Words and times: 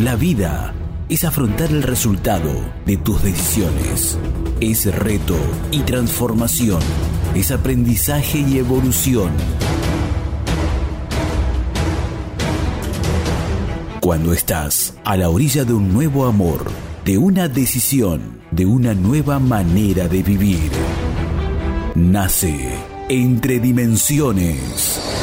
La 0.00 0.16
vida 0.16 0.72
es 1.10 1.24
afrontar 1.24 1.68
el 1.68 1.82
resultado 1.82 2.50
de 2.86 2.96
tus 2.96 3.22
decisiones. 3.22 4.16
Es 4.58 4.86
reto 4.86 5.36
y 5.72 5.80
transformación. 5.80 6.80
Es 7.34 7.50
aprendizaje 7.50 8.38
y 8.38 8.56
evolución. 8.56 9.30
Cuando 14.00 14.32
estás 14.32 14.94
a 15.04 15.18
la 15.18 15.28
orilla 15.28 15.66
de 15.66 15.74
un 15.74 15.92
nuevo 15.92 16.24
amor, 16.24 16.64
de 17.04 17.18
una 17.18 17.48
decisión, 17.48 18.40
de 18.52 18.64
una 18.64 18.94
nueva 18.94 19.38
manera 19.38 20.08
de 20.08 20.22
vivir, 20.22 20.70
nace 21.94 22.70
entre 23.10 23.60
dimensiones. 23.60 25.19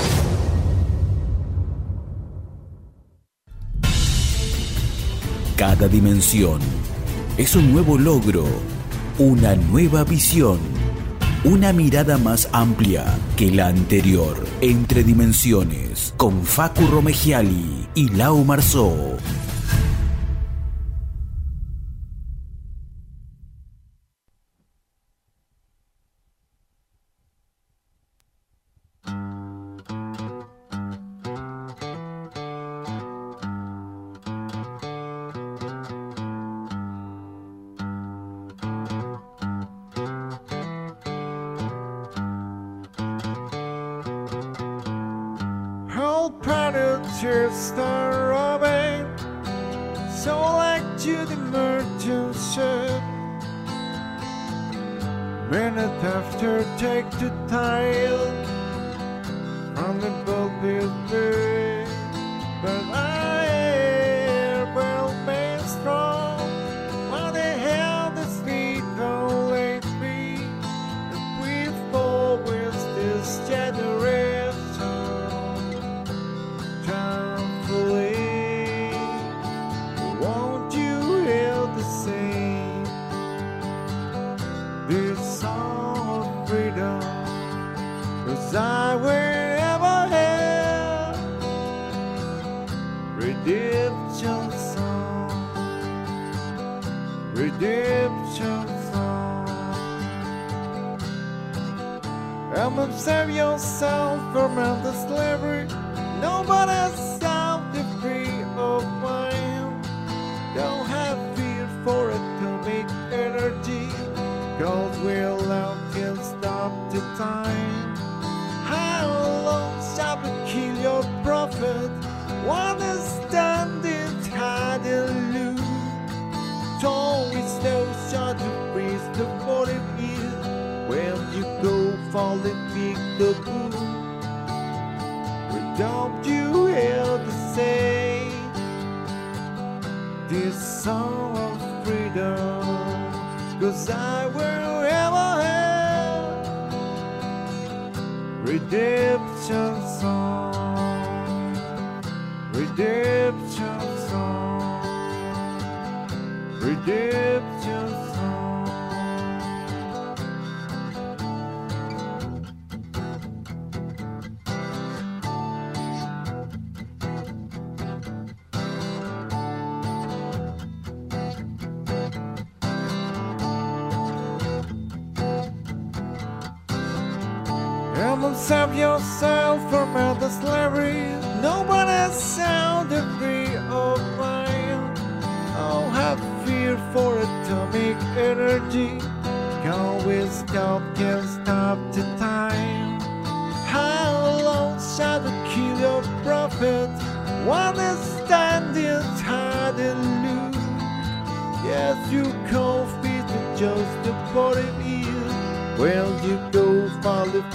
cada 5.58 5.88
dimensión. 5.88 6.60
Es 7.36 7.56
un 7.56 7.74
nuevo 7.74 7.98
logro, 7.98 8.46
una 9.18 9.56
nueva 9.56 10.04
visión, 10.04 10.60
una 11.44 11.74
mirada 11.74 12.20
más 12.20 12.48
amplia 12.52 13.04
que 13.36 13.50
la 13.50 13.68
anterior. 13.68 14.38
Entre 14.62 15.04
dimensiones, 15.04 16.14
con 16.16 16.44
Facu 16.44 16.86
Romegiali 16.86 17.88
y 17.96 18.10
Lau 18.10 18.46
Marzó. 18.46 19.18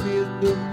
fiz 0.02 0.71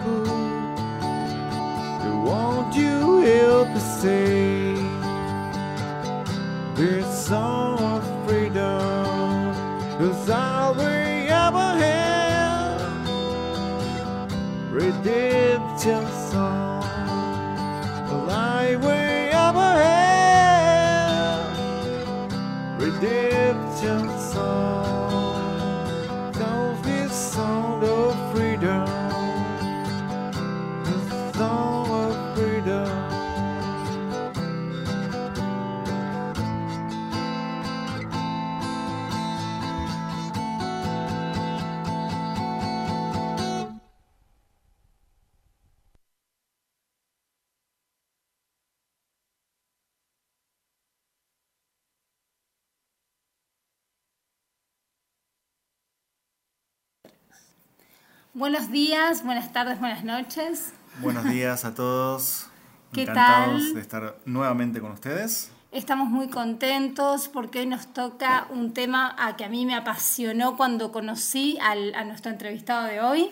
Buenos 58.39 58.71
días, 58.71 59.25
buenas 59.25 59.51
tardes, 59.51 59.81
buenas 59.81 60.05
noches. 60.05 60.71
Buenos 61.01 61.25
días 61.25 61.65
a 61.65 61.75
todos. 61.75 62.47
¿Qué 62.93 63.01
Encantados 63.01 63.63
tal? 63.63 63.73
de 63.73 63.81
estar 63.81 64.17
nuevamente 64.23 64.79
con 64.79 64.93
ustedes. 64.93 65.51
Estamos 65.73 66.07
muy 66.07 66.29
contentos 66.29 67.27
porque 67.27 67.59
hoy 67.59 67.65
nos 67.65 67.93
toca 67.93 68.47
un 68.49 68.73
tema 68.73 69.13
a 69.19 69.35
que 69.35 69.43
a 69.43 69.49
mí 69.49 69.65
me 69.65 69.75
apasionó 69.75 70.55
cuando 70.55 70.93
conocí 70.93 71.57
al, 71.61 71.93
a 71.95 72.05
nuestro 72.05 72.31
entrevistado 72.31 72.87
de 72.87 73.01
hoy. 73.01 73.29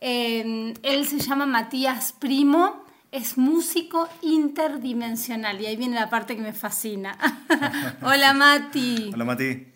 Eh, 0.00 0.72
él 0.84 1.06
se 1.08 1.18
llama 1.18 1.44
Matías 1.44 2.12
Primo, 2.12 2.84
es 3.10 3.38
músico 3.38 4.08
interdimensional 4.22 5.60
y 5.60 5.66
ahí 5.66 5.74
viene 5.74 5.96
la 5.96 6.10
parte 6.10 6.36
que 6.36 6.42
me 6.42 6.52
fascina. 6.52 7.18
Hola 8.02 8.34
Mati. 8.34 9.10
Hola 9.12 9.24
Mati. 9.24 9.66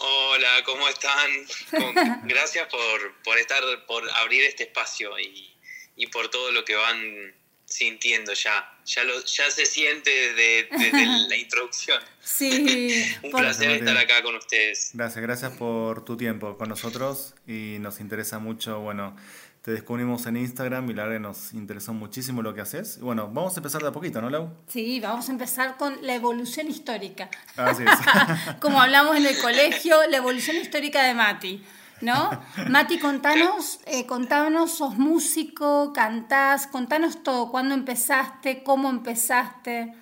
Hola, 0.00 0.62
¿cómo 0.64 0.88
están? 0.88 1.30
Gracias 2.24 2.68
por, 2.68 3.22
por 3.22 3.38
estar, 3.38 3.62
por 3.86 4.08
abrir 4.10 4.42
este 4.44 4.64
espacio 4.64 5.18
y, 5.18 5.54
y 5.96 6.06
por 6.08 6.28
todo 6.30 6.50
lo 6.52 6.64
que 6.64 6.74
van 6.74 7.34
sintiendo 7.66 8.32
ya. 8.34 8.70
Ya, 8.84 9.04
lo, 9.04 9.24
ya 9.24 9.50
se 9.50 9.64
siente 9.66 10.10
desde, 10.10 10.68
desde 10.76 11.06
la 11.28 11.36
introducción. 11.36 12.02
Sí. 12.20 13.04
Un 13.22 13.30
por- 13.30 13.40
placer 13.42 13.70
estar 13.70 13.96
acá 13.96 14.22
con 14.22 14.34
ustedes. 14.36 14.90
Gracias, 14.94 15.22
gracias 15.22 15.52
por 15.52 16.04
tu 16.04 16.16
tiempo 16.16 16.58
con 16.58 16.68
nosotros 16.68 17.34
y 17.46 17.78
nos 17.80 18.00
interesa 18.00 18.38
mucho, 18.38 18.80
bueno, 18.80 19.16
te 19.64 19.70
descubrimos 19.70 20.26
en 20.26 20.36
Instagram 20.36 20.90
y 20.90 20.92
la 20.92 21.04
verdad 21.04 21.16
que 21.16 21.20
nos 21.20 21.54
interesó 21.54 21.94
muchísimo 21.94 22.42
lo 22.42 22.52
que 22.52 22.60
haces. 22.60 22.98
Y 22.98 23.00
bueno, 23.00 23.30
vamos 23.32 23.56
a 23.56 23.60
empezar 23.60 23.80
de 23.80 23.88
a 23.88 23.92
poquito, 23.92 24.20
¿no, 24.20 24.28
Lau? 24.28 24.54
Sí, 24.68 25.00
vamos 25.00 25.26
a 25.30 25.32
empezar 25.32 25.78
con 25.78 26.06
la 26.06 26.14
evolución 26.14 26.68
histórica. 26.68 27.30
Así 27.56 27.82
es. 27.82 28.58
Como 28.60 28.78
hablamos 28.78 29.16
en 29.16 29.24
el 29.24 29.38
colegio, 29.38 30.06
la 30.10 30.18
evolución 30.18 30.58
histórica 30.58 31.02
de 31.04 31.14
Mati, 31.14 31.64
¿no? 32.02 32.44
Mati, 32.68 32.98
contanos, 32.98 33.80
eh, 33.86 34.04
contanos, 34.04 34.76
sos 34.76 34.98
músico, 34.98 35.94
cantás, 35.94 36.66
contanos 36.66 37.22
todo, 37.22 37.50
cuándo 37.50 37.74
empezaste, 37.74 38.62
cómo 38.62 38.90
empezaste. 38.90 39.94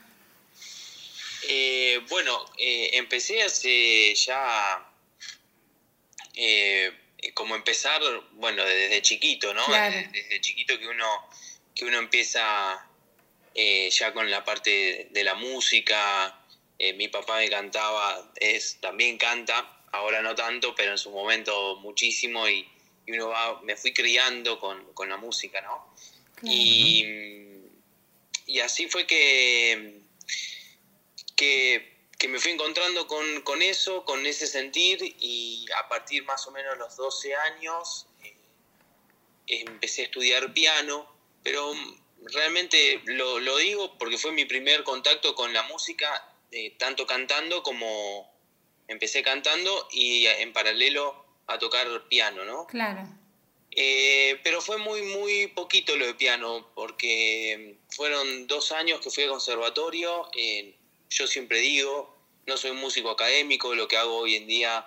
Eh, 1.49 2.05
bueno, 2.11 2.37
eh, 2.59 2.91
empecé 2.95 3.45
hace 3.45 4.13
ya 4.17 4.93
eh, 6.35 6.91
como 7.35 7.55
empezar, 7.55 8.01
bueno, 8.33 8.65
desde 8.65 9.03
chiquito, 9.03 9.55
¿no? 9.55 9.65
Claro. 9.67 9.95
Desde, 9.95 10.11
desde 10.11 10.41
chiquito 10.41 10.79
que 10.79 10.89
uno, 10.89 11.07
que 11.75 11.85
uno 11.85 11.99
empieza 11.99 12.87
eh, 13.55 13.91
ya 13.91 14.13
con 14.13 14.31
la 14.31 14.45
parte 14.45 15.09
de 15.11 15.25
la 15.25 15.35
música. 15.35 16.39
Eh, 16.79 16.95
mi 16.95 17.09
papá 17.09 17.37
me 17.37 17.49
cantaba, 17.49 18.33
es, 18.41 18.79
también 18.81 19.19
canta, 19.19 19.85
ahora 19.93 20.23
no 20.23 20.35
tanto, 20.35 20.75
pero 20.75 20.93
en 20.93 20.99
su 20.99 21.11
momento 21.11 21.77
muchísimo 21.77 22.49
y, 22.49 22.67
y 23.07 23.13
uno 23.13 23.29
va, 23.29 23.61
me 23.63 23.77
fui 23.77 23.93
criando 23.93 24.59
con, 24.59 24.93
con 24.95 25.09
la 25.09 25.17
música, 25.17 25.61
¿no? 25.61 25.95
Y, 26.43 27.05
y 28.47 28.61
así 28.61 28.89
fue 28.89 29.07
que, 29.07 30.01
que, 31.37 31.92
que 32.23 32.29
me 32.29 32.39
fui 32.39 32.53
encontrando 32.53 33.09
con, 33.09 33.41
con 33.41 33.63
eso, 33.63 34.05
con 34.05 34.25
ese 34.27 34.47
sentir, 34.47 35.17
y 35.19 35.67
a 35.77 35.89
partir 35.89 36.25
más 36.25 36.47
o 36.47 36.53
menos 36.53 36.75
de 36.75 36.79
los 36.79 36.97
12 36.97 37.35
años 37.35 38.07
eh, 38.23 38.37
empecé 39.49 40.03
a 40.03 40.05
estudiar 40.05 40.55
piano, 40.55 41.13
pero 41.43 41.75
realmente 42.33 43.03
lo, 43.07 43.41
lo 43.41 43.57
digo 43.57 43.99
porque 43.99 44.19
fue 44.19 44.31
mi 44.31 44.45
primer 44.45 44.85
contacto 44.85 45.35
con 45.35 45.53
la 45.53 45.65
música, 45.65 46.33
eh, 46.53 46.77
tanto 46.79 47.09
cantando 47.09 47.65
como 47.65 48.33
empecé 48.87 49.25
cantando 49.25 49.89
y 49.91 50.27
en 50.27 50.53
paralelo 50.53 51.27
a 51.49 51.59
tocar 51.59 52.07
piano, 52.09 52.45
¿no? 52.45 52.69
Claro, 52.69 53.03
Eh, 53.73 54.39
pero 54.45 54.61
fue 54.61 54.77
muy, 54.77 55.03
muy 55.03 55.49
poquito 55.49 55.97
lo 55.97 56.07
de 56.07 56.15
piano, 56.15 56.71
porque 56.77 57.79
fueron 57.89 58.47
dos 58.47 58.71
años 58.71 59.01
que 59.01 59.11
fui 59.11 59.25
al 59.25 59.31
conservatorio. 59.31 60.31
eh, 60.37 60.77
yo 61.13 61.27
siempre 61.27 61.59
digo, 61.59 62.12
no 62.47 62.57
soy 62.57 62.71
un 62.73 62.79
músico 62.79 63.11
académico, 63.11 63.75
lo 63.75 63.89
que 63.89 63.97
hago 63.97 64.17
hoy 64.17 64.37
en 64.37 64.47
día 64.47 64.87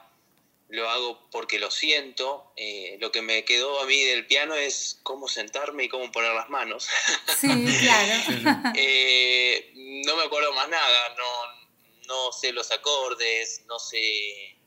lo 0.69 0.90
hago 0.90 1.30
porque 1.31 1.60
lo 1.60 1.69
siento. 1.72 2.52
eh, 2.56 2.98
lo 3.00 3.12
que 3.12 3.22
me 3.22 3.46
quedó 3.46 3.80
a 3.80 3.86
mí 3.86 4.02
del 4.02 4.25
piano 4.25 4.56
es 4.56 5.00
cómo 5.04 5.28
sentarme 5.28 5.84
y 5.86 5.90
cómo 5.90 6.12
poner 6.12 6.34
las 6.34 6.50
manos. 6.50 6.88
sí, 7.40 7.48
claro. 7.81 8.74
Eh, 8.75 9.72
no 10.06 10.16
me 10.16 10.24
acuerdo 10.24 10.54
más 10.54 10.68
nada, 10.69 11.16
no, 11.16 12.07
no 12.07 12.31
sé 12.31 12.52
los 12.52 12.72
acordes, 12.72 13.63
no 13.68 13.80
sé... 13.80 14.57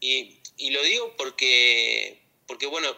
Y, 0.00 0.40
y 0.56 0.70
lo 0.70 0.82
digo 0.82 1.14
porque, 1.16 2.22
porque, 2.46 2.66
bueno, 2.66 2.96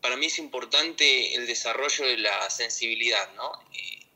para 0.00 0.16
mí 0.16 0.26
es 0.26 0.38
importante 0.38 1.34
el 1.34 1.46
desarrollo 1.46 2.06
de 2.06 2.18
la 2.18 2.48
sensibilidad, 2.50 3.32
¿no? 3.34 3.52
Eh, 3.74 4.06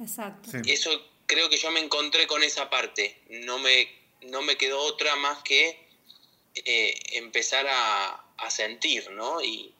Exacto. 0.00 0.50
Sí. 0.50 0.72
eso 0.72 0.90
creo 1.28 1.48
que 1.48 1.58
yo 1.58 1.70
me 1.70 1.78
encontré 1.78 2.26
con 2.26 2.42
esa 2.42 2.68
parte, 2.70 3.20
no 3.28 3.58
me, 3.58 3.88
no 4.22 4.42
me 4.42 4.56
quedó 4.56 4.80
otra 4.80 5.14
más 5.14 5.42
que 5.44 5.78
eh, 6.54 6.98
empezar 7.12 7.66
a, 7.68 8.24
a 8.38 8.50
sentir, 8.50 9.10
¿no? 9.10 9.40
Y, 9.42 9.72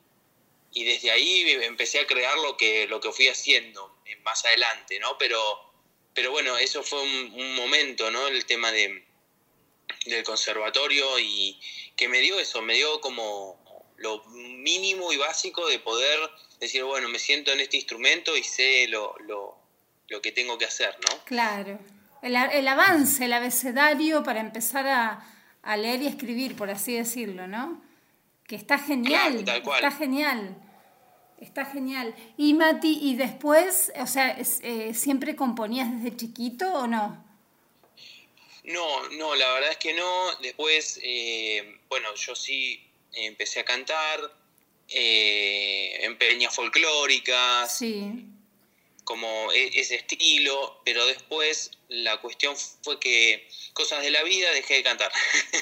y 0.72 0.84
desde 0.84 1.10
ahí 1.10 1.50
empecé 1.62 1.98
a 2.00 2.06
crear 2.06 2.36
lo 2.38 2.56
que, 2.56 2.86
lo 2.86 3.00
que 3.00 3.10
fui 3.10 3.28
haciendo 3.28 3.98
eh, 4.04 4.16
más 4.16 4.44
adelante, 4.44 5.00
¿no? 5.00 5.16
Pero, 5.18 5.40
pero 6.14 6.30
bueno, 6.30 6.56
eso 6.58 6.82
fue 6.82 7.02
un, 7.02 7.32
un 7.34 7.54
momento, 7.56 8.10
¿no? 8.10 8.28
El 8.28 8.44
tema 8.44 8.70
de, 8.70 9.04
del 10.04 10.22
conservatorio 10.24 11.18
y 11.18 11.58
que 11.96 12.08
me 12.08 12.20
dio 12.20 12.38
eso, 12.38 12.60
me 12.60 12.74
dio 12.74 13.00
como 13.00 13.58
lo 13.96 14.22
mínimo 14.26 15.12
y 15.12 15.16
básico 15.16 15.66
de 15.66 15.78
poder 15.78 16.20
decir, 16.60 16.84
bueno, 16.84 17.08
me 17.08 17.18
siento 17.18 17.52
en 17.52 17.60
este 17.60 17.76
instrumento 17.76 18.36
y 18.36 18.44
sé 18.44 18.86
lo, 18.88 19.16
lo, 19.20 19.57
lo 20.08 20.20
que 20.22 20.32
tengo 20.32 20.56
que 20.58 20.64
hacer, 20.64 20.96
¿no? 21.08 21.24
Claro. 21.24 21.78
El, 22.22 22.34
el 22.34 22.66
avance, 22.68 23.24
el 23.26 23.32
abecedario 23.32 24.22
para 24.24 24.40
empezar 24.40 24.86
a, 24.88 25.24
a 25.62 25.76
leer 25.76 26.02
y 26.02 26.06
escribir, 26.08 26.56
por 26.56 26.70
así 26.70 26.94
decirlo, 26.94 27.46
¿no? 27.46 27.82
Que 28.46 28.56
está 28.56 28.78
genial. 28.78 29.32
Claro, 29.32 29.44
tal 29.44 29.62
cual. 29.62 29.84
Está 29.84 29.96
genial. 29.96 30.56
Está 31.40 31.64
genial. 31.66 32.14
Y 32.36 32.54
Mati, 32.54 32.98
¿y 33.00 33.14
después, 33.14 33.92
o 34.00 34.06
sea, 34.06 34.30
es- 34.30 34.60
eh, 34.64 34.92
siempre 34.94 35.36
componías 35.36 35.88
desde 36.02 36.16
chiquito 36.16 36.72
o 36.72 36.86
no? 36.88 37.24
No, 38.64 39.08
no, 39.10 39.34
la 39.34 39.52
verdad 39.52 39.70
es 39.70 39.76
que 39.78 39.94
no. 39.94 40.34
Después, 40.42 40.98
eh, 41.02 41.78
bueno, 41.88 42.08
yo 42.16 42.34
sí 42.34 42.82
empecé 43.12 43.60
a 43.60 43.64
cantar 43.64 44.18
eh, 44.88 46.04
en 46.04 46.16
peñas 46.18 46.54
folclóricas, 46.54 47.76
Sí. 47.78 48.24
Como 49.08 49.50
e- 49.52 49.80
ese 49.80 49.94
estilo, 49.94 50.82
pero 50.84 51.06
después 51.06 51.70
la 51.88 52.20
cuestión 52.20 52.54
fue 52.82 53.00
que 53.00 53.48
cosas 53.72 54.02
de 54.02 54.10
la 54.10 54.22
vida 54.22 54.52
dejé 54.52 54.74
de 54.74 54.82
cantar. 54.82 55.10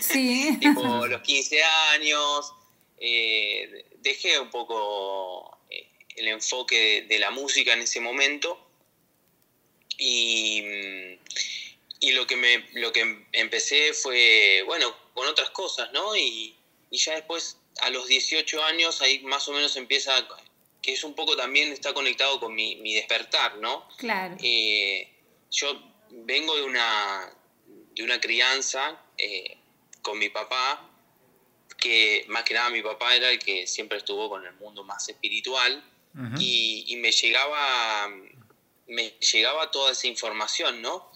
Sí. 0.02 0.56
tipo 0.60 1.06
los 1.06 1.22
15 1.22 1.62
años, 1.62 2.52
eh, 2.98 3.84
dejé 3.98 4.40
un 4.40 4.50
poco 4.50 5.56
eh, 5.70 5.86
el 6.16 6.26
enfoque 6.26 6.76
de, 6.76 7.02
de 7.02 7.18
la 7.20 7.30
música 7.30 7.72
en 7.72 7.82
ese 7.82 8.00
momento 8.00 8.58
y, 9.96 10.62
mm, 10.62 11.18
y 12.00 12.12
lo, 12.14 12.26
que 12.26 12.34
me, 12.34 12.68
lo 12.72 12.90
que 12.90 13.26
empecé 13.30 13.92
fue, 13.92 14.64
bueno, 14.66 14.92
con 15.14 15.28
otras 15.28 15.50
cosas, 15.50 15.92
¿no? 15.92 16.16
Y, 16.16 16.56
y 16.90 16.98
ya 16.98 17.14
después, 17.14 17.58
a 17.80 17.90
los 17.90 18.08
18 18.08 18.64
años, 18.64 19.02
ahí 19.02 19.20
más 19.20 19.46
o 19.46 19.52
menos 19.52 19.76
empieza, 19.76 20.26
que 20.86 20.92
es 20.92 21.02
un 21.02 21.16
poco 21.16 21.36
también 21.36 21.72
está 21.72 21.92
conectado 21.92 22.38
con 22.38 22.54
mi, 22.54 22.76
mi 22.76 22.94
despertar, 22.94 23.56
¿no? 23.58 23.88
Claro. 23.96 24.36
Eh, 24.40 25.12
yo 25.50 25.82
vengo 26.10 26.54
de 26.54 26.62
una, 26.62 27.28
de 27.92 28.04
una 28.04 28.20
crianza 28.20 29.02
eh, 29.18 29.58
con 30.00 30.16
mi 30.16 30.28
papá, 30.28 30.88
que 31.76 32.24
más 32.28 32.44
que 32.44 32.54
nada 32.54 32.70
mi 32.70 32.82
papá 32.82 33.16
era 33.16 33.30
el 33.30 33.40
que 33.40 33.66
siempre 33.66 33.98
estuvo 33.98 34.28
con 34.28 34.46
el 34.46 34.54
mundo 34.54 34.84
más 34.84 35.08
espiritual 35.08 35.84
y 36.38 36.96
me 36.98 37.10
llegaba 37.10 38.08
me 38.86 39.10
llegaba 39.18 39.70
toda 39.72 39.90
esa 39.90 40.06
información, 40.06 40.80
¿no? 40.80 41.10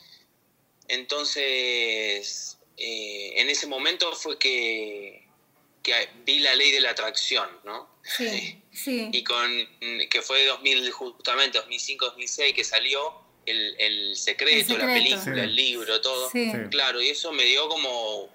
Entonces, 0.88 2.58
eh, 2.76 3.34
en 3.36 3.48
ese 3.48 3.68
momento 3.68 4.12
fue 4.16 4.36
que, 4.36 5.29
que 5.82 6.08
vi 6.26 6.40
la 6.40 6.54
ley 6.54 6.70
de 6.72 6.80
la 6.80 6.90
atracción, 6.90 7.48
¿no? 7.64 7.88
Sí. 8.02 8.56
Sí. 8.72 9.10
y 9.12 9.24
con 9.24 9.50
que 10.08 10.22
fue 10.22 10.46
2000 10.46 10.92
justamente 10.92 11.58
2005 11.58 12.04
2006 12.06 12.54
que 12.54 12.62
salió 12.62 13.14
el, 13.44 13.74
el 13.80 14.16
secreto, 14.16 14.74
El 14.74 14.78
la 14.78 14.86
película 14.86 15.22
Sí. 15.34 15.40
el 15.40 15.56
libro 15.56 16.00
todo 16.00 16.30
Sí. 16.30 16.52
Claro 16.70 17.02
y 17.02 17.08
eso 17.08 17.32
me 17.32 17.42
dio 17.44 17.68
como 17.68 18.30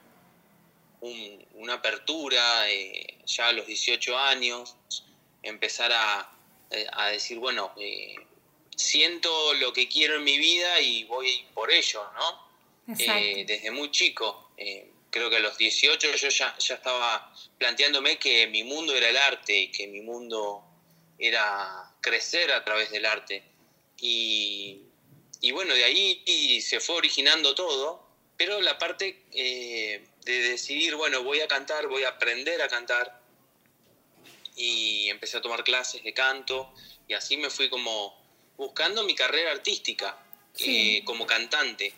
un- 0.99 1.45
una 1.53 1.75
apertura 1.75 2.69
eh, 2.69 3.17
ya 3.25 3.47
a 3.47 3.51
los 3.53 3.65
18 3.65 4.17
años 4.17 4.75
empezar 5.41 5.91
a, 5.93 6.29
eh, 6.71 6.85
a 6.91 7.07
decir 7.07 7.39
bueno 7.39 7.71
eh, 7.77 8.15
siento 8.75 9.53
lo 9.55 9.71
que 9.71 9.87
quiero 9.87 10.15
en 10.17 10.23
mi 10.25 10.37
vida 10.37 10.81
y 10.81 11.05
voy 11.05 11.45
por 11.53 11.71
ello 11.71 12.03
no 12.13 12.93
Exacto. 12.93 13.13
eh, 13.23 13.45
desde 13.47 13.71
muy 13.71 13.89
chico. 13.89 14.51
Eh, 14.57 14.91
creo 15.15 15.29
que 15.29 15.37
a 15.37 15.39
los 15.39 15.57
18 15.57 16.11
yo 16.11 16.27
ya, 16.27 16.57
ya 16.57 16.75
estaba 16.75 17.33
planteándome 17.57 18.19
que 18.19 18.47
mi 18.47 18.65
mundo 18.65 18.93
era 18.93 19.07
el 19.07 19.15
arte 19.15 19.57
y 19.57 19.71
que 19.71 19.87
mi 19.87 20.01
mundo 20.01 20.61
era 21.17 21.89
crecer 22.01 22.51
a 22.51 22.65
través 22.65 22.91
del 22.91 23.05
arte. 23.05 23.41
Y, 23.97 24.81
y 25.39 25.51
bueno, 25.51 25.73
de 25.73 25.85
ahí 25.85 26.61
se 26.61 26.81
fue 26.81 26.95
originando 26.95 27.55
todo, 27.55 28.05
pero 28.35 28.59
la 28.59 28.77
parte 28.77 29.23
eh, 29.31 30.05
de 30.25 30.39
decidir, 30.49 30.95
bueno, 30.95 31.23
voy 31.23 31.39
a 31.39 31.47
cantar, 31.47 31.87
voy 31.87 32.03
a 32.03 32.09
aprender 32.09 32.61
a 32.61 32.67
cantar, 32.67 33.21
y 34.57 35.07
empecé 35.07 35.37
a 35.37 35.41
tomar 35.41 35.63
clases 35.63 36.03
de 36.03 36.13
canto, 36.13 36.73
y 37.07 37.13
así 37.13 37.37
me 37.37 37.49
fui 37.49 37.69
como 37.69 38.21
buscando 38.57 39.05
mi 39.05 39.15
carrera 39.15 39.51
artística 39.51 40.21
eh, 40.59 41.03
como 41.05 41.25
cantante. 41.25 41.93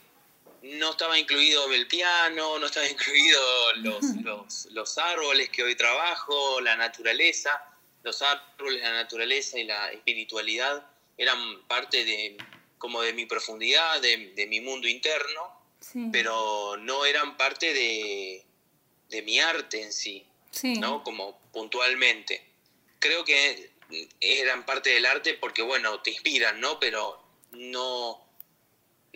No 0.62 0.92
estaba 0.92 1.18
incluido 1.18 1.72
el 1.72 1.88
piano, 1.88 2.60
no 2.60 2.66
estaba 2.66 2.88
incluido 2.90 3.42
los, 3.78 4.04
los, 4.24 4.66
los 4.72 4.98
árboles 4.98 5.50
que 5.50 5.64
hoy 5.64 5.76
trabajo, 5.76 6.62
la 6.62 6.76
naturaleza, 6.76 7.64
los 8.04 8.22
árboles, 8.22 8.82
la 8.82 8.94
naturaleza 8.94 9.60
y 9.60 9.66
la 9.66 9.92
espiritualidad 9.92 10.86
eran 11.18 11.64
parte 11.68 12.06
de 12.06 12.38
como 12.78 13.02
de 13.02 13.14
mi 13.14 13.26
profundidad, 13.26 14.02
de, 14.02 14.34
de 14.36 14.48
mi 14.48 14.62
mundo 14.62 14.88
interno, 14.88 15.58
pero 16.12 16.78
no 16.78 17.06
eran 17.06 17.38
parte 17.38 17.74
de, 17.74 18.46
de 19.10 19.22
mi 19.24 19.40
arte 19.40 19.82
en 19.82 19.92
sí, 19.92 20.26
¿no? 20.80 21.04
Como 21.04 21.40
puntualmente. 21.52 22.44
Creo 23.00 23.24
que 23.24 23.72
eran 24.20 24.66
parte 24.66 24.92
del 24.92 25.06
arte 25.06 25.34
porque, 25.36 25.62
bueno, 25.62 26.02
te 26.02 26.12
inspiran, 26.12 26.60
¿no? 26.60 26.80
Pero 26.80 27.22
no, 27.52 28.27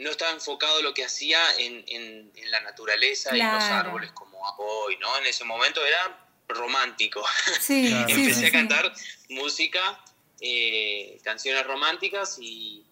no 0.01 0.09
estaba 0.09 0.31
enfocado 0.31 0.81
lo 0.81 0.93
que 0.93 1.05
hacía 1.05 1.39
en, 1.57 1.83
en, 1.87 2.51
la 2.51 2.59
naturaleza 2.61 3.35
y 3.35 3.39
los 3.39 3.63
árboles 3.63 4.11
como 4.11 4.41
hoy, 4.57 4.97
¿no? 4.97 5.15
En 5.17 5.25
ese 5.27 5.43
momento 5.45 5.85
era 5.85 6.27
romántico. 6.47 7.23
Sí, 7.61 7.93
Empecé 8.07 8.47
a 8.47 8.51
cantar 8.51 8.91
música, 9.29 10.03
eh, 10.41 11.19
canciones 11.23 11.65
románticas 11.65 12.37
y, 12.41 12.83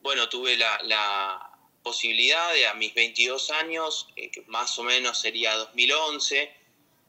bueno, 0.00 0.28
tuve 0.28 0.56
la, 0.56 1.52
posibilidad 1.82 2.52
de 2.52 2.66
a 2.66 2.74
mis 2.74 2.92
22 2.94 3.50
años, 3.50 4.08
eh, 4.16 4.28
que 4.28 4.42
más 4.48 4.76
o 4.76 4.82
menos 4.82 5.20
sería 5.20 5.54
2011, 5.54 6.52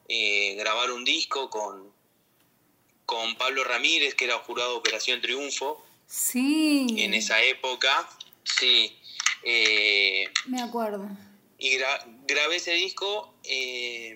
eh, 0.07 0.53
grabar 0.55 0.91
un 0.91 1.03
disco 1.03 1.49
con, 1.49 1.91
con 3.03 3.35
Pablo 3.37 3.63
Ramírez, 3.63 4.13
que 4.13 4.25
era 4.25 4.37
jurado 4.37 4.73
de 4.73 4.77
Operación 4.77 5.19
Triunfo. 5.19 5.83
Sí. 6.05 6.85
En 6.99 7.15
esa 7.15 7.41
época, 7.41 8.07
sí. 8.43 8.95
Eh, 9.43 10.25
Me 10.45 10.61
acuerdo. 10.61 11.07
Y 11.57 11.77
grabé 12.27 12.57
ese 12.57 12.73
disco 12.73 13.33
eh, 13.43 14.15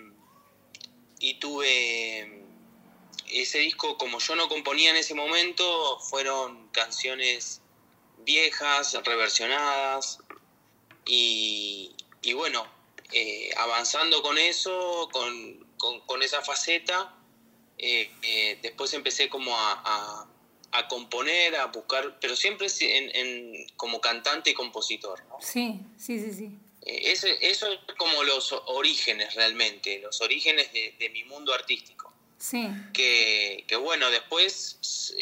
y 1.19 1.35
tuve 1.35 2.43
ese 3.29 3.59
disco, 3.59 3.97
como 3.97 4.19
yo 4.19 4.35
no 4.35 4.49
componía 4.49 4.91
en 4.91 4.97
ese 4.97 5.13
momento, 5.13 5.99
fueron 5.99 6.67
canciones 6.69 7.61
viejas, 8.19 8.93
reversionadas 9.03 10.19
y, 11.05 11.95
bueno, 12.35 12.67
eh, 13.11 13.49
avanzando 13.57 14.21
con 14.21 14.37
eso, 14.37 15.09
con, 15.11 15.65
con 16.05 16.21
esa 16.21 16.41
faceta, 16.41 17.15
después 18.61 18.93
empecé 18.93 19.29
como 19.29 19.57
a, 19.57 20.27
componer, 20.87 21.55
a 21.55 21.65
buscar, 21.67 22.17
pero 22.19 22.35
siempre 22.35 22.67
en, 22.79 23.67
como 23.75 23.99
cantante 23.99 24.51
y 24.51 24.53
compositor. 24.53 25.21
Sí, 25.41 25.79
sí, 25.97 26.19
sí, 26.19 26.33
sí. 26.33 26.49
Eh, 26.83 27.11
eso 27.11 27.27
es 27.27 27.59
como 27.97 28.23
los 28.23 28.51
orígenes 28.67 29.35
realmente, 29.35 29.99
los 29.99 30.21
orígenes 30.21 30.71
de, 30.73 31.09
mi 31.09 31.23
mundo 31.23 31.53
artístico. 31.53 32.13
Sí. 32.37 32.67
Que, 32.93 33.65
bueno, 33.79 34.09
después 34.09 35.13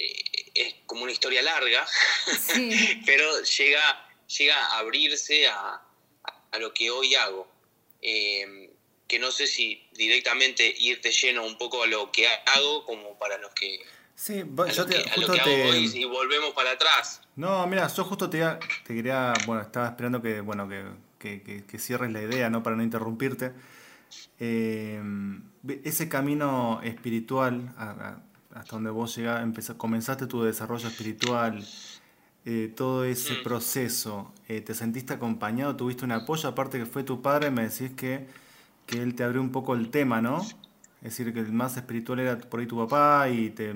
es 0.54 0.76
como 0.86 1.04
una 1.04 1.12
historia 1.12 1.42
larga, 1.42 1.86
pero 3.06 3.44
llega, 3.44 4.10
llega 4.38 4.56
a 4.56 4.80
abrirse 4.80 5.48
a, 5.48 5.82
lo 6.60 6.74
que 6.74 6.90
hoy 6.90 7.16
hago 7.16 7.48
que 9.10 9.18
no 9.18 9.32
sé 9.32 9.48
si 9.48 9.84
directamente 9.94 10.74
irte 10.78 11.12
lleno 11.12 11.44
un 11.44 11.58
poco 11.58 11.82
a 11.82 11.88
lo 11.88 12.12
que 12.12 12.28
hago 12.28 12.86
como 12.86 13.18
para 13.18 13.40
los 13.40 13.52
que... 13.56 13.82
Sí, 14.20 14.44
yo 14.76 14.86
te, 14.86 15.10
justo 15.16 15.34
te... 15.46 15.80
y 15.80 16.04
volvemos 16.04 16.50
para 16.54 16.72
atrás. 16.72 17.22
No, 17.38 17.66
mira, 17.68 17.88
yo 17.88 18.04
justo 18.04 18.30
te, 18.30 18.44
te 18.86 18.94
quería, 18.94 19.32
bueno, 19.48 19.62
estaba 19.62 19.88
esperando 19.88 20.22
que, 20.22 20.42
bueno, 20.42 20.68
que, 21.18 21.64
que, 21.66 21.80
cierres 21.80 22.12
la 22.12 22.22
idea, 22.22 22.50
¿no? 22.50 22.62
Para 22.62 22.76
no 22.76 22.84
interrumpirte. 22.84 23.54
Eh, 24.38 25.02
ese 25.86 26.10
camino 26.10 26.82
espiritual, 26.84 27.74
hasta 28.54 28.76
donde 28.76 28.90
vos 28.90 29.16
llegaste, 29.16 29.78
comenzaste 29.78 30.28
tu 30.28 30.44
desarrollo 30.44 30.90
espiritual, 30.90 31.66
eh, 32.44 32.74
todo 32.76 33.06
ese 33.06 33.36
mm. 33.36 33.44
proceso, 33.44 34.34
eh, 34.50 34.60
¿te 34.60 34.74
sentiste 34.74 35.14
acompañado? 35.14 35.78
¿Tuviste 35.78 36.04
un 36.04 36.12
apoyo? 36.12 36.50
Aparte 36.50 36.78
que 36.78 36.86
fue 36.86 37.04
tu 37.04 37.22
padre, 37.22 37.52
me 37.52 37.70
decís 37.70 37.92
que 37.96 38.28
que 38.86 39.02
él 39.02 39.14
te 39.14 39.24
abrió 39.24 39.40
un 39.40 39.52
poco 39.52 39.76
el 39.76 39.92
tema, 39.92 40.20
¿no? 40.20 40.42
Es 41.02 41.16
decir, 41.16 41.32
que 41.34 41.40
el 41.40 41.54
más 41.54 41.78
espiritual 41.78 42.20
era 42.20 42.38
por 42.38 42.60
ahí 42.60 42.66
tu 42.66 42.78
papá 42.78 43.30
y 43.30 43.52
te, 43.52 43.74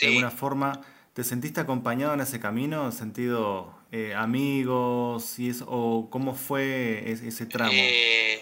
de 0.00 0.06
alguna 0.08 0.30
forma, 0.30 0.80
¿te 1.14 1.24
sentiste 1.24 1.60
acompañado 1.60 2.14
en 2.14 2.20
ese 2.20 2.40
camino? 2.40 2.86
¿En 2.86 2.92
sentido 2.92 3.74
eh, 3.90 4.14
amigos 4.14 5.38
y 5.38 5.50
eso, 5.50 5.66
o 5.68 6.08
cómo 6.10 6.34
fue 6.34 7.10
ese, 7.10 7.46
tramo? 7.46 7.72
Eh, 7.74 8.40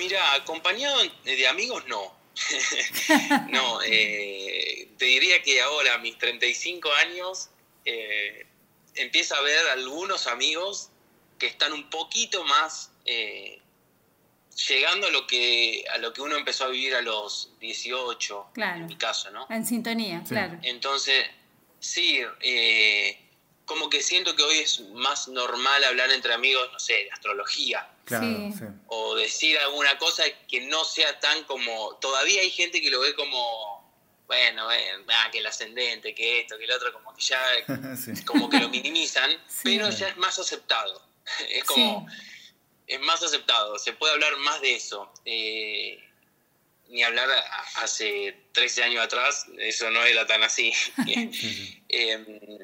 mira, 0.00 0.34
acompañado 0.34 1.00
de 1.24 1.48
amigos 1.48 1.84
no. 1.88 2.20
no, 3.50 3.82
eh, 3.82 4.88
te 4.96 5.04
diría 5.04 5.42
que 5.42 5.60
ahora, 5.60 5.94
a 5.94 5.98
mis 5.98 6.16
35 6.18 6.88
años, 7.06 7.50
eh, 7.84 8.46
empiezo 8.94 9.34
a 9.34 9.40
ver 9.42 9.68
algunos 9.68 10.26
amigos 10.26 10.90
que 11.38 11.46
están 11.46 11.72
un 11.72 11.88
poquito 11.90 12.44
más 12.44 12.90
llegando 14.68 15.06
a 15.06 15.10
lo 15.10 15.26
que 15.26 15.84
a 15.92 15.98
lo 15.98 16.12
que 16.12 16.20
uno 16.20 16.36
empezó 16.36 16.64
a 16.64 16.68
vivir 16.68 16.94
a 16.94 17.02
los 17.02 17.50
18, 17.60 18.46
en 18.56 18.86
mi 18.86 18.96
caso, 18.96 19.30
¿no? 19.30 19.46
En 19.50 19.64
sintonía, 19.66 20.22
claro. 20.26 20.58
Entonces, 20.62 21.24
sí, 21.78 22.20
eh, 22.40 23.18
como 23.64 23.88
que 23.88 24.02
siento 24.02 24.34
que 24.34 24.42
hoy 24.42 24.58
es 24.58 24.80
más 24.94 25.28
normal 25.28 25.84
hablar 25.84 26.10
entre 26.10 26.34
amigos, 26.34 26.68
no 26.72 26.80
sé, 26.80 26.94
de 26.94 27.10
astrología. 27.12 27.88
Claro, 28.04 28.26
O 28.88 29.14
decir 29.14 29.56
alguna 29.58 29.96
cosa 29.98 30.24
que 30.48 30.62
no 30.62 30.84
sea 30.84 31.20
tan 31.20 31.44
como... 31.44 31.94
Todavía 32.00 32.40
hay 32.40 32.50
gente 32.50 32.80
que 32.80 32.90
lo 32.90 32.98
ve 32.98 33.14
como, 33.14 33.88
bueno, 34.26 34.66
ah, 34.68 35.28
que 35.30 35.38
el 35.38 35.46
ascendente, 35.46 36.12
que 36.12 36.40
esto, 36.40 36.58
que 36.58 36.64
el 36.64 36.72
otro, 36.72 36.92
como 36.92 37.14
que 37.14 37.22
ya, 37.22 37.40
como 38.26 38.50
que 38.50 38.58
lo 38.58 38.68
minimizan, 38.70 39.30
pero 39.62 39.88
ya 39.90 40.08
es 40.08 40.16
más 40.16 40.36
aceptado. 40.40 41.08
Es 41.48 41.62
como 41.62 42.08
es 42.90 43.00
más 43.02 43.22
aceptado, 43.22 43.78
se 43.78 43.92
puede 43.92 44.14
hablar 44.14 44.36
más 44.38 44.60
de 44.60 44.74
eso. 44.74 45.12
Eh, 45.24 46.02
ni 46.88 47.04
hablar 47.04 47.28
hace 47.76 48.36
13 48.50 48.82
años 48.82 49.04
atrás, 49.04 49.46
eso 49.58 49.88
no 49.92 50.04
era 50.04 50.26
tan 50.26 50.42
así. 50.42 50.72
Em, 51.88 52.58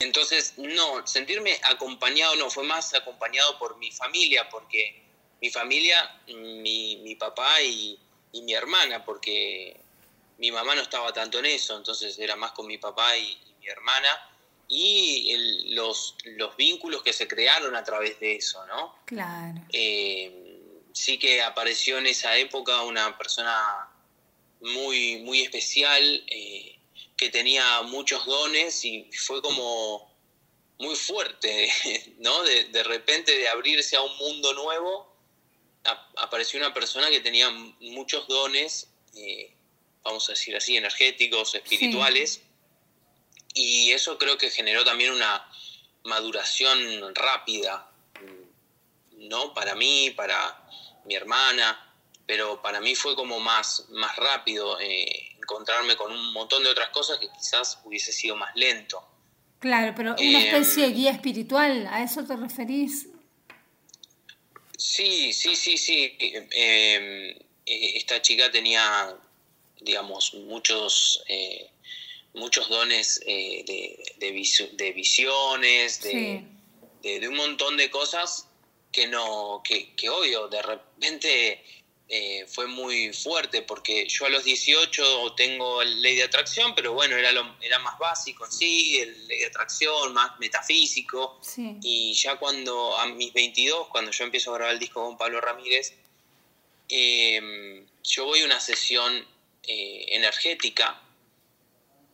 entonces, 0.00 0.54
no, 0.56 1.06
sentirme 1.06 1.58
acompañado 1.64 2.36
no, 2.36 2.50
fue 2.50 2.64
más 2.64 2.94
acompañado 2.94 3.58
por 3.58 3.76
mi 3.76 3.90
familia, 3.92 4.48
porque 4.48 5.02
mi 5.42 5.50
familia, 5.50 6.22
mi, 6.26 6.96
mi 7.04 7.14
papá 7.14 7.60
y, 7.60 7.98
y, 8.32 8.40
mi 8.42 8.54
hermana, 8.54 9.04
porque 9.04 9.76
mi 10.38 10.50
mamá 10.50 10.74
no 10.74 10.80
estaba 10.80 11.12
tanto 11.12 11.38
en 11.38 11.46
eso, 11.46 11.76
entonces 11.76 12.18
era 12.18 12.34
más 12.34 12.52
con 12.52 12.66
mi 12.66 12.78
papá 12.78 13.14
y, 13.18 13.30
y 13.30 13.54
mi 13.60 13.66
hermana 13.66 14.08
y 14.68 15.72
los, 15.74 16.16
los 16.24 16.56
vínculos 16.56 17.02
que 17.02 17.12
se 17.12 17.28
crearon 17.28 17.76
a 17.76 17.84
través 17.84 18.18
de 18.20 18.36
eso, 18.36 18.64
¿no? 18.66 18.96
Claro. 19.04 19.60
Eh, 19.72 20.54
sí 20.92 21.18
que 21.18 21.42
apareció 21.42 21.98
en 21.98 22.06
esa 22.06 22.36
época 22.36 22.82
una 22.82 23.16
persona 23.18 23.90
muy, 24.60 25.18
muy 25.18 25.42
especial, 25.42 26.24
eh, 26.26 26.78
que 27.16 27.30
tenía 27.30 27.82
muchos 27.82 28.24
dones 28.26 28.84
y 28.84 29.08
fue 29.12 29.40
como 29.42 30.12
muy 30.78 30.96
fuerte, 30.96 31.70
¿no? 32.18 32.42
De, 32.42 32.82
repente 32.82 33.36
de 33.36 33.48
abrirse 33.48 33.96
a 33.96 34.02
un 34.02 34.16
mundo 34.16 34.52
nuevo, 34.54 35.14
apareció 36.16 36.58
una 36.58 36.72
persona 36.72 37.10
que 37.10 37.20
tenía 37.20 37.50
muchos 37.50 38.26
dones, 38.26 38.88
eh, 39.16 39.52
vamos 40.02 40.28
a 40.28 40.32
decir 40.32 40.56
así, 40.56 40.76
energéticos, 40.76 41.54
espirituales. 41.54 42.40
Y 43.54 43.92
eso 43.92 44.18
creo 44.18 44.36
que 44.36 44.50
generó 44.50 44.84
también 44.84 45.12
una 45.12 45.48
maduración 46.02 47.14
rápida, 47.14 47.88
¿no? 49.12 49.54
Para 49.54 49.74
mí, 49.74 50.10
para 50.10 50.68
mi 51.04 51.14
hermana, 51.14 51.94
pero 52.26 52.60
para 52.60 52.80
mí 52.80 52.94
fue 52.94 53.14
como 53.14 53.38
más, 53.38 53.86
más 53.90 54.16
rápido 54.16 54.78
eh, 54.80 55.36
encontrarme 55.38 55.96
con 55.96 56.12
un 56.12 56.32
montón 56.32 56.64
de 56.64 56.70
otras 56.70 56.88
cosas 56.90 57.18
que 57.18 57.28
quizás 57.30 57.78
hubiese 57.84 58.12
sido 58.12 58.36
más 58.36 58.54
lento. 58.56 59.06
Claro, 59.60 59.94
pero 59.96 60.12
una 60.12 60.20
em, 60.20 60.46
especie 60.46 60.86
de 60.86 60.92
guía 60.92 61.10
espiritual, 61.12 61.86
¿a 61.86 62.02
eso 62.02 62.24
te 62.24 62.36
referís? 62.36 63.08
Sí, 64.76 65.32
sí, 65.32 65.54
sí, 65.54 65.78
sí. 65.78 66.16
Eh, 66.20 67.46
esta 67.64 68.20
chica 68.20 68.50
tenía, 68.50 69.16
digamos, 69.80 70.34
muchos... 70.34 71.22
Eh, 71.28 71.70
muchos 72.34 72.68
dones 72.68 73.20
eh, 73.26 73.64
de, 73.66 74.14
de, 74.18 74.92
visiones, 74.92 76.02
de, 76.02 76.44
de, 77.02 77.28
un 77.28 77.36
montón 77.36 77.76
de 77.76 77.90
cosas 77.90 78.48
que 78.92 79.06
no, 79.06 79.62
que, 79.64 79.94
que 79.94 80.10
obvio, 80.10 80.48
de 80.48 80.62
repente 80.62 81.64
eh, 82.06 82.44
fue 82.46 82.66
muy 82.66 83.12
fuerte 83.12 83.62
porque 83.62 84.06
yo 84.08 84.26
a 84.26 84.28
los 84.28 84.44
18 84.44 85.34
tengo 85.36 85.82
ley 85.82 86.16
de 86.16 86.24
atracción, 86.24 86.74
pero 86.74 86.92
bueno, 86.92 87.16
era, 87.16 87.32
lo, 87.32 87.56
era 87.62 87.78
más 87.78 87.98
básico 87.98 88.44
en 88.44 88.52
sí, 88.52 88.98
el 89.00 89.26
ley 89.26 89.38
de 89.40 89.46
atracción, 89.46 90.12
más 90.12 90.38
metafísico. 90.38 91.40
Y 91.82 92.12
ya 92.14 92.36
cuando, 92.36 92.96
a 92.98 93.06
mis 93.06 93.32
22, 93.32 93.88
cuando 93.88 94.10
yo 94.10 94.24
empiezo 94.24 94.50
a 94.50 94.58
grabar 94.58 94.74
el 94.74 94.80
disco 94.80 95.04
con 95.04 95.16
Pablo 95.16 95.40
Ramírez, 95.40 95.94
em, 96.88 97.86
yo 98.02 98.26
voy 98.26 98.42
a 98.42 98.44
una 98.44 98.60
sesión 98.60 99.26
eh, 99.62 100.04
energética 100.10 101.00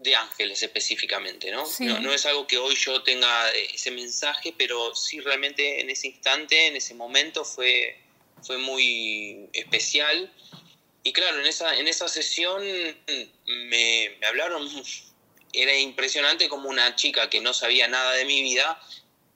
de 0.00 0.16
ángeles 0.16 0.62
específicamente, 0.62 1.50
¿no? 1.50 1.64
¿no? 1.80 2.00
¿no? 2.00 2.12
es 2.12 2.26
algo 2.26 2.46
que 2.46 2.58
hoy 2.58 2.74
yo 2.74 3.02
tenga 3.02 3.50
ese 3.50 3.90
mensaje, 3.90 4.54
pero 4.56 4.94
sí 4.94 5.20
realmente 5.20 5.80
en 5.80 5.90
ese 5.90 6.08
instante, 6.08 6.66
en 6.66 6.76
ese 6.76 6.94
momento 6.94 7.44
fue 7.44 7.96
fue 8.42 8.58
muy 8.58 9.48
especial. 9.52 10.32
Y 11.02 11.12
claro, 11.12 11.40
en 11.40 11.46
esa, 11.46 11.76
en 11.76 11.88
esa 11.88 12.08
sesión 12.08 12.62
me, 13.46 14.18
hablaron, 14.28 14.68
era 15.52 15.76
impresionante 15.76 16.48
como 16.48 16.68
una 16.68 16.94
chica 16.96 17.30
que 17.30 17.40
no 17.40 17.54
sabía 17.54 17.88
nada 17.88 18.12
de 18.12 18.24
mi 18.24 18.42
vida, 18.42 18.80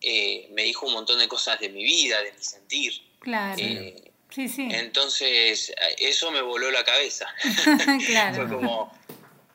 eh, 0.00 0.48
me 0.52 0.64
dijo 0.64 0.86
un 0.86 0.92
montón 0.92 1.18
de 1.18 1.28
cosas 1.28 1.58
de 1.60 1.70
mi 1.70 1.82
vida, 1.82 2.22
de 2.22 2.32
mi 2.32 2.42
sentir. 2.42 2.92
Claro. 3.20 3.56
Eh, 3.58 4.12
sí, 4.28 4.48
sí. 4.48 4.68
Entonces, 4.70 5.72
eso 5.98 6.30
me 6.30 6.42
voló 6.42 6.70
la 6.70 6.84
cabeza. 6.84 7.34
claro. 8.06 8.46
Fue 8.46 8.56
como, 8.56 8.92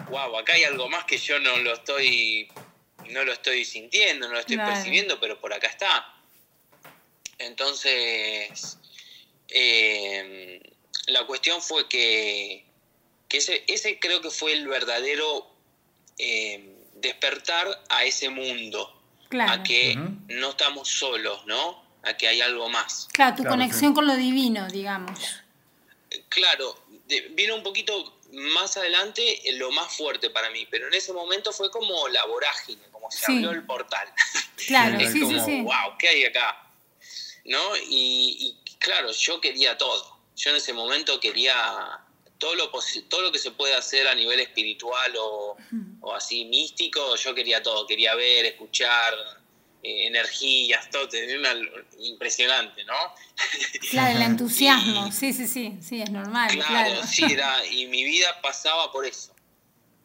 wow, 0.09 0.37
acá 0.37 0.53
hay 0.53 0.63
algo 0.63 0.89
más 0.89 1.05
que 1.05 1.17
yo 1.17 1.39
no 1.39 1.57
lo 1.57 1.73
estoy, 1.73 2.49
no 3.09 3.23
lo 3.23 3.33
estoy 3.33 3.65
sintiendo, 3.65 4.27
no 4.27 4.33
lo 4.33 4.39
estoy 4.39 4.57
percibiendo, 4.57 5.19
pero 5.19 5.39
por 5.39 5.53
acá 5.53 5.67
está. 5.67 6.15
Entonces, 7.37 8.77
eh, 9.47 10.61
la 11.07 11.25
cuestión 11.25 11.61
fue 11.61 11.87
que, 11.87 12.65
ese, 13.29 13.63
ese, 13.67 13.99
creo 13.99 14.21
que 14.21 14.29
fue 14.29 14.53
el 14.53 14.67
verdadero 14.67 15.47
eh, 16.17 16.75
despertar 16.95 17.67
a 17.89 18.03
ese 18.03 18.29
mundo. 18.29 18.95
A 19.31 19.61
que 19.61 19.95
no 20.27 20.49
estamos 20.49 20.87
solos, 20.87 21.45
¿no? 21.45 21.83
A 22.01 22.17
que 22.17 22.27
hay 22.27 22.41
algo 22.41 22.67
más. 22.67 23.07
Claro, 23.13 23.35
tu 23.35 23.43
conexión 23.43 23.93
con 23.93 24.07
lo 24.07 24.15
divino, 24.15 24.67
digamos. 24.69 25.19
Claro, 26.29 26.83
vino 27.35 27.55
un 27.55 27.61
poquito 27.61 28.18
más 28.31 28.77
adelante 28.77 29.41
lo 29.53 29.71
más 29.71 29.95
fuerte 29.95 30.29
para 30.29 30.49
mí, 30.49 30.67
pero 30.69 30.87
en 30.87 30.93
ese 30.93 31.13
momento 31.13 31.51
fue 31.51 31.71
como 31.71 32.07
la 32.09 32.25
vorágine, 32.25 32.81
como 32.91 33.09
se 33.11 33.31
abrió 33.31 33.51
el 33.51 33.65
portal. 33.65 34.11
Claro, 34.67 34.99
sí, 34.99 35.25
sí, 35.25 35.39
sí. 35.45 35.61
wow, 35.61 35.97
¿qué 35.97 36.09
hay 36.09 36.25
acá? 36.25 36.69
¿No? 37.45 37.75
y, 37.77 38.55
claro, 38.77 39.11
yo 39.11 39.41
quería 39.41 39.77
todo. 39.77 40.19
Yo 40.35 40.51
en 40.51 40.57
ese 40.57 40.73
momento 40.73 41.19
quería 41.19 41.99
todo 42.39 42.55
lo, 42.55 42.71
todo 43.09 43.21
lo 43.21 43.31
que 43.31 43.37
se 43.37 43.51
puede 43.51 43.75
hacer 43.75 44.07
a 44.07 44.15
nivel 44.15 44.39
espiritual 44.39 45.13
o, 45.19 45.57
así 46.15 46.45
místico, 46.45 47.15
yo 47.17 47.35
quería 47.35 47.61
todo. 47.61 47.85
Quería 47.85 48.15
ver, 48.15 48.45
escuchar, 48.45 49.13
eh, 49.81 50.07
energías, 50.07 50.89
todo. 50.89 51.07
Tenía 51.07 51.39
una, 51.39 51.55
impresionante, 51.99 52.83
¿no? 52.83 52.93
Claro, 53.91 54.17
el 54.17 54.23
entusiasmo, 54.23 55.11
sí, 55.11 55.31
sí, 55.31 55.47
sí, 55.47 55.77
sí, 55.81 56.01
es 56.01 56.09
normal. 56.11 56.49
Claro, 56.49 57.01
sí, 57.07 57.23
era, 57.23 57.65
y 57.65 57.85
mi 57.87 58.03
vida 58.03 58.41
pasaba 58.41 58.91
por 58.91 59.05
eso. 59.05 59.33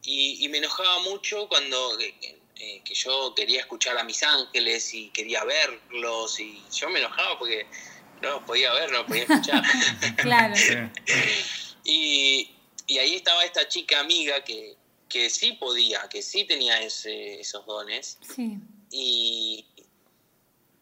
Y, 0.06 0.46
me 0.50 0.58
enojaba 0.58 1.00
mucho 1.00 1.48
cuando 1.48 1.98
eh, 1.98 2.82
que 2.84 2.94
yo 2.94 3.34
quería 3.34 3.60
escuchar 3.60 3.96
a 3.96 4.04
mis 4.04 4.22
ángeles 4.22 4.92
y 4.92 5.08
quería 5.08 5.42
verlos 5.44 6.38
y 6.38 6.62
yo 6.70 6.90
me 6.90 6.98
enojaba 7.00 7.38
porque 7.38 7.66
no 8.20 8.44
podía 8.44 8.72
ver, 8.74 8.92
no 8.92 9.06
podía 9.06 9.22
escuchar. 9.22 9.62
claro. 10.18 10.54
y, 11.84 12.50
ahí 12.90 13.14
estaba 13.14 13.44
esta 13.44 13.66
chica 13.66 13.98
amiga 14.00 14.44
que, 14.44 14.76
que 15.08 15.30
sí 15.30 15.52
podía, 15.52 16.06
que 16.08 16.22
sí 16.22 16.44
tenía 16.44 16.80
ese, 16.80 17.40
esos 17.40 17.64
dones. 17.66 18.18
Sí. 18.34 18.58
Y, 18.96 19.64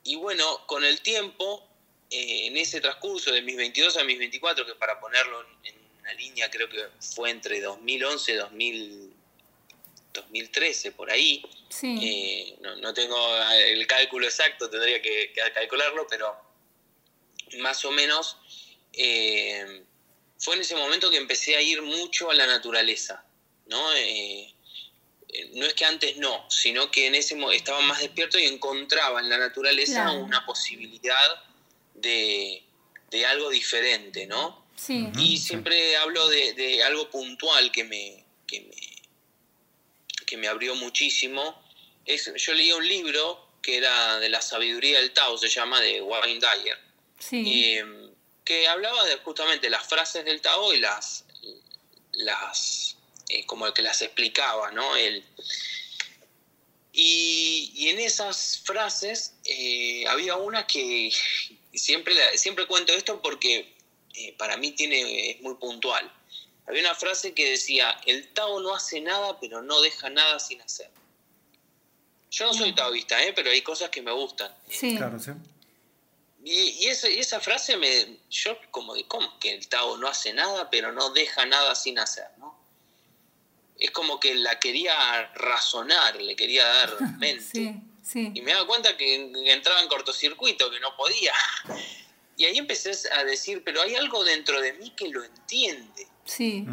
y 0.05 0.16
bueno, 0.16 0.66
con 0.66 0.85
el 0.85 1.01
tiempo, 1.01 1.66
eh, 2.11 2.46
en 2.46 2.59
ese 2.59 2.83
transcurso 2.83 3.33
de 3.33 3.40
mis 3.40 3.57
22 3.57 3.96
a 3.96 4.05
mis 4.05 4.18
24, 4.18 4.66
que 4.66 4.75
para 4.75 5.01
ponerlo 5.01 5.46
en, 5.64 5.75
una 6.01 6.12
línea 6.14 6.51
creo 6.51 6.68
que 6.68 6.85
fue 7.01 7.31
entre 7.31 7.61
2011 7.61 8.33
y 8.33 9.11
2013, 10.12 10.92
por 10.92 11.11
ahí. 11.11 11.42
Sí. 11.70 11.98
Eh, 12.03 12.57
no, 12.61 12.77
no, 12.77 12.92
tengo 12.92 13.16
el 13.55 13.87
cálculo 13.87 14.27
exacto, 14.27 14.68
tendría 14.68 15.01
que 15.01 15.33
calcularlo, 15.55 16.07
pero 16.11 16.37
más 17.61 17.83
o 17.85 17.92
menos, 17.92 18.37
eh, 18.92 19.85
fue 20.38 20.57
en 20.57 20.62
ese 20.62 20.75
momento 20.75 21.11
que 21.11 21.16
empecé 21.16 21.57
a 21.57 21.62
ir 21.62 21.83
mucho 21.83 22.31
a 22.31 22.35
la 22.35 22.46
naturaleza, 22.46 23.25
¿no? 23.66 23.94
Eh, 23.94 24.51
no 25.54 25.66
es 25.66 25.74
que 25.74 25.84
antes 25.84 26.16
no, 26.18 26.44
sino 26.50 26.90
que 26.90 27.06
en 27.06 27.14
ese 27.14 27.36
estaba 27.52 27.80
más 27.80 28.00
despierto 28.00 28.38
y 28.38 28.44
encontraba 28.44 29.20
en 29.20 29.28
la 29.28 29.38
naturaleza 29.38 30.12
una 30.12 30.44
posibilidad 30.44 31.44
de, 31.94 32.62
algo 33.28 33.50
diferente, 33.50 34.26
¿no? 34.26 34.64
Sí. 34.76 35.08
Y 35.18 35.38
siempre 35.38 35.96
hablo 35.96 36.28
de, 36.28 36.82
algo 36.84 37.10
puntual 37.10 37.70
que 37.72 37.84
me, 37.84 38.24
que 38.46 38.60
me, 38.60 40.24
que 40.26 40.36
me 40.36 40.48
abrió 40.48 40.74
muchísimo. 40.74 41.62
Es, 42.04 42.32
yo 42.36 42.52
leí 42.54 42.72
un 42.72 42.86
libro 42.86 43.48
que 43.62 43.76
era 43.76 44.18
de 44.18 44.28
la 44.28 44.42
sabiduría 44.42 44.98
del 44.98 45.12
Tao, 45.12 45.38
se 45.38 45.48
llama, 45.48 45.80
de 45.80 46.02
Warren 46.02 46.40
Dyer 46.40 46.78
que 48.44 48.68
hablaba 48.68 49.04
de 49.04 49.16
justamente 49.18 49.70
las 49.70 49.86
frases 49.86 50.24
del 50.24 50.40
Tao 50.40 50.72
y 50.72 50.80
las, 50.80 51.24
las 52.12 52.96
eh, 53.32 53.46
como 53.46 53.72
que 53.72 53.82
las 53.82 54.02
explicaba, 54.02 54.70
¿no? 54.72 54.94
El, 54.96 55.24
y, 56.92 57.88
en 57.88 57.98
esas 57.98 58.60
frases 58.64 59.34
eh, 59.44 60.04
había 60.06 60.36
una 60.36 60.66
que 60.66 61.10
siempre, 61.72 62.14
siempre 62.36 62.66
cuento 62.66 62.92
esto 62.92 63.22
porque 63.22 63.74
eh, 64.14 64.34
para 64.36 64.58
mí 64.58 64.72
tiene, 64.72 65.30
es 65.30 65.40
muy 65.40 65.54
puntual. 65.54 66.12
Había 66.66 66.82
una 66.82 66.94
frase 66.94 67.32
que 67.32 67.50
decía, 67.50 67.98
el 68.06 68.28
Tao 68.34 68.60
no 68.60 68.74
hace 68.74 69.00
nada, 69.00 69.40
pero 69.40 69.62
no 69.62 69.80
deja 69.80 70.10
nada 70.10 70.38
sin 70.38 70.60
hacer. 70.60 70.90
Yo 72.30 72.46
no 72.46 72.54
soy 72.54 72.72
mm. 72.72 72.74
taoísta, 72.74 73.24
¿eh? 73.24 73.32
pero 73.32 73.50
hay 73.50 73.62
cosas 73.62 73.88
que 73.88 74.02
me 74.02 74.12
gustan. 74.12 74.54
Sí. 74.68 74.96
Claro, 74.96 75.18
sí. 75.18 75.32
Y, 76.44 76.86
esa, 76.88 77.40
frase 77.40 77.76
me. 77.76 78.18
Yo, 78.28 78.58
como 78.70 78.94
de, 78.94 79.06
¿cómo? 79.06 79.38
Que 79.38 79.54
el 79.54 79.66
Tao 79.68 79.96
no 79.96 80.08
hace 80.08 80.34
nada, 80.34 80.68
pero 80.70 80.92
no 80.92 81.10
deja 81.10 81.46
nada 81.46 81.74
sin 81.74 81.98
hacer, 81.98 82.26
¿no? 82.38 82.62
Es 83.82 83.90
como 83.90 84.20
que 84.20 84.34
la 84.34 84.60
quería 84.60 84.94
razonar, 85.34 86.20
le 86.20 86.36
quería 86.36 86.64
dar 86.64 87.00
mente. 87.18 87.42
Sí, 87.42 87.74
sí. 88.02 88.30
Y 88.32 88.40
me 88.42 88.52
daba 88.52 88.66
cuenta 88.66 88.96
que 88.96 89.32
entraba 89.52 89.80
en 89.82 89.88
cortocircuito, 89.88 90.70
que 90.70 90.80
no 90.80 90.96
podía. 90.96 91.32
Y 92.34 92.46
ahí 92.46 92.56
empecé 92.56 92.92
a 93.12 93.24
decir, 93.24 93.62
pero 93.62 93.82
hay 93.82 93.94
algo 93.94 94.24
dentro 94.24 94.58
de 94.60 94.72
mí 94.72 94.90
que 94.96 95.08
lo 95.10 95.22
entiende. 95.22 96.08
Sí. 96.24 96.66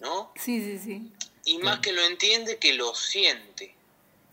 ¿No? 0.00 0.32
Sí, 0.34 0.60
sí, 0.60 0.78
sí. 0.78 1.12
Y 1.44 1.58
más 1.58 1.80
que 1.80 1.92
lo 1.92 2.02
entiende, 2.02 2.56
que 2.56 2.72
lo 2.72 2.94
siente. 2.94 3.74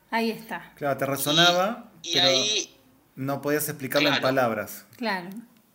Ahí 0.09 0.31
está. 0.31 0.73
Claro, 0.77 0.97
te 0.97 1.05
razonaba. 1.05 1.91
Y, 2.01 2.17
ahí 2.17 2.75
no 3.15 3.41
podías 3.41 3.67
explicarlo 3.67 4.09
en 4.09 4.21
palabras. 4.21 4.85
Claro. 4.97 5.29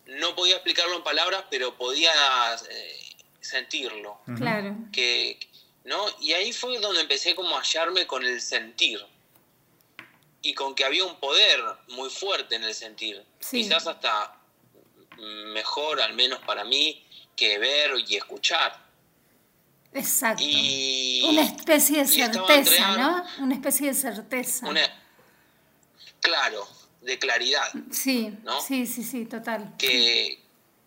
No 0.06 0.34
podía 0.34 0.54
explicarlo 0.54 0.96
en 0.96 1.04
palabras, 1.04 1.44
pero 1.50 1.76
podía 1.76 2.12
eh, 2.70 3.00
sentirlo. 3.40 4.18
Claro. 4.36 4.76
Que, 4.92 5.38
¿no? 5.86 6.04
Y 6.20 6.32
ahí 6.32 6.52
fue 6.52 6.78
donde 6.78 7.00
empecé 7.00 7.34
como 7.34 7.56
a 7.56 7.60
hallarme 7.60 8.06
con 8.06 8.24
el 8.24 8.40
sentir. 8.40 9.04
Y 10.42 10.52
con 10.54 10.74
que 10.74 10.84
había 10.84 11.04
un 11.04 11.18
poder 11.18 11.60
muy 11.88 12.10
fuerte 12.10 12.56
en 12.56 12.64
el 12.64 12.74
sentir. 12.74 13.24
Quizás 13.50 13.86
hasta 13.86 14.38
mejor, 15.52 16.00
al 16.00 16.12
menos 16.14 16.40
para 16.40 16.64
mí, 16.64 17.04
que 17.34 17.58
ver 17.58 17.92
y 18.06 18.16
escuchar. 18.16 18.84
Exacto. 19.92 20.44
una 21.24 21.42
especie 21.42 21.98
de 21.98 22.06
certeza, 22.06 22.96
¿no? 22.96 23.24
Una 23.38 23.54
especie 23.54 23.88
de 23.88 23.94
certeza. 23.94 24.66
claro, 26.20 26.68
de 27.00 27.18
claridad. 27.18 27.68
Sí, 27.90 28.36
sí, 28.66 28.86
sí, 28.86 29.02
sí, 29.02 29.24
total. 29.24 29.74
Que 29.78 30.38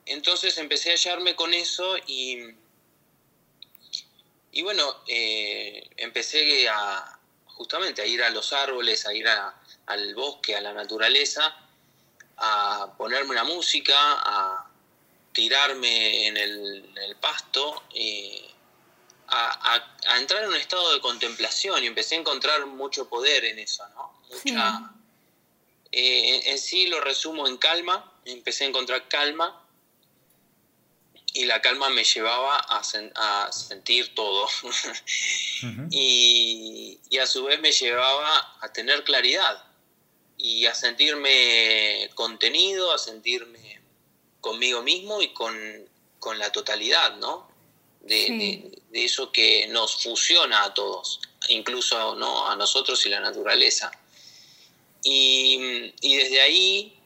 entonces 0.05 0.57
empecé 0.57 0.91
a 0.91 0.93
hallarme 0.93 1.35
con 1.35 1.53
eso 1.53 1.97
y, 2.05 2.37
y 4.59 4.61
bueno, 4.61 5.03
eh, 5.07 5.89
empecé 5.95 6.67
a 6.67 7.17
justamente 7.45 8.01
a 8.01 8.05
ir 8.05 8.21
a 8.21 8.29
los 8.29 8.51
árboles, 8.51 9.05
a 9.05 9.13
ir 9.13 9.25
al 9.25 10.15
bosque, 10.15 10.53
a 10.53 10.59
la 10.59 10.73
naturaleza, 10.73 11.55
a 12.35 12.93
ponerme 12.97 13.31
una 13.31 13.45
música, 13.45 13.95
a 13.95 14.69
tirarme 15.31 16.27
en 16.27 16.35
el, 16.35 17.15
pasto, 17.21 17.83
eh, 17.95 18.51
a, 19.29 19.81
entrar 20.19 20.43
en 20.43 20.49
un 20.49 20.57
estado 20.57 20.93
de 20.93 20.99
contemplación 20.99 21.81
y 21.81 21.87
empecé 21.87 22.15
a 22.15 22.19
encontrar 22.19 22.65
mucho 22.65 23.07
poder 23.07 23.45
en 23.45 23.59
eso, 23.59 23.87
¿no? 23.95 24.21
Mucha, 24.29 24.91
eh, 25.89 26.51
en 26.51 26.59
sí 26.59 26.87
lo 26.87 26.99
resumo 26.99 27.47
en 27.47 27.55
calma, 27.55 28.11
empecé 28.25 28.65
a 28.65 28.67
encontrar 28.67 29.07
calma 29.07 29.58
y 31.33 31.45
la 31.45 31.61
calma 31.61 31.89
me 31.89 32.03
llevaba 32.03 32.57
a, 32.57 32.81
a 33.15 33.51
sentir 33.51 34.13
todo 34.15 34.47
y, 35.91 36.99
y, 37.09 37.17
a 37.17 37.27
su 37.27 37.43
vez 37.43 37.59
me 37.59 37.71
llevaba 37.71 38.57
a 38.61 38.73
tener 38.73 39.03
claridad 39.03 39.63
y 40.37 40.65
a 40.65 40.73
sentirme 40.73 42.09
contenido, 42.15 42.93
a 42.93 42.97
sentirme 42.97 43.81
conmigo 44.41 44.81
mismo 44.81 45.21
y 45.21 45.33
con, 45.33 45.55
con 46.17 46.39
la 46.39 46.51
totalidad, 46.51 47.17
¿no? 47.17 47.47
De, 48.01 48.71
de, 48.89 49.05
eso 49.05 49.31
que 49.31 49.67
nos 49.67 50.01
fusiona 50.01 50.63
a 50.63 50.73
todos, 50.73 51.19
incluso 51.49 52.15
¿no? 52.15 52.47
a 52.47 52.55
nosotros 52.55 53.05
y 53.05 53.09
la 53.09 53.19
naturaleza. 53.19 53.91
Y, 55.03 55.93
y 56.01 56.15
desde 56.15 56.41
ahí 56.41 56.98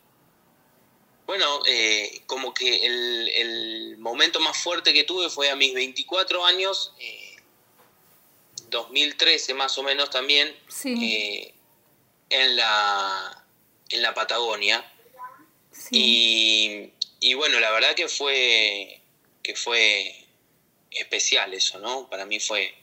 bueno, 1.33 1.61
eh, 1.65 2.21
como 2.27 2.53
que 2.53 2.85
el, 2.85 3.97
momento 3.97 4.39
más 4.39 4.55
fuerte 4.55 4.93
que 4.93 5.03
tuve 5.03 5.31
fue 5.31 5.49
a 5.49 5.55
mis 5.55 5.73
24 5.73 6.45
años, 6.45 6.93
2013 8.69 9.51
eh, 9.51 9.55
más 9.55 9.75
o 9.79 9.81
menos 9.81 10.11
también, 10.11 10.55
eh, 10.85 11.51
en, 12.29 12.55
la, 12.55 13.43
en 13.89 14.01
la 14.03 14.13
Patagonia. 14.13 14.85
Y, 15.89 16.91
bueno, 17.35 17.59
la 17.59 17.71
verdad 17.71 17.95
que 17.95 18.07
fue, 18.07 19.01
que 19.41 19.55
fue 19.55 20.15
especial 20.91 21.51
eso, 21.55 21.79
¿no? 21.79 22.07
Para 22.11 22.27
mí 22.27 22.39
fue, 22.39 22.75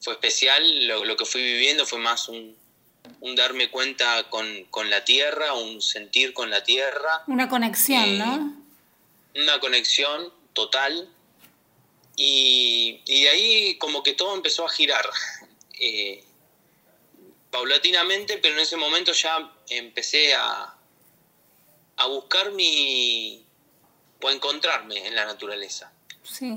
fue 0.00 0.14
especial, 0.14 0.88
lo 0.88 1.16
que 1.16 1.24
fui 1.24 1.40
viviendo 1.40 1.86
fue 1.86 2.00
más 2.00 2.28
un, 2.28 2.56
un 3.20 3.34
darme 3.34 3.70
cuenta 3.70 4.28
con, 4.30 4.90
la 4.90 5.04
tierra, 5.04 5.54
un 5.54 5.80
sentir 5.82 6.32
con 6.32 6.50
la 6.50 6.62
tierra. 6.62 7.24
Una 7.26 7.48
conexión, 7.48 8.04
eh, 8.04 8.18
¿no? 8.18 8.62
Una 9.34 9.60
conexión 9.60 10.32
total. 10.52 11.08
Y, 12.16 13.02
de 13.06 13.28
ahí 13.28 13.78
como 13.78 14.02
que 14.02 14.14
todo 14.14 14.34
empezó 14.34 14.64
a 14.66 14.68
girar. 14.68 15.08
Eh, 15.78 16.24
paulatinamente, 17.50 18.38
pero 18.38 18.54
en 18.54 18.60
ese 18.60 18.78
momento 18.78 19.12
ya 19.12 19.52
empecé 19.68 20.34
a, 20.34 20.74
a 21.98 22.06
buscar 22.06 22.52
mi... 22.52 23.44
o 24.22 24.28
a 24.28 24.32
encontrarme 24.32 25.06
en 25.06 25.14
la 25.14 25.26
naturaleza. 25.26 25.92
Sí. 26.22 26.50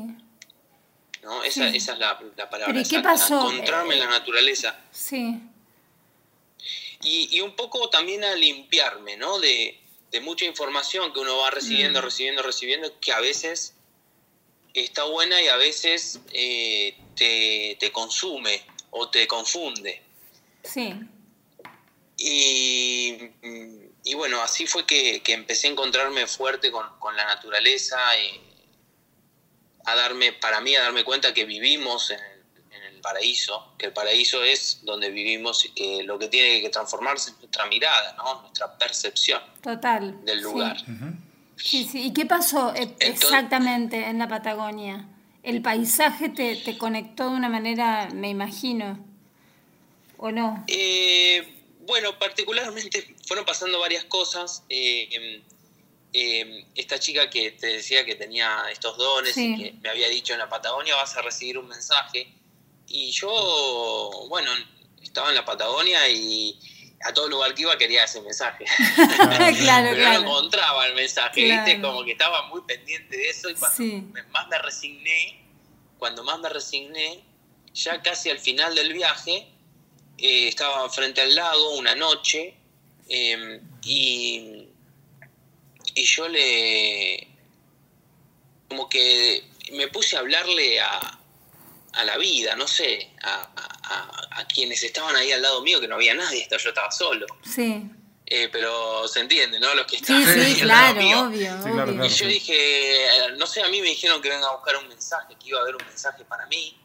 ¿No? 1.21 1.43
Esa, 1.43 1.67
esa 1.67 1.91
es 1.91 1.99
la, 1.99 2.17
palabra. 2.49 2.73
¿Pero 2.73 2.89
qué 2.89 2.99
pasó? 3.01 3.51
Encontrarme 3.51 3.95
en 3.95 3.99
la 3.99 4.09
naturaleza. 4.09 4.79
Sí 4.89 5.41
y, 7.01 7.39
un 7.41 7.55
poco 7.55 7.89
también 7.89 8.23
a 8.23 8.35
limpiarme, 8.35 9.17
¿no? 9.17 9.39
De, 9.39 9.75
mucha 10.21 10.45
información 10.45 11.13
que 11.13 11.19
uno 11.19 11.38
va 11.38 11.51
recibiendo, 11.51 12.01
mm. 12.01 12.03
recibiendo, 12.03 12.41
recibiendo, 12.41 12.99
que 12.99 13.12
a 13.13 13.19
veces 13.19 13.75
está 14.73 15.03
buena 15.03 15.41
y 15.41 15.47
a 15.47 15.55
veces 15.55 16.19
eh, 16.33 16.95
te, 17.15 17.91
consume 17.91 18.63
o 18.91 19.09
te 19.09 19.27
confunde. 19.27 20.01
Sí. 20.63 20.93
Y, 22.17 24.13
bueno, 24.15 24.41
así 24.41 24.67
fue 24.67 24.85
que, 24.85 25.21
empecé 25.27 25.67
a 25.67 25.71
encontrarme 25.71 26.27
fuerte 26.27 26.71
con, 26.71 27.15
la 27.15 27.25
naturaleza, 27.25 27.97
y 28.17 28.41
a 29.85 29.95
darme, 29.95 30.33
para 30.33 30.59
mí, 30.59 30.75
a 30.75 30.81
darme 30.81 31.03
cuenta 31.03 31.33
que 31.33 31.45
vivimos 31.45 32.12
en 32.12 32.19
paraíso, 32.99 33.73
que 33.77 33.88
el 33.88 33.93
paraíso 33.93 34.43
es 34.43 34.79
donde 34.83 35.09
vivimos 35.09 35.65
y 35.65 35.69
que 35.69 36.03
lo 36.03 36.17
que 36.19 36.27
tiene 36.27 36.62
que 36.62 36.69
transformarse 36.69 37.31
es 37.31 37.38
nuestra 37.38 37.65
mirada, 37.65 38.15
¿no? 38.17 38.41
nuestra 38.41 38.77
percepción 38.77 39.41
Total, 39.62 40.23
del 40.25 40.41
lugar. 40.41 40.77
Sí. 41.57 41.88
sí, 41.89 42.05
¿Y 42.05 42.13
qué 42.13 42.25
pasó 42.25 42.73
eh, 42.75 42.95
exactamente 42.99 44.05
en 44.05 44.19
la 44.19 44.27
Patagonia? 44.27 45.07
El 45.43 45.62
paisaje 45.62 46.29
te, 46.29 46.55
te, 46.57 46.77
conectó 46.77 47.29
de 47.29 47.35
una 47.35 47.49
manera, 47.49 48.09
me 48.13 48.29
imagino, 48.29 48.99
¿o 50.17 50.31
no? 50.31 50.63
Eh, 50.67 51.59
bueno, 51.89 52.19
particularmente 52.19 53.15
fueron 53.25 53.45
pasando 53.45 53.79
varias 53.79 54.05
cosas. 54.05 54.63
Eh, 54.69 55.09
em, 55.12 55.41
em, 56.13 56.65
esta 56.75 56.99
chica 56.99 57.29
que 57.29 57.51
te 57.51 57.67
decía 57.67 58.05
que 58.05 58.15
tenía 58.15 58.63
estos 58.71 58.97
dones 58.97 59.35
y 59.35 59.57
que 59.57 59.73
me 59.81 59.89
había 59.89 60.07
dicho 60.07 60.33
en 60.33 60.39
la 60.39 60.49
Patagonia 60.49 60.95
vas 60.95 61.17
a 61.17 61.21
recibir 61.23 61.57
un 61.57 61.67
mensaje 61.67 62.31
y 62.89 63.12
yo, 63.12 64.25
bueno, 64.30 64.52
estaba 65.02 65.30
en 65.30 65.36
la 65.36 65.45
Patagonia 65.45 66.08
y 66.10 66.60
a 67.02 67.13
todo 67.13 67.30
lugar 67.30 67.54
que 67.54 67.62
iba 67.62 67.78
quería 67.78 68.04
ese 68.04 68.21
mensaje. 68.21 68.65
claro, 69.60 69.89
Pero 69.91 70.13
no 70.13 70.19
encontraba 70.19 70.86
el 70.88 70.95
mensaje, 70.95 71.43
¿viste? 71.43 71.82
Como 71.82 72.04
que 72.04 72.12
estaba 72.12 72.47
muy 72.47 72.62
pendiente 72.62 73.15
de 73.15 73.30
eso 73.30 73.49
y 73.49 73.56
cuando 73.56 74.21
más 74.32 74.47
me 74.49 74.60
resigné, 74.60 75.43
cuando 75.97 76.23
más 76.23 76.39
me 76.39 76.49
resigné, 76.49 77.23
ya 77.73 78.02
casi 78.02 78.30
al 78.30 78.39
final 78.39 78.75
del 78.75 78.93
viaje, 78.93 79.47
eh, 80.17 80.47
estaba 80.49 80.89
frente 80.89 81.21
al 81.21 81.34
lago 81.34 81.78
una 81.78 81.95
noche 81.95 82.56
em, 83.08 83.62
y, 83.84 84.67
y 85.95 86.04
yo 86.04 86.28
le... 86.28 87.28
como 88.67 88.89
que 88.89 89.43
me 89.71 89.88
puse 89.88 90.17
a 90.17 90.19
hablarle 90.19 90.82
a, 90.82 91.18
a 91.99 92.05
la 92.05 92.17
vida, 92.17 92.55
no 92.55 92.67
sé, 92.67 93.12
a, 93.23 94.45
quienes 94.53 94.81
estaban 94.83 95.15
ahí 95.15 95.31
al 95.31 95.41
lado 95.41 95.62
mío, 95.62 95.81
que 95.81 95.88
no 95.88 95.95
había 95.95 96.13
nadie, 96.13 96.47
yo 96.49 96.69
estaba 96.69 96.89
solo. 96.91 97.25
Sí. 97.43 97.83
Eh, 98.25 98.47
pero 98.51 99.07
se 99.07 99.19
entiende, 99.19 99.59
¿no? 99.59 99.73
Los 99.75 99.85
que 99.85 99.97
estaban 99.97 100.23
sí, 100.23 100.55
sí, 100.55 100.62
claro, 100.62 100.99
obvio, 101.27 102.05
y 102.05 102.09
yo 102.09 102.27
dije, 102.27 103.07
no 103.38 103.45
sé, 103.47 103.62
a 103.62 103.69
mí 103.69 103.81
me 103.81 103.89
dijeron 103.89 104.21
que 104.21 104.29
venga 104.29 104.47
a 104.47 104.55
buscar 104.55 104.77
un 104.77 104.88
mensaje, 104.88 105.35
que 105.39 105.49
iba 105.49 105.59
a 105.59 105.63
haber 105.63 105.75
un 105.75 105.85
mensaje 105.85 106.23
para 106.25 106.45
mí. 106.45 106.77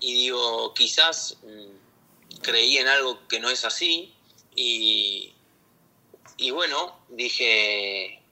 Y 0.00 0.14
digo, 0.14 0.72
quizás 0.74 1.36
mm, 1.42 2.38
creí 2.40 2.78
en 2.78 2.88
algo 2.88 3.26
que 3.26 3.40
no 3.40 3.50
es 3.50 3.64
así. 3.64 4.14
Y, 4.54 5.34
y 6.36 6.50
bueno, 6.50 7.00
dije, 7.08 8.22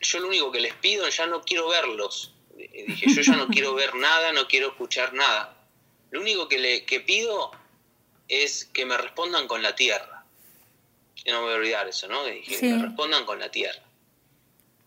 yo 0.00 0.20
lo 0.20 0.28
único 0.28 0.52
que 0.52 0.60
les 0.60 0.74
pido, 0.74 1.08
ya 1.08 1.26
no 1.26 1.42
quiero 1.42 1.68
verlos 1.68 2.33
dije, 2.56 3.06
yo 3.14 3.22
ya 3.22 3.36
no 3.36 3.48
quiero 3.48 3.74
ver 3.74 3.94
nada, 3.94 4.32
no 4.32 4.48
quiero 4.48 4.68
escuchar 4.68 5.12
nada. 5.14 5.56
Lo 6.10 6.20
único 6.20 6.48
que, 6.48 6.58
le, 6.58 6.84
que 6.84 7.00
pido 7.00 7.50
es 8.28 8.66
que 8.66 8.86
me 8.86 8.96
respondan 8.96 9.46
con 9.46 9.62
la 9.62 9.74
tierra. 9.74 10.24
Yo 11.24 11.32
no 11.32 11.40
me 11.40 11.46
voy 11.46 11.54
a 11.54 11.56
olvidar 11.56 11.88
eso, 11.88 12.08
¿no? 12.08 12.24
dije, 12.24 12.58
que 12.58 12.66
me 12.66 12.82
respondan 12.82 13.24
con 13.24 13.38
la 13.38 13.50
tierra. 13.50 13.82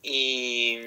Y, 0.03 0.77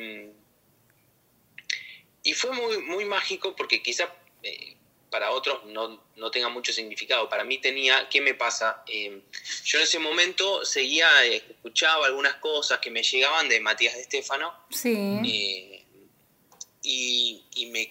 y 2.23 2.33
fue 2.35 2.53
muy, 2.53 2.79
muy 2.79 3.05
mágico 3.05 3.55
porque 3.57 3.83
quizá 3.83 4.15
eh, 4.43 4.77
para 5.11 5.33
otros 5.33 5.65
no, 5.67 6.03
no, 6.17 6.31
tenga 6.31 6.49
mucho 6.49 6.73
significado. 6.73 7.29
Para 7.29 7.45
mí 7.45 7.59
tenía, 7.59 8.09
¿qué 8.09 8.21
me 8.21 8.35
pasa? 8.35 8.83
Eh, 8.87 9.21
yo 9.65 9.79
en 9.79 9.85
ese 9.85 9.99
momento 9.99 10.65
seguía, 10.65 11.25
escuchaba 11.25 12.07
algunas 12.07 12.37
cosas 12.37 12.79
que 12.79 12.91
me 12.91 13.03
llegaban 13.03 13.49
de 13.49 13.61
Matías 13.61 13.95
de 13.95 14.03
Estefano. 14.03 14.55
Sí. 14.71 15.21
Eh, 15.27 15.80
y, 16.83 17.67
me, 17.67 17.89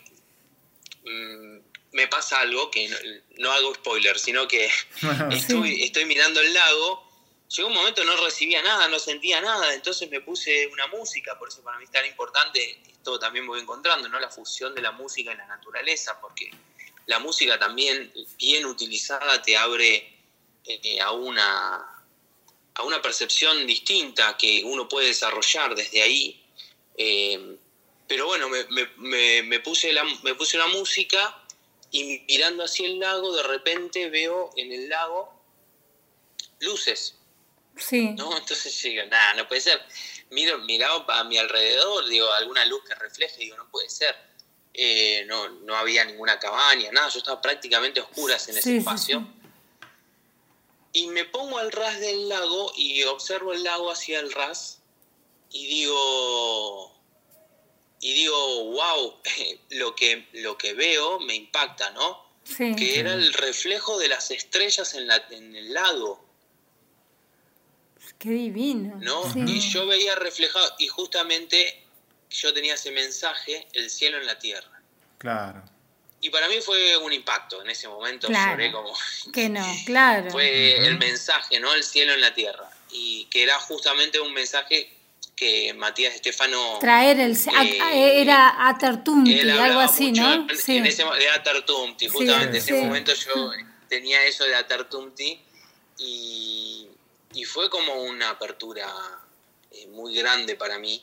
mm, 1.03 1.59
me 1.91 2.07
pasa 2.07 2.39
algo 2.39 2.69
que 2.71 2.89
no, 3.37 3.51
hago 3.51 3.75
spoiler, 3.75 4.17
sino 4.19 4.47
que 4.47 4.69
estoy, 5.31 5.83
estoy 5.83 6.05
mirando 6.05 6.41
el 6.41 6.53
lago. 6.53 7.07
Llegó 7.55 7.67
un 7.67 7.73
momento 7.73 8.03
no 8.03 8.15
recibía 8.17 8.61
nada, 8.61 8.87
no 8.89 8.99
sentía 8.99 9.41
nada, 9.41 9.73
entonces 9.73 10.07
me 10.11 10.21
puse 10.21 10.67
una 10.67 10.85
música, 10.87 11.37
por 11.39 11.49
eso 11.49 11.63
para 11.63 11.79
mí 11.79 11.85
es 11.85 11.91
tan 11.91 12.05
importante, 12.05 12.79
esto 12.87 13.17
también 13.17 13.47
voy 13.47 13.59
encontrando, 13.59 14.07
¿no? 14.07 14.19
La 14.19 14.29
fusión 14.29 14.75
de 14.75 14.83
la 14.83 14.91
música 14.91 15.33
y 15.33 15.35
la 15.35 15.47
naturaleza, 15.47 16.21
porque 16.21 16.51
la 17.07 17.17
música 17.17 17.57
también 17.57 18.13
bien 18.37 18.65
utilizada 18.67 19.41
te 19.41 19.57
abre 19.57 20.15
eh, 20.63 21.01
a, 21.01 21.11
una, 21.11 22.03
a 22.75 22.83
una 22.83 23.01
percepción 23.01 23.65
distinta 23.65 24.37
que 24.37 24.61
uno 24.63 24.87
puede 24.87 25.07
desarrollar 25.07 25.73
desde 25.73 26.03
ahí. 26.03 26.45
Eh, 26.95 27.57
pero 28.09 28.25
bueno, 28.25 28.47
me, 28.49 29.59
puse 29.59 29.93
la, 29.93 30.03
me 30.23 30.33
puse 30.33 30.57
la 30.57 30.65
música 30.67 31.43
y 31.91 32.23
mirando 32.27 32.63
hacia 32.63 32.87
el 32.87 32.99
lago, 32.99 33.35
de 33.35 33.43
repente 33.43 34.09
veo 34.09 34.49
en 34.57 34.73
el 34.73 34.89
lago 34.89 35.31
luces. 36.59 37.15
Sí. 37.77 38.09
¿No? 38.17 38.35
Entonces 38.35 38.81
digo, 38.81 39.05
nada, 39.05 39.35
no 39.35 39.47
puede 39.47 39.61
ser. 39.61 39.79
Miro, 40.31 40.57
miraba 40.57 41.19
a 41.19 41.23
mi 41.23 41.37
alrededor, 41.37 42.09
digo, 42.09 42.31
alguna 42.33 42.65
luz 42.65 42.83
que 42.83 42.95
refleje, 42.95 43.41
digo, 43.41 43.55
no 43.57 43.69
puede 43.69 43.89
ser. 43.89 44.15
Eh, 44.73 45.23
no, 45.27 45.47
no 45.49 45.75
había 45.75 46.03
ninguna 46.03 46.39
cabaña, 46.39 46.91
nada, 46.91 47.09
yo 47.09 47.19
estaba 47.19 47.39
prácticamente 47.39 47.99
a 47.99 48.03
oscuras 48.03 48.49
en 48.49 48.57
ese 48.57 48.77
espacio. 48.77 49.27
y 50.93 51.07
me 51.07 51.25
pongo 51.25 51.59
al 51.59 51.71
ras 51.71 51.99
del 51.99 52.27
lago 52.27 52.73
y 52.75 53.03
observo 53.03 53.53
el 53.53 53.63
lago 53.63 53.91
hacia 53.91 54.19
el 54.19 54.31
ras 54.31 54.81
y 55.51 55.67
digo, 55.67 56.98
y 58.01 58.13
digo, 58.13 58.71
wow, 58.71 59.21
lo 59.71 59.95
que, 59.95 60.27
lo 60.33 60.57
que 60.57 60.73
veo 60.73 61.19
me 61.19 61.35
impacta, 61.35 61.91
¿no? 61.91 62.27
Sí. 62.43 62.75
Que 62.75 62.99
era 62.99 63.13
el 63.13 63.33
reflejo 63.33 63.99
de 63.99 64.07
las 64.07 64.31
estrellas 64.31 64.93
en, 64.95 65.07
la, 65.07 65.17
en 65.29 65.55
el 65.55 65.73
lago, 65.73 66.29
Qué 68.19 68.31
divino. 68.31 68.97
¿no? 69.01 69.31
Sí. 69.31 69.39
Y 69.47 69.59
yo 69.61 69.87
veía 69.87 70.13
reflejado, 70.15 70.75
y 70.77 70.87
justamente 70.87 71.81
yo 72.29 72.53
tenía 72.53 72.73
ese 72.73 72.91
mensaje, 72.91 73.65
el 73.73 73.89
cielo 73.89 74.17
en 74.17 74.27
la 74.27 74.37
tierra. 74.37 74.81
Claro. 75.17 75.63
Y 76.21 76.29
para 76.29 76.49
mí 76.49 76.55
fue 76.61 76.97
un 76.97 77.13
impacto, 77.13 77.61
en 77.61 77.69
ese 77.69 77.87
momento 77.87 78.27
Claro. 78.27 78.51
lloré 78.51 78.71
como... 78.73 78.93
Que 79.33 79.47
no, 79.47 79.65
claro. 79.85 80.29
Fue 80.31 80.85
el 80.85 80.97
mensaje, 80.97 81.61
¿no? 81.61 81.73
El 81.73 81.83
cielo 81.83 82.13
en 82.13 82.19
la 82.19 82.33
tierra. 82.33 82.69
Y 82.91 83.25
que 83.25 83.43
era 83.43 83.57
justamente 83.61 84.19
un 84.19 84.33
mensaje 84.33 84.91
que 85.39 85.73
Matías 85.73 86.13
Estefano... 86.15 86.79
Traer 86.81 87.17
el. 87.21 87.31
a- 87.55 87.63
Eh, 87.63 87.79
a- 87.81 87.93
era 87.93 88.67
Atertunti, 88.67 89.39
él 89.39 89.49
algo 89.51 89.79
así, 89.79 90.11
¿no? 90.11 90.33
en- 90.33 90.57
Sí. 90.57 90.75
en 90.75 90.85
ese 90.85 91.05
de 91.05 91.29
Atartumti, 91.29 92.05
Sí, 92.07 92.11
justamente 92.11 92.57
en 92.57 92.63
ese 92.63 92.73
momento 92.73 93.13
yo 93.13 93.51
tenía 93.87 94.21
eso 94.25 94.43
de 94.43 94.53
Atartumti 94.55 95.39
y, 95.97 96.87
y 97.33 97.45
fue 97.45 97.69
como 97.69 97.93
una 98.03 98.31
apertura 98.31 98.85
eh, 99.71 99.87
muy 99.87 100.13
grande 100.13 100.55
para 100.55 100.77
mí 100.77 101.01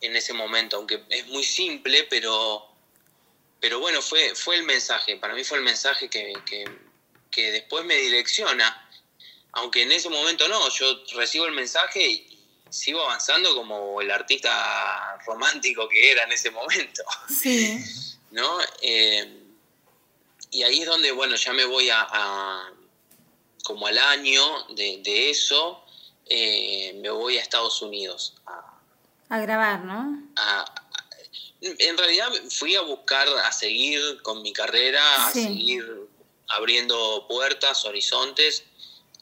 en 0.00 0.16
ese 0.16 0.32
momento, 0.32 0.76
aunque 0.76 1.04
es 1.08 1.28
muy 1.28 1.44
simple, 1.44 2.08
pero, 2.10 2.66
pero 3.60 3.78
bueno, 3.78 4.02
fue, 4.02 4.34
fue 4.34 4.56
el 4.56 4.64
mensaje, 4.64 5.16
para 5.16 5.32
mí 5.34 5.44
fue 5.44 5.58
el 5.58 5.64
mensaje 5.64 6.08
que, 6.10 6.32
que, 6.44 6.64
que 7.30 7.52
después 7.52 7.84
me 7.84 7.94
direcciona, 7.94 8.88
aunque 9.52 9.82
en 9.82 9.92
ese 9.92 10.08
momento 10.08 10.48
no, 10.48 10.68
yo 10.70 11.04
recibo 11.14 11.46
el 11.46 11.52
mensaje 11.52 12.04
y 12.04 12.29
sigo 12.70 13.02
avanzando 13.02 13.54
como 13.54 14.00
el 14.00 14.10
artista 14.10 15.18
romántico 15.26 15.88
que 15.88 16.10
era 16.12 16.24
en 16.24 16.32
ese 16.32 16.50
momento. 16.50 17.02
Sí. 17.28 17.78
¿no? 18.30 18.58
Eh, 18.82 19.36
y 20.52 20.62
ahí 20.62 20.80
es 20.80 20.86
donde, 20.86 21.10
bueno, 21.12 21.36
ya 21.36 21.52
me 21.52 21.64
voy 21.64 21.90
a, 21.90 22.06
a- 22.10 22.72
como 23.64 23.86
al 23.86 23.98
año 23.98 24.66
de, 24.74 25.00
de 25.02 25.30
eso, 25.30 25.84
eh, 26.26 26.92
me 27.02 27.10
voy 27.10 27.38
a 27.38 27.42
Estados 27.42 27.82
Unidos. 27.82 28.34
a- 28.46 28.78
A 29.28 29.38
grabar, 29.40 29.84
¿no? 29.84 30.22
a- 30.36 30.64
en 31.60 31.98
realidad 31.98 32.30
fui 32.50 32.74
a 32.74 32.80
buscar, 32.80 33.28
a 33.44 33.52
seguir 33.52 34.22
con 34.22 34.40
mi 34.42 34.52
carrera, 34.52 35.26
a 35.26 35.30
seguir 35.30 36.08
abriendo 36.48 37.26
puertas, 37.28 37.84
horizontes, 37.84 38.64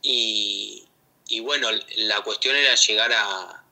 y, 0.03 0.87
y 1.29 1.41
bueno, 1.41 1.69
la 1.97 2.23
cuestión 2.23 2.57
era 2.57 2.75
llegar 2.75 3.13
a, 3.13 3.65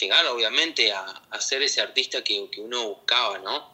llegar 0.00 0.26
obviamente 0.26 0.92
a, 0.92 1.04
a 1.30 1.40
ser 1.40 1.62
ese 1.62 1.80
artista 1.80 2.22
que, 2.24 2.48
que 2.50 2.60
uno 2.60 2.88
buscaba, 2.88 3.38
¿no? 3.38 3.70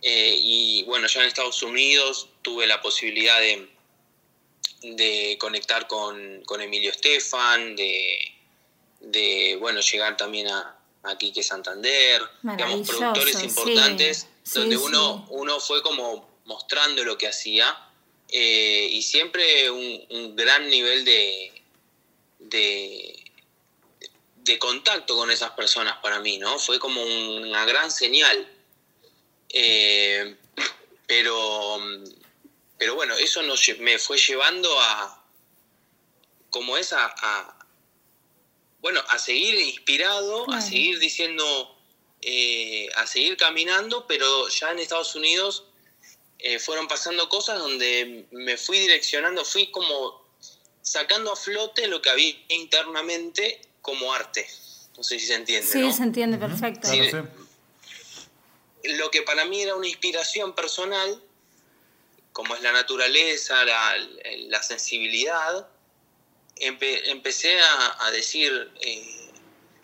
Eh, 0.00 0.36
y 0.42 0.82
bueno, 0.84 1.06
ya 1.06 1.20
en 1.20 1.26
Estados 1.28 1.62
Unidos 1.62 2.28
tuve 2.42 2.66
la 2.66 2.80
posibilidad 2.80 3.38
de, 3.38 3.68
de 4.82 5.36
conectar 5.38 5.86
con, 5.86 6.42
con 6.44 6.60
Emilio 6.60 6.90
Estefan, 6.90 7.76
de, 7.76 8.32
de 9.00 9.56
bueno, 9.60 9.80
llegar 9.80 10.16
también 10.16 10.48
a, 10.48 10.76
a 11.04 11.18
Quique 11.18 11.42
Santander, 11.42 12.22
digamos, 12.42 12.88
productores 12.88 13.42
importantes, 13.42 14.26
Sí, 14.44 14.58
donde 14.58 14.76
sí. 14.76 14.82
uno, 14.84 15.24
uno 15.30 15.60
fue 15.60 15.82
como 15.82 16.28
mostrando 16.46 17.04
lo 17.04 17.16
que 17.16 17.28
hacía 17.28 17.78
eh, 18.28 18.88
y 18.90 19.02
siempre 19.02 19.70
un, 19.70 20.04
un 20.10 20.34
gran 20.34 20.68
nivel 20.68 21.04
de, 21.04 21.51
de, 22.52 23.24
de 24.36 24.58
contacto 24.58 25.16
con 25.16 25.30
esas 25.30 25.50
personas 25.52 25.96
para 26.02 26.20
mí, 26.20 26.38
¿no? 26.38 26.58
Fue 26.58 26.78
como 26.78 27.02
una 27.02 27.64
gran 27.64 27.90
señal. 27.90 28.48
Eh, 29.48 30.36
pero, 31.06 31.78
pero 32.78 32.94
bueno, 32.94 33.14
eso 33.16 33.42
nos, 33.42 33.68
me 33.80 33.98
fue 33.98 34.16
llevando 34.16 34.80
a, 34.80 35.22
como 36.50 36.76
es, 36.76 36.92
a, 36.92 37.06
a- 37.06 37.58
bueno, 38.80 39.02
a 39.08 39.18
seguir 39.18 39.54
inspirado, 39.60 40.50
a 40.50 40.60
seguir 40.60 40.98
diciendo, 40.98 41.76
eh, 42.22 42.88
a 42.96 43.06
seguir 43.06 43.36
caminando, 43.36 44.06
pero 44.06 44.48
ya 44.48 44.70
en 44.70 44.78
Estados 44.80 45.14
Unidos 45.14 45.64
eh, 46.38 46.58
fueron 46.58 46.88
pasando 46.88 47.28
cosas 47.28 47.58
donde 47.60 48.26
me 48.32 48.56
fui 48.56 48.78
direccionando, 48.78 49.44
fui 49.44 49.70
como 49.70 50.21
sacando 50.82 51.32
a 51.32 51.36
flote 51.36 51.86
lo 51.86 52.02
que 52.02 52.10
había 52.10 52.34
internamente 52.48 53.60
como 53.80 54.12
arte. 54.12 54.46
No 54.96 55.02
sé 55.02 55.18
si 55.18 55.26
se 55.26 55.34
entiende. 55.34 55.66
Sí, 55.66 55.80
¿no? 55.80 55.92
se 55.92 56.02
entiende 56.02 56.38
perfecto. 56.38 56.88
Sí. 56.88 57.08
Claro, 57.08 57.28
sí. 58.82 58.88
lo 58.96 59.10
que 59.10 59.22
para 59.22 59.44
mí 59.44 59.60
era 59.62 59.74
una 59.74 59.86
inspiración 59.88 60.54
personal, 60.54 61.22
como 62.32 62.54
es 62.54 62.62
la 62.62 62.72
naturaleza, 62.72 63.64
la, 63.64 63.96
la 64.48 64.62
sensibilidad, 64.62 65.66
empe- 66.56 67.02
empecé 67.06 67.60
a, 67.60 68.06
a 68.06 68.10
decir, 68.10 68.70
eh, 68.80 69.30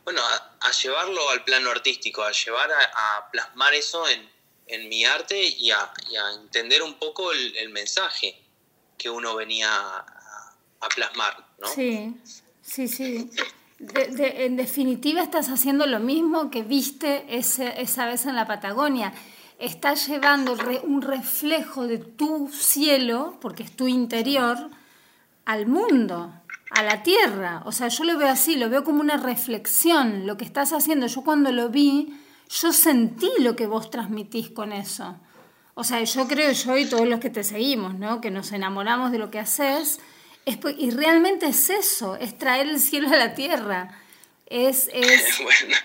bueno, 0.04 0.22
a, 0.22 0.56
a 0.60 0.70
llevarlo 0.72 1.30
al 1.30 1.44
plano 1.44 1.70
artístico, 1.70 2.22
a 2.22 2.32
llevar 2.32 2.70
a, 2.72 3.16
a 3.18 3.30
plasmar 3.30 3.74
eso 3.74 4.08
en, 4.08 4.28
en 4.66 4.88
mi 4.88 5.04
arte 5.04 5.40
y 5.40 5.70
a, 5.70 5.92
y 6.10 6.16
a 6.16 6.32
entender 6.32 6.82
un 6.82 6.98
poco 6.98 7.32
el, 7.32 7.56
el 7.56 7.68
mensaje 7.70 8.40
que 8.96 9.08
uno 9.10 9.34
venía 9.36 10.04
a, 10.80 10.88
plasmar, 10.88 11.34
¿no? 11.60 11.66
Sí, 11.68 12.16
sí, 12.62 12.88
sí. 12.88 13.30
En 13.80 14.56
definitiva 14.56 15.22
estás 15.22 15.48
haciendo 15.50 15.86
lo 15.86 16.00
mismo 16.00 16.50
que 16.50 16.62
viste 16.62 17.24
ese- 17.36 17.80
esa 17.80 18.06
vez 18.06 18.26
en 18.26 18.34
la 18.36 18.46
Patagonia. 18.46 19.12
Estás 19.58 20.06
llevando 20.08 20.56
un 20.84 21.02
reflejo 21.02 21.86
de 21.86 21.98
tu 21.98 22.48
cielo, 22.52 23.36
porque 23.40 23.62
es 23.64 23.72
tu 23.76 23.86
interior, 23.88 24.70
al 25.44 25.66
mundo, 25.66 26.32
a 26.70 26.82
la 26.82 27.02
tierra. 27.02 27.62
O 27.66 27.72
sea, 27.72 27.88
yo 27.88 28.04
lo 28.04 28.18
veo 28.18 28.28
así, 28.28 28.56
lo 28.56 28.68
veo 28.68 28.84
como 28.84 29.00
una 29.00 29.16
reflexión, 29.16 30.26
lo 30.26 30.36
que 30.36 30.44
estás 30.44 30.72
haciendo. 30.72 31.06
Yo 31.06 31.22
cuando 31.22 31.50
lo 31.52 31.68
vi, 31.70 32.16
yo 32.50 32.72
sentí 32.72 33.30
lo 33.40 33.56
que 33.56 33.66
vos 33.66 33.90
transmitís 33.90 34.50
con 34.50 34.72
eso. 34.72 35.16
O 35.74 35.84
sea, 35.84 36.02
yo 36.02 36.26
creo, 36.26 36.50
yo 36.52 36.76
y 36.76 36.86
todos 36.86 37.06
los 37.06 37.20
que 37.20 37.30
te 37.30 37.44
seguimos, 37.44 37.94
¿no? 37.94 38.20
Que 38.20 38.30
nos 38.32 38.50
enamoramos 38.52 39.12
de 39.12 39.18
lo 39.18 39.30
que 39.30 39.38
haces. 39.38 40.00
Es, 40.48 40.56
po- 40.56 40.70
y 40.70 40.90
realmente 40.90 41.46
es 41.46 41.68
eso, 41.70 42.16
es 42.16 42.38
traer 42.38 42.68
el 42.68 42.80
cielo 42.80 43.08
a 43.08 43.16
la 43.16 43.34
tierra. 43.34 44.00
Es, 44.46 44.88
es, 44.94 45.38
Bueno, 45.42 45.76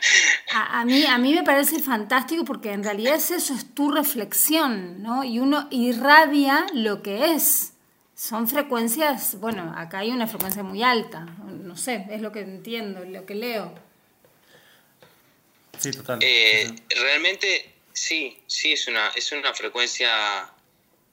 a, 0.53 0.79
a 0.79 0.85
mí, 0.85 1.05
a 1.05 1.17
mí 1.17 1.33
me 1.33 1.43
parece 1.43 1.79
fantástico 1.81 2.45
porque 2.45 2.71
en 2.71 2.83
realidad 2.83 3.15
es 3.15 3.31
eso, 3.31 3.53
es 3.53 3.73
tu 3.75 3.91
reflexión, 3.91 5.01
¿no? 5.03 5.23
Y 5.23 5.39
uno 5.39 5.67
irradia 5.71 6.65
lo 6.73 7.01
que 7.03 7.33
es. 7.33 7.73
Son 8.15 8.47
frecuencias, 8.47 9.37
bueno, 9.41 9.73
acá 9.75 9.97
hay 9.99 10.11
una 10.11 10.27
frecuencia 10.27 10.63
muy 10.63 10.81
alta, 10.81 11.25
no 11.65 11.75
sé, 11.75 12.05
es 12.09 12.21
lo 12.21 12.31
que 12.31 12.39
entiendo, 12.39 13.03
lo 13.03 13.25
que 13.25 13.35
leo. 13.35 13.73
Sí, 15.77 15.91
total. 15.91 16.19
Eh, 16.21 16.73
realmente 16.89 17.73
sí, 17.91 18.37
sí 18.47 18.71
es 18.73 18.87
una, 18.87 19.09
es 19.09 19.29
una 19.33 19.53
frecuencia 19.53 20.09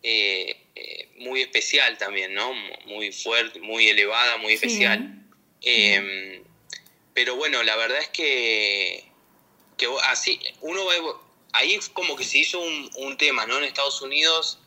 eh, 0.03 0.60
eh, 0.75 1.09
muy 1.19 1.43
especial 1.43 1.99
también, 1.99 2.35
¿no? 2.35 2.53
Muy 2.87 3.13
fuerte, 3.13 3.61
muy 3.61 3.89
elevada, 3.89 4.37
muy 4.39 4.51
Sí. 4.51 4.55
especial. 4.55 5.25
Eh, 5.63 6.43
pero 7.15 7.37
bueno, 7.37 7.63
la 7.63 7.77
verdad 7.77 7.99
es 8.01 8.09
que, 8.09 9.05
que 9.77 9.87
así, 10.05 10.41
uno 10.61 10.85
va- 10.85 11.21
ahí 11.53 11.79
como 11.93 12.17
que 12.17 12.25
se 12.25 12.39
hizo 12.39 12.61
un, 12.61 12.91
un 12.97 13.17
tema, 13.17 13.47
¿no? 13.47 13.59
En 13.59 13.65
Estados 13.65 14.01
Unidos 14.01 14.59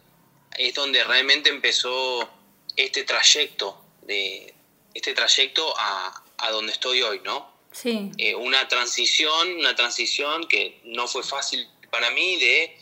es 0.57 0.73
donde 0.75 1.03
realmente 1.03 1.49
empezó 1.49 2.29
este 2.75 3.03
trayecto 3.03 3.83
de 4.03 4.53
este 4.93 5.13
trayecto 5.13 5.73
a, 5.77 6.23
a 6.37 6.51
donde 6.51 6.71
estoy 6.73 7.01
hoy, 7.01 7.21
¿no? 7.23 7.51
Sí, 7.71 8.11
eh, 8.19 8.35
una 8.35 8.67
transición, 8.67 9.53
una 9.57 9.75
transición 9.75 10.47
que 10.47 10.79
no 10.83 11.07
fue 11.07 11.23
fácil 11.23 11.67
para 11.89 12.11
mí 12.11 12.35
de 12.35 12.77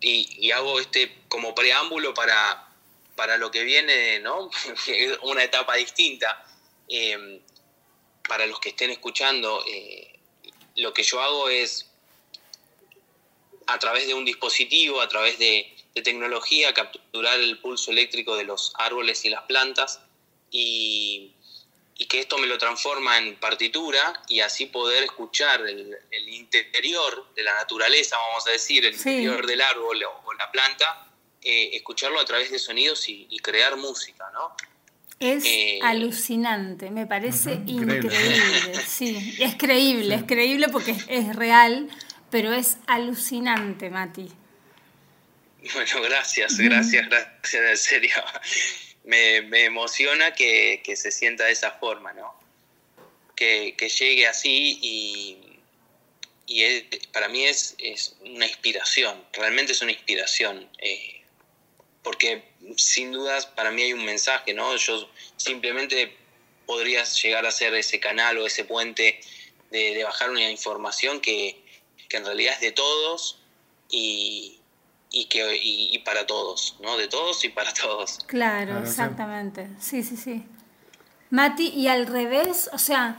y, 0.00 0.50
hago 0.50 0.80
este 0.80 1.12
como 1.28 1.54
preámbulo 1.54 2.14
para, 2.14 2.68
para 3.16 3.36
lo 3.36 3.50
que 3.50 3.62
viene, 3.64 4.20
¿no? 4.20 4.50
una 5.22 5.44
etapa 5.44 5.74
distinta. 5.76 6.44
Eh, 6.88 7.40
para 8.26 8.46
los 8.46 8.60
que 8.60 8.70
estén 8.70 8.90
escuchando, 8.90 9.64
eh, 9.66 10.18
lo 10.76 10.92
que 10.92 11.02
yo 11.02 11.20
hago 11.22 11.48
es 11.48 11.86
a 13.66 13.78
través 13.78 14.06
de 14.06 14.14
un 14.14 14.24
dispositivo, 14.24 15.00
a 15.00 15.08
través 15.08 15.38
de, 15.38 15.74
de 15.94 16.02
tecnología, 16.02 16.74
capturar 16.74 17.38
el 17.40 17.58
pulso 17.58 17.90
eléctrico 17.90 18.36
de 18.36 18.44
los 18.44 18.72
árboles 18.76 19.24
y 19.24 19.30
las 19.30 19.42
plantas 19.44 20.00
y, 20.50 21.32
y 22.00 22.06
que 22.06 22.20
esto 22.20 22.38
me 22.38 22.46
lo 22.46 22.56
transforma 22.58 23.18
en 23.18 23.34
partitura 23.36 24.22
y 24.28 24.38
así 24.40 24.66
poder 24.66 25.02
escuchar 25.02 25.60
el, 25.66 25.96
el 26.12 26.28
interior 26.28 27.26
de 27.34 27.42
la 27.42 27.54
naturaleza, 27.56 28.16
vamos 28.16 28.46
a 28.46 28.52
decir, 28.52 28.84
el 28.86 28.94
Sí. 28.96 29.10
interior 29.10 29.44
del 29.46 29.60
árbol 29.60 30.02
o, 30.04 30.22
o 30.24 30.32
la 30.34 30.50
planta, 30.52 31.08
eh, 31.42 31.70
escucharlo 31.74 32.20
a 32.20 32.24
través 32.24 32.50
de 32.52 32.58
sonidos 32.58 33.08
y, 33.08 33.26
y 33.28 33.38
crear 33.40 33.76
música, 33.76 34.24
¿no? 34.32 34.54
es 35.20 35.44
Eh, 35.44 35.80
alucinante, 35.82 36.90
me 36.92 37.04
parece 37.06 37.54
increíble. 37.66 37.96
increíble. 38.06 38.74
Sí, 38.86 39.36
es 39.40 39.56
creíble, 39.56 40.14
es 40.14 40.22
creíble 40.22 40.68
porque 40.68 40.92
es, 40.92 41.04
es 41.08 41.34
real. 41.34 41.88
pero 42.30 42.52
es 42.52 42.76
alucinante, 42.86 43.90
Mati. 43.90 44.28
Bueno, 45.74 46.02
gracias, 46.02 46.56
gracias, 46.56 47.08
gracias, 47.08 47.54
en 47.70 47.76
serio. 47.76 48.14
Me, 49.08 49.40
me 49.42 49.64
emociona 49.64 50.34
que, 50.34 50.82
que, 50.84 50.94
se 50.94 51.10
sienta 51.10 51.44
de 51.44 51.52
esa 51.52 51.72
forma, 51.72 52.12
¿no? 52.12 52.34
Que, 53.34 53.74
que 53.76 53.88
llegue 53.88 54.26
así 54.26 54.78
y, 54.82 55.58
y 56.46 56.82
para 57.12 57.28
mí 57.28 57.44
es, 57.44 57.74
es, 57.78 58.16
una 58.20 58.46
inspiración, 58.46 59.24
realmente 59.32 59.72
es 59.72 59.80
una 59.80 59.92
inspiración. 59.92 60.68
Eh, 60.78 61.22
porque 62.02 62.42
sin 62.76 63.12
dudas 63.12 63.46
para 63.46 63.70
mí 63.70 63.82
hay 63.82 63.92
un 63.92 64.04
mensaje, 64.04 64.52
¿no? 64.52 64.76
Yo 64.76 65.10
simplemente 65.36 66.14
podría 66.66 67.04
llegar 67.04 67.46
a 67.46 67.50
ser 67.50 67.74
ese 67.74 68.00
canal 68.00 68.36
o 68.38 68.46
ese 68.46 68.64
puente 68.64 69.20
de, 69.70 69.94
de 69.94 70.04
bajar 70.04 70.30
una 70.30 70.50
información 70.50 71.20
que, 71.20 71.56
que, 72.08 72.16
en 72.18 72.26
realidad 72.26 72.54
es 72.54 72.60
de 72.60 72.72
todos 72.72 73.38
y, 73.90 74.57
y, 75.10 75.26
que, 75.26 75.58
y, 75.62 75.98
para 76.00 76.26
todos, 76.26 76.76
¿no? 76.80 76.96
De 76.96 77.08
todos 77.08 77.44
y 77.44 77.48
para 77.48 77.72
todos. 77.72 78.18
Claro, 78.26 78.78
exactamente. 78.78 79.68
Sí, 79.78 80.02
sí, 80.02 80.16
sí. 80.16 80.44
Mati, 81.30 81.68
y 81.68 81.88
al 81.88 82.06
revés, 82.06 82.70
o 82.72 82.78
sea, 82.78 83.16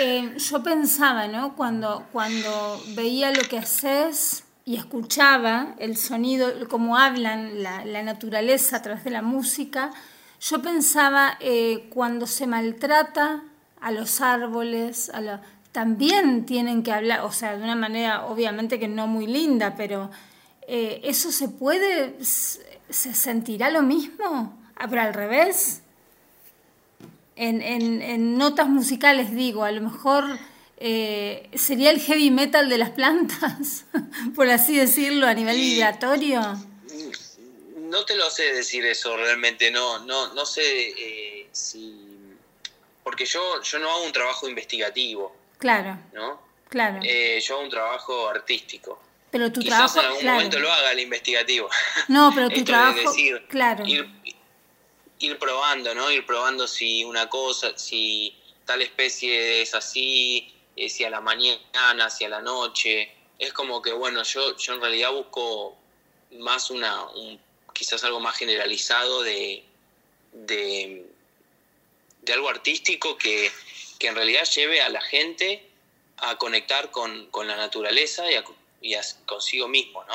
eh, 0.00 0.34
yo 0.36 0.62
pensaba, 0.62 1.26
¿no? 1.28 1.56
Cuando, 1.56 2.06
cuando 2.12 2.82
veía 2.94 3.30
lo 3.30 3.42
que 3.42 3.58
haces 3.58 4.44
y 4.64 4.76
escuchaba 4.76 5.74
el 5.78 5.96
sonido, 5.96 6.50
cómo 6.68 6.96
hablan 6.96 7.62
la, 7.62 7.84
la 7.84 8.02
naturaleza 8.02 8.76
a 8.76 8.82
través 8.82 9.04
de 9.04 9.10
la 9.10 9.22
música, 9.22 9.90
yo 10.40 10.60
pensaba 10.62 11.36
eh, 11.40 11.86
cuando 11.90 12.26
se 12.26 12.46
maltrata 12.46 13.42
a 13.80 13.90
los 13.90 14.20
árboles, 14.20 15.10
a 15.10 15.40
también 15.72 16.46
tienen 16.46 16.82
que 16.82 16.92
hablar, 16.92 17.22
o 17.22 17.32
sea, 17.32 17.56
de 17.56 17.64
una 17.64 17.74
manera 17.74 18.26
obviamente 18.26 18.78
que 18.78 18.86
no 18.86 19.08
muy 19.08 19.26
linda, 19.26 19.74
pero 19.76 20.10
eh, 20.66 21.00
¿eso 21.04 21.32
se 21.32 21.48
puede, 21.48 22.14
se 22.24 23.14
sentirá 23.14 23.70
lo 23.70 23.82
mismo? 23.82 24.58
Pero 24.78 25.02
al 25.02 25.14
revés. 25.14 25.80
En, 27.36 27.62
en, 27.62 28.00
en 28.00 28.38
notas 28.38 28.68
musicales 28.68 29.34
digo, 29.34 29.64
a 29.64 29.72
lo 29.72 29.80
mejor 29.80 30.38
eh, 30.76 31.48
sería 31.54 31.90
el 31.90 32.00
heavy 32.00 32.30
metal 32.30 32.68
de 32.68 32.78
las 32.78 32.90
plantas, 32.90 33.86
por 34.36 34.48
así 34.48 34.76
decirlo, 34.76 35.26
a 35.26 35.34
nivel 35.34 35.56
vibratorio. 35.56 36.40
No 37.76 38.04
te 38.04 38.16
lo 38.16 38.30
sé 38.30 38.52
decir 38.52 38.84
eso 38.86 39.16
realmente, 39.16 39.70
no, 39.70 40.00
no, 40.00 40.34
no 40.34 40.46
sé 40.46 40.62
eh, 40.62 41.48
si... 41.52 41.94
Porque 43.02 43.24
yo, 43.24 43.62
yo 43.62 43.78
no 43.78 43.90
hago 43.90 44.04
un 44.04 44.12
trabajo 44.12 44.48
investigativo. 44.48 45.34
Claro. 45.58 45.98
¿No? 46.12 46.40
Claro. 46.68 47.00
yo 47.02 47.54
hago 47.54 47.64
un 47.64 47.70
trabajo 47.70 48.28
artístico. 48.28 48.98
Pero 49.34 49.50
tu 49.50 49.62
Quizás 49.62 49.92
trabajo. 49.92 49.98
en 49.98 50.06
algún 50.06 50.32
momento 50.32 50.60
lo 50.60 50.72
haga 50.72 50.92
el 50.92 51.00
investigativo. 51.00 51.68
No, 52.06 52.30
pero 52.32 52.48
tu 52.50 52.54
Esto 52.54 52.66
trabajo. 52.66 52.98
Es 53.00 53.04
decir, 53.06 53.44
claro. 53.48 53.84
ir, 53.84 54.08
ir, 55.18 55.38
probando, 55.40 55.92
¿no? 55.92 56.08
Ir 56.12 56.24
probando 56.24 56.68
si 56.68 57.02
una 57.02 57.28
cosa, 57.28 57.76
si 57.76 58.32
tal 58.64 58.80
especie 58.80 59.60
es 59.60 59.74
así, 59.74 60.54
eh, 60.76 60.88
si 60.88 61.02
a 61.02 61.10
la 61.10 61.20
mañana, 61.20 62.10
si 62.10 62.24
a 62.24 62.28
la 62.28 62.42
noche. 62.42 63.12
Es 63.40 63.52
como 63.52 63.82
que, 63.82 63.90
bueno, 63.90 64.22
yo, 64.22 64.56
yo 64.56 64.74
en 64.74 64.80
realidad 64.80 65.10
busco 65.10 65.76
más 66.38 66.70
una, 66.70 67.04
un, 67.06 67.40
quizás 67.72 68.04
algo 68.04 68.20
más 68.20 68.36
generalizado 68.36 69.24
de, 69.24 69.64
de, 70.32 71.06
de 72.22 72.32
algo 72.32 72.48
artístico 72.48 73.18
que, 73.18 73.50
que, 73.98 74.06
en 74.06 74.14
realidad 74.14 74.44
lleve 74.44 74.80
a 74.80 74.90
la 74.90 75.00
gente 75.00 75.68
a 76.18 76.38
conectar 76.38 76.92
con, 76.92 77.26
con 77.32 77.48
la 77.48 77.56
naturaleza 77.56 78.30
y 78.30 78.36
a 78.36 78.44
y 78.84 78.94
consigo 79.24 79.66
mismo, 79.66 80.04
¿no? 80.04 80.14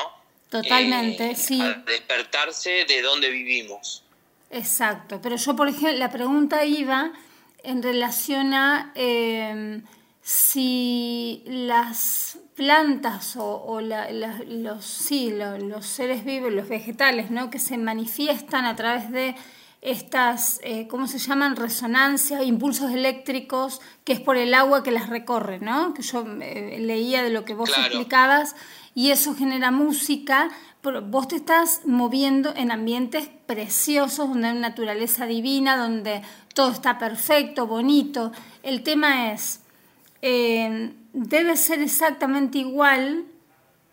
Totalmente, 0.49 1.31
eh, 1.31 1.35
sí. 1.35 1.59
A 1.61 1.73
despertarse 1.85 2.85
de 2.85 3.01
donde 3.01 3.29
vivimos. 3.29 4.03
Exacto, 4.51 5.19
pero 5.21 5.35
yo, 5.35 5.55
por 5.55 5.67
ejemplo, 5.67 5.91
la 5.91 6.09
pregunta 6.09 6.63
iba 6.65 7.11
en 7.63 7.83
relación 7.83 8.53
a 8.53 8.91
eh, 8.95 9.81
si 10.21 11.43
las 11.45 12.37
plantas 12.55 13.35
o, 13.35 13.63
o 13.63 13.81
la, 13.81 14.11
la, 14.11 14.39
los, 14.47 14.85
sí, 14.85 15.31
los, 15.31 15.61
los, 15.61 15.85
seres 15.85 16.25
vivos, 16.25 16.51
los 16.51 16.67
vegetales, 16.67 17.31
¿no? 17.31 17.49
que 17.49 17.59
se 17.59 17.77
manifiestan 17.77 18.65
a 18.65 18.75
través 18.75 19.11
de 19.11 19.35
estas, 19.81 20.59
eh, 20.63 20.87
¿cómo 20.87 21.07
se 21.07 21.19
llaman? 21.19 21.55
Resonancias, 21.55 22.43
impulsos 22.43 22.91
eléctricos, 22.91 23.79
que 24.03 24.13
es 24.13 24.19
por 24.19 24.35
el 24.35 24.53
agua 24.53 24.83
que 24.83 24.91
las 24.91 25.09
recorre, 25.09 25.59
¿no? 25.59 25.93
Que 25.93 26.01
yo 26.01 26.25
eh, 26.41 26.77
leía 26.79 27.23
de 27.23 27.29
lo 27.29 27.45
que 27.45 27.53
vos 27.53 27.69
claro. 27.69 27.85
explicabas, 27.87 28.55
y 28.93 29.11
eso 29.11 29.35
genera 29.35 29.71
música, 29.71 30.49
pero 30.81 31.01
vos 31.01 31.29
te 31.29 31.37
estás 31.37 31.81
moviendo 31.85 32.53
en 32.55 32.71
ambientes 32.71 33.29
preciosos, 33.45 34.29
donde 34.29 34.49
hay 34.49 34.59
naturaleza 34.59 35.25
divina, 35.25 35.77
donde 35.77 36.21
todo 36.53 36.71
está 36.71 36.97
perfecto, 36.97 37.65
bonito. 37.65 38.33
El 38.63 38.83
tema 38.83 39.31
es, 39.31 39.61
eh, 40.21 40.93
debe 41.13 41.55
ser 41.55 41.81
exactamente 41.81 42.57
igual, 42.57 43.25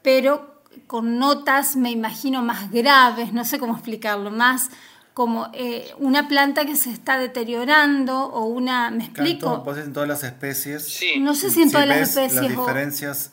pero 0.03 0.57
con 0.87 1.18
notas, 1.18 1.77
me 1.77 1.90
imagino, 1.90 2.42
más 2.42 2.70
graves, 2.70 3.33
no 3.33 3.44
sé 3.44 3.59
cómo 3.59 3.75
explicarlo, 3.75 4.31
más 4.31 4.70
como 5.16 5.48
eh, 5.55 5.94
una 5.98 6.29
planta 6.29 6.66
que 6.66 6.76
se 6.76 6.90
está 6.90 7.16
deteriorando 7.18 8.18
o 8.26 8.44
una, 8.44 8.90
¿me 8.90 9.05
explico? 9.05 9.62
Pues 9.64 9.79
en 9.79 9.94
todas 9.94 10.07
las 10.07 10.22
especies. 10.22 10.83
Sí. 10.87 11.18
No 11.18 11.35
sé 11.35 11.48
si 11.48 11.62
en 11.62 11.68
si 11.68 11.72
todas 11.72 11.88
las 11.88 12.00
ves 12.00 12.09
especies. 12.11 12.35
Las 12.42 12.50
diferencias. 12.50 13.33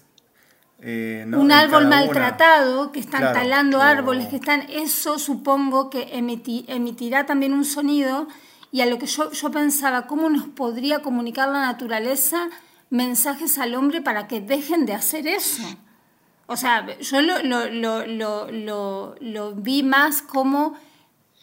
Eh, 0.79 1.25
no, 1.27 1.41
un 1.41 1.51
árbol 1.51 1.87
maltratado, 1.87 2.93
que 2.93 3.01
están 3.01 3.19
Claro, 3.19 3.37
talando 3.37 3.79
o- 3.79 3.81
árboles, 3.81 4.27
que 4.29 4.37
están, 4.37 4.61
eso 4.69 5.19
supongo 5.19 5.89
que 5.89 6.09
emiti- 6.17 6.63
emitirá 6.69 7.25
también 7.25 7.51
un 7.53 7.65
sonido 7.65 8.29
y 8.71 8.79
a 8.79 8.85
lo 8.85 8.97
que 8.97 9.05
yo, 9.05 9.29
yo 9.31 9.51
pensaba, 9.51 10.07
¿cómo 10.07 10.29
nos 10.29 10.47
podría 10.47 10.99
comunicar 10.99 11.49
la 11.49 11.59
naturaleza 11.65 12.47
mensajes 12.91 13.57
al 13.57 13.75
hombre 13.75 13.99
para 14.01 14.29
que 14.29 14.39
dejen 14.39 14.85
de 14.85 14.93
hacer 14.93 15.27
eso? 15.27 15.63
O 16.47 16.55
sea, 16.55 16.97
yo 16.99 17.21
lo, 17.21 17.43
lo, 17.43 17.67
lo, 17.69 18.05
lo, 18.07 18.49
lo, 18.51 19.15
lo 19.19 19.51
vi 19.55 19.83
más 19.83 20.21
como 20.21 20.75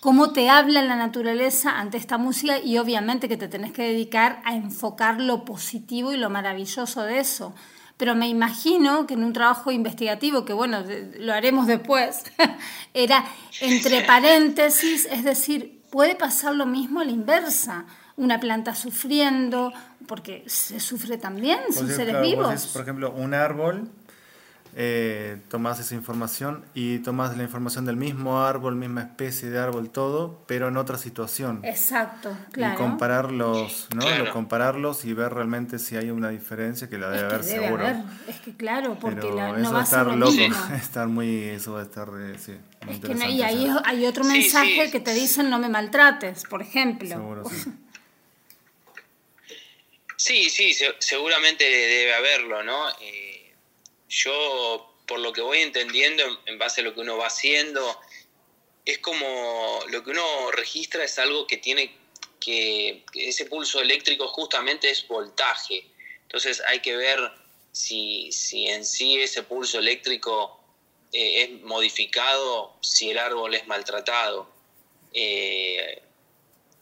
cómo 0.01 0.33
te 0.33 0.49
habla 0.49 0.83
la 0.83 0.97
naturaleza 0.97 1.79
ante 1.79 1.99
esta 1.99 2.19
música 2.19 2.59
y 2.59 2.79
obviamente 2.79 3.29
que 3.29 3.37
te 3.37 3.49
tenés 3.49 3.73
que 3.73 3.83
dedicar 3.83 4.41
a 4.45 4.55
enfocar 4.57 5.21
lo 5.21 5.45
positivo 5.45 6.13
y 6.13 6.17
lo 6.17 6.31
maravilloso 6.31 7.03
de 7.03 7.21
eso. 7.21 7.55
Pero 7.99 8.15
me 8.15 8.29
imagino 8.29 9.07
que 9.07 9.13
en 9.13 9.23
un 9.23 9.35
trabajo 9.35 9.71
investigativo, 9.71 10.47
que 10.47 10.55
bueno, 10.55 10.83
lo 11.19 11.35
haremos 11.35 11.67
después, 11.67 12.25
era 12.95 13.27
entre 13.61 14.01
paréntesis, 14.07 15.07
es 15.11 15.23
decir, 15.23 15.83
puede 15.91 16.15
pasar 16.15 16.55
lo 16.55 16.65
mismo 16.65 17.01
a 17.01 17.05
la 17.05 17.11
inversa. 17.11 17.85
Una 18.17 18.41
planta 18.41 18.75
sufriendo, 18.75 19.73
porque 20.07 20.45
se 20.47 20.81
sufre 20.81 21.17
también, 21.17 21.61
son 21.73 21.89
seres 21.89 22.11
claro, 22.11 22.19
vos 22.19 22.29
vivos. 22.29 22.49
decís, 22.49 22.67
por 22.67 22.83
ejemplo, 22.83 23.13
un 23.13 23.33
árbol, 23.33 23.91
eh, 24.77 25.39
tomás 25.49 25.81
esa 25.81 25.95
información 25.95 26.65
y 26.75 26.99
tomás 27.01 27.37
la 27.37 27.43
información 27.43 27.85
del 27.85 27.97
mismo 27.97 28.43
árbol, 28.45 28.77
misma 28.77 29.03
especie 29.03 29.51
de 29.51 29.59
árbol, 29.59 29.91
todo, 29.91 30.43
pero 30.47 30.69
en 30.69 30.77
otra 30.77 30.97
situación. 30.99 31.61
Exacto, 31.65 32.37
claro. 32.53 32.75
Y 32.75 32.77
compararlos, 32.77 33.89
¿no? 33.95 34.03
Claro. 34.03 34.25
Lo- 34.27 34.33
compararlos 34.33 35.05
y 35.05 35.13
ver 35.13 35.33
realmente 35.35 35.79
si 35.79 35.97
hay 35.97 36.11
una 36.11 36.29
diferencia 36.31 36.89
que 36.89 36.99
la 36.99 37.07
es 37.09 37.17
debe 37.17 37.29
que 37.29 37.35
haber 37.35 37.45
debe 37.47 37.65
seguro. 37.67 37.87
haber, 37.87 38.03
es 38.29 38.41
que 38.41 38.57
claro, 38.57 38.97
porque 39.01 39.21
Pero 39.21 39.35
la- 39.37 39.49
eso 39.51 39.59
no 39.59 39.65
va 39.73 39.77
va 39.79 39.81
a 39.83 39.87
ser 39.87 39.99
estar 39.99 40.07
lo 40.07 40.17
loco, 40.17 40.33
mismo. 40.33 40.75
estar 40.75 41.09
muy, 41.09 41.45
eso 41.45 41.73
va 41.73 41.81
a 41.81 41.83
estar, 41.85 42.09
eh, 42.19 42.37
sí, 42.39 42.53
muy 42.87 42.95
Es 42.95 43.01
que 43.01 43.09
no- 43.15 43.25
interesante. 43.25 43.33
y 43.35 43.43
ahí 43.43 43.67
hay 43.85 44.07
otro 44.07 44.25
Sí, 44.25 44.31
mensaje 44.31 44.85
sí. 44.87 44.91
que 44.93 45.01
te 45.01 45.15
dicen 45.15 45.51
no 45.51 45.59
me 45.59 45.69
maltrates, 45.69 46.45
por 46.45 46.63
ejemplo. 46.63 47.09
Seguro, 47.09 47.45
sí. 47.49 47.73
Sí, 50.17 50.51
sí, 50.51 50.75
se- 50.75 50.95
seguramente 50.99 51.65
debe 51.65 52.15
haberlo, 52.15 52.63
¿no? 52.63 52.91
Eh, 53.01 53.30
yo, 54.11 54.85
por 55.07 55.21
lo 55.21 55.33
que 55.33 55.41
voy 55.41 55.59
entendiendo, 55.61 56.25
en, 56.45 56.59
base 56.59 56.83
a 56.83 56.85
lo 56.85 56.93
que 56.93 57.01
uno 57.01 57.17
va 57.17 57.29
haciendo, 57.29 57.99
es 58.85 58.99
como 58.99 59.81
lo 59.89 60.03
que 60.03 60.11
uno 60.11 60.51
registra 60.51 61.05
es 61.05 61.19
algo 61.19 61.47
que 61.47 61.57
tiene 61.57 61.91
que, 62.41 63.03
que 63.13 63.29
ese 63.29 63.47
pulso 63.47 63.81
eléctrico 63.81 64.29
justamente 64.29 64.91
es 64.91 65.07
voltaje. 65.07 65.87
Entonces 66.23 66.63
hay 66.67 66.81
que 66.81 66.97
ver 66.97 67.19
si, 67.73 68.33
si 68.33 68.67
en 68.67 68.85
sí 68.85 69.21
ese 69.21 69.43
pulso 69.43 69.79
eléctrico 69.79 70.59
eh, 71.13 71.43
es 71.43 71.51
modificado, 71.63 72.73
si 72.81 73.11
el 73.11 73.19
árbol 73.19 73.55
es 73.55 73.67
maltratado. 73.67 74.49
Eh, 75.13 76.03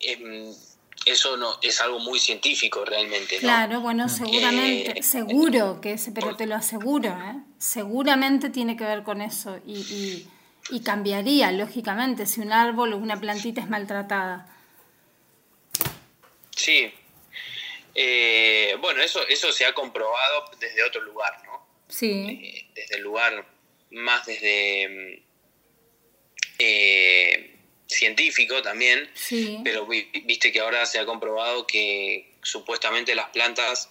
es- 0.00 0.67
eso 1.10 1.36
no 1.36 1.58
es 1.62 1.80
algo 1.80 1.98
muy 2.00 2.18
científico 2.18 2.84
realmente, 2.84 3.36
¿no? 3.36 3.40
Claro, 3.40 3.80
bueno, 3.80 4.08
seguramente, 4.08 4.98
Eh, 4.98 5.02
seguro 5.02 5.80
que 5.80 5.92
ese, 5.92 6.12
pero 6.12 6.36
te 6.36 6.46
lo 6.46 6.54
aseguro, 6.54 7.08
¿eh? 7.10 7.36
seguramente 7.58 8.50
tiene 8.50 8.76
que 8.76 8.84
ver 8.84 9.02
con 9.02 9.20
eso 9.22 9.58
y, 9.66 9.78
y- 9.78 10.28
y 10.70 10.80
cambiaría, 10.82 11.50
lógicamente, 11.52 12.26
si 12.26 12.40
un 12.40 12.52
árbol 12.52 12.92
o 12.92 12.96
una 12.98 13.18
plantita 13.18 13.60
es 13.60 13.68
maltratada. 13.68 14.46
Sí. 16.54 16.92
Eh, 17.94 18.76
bueno, 18.80 19.02
eso, 19.02 19.26
eso 19.28 19.50
se 19.52 19.64
ha 19.64 19.72
comprobado 19.72 20.44
desde 20.60 20.82
otro 20.84 21.02
lugar, 21.02 21.32
¿no? 21.46 21.66
Sí, 21.88 22.10
Eh, 22.42 22.70
desde 22.74 22.96
el 22.96 23.02
lugar 23.02 23.46
más 23.90 24.26
desde 24.26 24.88
mm, 24.88 25.22
eh, 26.58 27.57
científico 27.88 28.60
también, 28.62 29.10
Sí. 29.14 29.60
pero 29.64 29.86
vi- 29.86 30.08
viste 30.24 30.52
que 30.52 30.60
ahora 30.60 30.84
se 30.86 30.98
ha 30.98 31.06
comprobado 31.06 31.66
que 31.66 32.34
supuestamente 32.42 33.14
las 33.14 33.30
plantas 33.30 33.88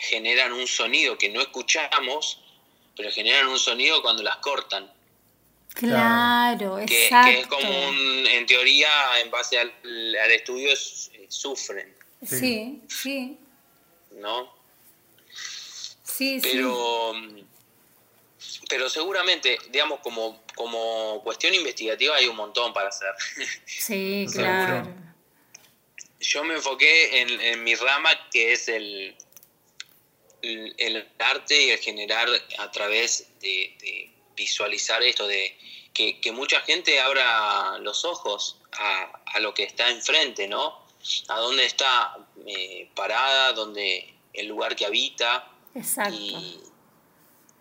generan 0.00 0.52
un 0.52 0.66
sonido 0.66 1.16
que 1.16 1.28
no 1.28 1.40
escuchamos, 1.40 2.40
pero 2.96 3.10
generan 3.12 3.46
un 3.48 3.58
sonido 3.58 4.02
cuando 4.02 4.22
las 4.22 4.36
cortan. 4.38 4.92
Claro, 5.74 6.78
Que, 6.86 7.04
exacto. 7.04 7.30
que 7.30 7.40
es 7.40 7.46
como 7.46 7.88
un, 7.88 8.26
en 8.26 8.46
teoría, 8.46 8.88
en 9.22 9.30
base 9.30 9.58
al, 9.58 9.72
al 9.84 10.30
estudio, 10.32 10.72
es- 10.72 11.10
eh, 11.14 11.26
sufren, 11.28 11.94
Sí, 12.26 12.82
sí, 12.88 13.38
¿no? 14.12 14.52
sí, 16.02 16.40
sí. 16.40 16.48
Pero, 18.68 18.88
seguramente, 18.90 19.58
digamos, 19.70 20.00
como, 20.00 20.42
como 20.54 21.22
cuestión 21.24 21.54
investigativa 21.54 22.16
hay 22.16 22.26
un 22.26 22.36
montón 22.36 22.72
para 22.72 22.88
hacer. 22.88 23.12
Sí, 23.66 24.26
Seguro. 24.28 24.44
claro. 24.44 24.94
Yo 26.20 26.44
me 26.44 26.54
enfoqué 26.54 27.20
en, 27.20 27.40
en 27.40 27.64
mi 27.64 27.74
rama, 27.76 28.10
que 28.30 28.52
es 28.52 28.68
el, 28.68 29.16
el, 30.42 30.74
el 30.78 31.08
arte 31.18 31.62
y 31.62 31.70
el 31.70 31.78
generar 31.78 32.28
a 32.58 32.70
través 32.72 33.28
de, 33.40 33.76
de 33.80 34.10
visualizar 34.36 35.02
esto, 35.02 35.26
de 35.26 35.56
que, 35.94 36.20
que 36.20 36.32
mucha 36.32 36.60
gente 36.60 37.00
abra 37.00 37.78
los 37.78 38.04
ojos 38.04 38.58
a, 38.72 39.22
a 39.26 39.40
lo 39.40 39.54
que 39.54 39.64
está 39.64 39.90
enfrente, 39.90 40.48
¿no? 40.48 40.86
A 41.28 41.38
dónde 41.38 41.64
está 41.64 42.16
eh, 42.46 42.90
parada, 42.94 43.52
dónde 43.52 44.12
el 44.32 44.46
lugar 44.46 44.76
que 44.76 44.86
habita. 44.86 45.48
Exacto. 45.74 46.14
Y, 46.14 46.60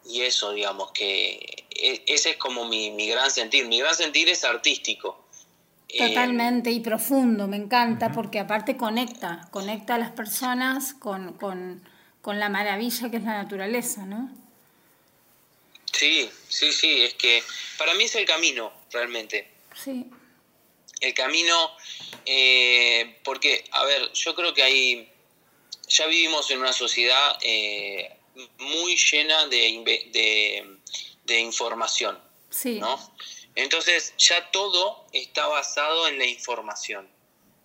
y 0.09 0.21
eso, 0.21 0.51
digamos, 0.53 0.91
que 0.91 1.65
e- 1.69 2.03
ese 2.07 2.31
es 2.31 2.37
como 2.37 2.65
mi, 2.65 2.91
mi 2.91 3.07
gran 3.07 3.29
sentir. 3.31 3.67
Mi 3.67 3.79
gran 3.79 3.95
sentir 3.95 4.29
es 4.29 4.43
artístico. 4.43 5.25
Eh, 5.89 6.09
Totalmente 6.09 6.69
y 6.71 6.79
profundo, 6.81 7.47
me 7.47 7.55
encanta 7.57 8.11
porque 8.11 8.39
aparte 8.39 8.75
conecta, 8.75 9.47
conecta 9.51 9.95
a 9.95 9.97
las 9.97 10.11
personas 10.11 10.93
con, 10.93 11.33
con, 11.33 11.81
con 12.21 12.39
la 12.39 12.49
maravilla 12.49 13.09
que 13.09 13.17
es 13.17 13.23
la 13.23 13.41
naturaleza, 13.43 14.05
¿no? 14.05 14.29
sí, 15.93 16.29
sí, 16.47 16.71
sí, 16.71 17.03
es 17.03 17.13
que 17.15 17.41
para 17.77 17.93
mí 17.95 18.03
es 18.03 18.15
el 18.15 18.25
camino, 18.25 18.71
realmente. 18.91 19.49
Sí, 19.73 20.05
El 20.99 21.13
camino, 21.13 21.71
eh, 22.25 23.17
porque, 23.23 23.63
a 23.71 23.83
ver, 23.85 24.11
yo 24.13 24.35
creo 24.35 24.53
que 24.53 24.63
hay, 24.63 25.09
ya 25.87 26.05
vivimos 26.07 26.51
en 26.51 26.59
una 26.59 26.73
sociedad 26.73 27.37
eh, 27.41 28.16
muy 28.59 28.95
llena 28.95 29.47
de, 29.47 29.83
de, 30.11 30.77
de 31.25 31.39
información. 31.39 32.17
sí, 32.49 32.79
¿no? 32.79 32.97
Entonces 33.55 34.13
ya 34.19 34.51
todo 34.51 35.05
está 35.13 35.47
basado 35.47 36.07
en 36.07 36.19
la 36.19 36.25
información. 36.25 37.09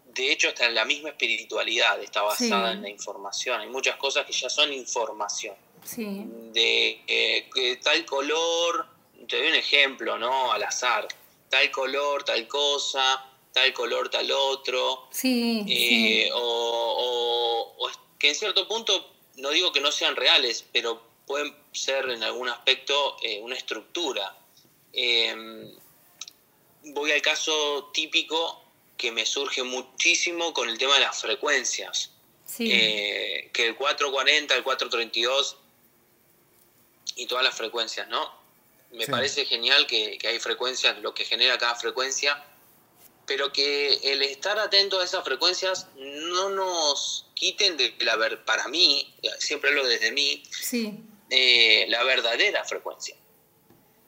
De 0.06 0.32
hecho, 0.32 0.48
hasta 0.48 0.68
la 0.70 0.84
misma 0.86 1.10
espiritualidad 1.10 2.02
está 2.02 2.22
basada 2.22 2.68
Sí. 2.70 2.76
en 2.76 2.82
la 2.82 2.88
información. 2.88 3.60
Hay 3.60 3.68
muchas 3.68 3.96
cosas 3.96 4.24
que 4.26 4.32
ya 4.32 4.48
son 4.48 4.72
información. 4.72 5.54
sí, 5.84 6.24
De 6.52 7.02
eh, 7.06 7.76
tal 7.82 8.04
color, 8.06 8.86
te 9.28 9.36
doy 9.38 9.48
un 9.48 9.54
ejemplo, 9.54 10.16
¿no? 10.18 10.52
Al 10.52 10.62
azar. 10.62 11.06
Tal 11.50 11.70
color, 11.70 12.24
tal 12.24 12.46
cosa, 12.48 13.24
tal 13.52 13.72
color, 13.74 14.08
tal 14.08 14.30
otro. 14.32 15.08
sí, 15.10 15.64
Eh, 15.68 16.24
sí. 16.26 16.30
o, 16.34 16.38
o- 16.40 17.74
o 17.84 17.88
es 17.90 17.98
que 18.18 18.28
en 18.30 18.34
cierto 18.34 18.66
punto, 18.68 19.10
no 19.42 19.50
digo 19.50 19.72
que 19.72 19.80
no 19.80 19.90
sean 19.90 20.14
reales, 20.14 20.64
pero 20.72 21.02
pueden 21.26 21.52
ser 21.72 22.08
en 22.10 22.22
algún 22.22 22.48
aspecto 22.48 23.16
eh, 23.22 23.40
una 23.42 23.56
estructura. 23.56 24.36
Eh, 24.92 25.74
voy 26.84 27.10
al 27.10 27.20
caso 27.22 27.90
típico 27.92 28.62
que 28.96 29.10
me 29.10 29.26
surge 29.26 29.64
muchísimo 29.64 30.54
con 30.54 30.68
el 30.68 30.78
tema 30.78 30.94
de 30.94 31.00
las 31.00 31.20
frecuencias. 31.20 32.10
sí. 32.46 32.68
Eh, 32.70 33.50
que 33.52 33.66
el 33.66 33.76
440, 33.76 34.54
el 34.54 34.62
432 34.62 35.56
y 37.16 37.26
todas 37.26 37.42
las 37.44 37.56
frecuencias, 37.56 38.06
¿no? 38.08 38.32
Me 38.92 39.06
Sí. 39.06 39.10
parece 39.10 39.44
genial 39.46 39.86
que, 39.86 40.18
que 40.18 40.28
hay 40.28 40.38
frecuencias, 40.38 40.98
lo 40.98 41.14
que 41.14 41.24
genera 41.24 41.56
cada 41.58 41.74
frecuencia, 41.74 42.44
pero 43.26 43.52
que 43.52 43.94
el 44.12 44.22
estar 44.22 44.58
atento 44.58 45.00
a 45.00 45.04
esas 45.04 45.24
frecuencias 45.24 45.86
no 45.96 46.50
nos 46.50 47.26
quiten 47.34 47.76
de 47.76 47.94
la 48.00 48.16
ver, 48.16 48.44
para 48.44 48.68
mí, 48.68 49.14
siempre 49.38 49.70
hablo 49.70 49.86
desde 49.86 50.12
mí, 50.12 50.42
sí, 50.50 50.94
eh, 51.30 51.86
la 51.88 52.02
verdadera 52.04 52.64
frecuencia. 52.64 53.16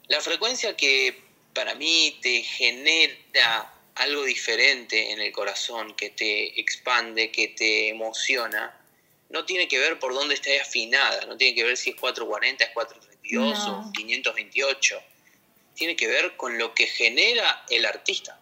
La 0.09 0.21
frecuencia 0.21 0.77
que 0.77 1.23
para 1.55 1.75
mí 1.75 2.19
te 2.21 2.43
genera 2.43 3.73
algo 3.95 4.25
diferente 4.25 5.13
en 5.13 5.21
el 5.21 5.33
corazón, 5.33 5.95
que 5.95 6.11
te 6.11 6.61
expande, 6.61 7.31
que 7.31 7.49
te 7.49 7.89
emociona, 7.89 8.79
no 9.31 9.45
tiene 9.45 9.69
que 9.69 9.79
ver 9.79 9.99
por 9.99 10.13
dónde 10.15 10.35
esté 10.35 10.61
afinada, 10.61 11.25
no 11.27 11.37
tiene 11.37 11.55
que 11.55 11.65
ver 11.65 11.77
si 11.77 11.91
es 11.91 11.97
440, 11.97 12.65
es 12.65 12.71
432 12.73 13.59
No. 13.67 13.89
o 13.89 13.93
528. 13.93 15.03
Tiene 15.75 15.97
que 15.97 16.07
ver 16.07 16.37
con 16.37 16.59
lo 16.59 16.75
que 16.75 16.87
genera 16.87 17.65
el 17.71 17.87
artista. 17.87 18.39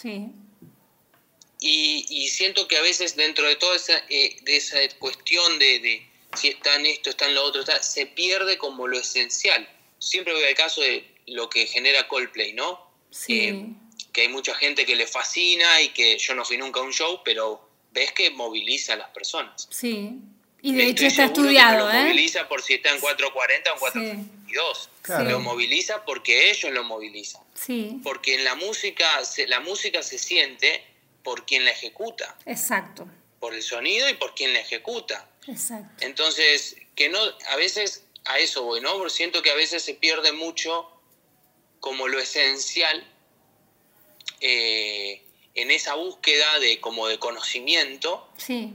Sí, 0.00 0.28
Y, 1.60 2.06
y 2.08 2.28
siento 2.28 2.68
que 2.68 2.76
a 2.76 2.82
veces 2.82 3.16
dentro 3.16 3.46
de 3.48 3.56
toda 3.56 3.76
esa, 3.76 3.98
eh, 4.08 4.36
de 4.42 4.56
esa 4.56 4.76
cuestión 4.98 5.58
de, 5.58 5.80
de 5.80 6.06
si 6.36 6.48
está 6.48 6.76
en 6.76 6.86
esto, 6.86 7.10
está 7.10 7.26
en 7.26 7.34
lo 7.34 7.42
otro, 7.44 7.62
está, 7.62 7.82
se 7.82 8.06
pierde 8.06 8.58
como 8.58 8.86
lo 8.86 8.98
esencial. 8.98 9.68
Siempre 9.98 10.32
voy 10.34 10.44
al 10.44 10.54
caso 10.54 10.80
de 10.82 11.04
lo 11.26 11.48
que 11.50 11.66
genera 11.66 12.06
Coldplay, 12.06 12.52
¿no? 12.52 12.86
sí, 13.10 13.40
Eh, 13.40 13.66
que 14.12 14.22
hay 14.22 14.28
mucha 14.28 14.54
gente 14.54 14.86
que 14.86 14.94
le 14.96 15.06
fascina 15.06 15.80
y 15.82 15.88
que 15.90 16.16
yo 16.18 16.34
no 16.34 16.44
fui 16.44 16.56
nunca 16.58 16.80
a 16.80 16.82
un 16.82 16.92
show, 16.92 17.20
pero 17.24 17.68
ves 17.92 18.12
que 18.12 18.30
moviliza 18.30 18.92
a 18.94 18.96
las 18.96 19.10
personas. 19.10 19.68
sí. 19.70 20.12
Y 20.60 20.74
de 20.74 20.86
hecho 20.88 21.06
está 21.06 21.24
estudiado, 21.24 21.86
lo 21.86 21.92
¿eh? 21.92 22.02
moviliza 22.02 22.48
por 22.48 22.62
si 22.62 22.74
está 22.74 22.90
en 22.90 23.00
440 23.00 23.70
o 23.70 23.74
en 23.74 23.78
432. 23.80 24.90
Claro. 25.02 25.30
Lo 25.30 25.40
moviliza 25.40 26.04
porque 26.04 26.50
ellos 26.50 26.72
lo 26.72 26.82
movilizan. 26.84 27.42
Sí, 27.54 28.00
Porque 28.02 28.34
en 28.34 28.44
la 28.44 28.54
música, 28.56 29.24
se- 29.24 29.46
la 29.46 29.60
música 29.60 30.02
se 30.02 30.18
siente 30.18 30.84
por 31.22 31.46
quien 31.46 31.64
la 31.64 31.70
ejecuta. 31.70 32.36
exacto, 32.46 33.06
por 33.40 33.54
el 33.54 33.62
sonido 33.62 34.08
y 34.08 34.14
por 34.14 34.34
quien 34.34 34.52
la 34.52 34.60
ejecuta. 34.60 35.28
exacto. 35.46 36.04
Entonces, 36.04 36.76
que 36.96 37.08
no, 37.08 37.18
a 37.48 37.56
veces 37.56 38.04
a 38.24 38.38
eso 38.40 38.64
voy, 38.64 38.80
¿no? 38.80 38.94
Porque 38.98 39.10
siento 39.14 39.42
que 39.42 39.50
a 39.50 39.54
veces 39.54 39.82
se 39.84 39.94
pierde 39.94 40.32
mucho 40.32 40.90
como 41.80 42.08
lo 42.08 42.18
esencial 42.18 43.06
eh, 44.40 45.22
en 45.54 45.70
esa 45.70 45.94
búsqueda 45.94 46.58
de 46.60 46.80
como 46.80 47.08
de 47.08 47.18
conocimiento 47.18 48.28
Sí, 48.36 48.72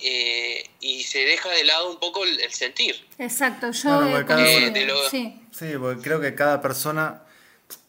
eh, 0.00 0.68
y 0.80 1.02
se 1.02 1.20
deja 1.20 1.48
de 1.50 1.64
lado 1.64 1.90
un 1.90 1.98
poco 1.98 2.24
el, 2.24 2.40
el 2.40 2.50
sentir. 2.52 2.96
exacto. 3.18 3.70
Yo 3.72 4.02
eh, 4.06 4.10
porque 4.12 4.26
cada 4.26 4.42
coincido, 4.44 4.66
uno- 4.70 4.72
de 4.78 4.86
lo- 4.86 5.08
sí, 5.10 5.40
Sí, 5.50 5.66
porque 5.78 6.02
creo 6.02 6.20
que 6.20 6.34
cada 6.34 6.60
persona 6.60 7.22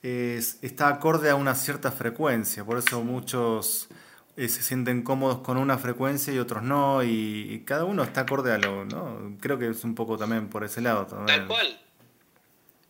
es- 0.04 0.58
está 0.62 0.88
acorde 0.90 1.30
a 1.30 1.36
una 1.36 1.56
cierta 1.56 1.92
frecuencia, 1.92 2.64
por 2.66 2.78
eso 2.78 3.02
muchos 3.04 3.90
eh, 4.38 4.48
se 4.48 4.64
sienten 4.64 5.02
cómodos 5.04 5.40
con 5.40 5.58
una 5.58 5.78
frecuencia 5.78 6.34
y 6.34 6.40
otros 6.40 6.64
no, 6.64 7.04
y, 7.04 7.48
y 7.54 7.60
cada 7.66 7.84
uno 7.86 8.04
está 8.04 8.22
acorde 8.22 8.54
a 8.54 8.58
lo, 8.58 8.86
¿no? 8.86 9.36
Creo 9.42 9.60
que 9.60 9.68
es 9.70 9.84
un 9.84 9.96
poco 9.96 10.18
también 10.18 10.50
por 10.50 10.64
ese 10.64 10.80
lado. 10.82 11.06
También. 11.06 11.40
Tal 11.40 11.48
cual. 11.48 11.80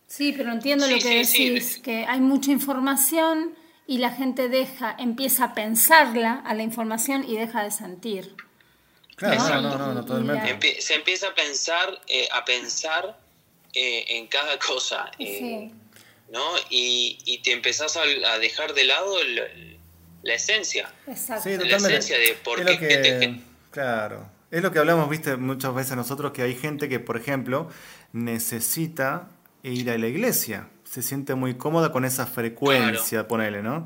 Sí, 0.06 0.32
pero 0.36 0.52
entiendo 0.52 0.86
lo 0.88 0.94
que 0.96 1.24
sí, 1.24 1.24
sí. 1.24 1.48
decís, 1.50 1.78
que 1.82 2.04
hay 2.06 2.20
mucha 2.20 2.50
información 2.52 3.54
y 3.86 3.98
la 3.98 4.10
gente 4.10 4.48
deja, 4.48 4.94
empieza 4.98 5.44
a 5.46 5.54
pensarla 5.54 6.34
a 6.44 6.54
la 6.54 6.62
información 6.62 7.24
y 7.28 7.36
deja 7.36 7.62
de 7.64 7.70
sentir. 7.72 8.36
Claro, 9.20 9.60
¿no? 9.62 9.78
no, 9.78 9.94
no, 9.94 10.04
totalmente. 10.04 10.80
se 10.80 10.94
empieza 10.94 11.28
a 11.28 11.34
pensar, 11.34 12.00
eh, 12.08 12.26
a 12.32 12.44
pensar 12.44 13.16
eh, 13.72 14.04
en 14.16 14.26
cada 14.26 14.58
cosa. 14.58 15.10
eh, 15.18 15.36
Sí. 15.38 15.74
¿no? 16.32 16.42
Y, 16.70 17.18
y 17.24 17.38
te 17.42 17.52
empezás 17.52 17.96
a, 17.96 18.02
a 18.02 18.38
dejar 18.38 18.72
de 18.74 18.84
lado 18.84 19.20
el- 19.20 19.78
la 20.22 20.34
esencia. 20.34 20.92
Exacto. 21.06 21.48
Sí, 21.48 21.56
la 21.68 21.76
esencia 21.76 22.18
de 22.18 22.34
por 22.44 22.60
Es 22.60 22.66
qué 22.66 22.78
que- 22.78 22.94
gente- 23.20 23.40
Claro. 23.70 24.28
Es 24.50 24.62
lo 24.62 24.72
que 24.72 24.80
hablamos, 24.80 25.08
viste, 25.08 25.36
muchas 25.36 25.72
veces 25.74 25.94
nosotros, 25.96 26.32
que 26.32 26.42
hay 26.42 26.54
gente 26.56 26.88
que, 26.88 26.98
por 26.98 27.16
ejemplo, 27.16 27.68
necesita 28.12 29.28
ir 29.62 29.90
a 29.90 29.98
la 29.98 30.06
iglesia. 30.08 30.68
Se 30.84 31.02
siente 31.02 31.34
muy 31.34 31.54
cómoda 31.54 31.92
con 31.92 32.04
esa 32.04 32.26
frecuencia, 32.26 33.28
ponele, 33.28 33.62
¿no? 33.62 33.84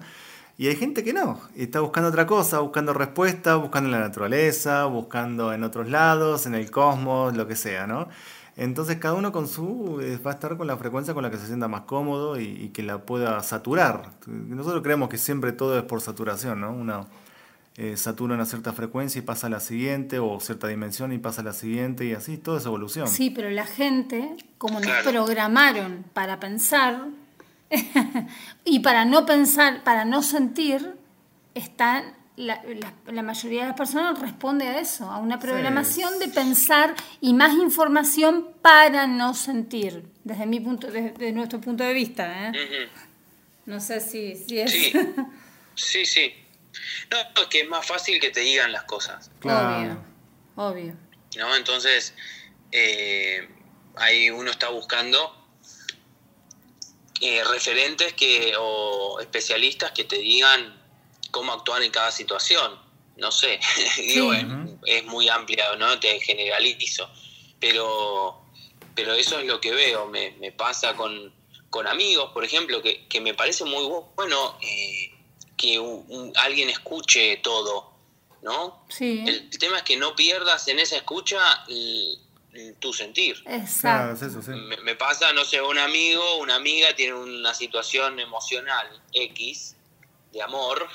Y 0.56 0.68
hay 0.68 0.76
gente 0.76 1.02
que 1.02 1.12
no, 1.12 1.40
y 1.56 1.64
está 1.64 1.80
buscando 1.80 2.10
otra 2.10 2.26
cosa, 2.26 2.60
buscando 2.60 2.92
respuesta, 2.92 3.56
buscando 3.56 3.88
en 3.88 3.92
la 3.92 4.00
naturaleza, 4.00 4.84
buscando 4.84 5.52
en 5.52 5.64
otros 5.64 5.88
lados, 5.88 6.46
en 6.46 6.54
el 6.54 6.70
cosmos, 6.70 7.36
lo 7.36 7.48
que 7.48 7.56
sea, 7.56 7.86
¿no? 7.86 8.08
Entonces 8.56 8.98
cada 8.98 9.14
uno 9.14 9.32
con 9.32 9.48
su 9.48 10.00
eh, 10.00 10.16
va 10.24 10.30
a 10.30 10.34
estar 10.34 10.56
con 10.56 10.68
la 10.68 10.76
frecuencia 10.76 11.12
con 11.12 11.24
la 11.24 11.30
que 11.30 11.38
se 11.38 11.46
sienta 11.48 11.66
más 11.66 11.82
cómodo 11.82 12.38
y, 12.38 12.44
y 12.44 12.68
que 12.68 12.84
la 12.84 12.98
pueda 12.98 13.42
saturar. 13.42 14.12
Nosotros 14.26 14.80
creemos 14.82 15.08
que 15.08 15.18
siempre 15.18 15.50
todo 15.50 15.76
es 15.76 15.82
por 15.82 16.00
saturación, 16.00 16.60
¿no? 16.60 16.72
Uno 16.72 17.08
eh, 17.76 17.96
satura 17.96 18.36
una 18.36 18.46
cierta 18.46 18.72
frecuencia 18.72 19.18
y 19.18 19.22
pasa 19.22 19.48
a 19.48 19.50
la 19.50 19.58
siguiente, 19.58 20.20
o 20.20 20.38
cierta 20.38 20.68
dimensión 20.68 21.12
y 21.12 21.18
pasa 21.18 21.40
a 21.40 21.44
la 21.44 21.52
siguiente, 21.52 22.04
y 22.04 22.12
así, 22.12 22.38
toda 22.38 22.58
esa 22.58 22.68
evolución. 22.68 23.08
Sí, 23.08 23.30
pero 23.30 23.50
la 23.50 23.66
gente, 23.66 24.36
como 24.58 24.78
nos 24.78 24.92
programaron 25.02 26.04
para 26.12 26.38
pensar 26.38 27.08
y 28.64 28.80
para 28.80 29.04
no 29.04 29.26
pensar, 29.26 29.82
para 29.84 30.04
no 30.04 30.22
sentir, 30.22 30.94
están 31.54 32.14
la, 32.36 32.60
la- 32.64 32.92
la 33.12 33.22
mayoría 33.22 33.62
de 33.62 33.68
las 33.68 33.76
personas 33.76 34.18
responde 34.18 34.66
a 34.66 34.78
eso, 34.80 35.08
a 35.10 35.18
una 35.18 35.38
programación 35.38 36.18
de 36.18 36.28
pensar 36.28 36.94
y 37.20 37.32
más 37.32 37.52
información 37.54 38.48
para 38.60 39.06
no 39.06 39.34
sentir, 39.34 40.04
desde 40.24 40.44
mi 40.46 40.58
punto, 40.60 40.88
desde 40.90 41.30
nuestro 41.32 41.60
punto 41.60 41.84
de 41.84 41.92
vista. 41.94 42.48
¿eh? 42.48 42.88
No 43.66 43.80
sé 43.80 44.00
si, 44.00 44.34
si 44.36 44.58
es 44.60 44.70
Sí, 44.72 44.92
sí, 45.76 46.04
sí. 46.04 46.34
No, 47.10 47.18
es 47.42 47.48
que 47.48 47.60
es 47.60 47.68
más 47.68 47.86
fácil 47.86 48.18
que 48.20 48.30
te 48.30 48.40
digan 48.40 48.72
las 48.72 48.82
cosas, 48.84 49.30
Claro. 49.38 49.68
obvio, 49.76 50.04
obvio. 50.56 50.96
¿no? 51.38 51.54
Entonces, 51.54 52.14
eh, 52.72 53.48
ahí 53.96 54.30
uno 54.30 54.50
está 54.50 54.70
buscando 54.70 55.43
eh, 57.26 57.42
referentes 57.44 58.12
que 58.14 58.54
o 58.58 59.18
especialistas 59.20 59.92
que 59.92 60.04
te 60.04 60.18
digan 60.18 60.80
cómo 61.30 61.52
actuar 61.52 61.82
en 61.82 61.90
cada 61.90 62.10
situación. 62.12 62.78
No 63.16 63.30
sé, 63.32 63.58
digo, 63.96 64.32
Sí. 64.32 64.40
es, 64.84 64.98
es 64.98 65.04
muy 65.04 65.28
amplia, 65.28 65.74
¿no? 65.76 65.98
Te 66.00 66.20
generalizo. 66.20 67.08
Pero, 67.60 68.42
pero 68.94 69.14
eso 69.14 69.38
es 69.38 69.46
lo 69.46 69.60
que 69.60 69.72
veo. 69.72 70.06
Me, 70.06 70.32
me 70.32 70.52
pasa 70.52 70.94
con, 70.94 71.32
con 71.70 71.86
amigos, 71.86 72.30
por 72.32 72.44
ejemplo, 72.44 72.82
que, 72.82 73.06
que 73.08 73.20
me 73.20 73.34
parece 73.34 73.64
muy 73.64 73.84
bu- 73.84 74.06
bueno 74.16 74.58
eh, 74.62 75.10
que 75.56 75.78
un- 75.78 76.04
un- 76.08 76.32
alguien 76.36 76.68
escuche 76.68 77.36
todo, 77.38 77.92
¿no? 78.42 78.84
Sí, 78.90 79.24
El 79.26 79.48
tema 79.58 79.78
es 79.78 79.82
que 79.84 79.96
no 79.96 80.14
pierdas 80.14 80.68
en 80.68 80.78
esa 80.78 80.96
escucha 80.96 81.64
tu 82.80 82.92
sentir. 82.92 83.42
Claro, 83.42 83.58
exacto. 83.62 84.26
es 84.26 84.32
eso, 84.32 84.42
sí. 84.42 84.50
Me, 84.50 84.76
me 84.78 84.94
pasa, 84.94 85.32
no 85.32 85.44
sé, 85.44 85.60
un 85.60 85.78
amigo, 85.78 86.36
una 86.38 86.54
amiga 86.56 86.94
tiene 86.94 87.14
una 87.14 87.54
situación 87.54 88.18
emocional 88.20 89.02
X 89.12 89.76
de 90.32 90.42
amor 90.42 90.88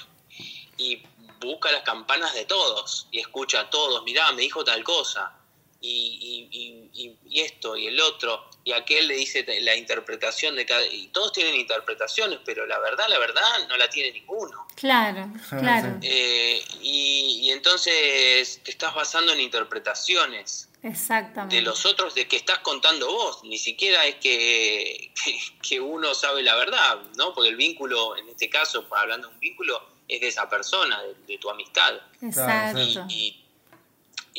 y 0.78 1.02
busca 1.42 1.72
las 1.72 1.84
campanas 1.84 2.34
de 2.34 2.46
todos 2.46 3.08
y 3.12 3.20
escucha 3.20 3.62
a 3.62 3.70
todos, 3.70 4.04
mirá, 4.04 4.32
me 4.34 4.42
dijo 4.42 4.64
tal 4.64 4.84
cosa 4.84 5.34
y, 5.82 6.50
y- 6.52 6.58
y- 6.58 6.90
y- 7.06 7.18
y 7.30 7.40
esto 7.40 7.78
y 7.78 7.88
el 7.88 8.00
otro 8.02 8.50
y 8.66 8.74
aquel 8.74 9.08
le 9.08 9.16
dice 9.16 9.46
la 9.62 9.76
interpretación 9.76 10.56
de 10.56 10.66
cada... 10.66 10.86
Y 10.86 11.08
todos 11.08 11.32
tienen 11.32 11.56
interpretaciones, 11.56 12.40
pero 12.46 12.66
la 12.68 12.78
verdad, 12.80 13.06
la 13.08 13.18
verdad 13.18 13.42
no 13.70 13.78
la 13.78 13.90
tiene 13.90 14.12
ninguno. 14.12 14.68
Claro, 14.76 15.32
claro, 15.50 15.98
Eh, 16.02 16.62
y, 16.82 17.40
y 17.44 17.52
entonces 17.52 18.60
te 18.64 18.72
estás 18.72 18.94
basando 18.94 19.32
en 19.32 19.40
interpretaciones 19.40 20.69
exactamente. 20.84 21.56
de 21.56 21.62
los 21.62 21.86
otros 21.86 22.16
de 22.16 22.28
que 22.28 22.36
estás 22.36 22.60
contando 22.60 23.12
vos. 23.12 23.44
Ni 23.44 23.58
siquiera 23.58 24.06
es 24.06 24.16
que, 24.16 25.12
que, 25.24 25.40
que 25.68 25.80
uno 25.80 26.14
sabe 26.14 26.44
la 26.44 26.56
verdad, 26.56 27.02
¿no? 27.18 27.34
Porque 27.34 27.50
el 27.50 27.56
vínculo, 27.56 28.18
en 28.18 28.30
este 28.30 28.50
caso, 28.50 28.86
hablando 28.92 29.28
de 29.28 29.34
un 29.34 29.40
vínculo, 29.40 29.82
es 30.08 30.22
de 30.22 30.28
esa 30.28 30.50
persona, 30.50 31.02
de, 31.04 31.16
de 31.28 31.38
tu 31.38 31.50
amistad. 31.50 31.96
Exacto. 32.22 33.06
Y, 33.10 33.14
y, 33.16 33.46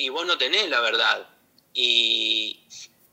y 0.05 0.09
vos 0.09 0.27
no 0.27 0.37
tenés 0.39 0.69
la 0.69 0.81
verdad. 0.81 1.29
Y 1.73 2.61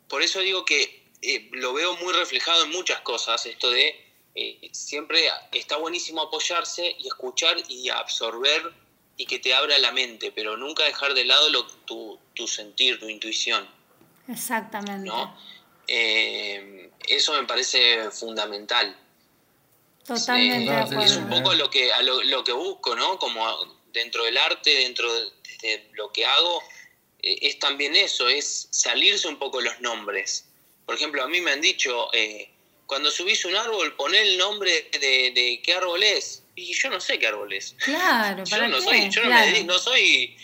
por 0.07 0.21
eso 0.21 0.39
digo 0.39 0.65
que 0.65 1.07
eh, 1.21 1.49
lo 1.51 1.73
veo 1.73 1.95
muy 1.97 2.13
reflejado 2.13 2.63
en 2.63 2.71
muchas 2.71 3.01
cosas, 3.01 3.45
esto 3.45 3.69
de 3.69 4.07
eh, 4.35 4.69
siempre 4.71 5.29
está 5.51 5.77
buenísimo 5.77 6.21
apoyarse 6.21 6.95
y 6.99 7.07
escuchar 7.07 7.57
y 7.67 7.89
absorber 7.89 8.71
y 9.17 9.25
que 9.25 9.39
te 9.39 9.53
abra 9.53 9.77
la 9.79 9.91
mente, 9.91 10.31
pero 10.31 10.55
nunca 10.55 10.83
dejar 10.83 11.13
de 11.13 11.25
lado 11.25 11.49
lo, 11.49 11.65
tu, 11.65 12.19
tu 12.35 12.47
sentir, 12.47 12.99
tu 12.99 13.09
intuición, 13.09 13.67
Exactamente. 14.27 15.07
¿no? 15.07 15.35
Eh, 15.87 16.91
eso 17.07 17.33
me 17.33 17.47
parece 17.47 18.11
fundamental. 18.11 18.95
Totalmente 20.05 20.71
Eh, 20.71 20.97
de 20.97 21.05
es 21.05 21.17
un 21.17 21.29
poco 21.29 21.53
lo 21.53 21.69
que, 21.69 21.91
a 21.91 22.01
lo, 22.01 22.21
lo 22.23 22.43
que 22.43 22.53
busco, 22.53 22.95
¿no? 22.95 23.17
Como 23.19 23.43
dentro 23.91 24.23
del 24.23 24.37
arte, 24.37 24.69
dentro 24.69 25.11
de, 25.13 25.31
de 25.61 25.89
lo 25.93 26.11
que 26.11 26.25
hago, 26.25 26.61
eh, 27.23 27.39
es 27.41 27.59
también 27.59 27.95
eso, 27.95 28.29
es 28.29 28.67
salirse 28.71 29.27
un 29.27 29.39
poco 29.39 29.59
los 29.61 29.79
nombres. 29.81 30.45
Por 30.85 30.95
ejemplo, 30.95 31.23
a 31.23 31.27
mí 31.27 31.41
me 31.41 31.51
han 31.51 31.61
dicho, 31.61 32.09
eh, 32.13 32.49
cuando 32.85 33.11
subís 33.11 33.43
un 33.45 33.55
árbol, 33.55 33.95
poné 33.95 34.21
el 34.21 34.37
nombre 34.37 34.89
de, 34.91 35.31
de 35.31 35.61
qué 35.63 35.73
árbol 35.73 36.03
es. 36.03 36.43
Y 36.57 36.73
yo 36.73 36.89
no 36.89 36.99
sé 36.99 37.19
qué 37.19 37.27
árbol 37.27 37.53
es. 37.53 37.75
Claro, 37.77 38.43
Yo 38.45 38.49
¿para 38.49 38.67
no 38.67 38.77
qué? 38.77 38.83
soy, 38.83 39.09
yo 39.11 39.21
no, 39.23 39.29
me 39.29 39.51
claro, 39.51 39.63
no 39.65 39.79
soy 39.79 40.37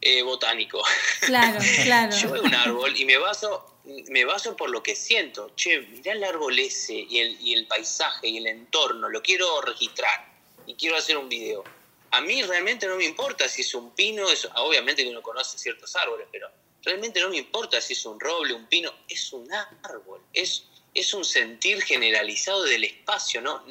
eh, 0.00 0.22
botánico. 0.22 0.82
claro, 1.20 1.60
claro. 1.84 2.16
Yo 2.16 2.30
veo 2.32 2.42
un 2.42 2.54
árbol 2.54 2.92
y 2.96 3.04
me 3.04 3.16
baso, 3.16 3.78
me 4.08 4.24
baso 4.24 4.56
por 4.56 4.70
lo 4.70 4.82
que 4.82 4.96
siento. 4.96 5.52
Che, 5.54 5.80
mirá 5.82 6.12
el 6.12 6.24
árbol 6.24 6.58
ese 6.58 6.94
y 6.94 7.20
el, 7.20 7.40
y 7.40 7.54
el 7.54 7.66
paisaje 7.68 8.26
y 8.28 8.38
el 8.38 8.48
entorno, 8.48 9.08
lo 9.08 9.22
quiero 9.22 9.60
registrar 9.62 10.28
y 10.66 10.74
quiero 10.74 10.96
hacer 10.96 11.16
un 11.16 11.28
video. 11.28 11.62
A 12.10 12.20
mí 12.20 12.42
realmente 12.42 12.86
no 12.88 12.96
me 12.96 13.04
importa 13.04 13.48
si 13.48 13.62
es 13.62 13.72
un 13.74 13.94
pino, 13.94 14.28
es- 14.28 14.48
obviamente 14.56 15.04
que 15.04 15.10
uno 15.10 15.22
conoce 15.22 15.56
ciertos 15.58 15.94
árboles, 15.96 16.26
pero 16.32 16.50
realmente 16.82 17.20
no 17.20 17.30
me 17.30 17.36
importa 17.38 17.80
si 17.80 17.92
es 17.92 18.04
un 18.04 18.18
roble, 18.18 18.52
un 18.52 18.66
pino, 18.66 18.92
es 19.08 19.32
un 19.32 19.48
árbol, 19.84 20.20
es, 20.32 20.64
es 20.92 21.14
un 21.14 21.24
sentir 21.24 21.80
generalizado 21.82 22.64
del 22.64 22.82
espacio, 22.84 23.40
¿no? 23.40 23.64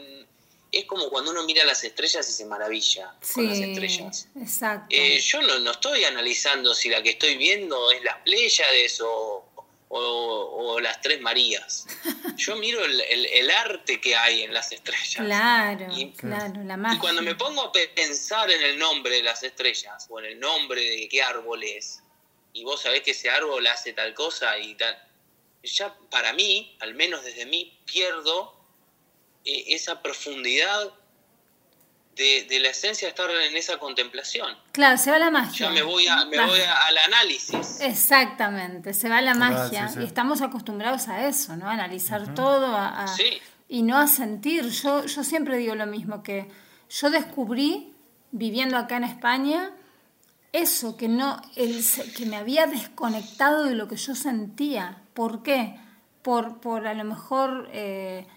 Es 0.71 0.85
como 0.85 1.09
cuando 1.09 1.31
uno 1.31 1.43
mira 1.43 1.65
las 1.65 1.83
estrellas 1.83 2.27
y 2.29 2.31
se 2.31 2.45
maravilla 2.45 3.13
con 3.33 3.45
las 3.49 3.59
estrellas. 3.59 4.27
exacto. 4.39 4.87
Eh, 4.89 5.19
yo 5.19 5.41
no, 5.41 5.59
no 5.59 5.71
estoy 5.71 6.05
analizando 6.05 6.73
si 6.73 6.87
la 6.89 7.03
que 7.03 7.09
estoy 7.11 7.35
viendo 7.35 7.91
es 7.91 8.01
las 8.03 8.17
Pléyades 8.19 9.01
o, 9.01 9.45
o- 9.89 10.73
o 10.73 10.79
las 10.79 11.01
Tres 11.01 11.19
Marías. 11.19 11.85
Yo 12.37 12.55
miro 12.55 12.85
el, 12.85 13.01
el- 13.01 13.25
el 13.25 13.51
arte 13.51 13.99
que 13.99 14.15
hay 14.15 14.43
en 14.43 14.53
las 14.53 14.71
estrellas. 14.71 15.15
Claro, 15.25 15.87
Y- 15.93 16.11
claro, 16.13 16.63
la 16.63 16.75
Y 16.75 16.77
magia. 16.77 16.99
cuando 17.01 17.21
me 17.21 17.35
pongo 17.35 17.63
a 17.63 17.71
pe- 17.73 17.89
pensar 17.89 18.49
en 18.49 18.61
el 18.61 18.79
nombre 18.79 19.15
de 19.17 19.23
las 19.23 19.43
estrellas 19.43 20.07
o 20.09 20.19
en 20.21 20.25
el 20.27 20.39
nombre 20.39 20.81
de 20.81 21.09
qué 21.09 21.21
árbol 21.21 21.63
es, 21.65 22.01
y 22.53 22.63
vos 22.63 22.81
sabés 22.83 23.01
que 23.01 23.11
ese 23.11 23.29
árbol 23.29 23.67
hace 23.67 23.91
tal 23.91 24.13
cosa 24.13 24.57
y 24.57 24.75
tal, 24.75 24.97
ya 25.63 25.93
para 26.09 26.31
mí, 26.31 26.77
al 26.79 26.93
menos 26.95 27.25
desde 27.25 27.45
mí, 27.45 27.77
pierdo 27.85 28.55
eh, 29.45 29.65
esa 29.69 30.01
profundidad 30.01 30.91
de, 32.15 32.45
de 32.49 32.59
la 32.59 32.69
esencia 32.69 33.07
de 33.07 33.09
estar 33.09 33.29
en 33.31 33.55
esa 33.55 33.77
contemplación. 33.77 34.55
Claro, 34.73 34.97
se 34.97 35.11
va 35.11 35.17
la 35.17 35.31
magia. 35.31 35.67
Ya 35.67 35.73
me 35.73 35.81
voy, 35.81 36.07
a, 36.07 36.25
me 36.25 36.37
Va. 36.37 36.45
voy 36.45 36.59
a- 36.59 36.77
al 36.87 36.97
análisis. 36.97 37.79
Exactamente, 37.81 38.93
se 38.93 39.09
va 39.09 39.21
la 39.21 39.33
magia. 39.33 39.87
sí, 39.87 39.93
sí. 39.95 39.99
Y 40.01 40.05
estamos 40.05 40.41
acostumbrados 40.41 41.07
a 41.07 41.27
eso, 41.27 41.55
¿no? 41.55 41.67
A 41.69 41.71
analizar 41.73 42.33
todo, 42.35 42.75
a, 42.75 43.03
a- 43.03 43.07
Sí. 43.07 43.39
y 43.69 43.81
no 43.83 43.97
a 43.97 44.07
sentir. 44.07 44.67
Yo, 44.69 45.05
yo 45.05 45.23
siempre 45.23 45.57
digo 45.57 45.73
lo 45.75 45.85
mismo, 45.87 46.21
que 46.21 46.47
yo 46.89 47.09
descubrí, 47.09 47.93
viviendo 48.31 48.77
acá 48.77 48.97
en 48.97 49.05
España, 49.05 49.71
eso, 50.51 50.97
que, 50.97 51.07
no, 51.07 51.41
el, 51.55 51.81
que 52.17 52.25
me 52.25 52.35
había 52.35 52.67
desconectado 52.67 53.63
de 53.63 53.73
lo 53.75 53.87
que 53.87 53.95
yo 53.95 54.15
sentía. 54.15 55.01
¿Por 55.13 55.43
qué? 55.43 55.79
Por, 56.21 56.59
por 56.59 56.87
a 56.87 56.93
lo 56.93 57.05
mejor, 57.05 57.69
eh, 57.71 58.27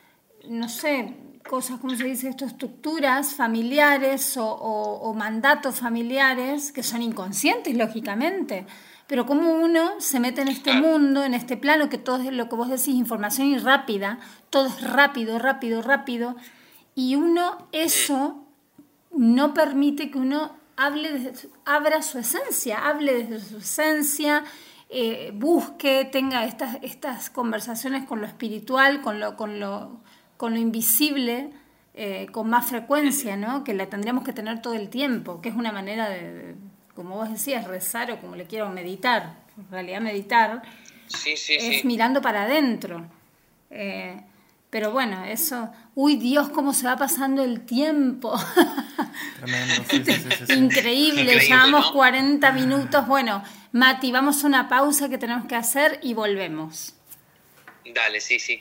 no 0.49 0.69
sé, 0.69 1.15
cosas, 1.49 1.79
¿cómo 1.81 1.95
se 1.95 2.05
dice 2.05 2.29
esto? 2.29 2.45
Estructuras 2.45 3.35
familiares 3.35 4.37
o, 4.37 4.47
o- 4.47 5.01
o 5.11 5.15
mandatos 5.15 5.81
familiares 5.81 6.73
que 6.73 6.83
son 6.83 7.03
inconscientes, 7.03 7.77
lógicamente. 7.77 8.67
Pero 9.07 9.27
como 9.27 9.53
uno 9.53 10.01
se 10.01 10.19
mete 10.21 10.41
en 10.41 10.49
este 10.49 10.73
mundo, 10.73 11.23
en 11.25 11.35
este 11.35 11.57
plano, 11.59 11.91
que 11.91 11.99
todo 11.99 12.17
es 12.23 12.33
lo 12.33 12.49
que 12.49 12.57
vos 12.57 12.69
decís, 12.71 12.89
información 12.95 13.49
y 13.49 13.59
rápida, 13.59 14.19
todo 14.49 14.67
es 14.67 14.81
rápido, 14.81 15.39
rápido, 15.39 15.83
rápido, 15.83 16.37
y 16.95 17.17
uno 17.17 17.69
eso 17.73 18.43
no 19.13 19.53
permite 19.53 20.11
que 20.11 20.19
uno 20.19 20.57
hable 20.77 21.13
desde 21.19 21.49
abra 21.67 22.01
su 22.03 22.19
esencia, 22.19 22.89
hable 22.89 23.25
desde 23.25 23.41
su 23.47 23.59
esencia, 23.59 24.45
eh, 24.89 25.33
busque, 25.35 26.09
tenga 26.11 26.45
estas, 26.47 26.79
estas 26.83 27.29
conversaciones 27.31 28.05
con 28.07 28.21
lo 28.21 28.27
espiritual, 28.27 29.03
con 29.03 29.21
lo, 29.21 29.37
con 29.37 29.61
lo, 29.61 30.01
con 30.37 30.55
lo 30.55 30.61
invisible, 30.61 31.51
eh, 31.95 32.27
con 32.33 32.49
más 32.51 32.67
frecuencia, 32.67 33.37
¿no? 33.37 33.65
que 33.65 33.75
la 33.75 33.87
tendríamos 33.87 34.25
que 34.25 34.33
tener 34.33 34.61
todo 34.63 34.75
el 34.75 34.89
tiempo, 34.89 35.41
que 35.41 35.49
es 35.49 35.55
una 35.55 35.73
manera 35.73 36.09
de, 36.09 36.33
de, 36.33 36.55
como 36.95 37.17
vos 37.17 37.31
decías, 37.31 37.67
rezar 37.67 38.11
o 38.13 38.21
como 38.21 38.37
le 38.37 38.47
quiero 38.47 38.69
meditar, 38.71 39.35
en 39.57 39.71
realidad 39.71 40.01
meditar, 40.01 40.63
Sí, 41.09 41.37
sí, 41.37 41.55
es 41.55 41.81
sí. 41.81 41.87
mirando 41.87 42.21
para 42.21 42.45
adentro. 42.45 43.07
Eh, 43.71 44.21
pero 44.71 44.91
bueno, 44.91 45.25
eso, 45.25 45.71
uy 45.95 46.17
Dios, 46.17 46.49
cómo 46.49 46.73
se 46.73 46.87
va 46.87 46.97
pasando 46.97 47.45
el 47.45 47.61
tiempo. 47.61 48.35
Tremendo, 49.39 49.75
sí, 49.89 50.03
sí, 50.05 50.13
sí, 50.13 50.23
sí, 50.23 50.47
sí. 50.47 50.53
Increíble, 50.55 51.23
Increíble, 51.23 51.47
llevamos 51.47 51.87
¿no? 51.87 51.93
40 51.93 52.53
minutos. 52.53 53.07
Bueno, 53.07 53.43
Mati, 53.73 54.11
vamos 54.11 54.43
a 54.43 54.47
una 54.49 54.69
pausa 54.69 55.09
que 55.09 55.19
tenemos 55.19 55.47
que 55.47 55.55
hacer 55.55 56.01
y 56.03 56.15
volvemos. 56.15 56.95
Dale, 57.95 58.21
sí, 58.21 58.41
sí. 58.41 58.61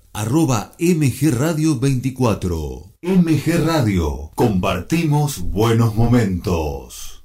arroba 0.13 0.73
MG 0.77 1.31
Radio 1.31 1.79
24. 1.79 2.93
MG 3.01 3.65
Radio, 3.65 4.31
compartimos 4.35 5.39
buenos 5.39 5.95
momentos. 5.95 7.23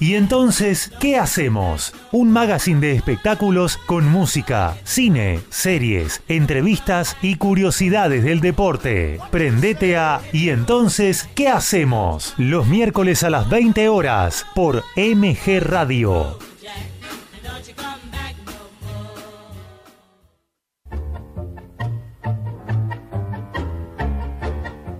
Y 0.00 0.14
entonces, 0.14 0.90
¿qué 1.00 1.16
hacemos? 1.16 1.94
Un 2.12 2.30
magazine 2.30 2.80
de 2.80 2.92
espectáculos 2.92 3.78
con 3.86 4.06
música, 4.06 4.76
cine, 4.84 5.40
series, 5.50 6.22
entrevistas 6.28 7.16
y 7.22 7.36
curiosidades 7.36 8.24
del 8.24 8.40
deporte. 8.40 9.18
Prendete 9.30 9.96
a 9.96 10.20
Y 10.32 10.50
entonces, 10.50 11.28
¿qué 11.34 11.48
hacemos? 11.48 12.34
Los 12.38 12.66
miércoles 12.66 13.22
a 13.22 13.30
las 13.30 13.48
20 13.48 13.88
horas 13.88 14.44
por 14.54 14.84
MG 14.96 15.60
Radio. 15.60 16.38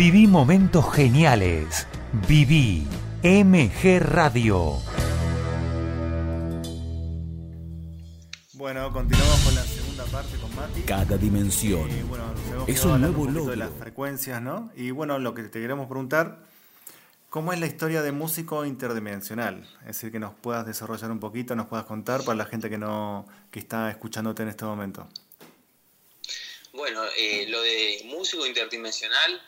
Viví 0.00 0.26
momentos 0.26 0.94
geniales. 0.94 1.86
Viví 2.26 2.86
MG 3.22 4.00
Radio. 4.00 4.78
Bueno, 8.54 8.90
continuamos 8.94 9.40
con 9.44 9.54
la 9.54 9.62
segunda 9.62 10.04
parte 10.06 10.38
con 10.38 10.56
Mati. 10.56 10.80
Cada 10.84 11.18
dimensión 11.18 11.86
es 12.66 12.82
un 12.86 13.02
nuevo 13.02 13.26
logro. 13.26 13.50
de 13.50 13.56
las 13.58 13.70
frecuencias, 13.78 14.40
¿no? 14.40 14.72
Y 14.74 14.90
bueno, 14.90 15.18
lo 15.18 15.34
que 15.34 15.42
te 15.42 15.60
queremos 15.60 15.86
preguntar, 15.86 16.46
¿cómo 17.28 17.52
es 17.52 17.60
la 17.60 17.66
historia 17.66 18.00
de 18.00 18.12
músico 18.12 18.64
interdimensional? 18.64 19.68
Es 19.80 19.88
decir, 19.88 20.10
que 20.10 20.18
nos 20.18 20.32
puedas 20.32 20.64
desarrollar 20.64 21.10
un 21.10 21.20
poquito, 21.20 21.54
nos 21.54 21.66
puedas 21.66 21.84
contar 21.84 22.24
para 22.24 22.38
la 22.38 22.46
gente 22.46 22.70
que 22.70 22.78
no 22.78 23.26
que 23.50 23.58
está 23.58 23.90
escuchándote 23.90 24.44
en 24.44 24.48
este 24.48 24.64
momento. 24.64 25.06
Bueno, 26.72 27.02
eh, 27.18 27.46
lo 27.50 27.60
de 27.60 28.02
músico 28.06 28.46
interdimensional 28.46 29.42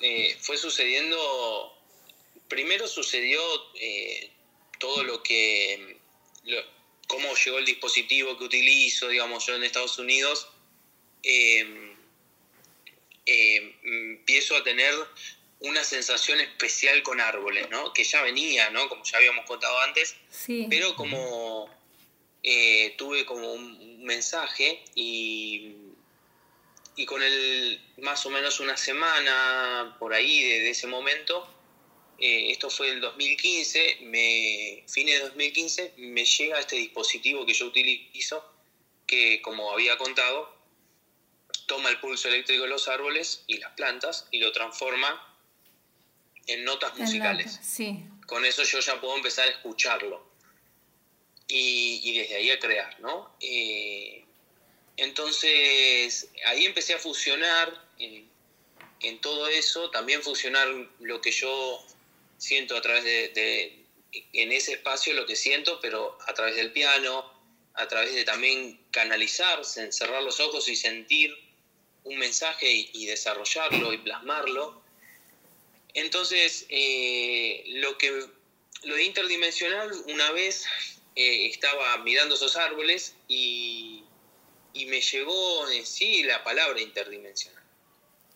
eh, 0.00 0.36
fue 0.40 0.56
sucediendo, 0.56 1.76
primero 2.48 2.88
sucedió 2.88 3.40
eh, 3.74 4.30
todo 4.78 5.04
lo 5.04 5.22
que, 5.22 5.98
cómo 7.06 7.34
llegó 7.34 7.58
el 7.58 7.66
dispositivo 7.66 8.38
que 8.38 8.44
utilizo, 8.44 9.08
digamos, 9.08 9.46
yo 9.46 9.56
en 9.56 9.64
Estados 9.64 9.98
Unidos, 9.98 10.48
em, 11.22 11.90
empiezo 13.26 14.56
a 14.56 14.64
tener 14.64 14.92
una 15.60 15.84
sensación 15.84 16.40
especial 16.40 17.02
con 17.02 17.20
árboles, 17.20 17.68
¿no? 17.70 17.92
Que 17.92 18.02
ya 18.02 18.22
venía, 18.22 18.70
¿no? 18.70 18.88
Como 18.88 19.04
ya 19.04 19.18
habíamos 19.18 19.44
contado 19.46 19.78
antes, 19.80 20.16
pero 20.68 20.96
como 20.96 21.70
eh, 22.42 22.94
tuve 22.96 23.26
como 23.26 23.52
un 23.52 24.02
mensaje 24.02 24.82
y 24.94 25.74
y 27.00 27.06
con 27.06 27.22
el 27.22 27.80
más 27.96 28.26
o 28.26 28.30
menos 28.30 28.60
una 28.60 28.76
semana 28.76 29.96
por 29.98 30.12
ahí 30.12 30.42
de, 30.42 30.68
ese 30.68 30.86
momento, 30.86 31.48
eh, 32.18 32.50
esto 32.50 32.68
fue 32.68 32.90
el 32.90 33.00
2015, 33.00 34.00
me, 34.02 34.84
fines 34.86 35.14
de 35.14 35.28
2015, 35.28 35.94
me 35.96 36.26
llega 36.26 36.60
este 36.60 36.76
dispositivo 36.76 37.46
que 37.46 37.54
yo 37.54 37.66
utilizo, 37.68 38.44
que 39.06 39.40
como 39.40 39.72
había 39.72 39.96
contado, 39.96 40.54
toma 41.64 41.88
el 41.88 41.98
pulso 42.00 42.28
eléctrico 42.28 42.64
de 42.64 42.68
los 42.68 42.86
árboles 42.86 43.44
y 43.46 43.56
las 43.56 43.72
plantas 43.72 44.28
y 44.30 44.38
lo 44.38 44.52
transforma 44.52 45.26
en 46.48 46.64
notas 46.64 46.98
musicales. 46.98 47.60
Con 48.26 48.44
eso 48.44 48.62
yo 48.62 48.80
ya 48.80 49.00
puedo 49.00 49.16
empezar 49.16 49.48
a 49.48 49.52
escucharlo 49.52 50.22
y, 51.48 52.14
desde 52.14 52.36
ahí 52.36 52.50
a 52.50 52.58
crear, 52.58 53.00
¿no? 53.00 53.36
Eh, 53.40 54.19
Entonces, 55.00 56.28
ahí 56.44 56.66
empecé 56.66 56.92
a 56.92 56.98
fusionar 56.98 57.88
en, 57.98 58.28
en 59.00 59.20
todo 59.22 59.48
eso, 59.48 59.90
también 59.90 60.22
fusionar 60.22 60.68
lo 60.98 61.22
que 61.22 61.32
yo 61.32 61.82
siento 62.36 62.76
a 62.76 62.82
través 62.82 63.04
de, 63.04 63.86
en 64.34 64.52
ese 64.52 64.74
espacio, 64.74 65.14
lo 65.14 65.24
que 65.24 65.36
siento, 65.36 65.80
pero 65.80 66.18
a 66.26 66.34
través 66.34 66.54
del 66.56 66.72
piano, 66.72 67.32
a 67.72 67.88
través 67.88 68.14
de 68.14 68.24
también 68.24 68.78
canalizarse, 68.90 69.90
cerrar 69.90 70.22
los 70.22 70.38
ojos 70.38 70.68
y 70.68 70.76
sentir 70.76 71.34
un 72.04 72.18
mensaje 72.18 72.70
y, 72.92 73.06
desarrollarlo 73.06 73.94
y 73.94 73.98
plasmarlo. 73.98 74.82
Entonces, 75.94 76.66
eh, 76.68 77.64
lo 77.68 77.96
que 77.96 78.26
lo 78.82 78.98
interdimensional, 78.98 79.90
una 80.08 80.30
vez 80.32 80.66
eh, 81.16 81.46
estaba 81.46 81.96
mirando 81.98 82.34
esos 82.34 82.56
árboles 82.56 83.14
y, 83.28 83.99
y 84.74 84.86
me 84.86 85.00
llegó 85.00 85.68
en 85.70 85.84
sí 85.86 86.22
la 86.24 86.42
palabra 86.44 86.80
interdimensional. 86.80 87.62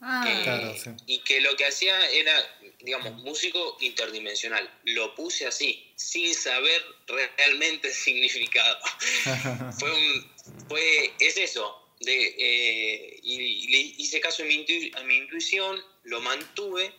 Ah, 0.00 0.24
Eh, 0.28 0.42
Claro, 0.42 0.74
sí. 0.76 0.90
Y 1.06 1.18
que 1.20 1.40
lo 1.40 1.56
que 1.56 1.64
hacía 1.66 2.10
era, 2.10 2.34
digamos, 2.80 3.22
músico 3.22 3.76
interdimensional. 3.80 4.68
Lo 4.84 5.14
puse 5.14 5.46
así, 5.46 5.90
sin 5.96 6.34
saber 6.34 6.82
realmente 7.06 7.88
el 7.88 7.94
significado. 7.94 8.78
fue 9.78 9.92
un, 9.92 10.32
fue, 10.68 11.12
es 11.20 11.36
eso. 11.36 11.80
De, 12.00 12.34
eh, 12.38 13.20
y, 13.22 13.34
y 13.40 13.66
le 13.68 13.78
hice 13.78 14.20
caso 14.20 14.42
a 14.42 14.46
mi, 14.46 14.56
intu- 14.66 14.94
a 14.96 15.02
mi 15.04 15.16
intuición, 15.16 15.82
lo 16.04 16.20
mantuve. 16.20 16.92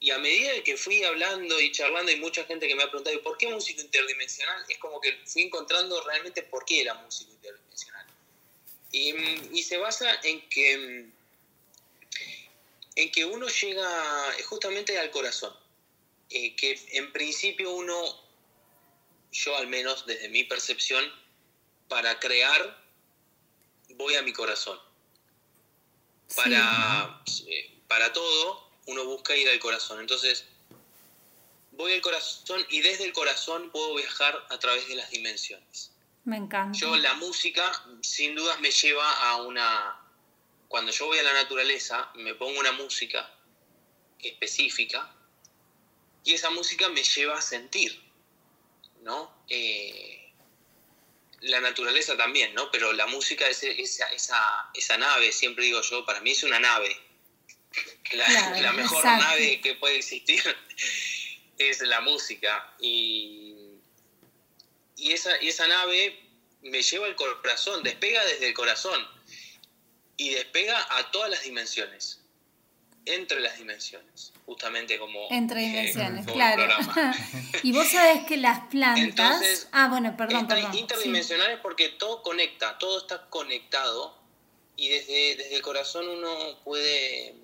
Y 0.00 0.10
a 0.10 0.18
medida 0.18 0.52
que 0.64 0.76
fui 0.76 1.02
hablando 1.02 1.60
y 1.60 1.72
charlando, 1.72 2.10
hay 2.12 2.18
mucha 2.20 2.44
gente 2.44 2.68
que 2.68 2.74
me 2.76 2.84
ha 2.84 2.86
preguntado, 2.86 3.16
¿y 3.16 3.20
por 3.20 3.36
qué 3.36 3.48
músico 3.48 3.80
interdimensional? 3.80 4.64
Es 4.68 4.78
como 4.78 5.00
que 5.00 5.12
fui 5.26 5.42
encontrando 5.42 6.00
realmente 6.04 6.42
por 6.44 6.64
qué 6.64 6.82
era 6.82 6.94
músico 6.94 7.30
interdimensional. 7.32 7.57
Y, 8.92 9.12
mm, 9.12 9.54
y 9.54 9.62
se 9.62 9.76
basa 9.76 10.20
en 10.22 10.48
que 10.48 10.78
mm, 10.78 11.18
en 12.98 13.12
que 13.12 13.24
uno 13.24 13.46
llega 13.46 14.34
justamente 14.46 14.98
al 14.98 15.12
corazón. 15.12 15.54
Eh, 16.30 16.56
que 16.56 16.78
en 16.92 17.12
principio 17.12 17.70
uno, 17.70 17.94
yo 19.30 19.56
al 19.56 19.68
menos 19.68 20.04
desde 20.04 20.28
mi 20.28 20.42
percepción, 20.42 21.04
para 21.88 22.18
crear 22.18 22.84
voy 23.90 24.16
a 24.16 24.22
mi 24.22 24.32
corazón. 24.32 24.80
Para, 26.34 27.22
eh, 27.46 27.70
para 27.86 28.12
todo 28.12 28.68
uno 28.86 29.04
busca 29.04 29.36
ir 29.36 29.48
al 29.48 29.60
corazón. 29.60 30.00
Entonces, 30.00 30.44
voy 31.70 31.92
al 31.92 32.00
corazón 32.00 32.66
y 32.68 32.80
desde 32.80 33.04
el 33.04 33.12
corazón 33.12 33.70
puedo 33.70 33.94
viajar 33.94 34.44
a 34.50 34.58
través 34.58 34.88
de 34.88 34.96
las 34.96 35.08
dimensiones. 35.10 35.92
Me 36.28 36.36
encanta. 36.36 36.78
Yo 36.78 36.96
la 36.96 37.14
música 37.14 37.72
sin 38.02 38.34
dudas 38.34 38.60
me 38.60 38.70
lleva 38.70 39.10
a 39.28 39.36
una... 39.42 40.00
Cuando 40.68 40.92
yo 40.92 41.06
voy 41.06 41.18
a 41.18 41.22
la 41.22 41.32
naturaleza, 41.32 42.10
me 42.16 42.34
pongo 42.34 42.60
una 42.60 42.72
música 42.72 43.32
específica 44.20 45.10
y 46.24 46.34
esa 46.34 46.50
música 46.50 46.90
me 46.90 47.02
lleva 47.02 47.38
a 47.38 47.40
sentir, 47.40 47.98
¿no? 49.00 49.44
Eh, 49.48 50.30
la 51.40 51.60
naturaleza 51.60 52.16
también, 52.18 52.52
¿no? 52.54 52.70
Pero 52.70 52.92
la 52.92 53.06
música 53.06 53.48
es 53.48 53.62
esa, 53.62 54.06
esa, 54.08 54.70
esa 54.74 54.98
nave, 54.98 55.32
siempre 55.32 55.64
digo 55.64 55.80
yo, 55.80 56.04
para 56.04 56.20
mí 56.20 56.32
es 56.32 56.42
una 56.42 56.60
nave. 56.60 56.94
La, 58.12 58.26
Claro, 58.26 58.60
la 58.60 58.72
mejor 58.72 58.98
exacto. 58.98 59.24
nave 59.24 59.60
que 59.62 59.74
puede 59.76 59.96
existir 59.96 60.42
es 61.58 61.80
la 61.80 62.02
música. 62.02 62.74
Y, 62.78 63.47
y 63.47 63.47
esa, 65.28 65.42
y 65.42 65.48
esa 65.48 65.66
nave 65.66 66.18
me 66.62 66.82
lleva 66.82 67.06
al 67.06 67.16
corazón, 67.16 67.82
despega 67.82 68.24
desde 68.24 68.48
el 68.48 68.54
corazón 68.54 69.00
y 70.16 70.30
despega 70.30 70.86
a 70.98 71.10
todas 71.10 71.30
las 71.30 71.42
dimensiones, 71.44 72.20
entre 73.04 73.40
las 73.40 73.56
dimensiones, 73.58 74.32
justamente 74.44 74.98
como, 74.98 75.28
Entre 75.30 75.64
eh, 75.64 75.68
dimensiones, 75.68 76.26
como 76.26 76.34
claro. 76.34 76.74
y 77.62 77.72
vos 77.72 77.88
sabés 77.88 78.24
que 78.26 78.36
las 78.36 78.66
plantas. 78.66 79.04
Entonces, 79.04 79.68
ah, 79.72 79.88
bueno, 79.88 80.16
perdón, 80.16 80.46
perdón. 80.48 80.72
sí. 80.72 80.80
interdimensional 80.80 81.52
es 81.52 81.60
porque 81.60 81.90
todo 81.90 82.22
conecta, 82.22 82.76
todo 82.78 82.98
está 82.98 83.28
conectado 83.30 84.18
y 84.76 84.88
desde, 84.88 85.36
desde 85.36 85.56
el 85.56 85.62
corazón 85.62 86.08
uno 86.08 86.58
puede 86.64 87.34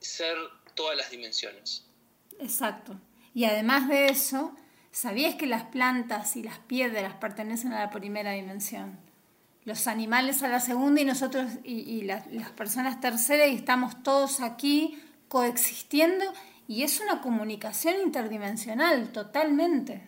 ser 0.00 0.36
todas 0.74 0.96
las 0.96 1.10
dimensiones. 1.10 1.84
Exacto. 2.38 2.98
Y 3.34 3.44
además 3.44 3.88
de 3.88 4.08
eso, 4.08 4.56
¿sabías 4.92 5.34
que 5.34 5.46
las 5.46 5.64
plantas 5.64 6.36
y 6.36 6.42
las 6.42 6.58
piedras 6.58 7.14
pertenecen 7.14 7.72
a 7.72 7.80
la 7.80 7.90
primera 7.90 8.32
dimensión? 8.32 8.98
Los 9.64 9.86
animales 9.86 10.42
a 10.42 10.48
la 10.48 10.60
segunda 10.60 11.00
y 11.00 11.04
nosotros 11.04 11.46
y, 11.64 11.80
y 11.80 12.02
las, 12.02 12.26
las 12.28 12.50
personas 12.50 13.00
tercera 13.00 13.46
y 13.46 13.56
estamos 13.56 14.02
todos 14.02 14.40
aquí 14.40 14.98
coexistiendo 15.28 16.24
y 16.66 16.82
es 16.82 17.00
una 17.00 17.20
comunicación 17.20 17.96
interdimensional 18.02 19.10
totalmente. 19.12 20.02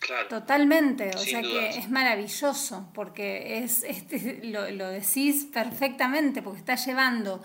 Claro. 0.00 0.28
Totalmente, 0.28 1.10
o 1.14 1.18
Sin 1.18 1.30
sea 1.30 1.42
que 1.42 1.78
es 1.78 1.90
maravilloso, 1.90 2.88
porque 2.94 3.58
es, 3.58 3.84
este, 3.84 4.40
lo, 4.44 4.70
lo 4.70 4.88
decís 4.88 5.44
perfectamente, 5.52 6.40
porque 6.42 6.58
está 6.58 6.74
llevando 6.74 7.42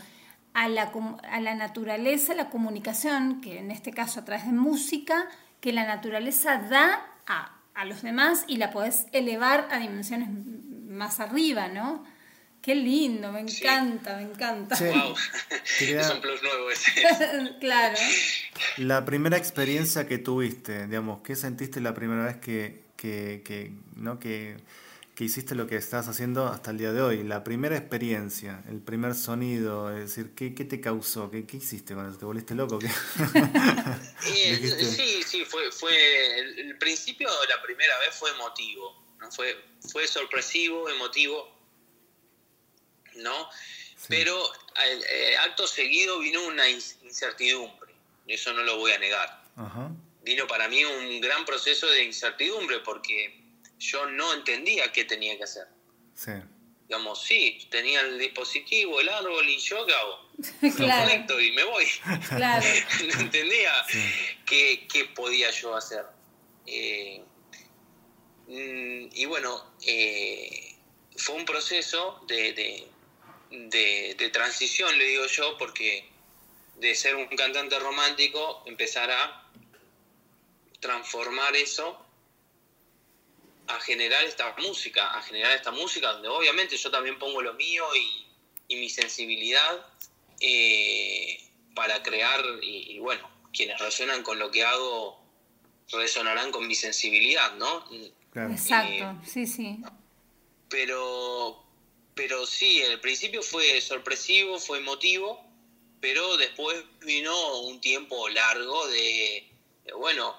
a 0.54 0.70
la, 0.70 0.91
a 1.30 1.41
la 1.41 1.54
naturaleza 1.54 2.34
la 2.34 2.50
comunicación, 2.50 3.41
que 3.41 3.60
en 3.60 3.72
este 3.72 3.91
caso 3.91 4.22
a 4.22 4.26
través 4.26 4.46
de 4.46 4.54
música, 4.54 5.28
que 5.66 5.74
la 5.74 5.84
naturaleza 5.88 6.57
da 6.70 7.03
a, 7.26 7.57
a 7.74 7.86
los 7.86 8.03
demás 8.03 8.45
y 8.47 8.57
la 8.57 8.70
podés 8.70 9.07
elevar 9.13 9.68
a 9.72 9.80
dimensiones 9.80 10.30
más 10.88 11.20
arriba, 11.20 11.70
¿no? 11.70 12.05
Qué 12.61 12.76
lindo, 12.76 13.32
me 13.32 13.47
Sí. 13.47 13.63
encanta, 13.63 14.16
me 14.18 14.22
encanta. 14.22 14.76
Sí. 14.76 14.84
Wow. 14.86 15.16
Quería- 15.80 16.01
es 16.01 16.11
un 16.11 16.22
plus 16.22 16.43
nuevo 16.43 16.70
ese. 16.70 16.91
claro. 17.59 17.97
La 18.78 19.05
primera 19.05 19.38
experiencia 19.38 20.07
que 20.07 20.20
tuviste, 20.20 20.86
digamos, 20.86 21.22
¿qué 21.24 21.36
sentiste 21.36 21.82
la 21.82 21.95
primera 21.95 22.26
vez 22.26 22.36
que, 22.38 22.84
que, 22.95 23.41
que, 23.43 23.72
¿no? 23.95 24.20
que, 24.20 24.57
que 25.16 25.24
hiciste 25.24 25.55
lo 25.55 25.66
que 25.66 25.78
estás 25.78 26.07
haciendo 26.09 26.47
hasta 26.47 26.72
el 26.72 26.78
día 26.78 26.91
de 26.91 27.01
hoy? 27.01 27.24
La 27.24 27.43
primera 27.43 27.78
experiencia, 27.78 28.63
el 28.68 28.82
primer 28.82 29.16
sonido, 29.16 29.89
es 29.95 30.09
decir, 30.13 30.36
¿qué, 30.36 30.53
qué 30.53 30.66
te 30.66 30.82
causó? 30.82 31.32
¿Qué, 31.32 31.45
qué 31.47 31.57
hiciste 31.57 31.93
con 31.95 32.07
eso? 32.09 32.18
¿Te 32.20 32.26
volviste 32.26 32.53
loco? 32.53 32.80
sí, 34.22 35.24
sí, 35.26 35.45
fue, 35.45 35.72
fue 35.72 36.39
el, 36.39 36.59
el 36.59 36.78
principio, 36.78 37.30
la 37.49 37.61
primera 37.61 37.97
vez 37.99 38.16
fue 38.16 38.30
emotivo, 38.32 39.01
¿no? 39.20 39.32
fue, 39.32 39.55
fue 39.91 40.07
sorpresivo, 40.07 40.89
emotivo, 40.89 41.49
¿no? 43.16 43.49
Pero 44.09 44.38
al- 44.76 45.03
eh, 45.09 45.38
acto 45.38 45.66
seguido 45.68 46.20
vino 46.20 46.45
una 46.45 46.70
incertidumbre, 46.70 47.93
eso 48.28 48.53
no 48.53 48.63
lo 48.63 48.78
voy 48.78 48.91
a 48.91 48.99
negar. 48.99 49.43
Ajá. 49.55 49.91
Vino 50.24 50.47
para 50.47 50.68
mí 50.68 50.84
un 50.84 51.22
gran 51.22 51.45
proceso 51.45 51.88
de 51.88 52.03
incertidumbre 52.03 52.80
porque 52.80 53.45
yo 53.92 54.06
no 54.08 54.34
entendía 54.34 54.92
qué 54.92 55.06
tenía 55.06 55.38
que 55.38 55.44
hacer. 55.44 55.68
Sí. 56.14 56.32
Digamos, 56.88 57.24
sí, 57.24 57.68
tenía 57.72 58.02
el 58.02 58.20
dispositivo, 58.20 59.00
el 59.02 59.10
árbol 59.10 59.48
y 59.50 59.58
yo 59.58 59.86
qué 59.86 59.94
hago. 59.94 60.30
Lo 60.62 60.72
Claro, 60.76 61.10
conecto 61.10 61.42
y 61.42 61.52
me 61.54 61.64
voy. 61.64 61.86
claro. 62.30 62.66
no 63.16 63.20
entendía 63.22 63.72
qué, 64.46 64.88
qué 64.92 65.06
podía 65.06 65.50
yo 65.52 65.76
hacer. 65.76 66.06
Eh, 66.68 67.24
mm, 68.48 69.08
y 69.14 69.26
bueno, 69.26 69.74
eh, 69.86 70.76
fue 71.18 71.36
un 71.36 71.46
proceso 71.46 72.22
de, 72.28 72.54
de, 72.54 72.88
de- 73.50 74.16
de 74.18 74.30
transición, 74.30 74.96
le 74.98 75.06
digo 75.06 75.26
yo, 75.28 75.58
porque 75.58 76.08
de 76.76 76.94
ser 76.94 77.16
un 77.16 77.26
cantante 77.28 77.80
romántico, 77.80 78.62
empezar 78.68 79.10
a 79.10 79.50
transformar 80.80 81.56
eso 81.56 82.05
a 83.68 83.80
generar 83.80 84.24
esta 84.24 84.55
música, 84.57 85.18
a 85.18 85.22
generar 85.22 85.55
esta 85.55 85.72
música 85.72 86.13
donde 86.13 86.28
obviamente 86.28 86.78
yo 86.78 86.91
también 86.91 87.18
pongo 87.18 87.41
lo 87.41 87.53
mío 87.53 87.86
y, 87.95 88.26
y 88.68 88.76
mi 88.78 88.89
sensibilidad 88.89 89.86
eh, 90.39 91.39
para 91.74 92.03
crear 92.03 92.43
y, 92.61 92.93
y 92.93 92.99
bueno, 92.99 93.30
quienes 93.53 93.80
resuenan 93.80 94.24
con 94.24 94.38
lo 94.38 94.51
que 94.51 94.63
hago 94.63 95.26
resonarán 95.91 96.51
con 96.51 96.68
mi 96.68 96.76
sensibilidad, 96.76 97.55
¿no? 97.55 97.86
Claro. 98.32 98.51
Exacto, 98.51 99.22
sí, 99.26 99.45
sí. 99.45 99.78
Pero, 100.70 101.63
pero 102.16 102.45
sí, 102.45 102.82
el 102.82 102.99
principio 102.99 103.41
fue 103.41 103.80
sorpresivo, 103.82 104.59
fue 104.59 104.80
emotivo, 104.80 105.43
pero 106.01 106.38
después 106.38 106.84
vino 107.01 107.61
un 107.61 107.80
tiempo 107.80 108.28
largo 108.30 108.88
de, 108.88 109.47
de, 109.86 109.93
bueno, 109.93 110.36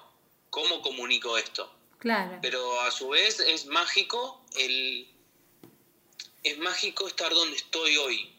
¿cómo 0.49 0.81
comunico 0.81 1.37
esto? 1.37 1.73
Claro. 1.99 2.39
pero 2.41 2.79
a 2.81 2.91
su 2.91 3.09
vez 3.09 3.39
es 3.39 3.65
mágico 3.65 4.45
el 4.57 5.07
es 6.43 6.57
mágico 6.59 7.07
estar 7.07 7.31
donde 7.33 7.57
estoy 7.57 7.97
hoy 7.97 8.33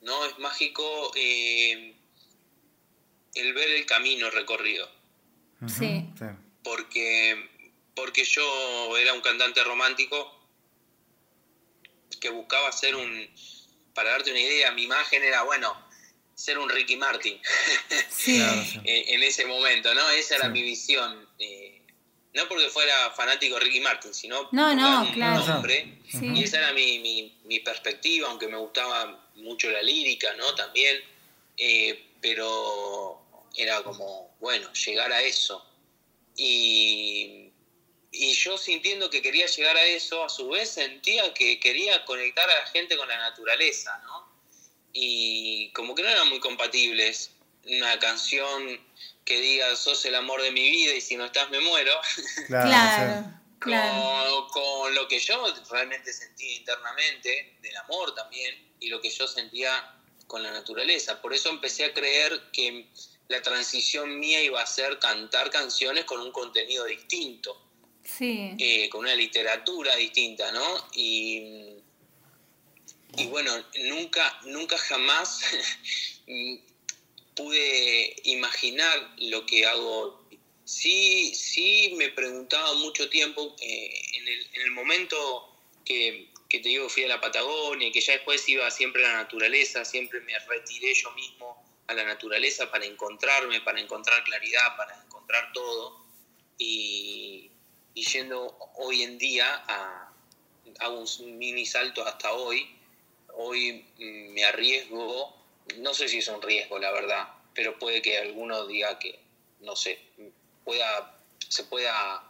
no 0.00 0.24
es 0.26 0.38
mágico 0.38 1.12
eh, 1.14 1.94
el 3.34 3.52
ver 3.54 3.70
el 3.70 3.86
camino 3.86 4.30
recorrido 4.30 4.88
Sí. 5.66 6.04
sí. 6.18 6.24
porque 6.62 7.48
porque 7.94 8.24
yo 8.24 8.96
era 8.96 9.12
un 9.12 9.20
cantante 9.20 9.62
romántico 9.64 10.34
que 12.20 12.30
buscaba 12.30 12.70
ser 12.72 12.94
un, 12.96 13.28
para 13.94 14.10
darte 14.10 14.30
una 14.30 14.40
idea, 14.40 14.72
mi 14.72 14.82
imagen 14.84 15.22
era, 15.22 15.42
bueno, 15.44 15.76
ser 16.34 16.58
un 16.58 16.68
Ricky 16.68 16.96
Martin 16.96 17.40
Sí. 18.10 18.40
En 18.84 19.14
en 19.14 19.22
ese 19.22 19.46
momento, 19.46 19.92
¿no? 19.94 20.08
Esa 20.10 20.36
era 20.36 20.44
Sí. 20.46 20.50
mi 20.52 20.62
visión. 20.62 21.27
No 22.34 22.48
porque 22.48 22.68
fuera 22.68 23.10
fanático 23.10 23.54
de 23.54 23.60
Ricky 23.64 23.80
Martin, 23.80 24.12
sino 24.14 24.48
No, 24.52 24.68
porque 24.68 24.74
no, 24.76 25.00
un 25.02 25.12
claro. 25.12 25.54
hombre. 25.56 25.98
Sí. 26.10 26.26
Y 26.34 26.44
esa 26.44 26.58
era 26.58 26.72
mi, 26.72 26.98
mi- 27.00 27.38
mi 27.44 27.60
perspectiva, 27.60 28.28
aunque 28.28 28.46
me 28.48 28.56
gustaba 28.58 29.28
mucho 29.36 29.70
la 29.70 29.82
lírica, 29.82 30.32
¿no? 30.34 30.54
También. 30.54 31.00
eh, 31.56 32.04
pero 32.20 33.20
era 33.56 33.82
como, 33.82 34.36
bueno, 34.40 34.72
llegar 34.72 35.12
a 35.12 35.22
eso. 35.22 35.64
Y, 36.36 37.50
y 38.12 38.32
yo 38.34 38.56
sintiendo 38.58 39.10
que 39.10 39.20
quería 39.22 39.46
llegar 39.46 39.76
a 39.76 39.84
eso, 39.84 40.24
a 40.24 40.28
su 40.28 40.48
vez 40.48 40.70
sentía 40.70 41.32
que 41.34 41.58
quería 41.60 42.04
conectar 42.04 42.48
a 42.48 42.54
la 42.60 42.66
gente 42.66 42.96
con 42.96 43.08
la 43.08 43.16
naturaleza, 43.18 44.00
¿no? 44.04 44.28
Y 44.92 45.70
como 45.74 45.94
que 45.94 46.02
no 46.02 46.08
eran 46.08 46.28
muy 46.28 46.40
compatibles. 46.40 47.30
Una 47.68 47.98
canción 47.98 48.80
que 49.24 49.40
diga, 49.40 49.76
sos 49.76 50.04
el 50.06 50.14
amor 50.14 50.40
de 50.42 50.50
mi 50.50 50.68
vida 50.70 50.94
y 50.94 51.00
si 51.00 51.16
no 51.16 51.26
estás 51.26 51.50
me 51.50 51.60
muero. 51.60 51.92
Claro, 52.46 53.24
Claro, 53.58 54.46
con, 54.52 54.62
con 54.62 54.94
lo 54.94 55.08
que 55.08 55.18
yo 55.18 55.44
realmente 55.70 56.12
sentía 56.12 56.56
internamente, 56.56 57.56
del 57.60 57.76
amor 57.78 58.14
también, 58.14 58.54
y 58.78 58.88
lo 58.88 59.00
que 59.00 59.10
yo 59.10 59.26
sentía 59.26 59.94
con 60.28 60.42
la 60.44 60.52
naturaleza. 60.52 61.20
Por 61.20 61.34
eso 61.34 61.48
empecé 61.50 61.84
a 61.86 61.92
creer 61.92 62.50
que 62.52 62.86
la 63.26 63.42
transición 63.42 64.18
mía 64.20 64.40
iba 64.42 64.62
a 64.62 64.66
ser 64.66 64.98
cantar 65.00 65.50
canciones 65.50 66.04
con 66.04 66.20
un 66.20 66.30
contenido 66.32 66.84
distinto, 66.84 67.60
Sí. 68.04 68.54
eh, 68.58 68.88
con 68.88 69.00
una 69.00 69.14
literatura 69.16 69.94
distinta, 69.96 70.50
¿no? 70.52 70.86
Y, 70.94 71.74
y 73.16 73.26
bueno, 73.26 73.52
nunca, 73.84 74.38
nunca 74.44 74.78
jamás 74.78 75.40
pude 77.38 78.16
imaginar 78.24 79.14
lo 79.18 79.46
que 79.46 79.64
hago. 79.64 80.28
Sí, 80.64 81.32
sí 81.34 81.94
me 81.96 82.10
preguntaba 82.10 82.74
mucho 82.74 83.08
tiempo, 83.08 83.54
eh, 83.60 83.90
en, 84.14 84.28
el, 84.28 84.50
en 84.52 84.62
el 84.62 84.70
momento 84.72 85.16
que, 85.84 86.28
que 86.48 86.58
te 86.58 86.68
digo 86.68 86.88
fui 86.88 87.04
a 87.04 87.08
la 87.08 87.20
Patagonia 87.20 87.90
que 87.92 88.00
ya 88.00 88.14
después 88.14 88.46
iba 88.48 88.70
siempre 88.70 89.06
a 89.06 89.12
la 89.12 89.14
naturaleza, 89.22 89.84
siempre 89.84 90.20
me 90.20 90.38
retiré 90.40 90.92
yo 90.92 91.10
mismo 91.12 91.64
a 91.86 91.94
la 91.94 92.04
naturaleza 92.04 92.70
para 92.70 92.84
encontrarme, 92.84 93.62
para 93.62 93.80
encontrar 93.80 94.22
claridad, 94.24 94.76
para 94.76 95.02
encontrar 95.04 95.52
todo. 95.54 96.04
Y, 96.58 97.50
y 97.94 98.04
yendo 98.04 98.58
hoy 98.76 99.04
en 99.04 99.16
día 99.16 99.64
a, 99.68 100.12
hago 100.80 101.04
un 101.20 101.38
mini 101.38 101.64
salto 101.64 102.04
hasta 102.04 102.32
hoy, 102.32 102.68
hoy 103.34 103.84
mm, 103.96 104.32
me 104.34 104.44
arriesgo, 104.44 105.37
no 105.76 105.94
sé 105.94 106.08
si 106.08 106.18
es 106.18 106.28
un 106.28 106.40
riesgo 106.42 106.78
la 106.78 106.90
verdad, 106.92 107.28
pero 107.54 107.78
puede 107.78 108.02
que 108.02 108.18
alguno 108.18 108.66
diga 108.66 108.98
que, 108.98 109.18
no 109.60 109.76
sé, 109.76 109.98
pueda, 110.64 111.20
se 111.48 111.64
pueda 111.64 112.24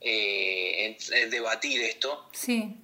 eh, 0.00 0.96
debatir 1.30 1.82
esto, 1.82 2.28
Sí. 2.32 2.74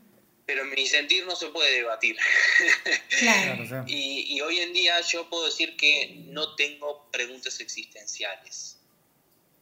pero 0.46 0.64
mi 0.64 0.86
sentir 0.86 1.24
no 1.26 1.36
se 1.36 1.48
puede 1.48 1.72
debatir. 1.76 2.16
Claro. 3.18 3.84
Y, 3.86 4.34
y 4.34 4.40
hoy 4.40 4.58
en 4.60 4.72
día 4.72 5.00
yo 5.02 5.28
puedo 5.28 5.44
decir 5.46 5.76
que 5.76 6.14
no 6.26 6.54
tengo 6.56 7.08
preguntas 7.12 7.60
existenciales. 7.60 8.78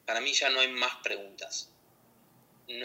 Para 0.06 0.20
mí 0.20 0.32
ya 0.32 0.48
no 0.48 0.60
hay 0.60 0.68
más 0.68 0.96
preguntas. 1.02 1.68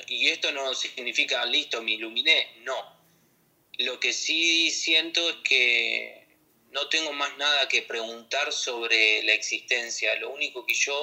Y 0.08 0.30
esto 0.30 0.52
no 0.52 0.74
significa, 0.74 1.46
listo, 1.46 1.82
me 1.82 1.92
iluminé. 1.94 2.58
No. 2.64 2.76
Lo 3.78 4.00
que 4.00 4.14
sí 4.14 4.70
siento 4.72 5.28
es 5.30 5.36
que 5.44 6.25
no 6.76 6.88
tengo 6.90 7.12
más 7.14 7.36
nada 7.38 7.68
que 7.68 7.82
preguntar 7.82 8.52
sobre 8.52 9.24
la 9.24 9.34
existencia. 9.34 10.14
Lo 10.16 10.30
único 10.32 10.66
que 10.66 10.74
yo 10.74 10.98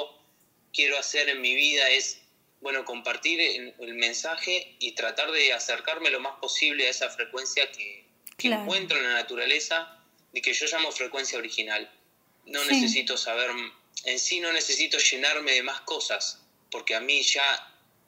quiero 0.72 0.98
hacer 0.98 1.28
en 1.28 1.40
mi 1.40 1.54
vida 1.54 1.88
es, 1.90 2.20
bueno, 2.60 2.84
compartir 2.84 3.40
el, 3.40 3.74
el 3.80 3.94
mensaje 3.94 4.76
y 4.78 4.92
tratar 4.92 5.30
de 5.32 5.52
acercarme 5.52 6.10
lo 6.10 6.20
más 6.20 6.36
posible 6.40 6.86
a 6.86 6.90
esa 6.90 7.08
frecuencia 7.10 7.70
que, 7.72 8.04
que 8.36 8.48
Claro. 8.48 8.62
encuentro 8.62 8.96
en 8.98 9.04
la 9.04 9.14
naturaleza 9.14 9.98
y 10.32 10.40
que 10.40 10.52
yo 10.52 10.66
llamo 10.66 10.92
frecuencia 10.92 11.38
original. 11.38 11.90
No 12.46 12.60
Sí. 12.64 12.68
necesito 12.74 13.16
saber, 13.16 13.50
en 14.04 14.18
sí 14.18 14.40
no 14.40 14.52
necesito 14.52 14.98
llenarme 14.98 15.52
de 15.52 15.62
más 15.62 15.80
cosas, 15.82 16.38
porque 16.70 16.94
a 16.94 17.00
mí 17.00 17.22
ya 17.22 17.44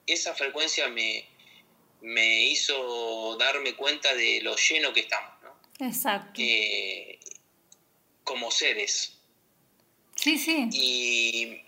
esa 0.07 0.33
frecuencia 0.35 0.87
me, 0.89 1.27
me 2.01 2.41
hizo 2.47 3.35
darme 3.37 3.73
cuenta 3.75 4.13
de 4.13 4.41
lo 4.41 4.55
lleno 4.55 4.93
que 4.93 5.01
estamos, 5.01 5.31
¿no? 5.43 5.51
Exacto. 5.87 6.41
Eh, 6.41 7.19
como 8.25 8.51
seres. 8.51 9.13
Sí, 10.15 10.37
sí. 10.37 10.67
Y, 10.73 11.61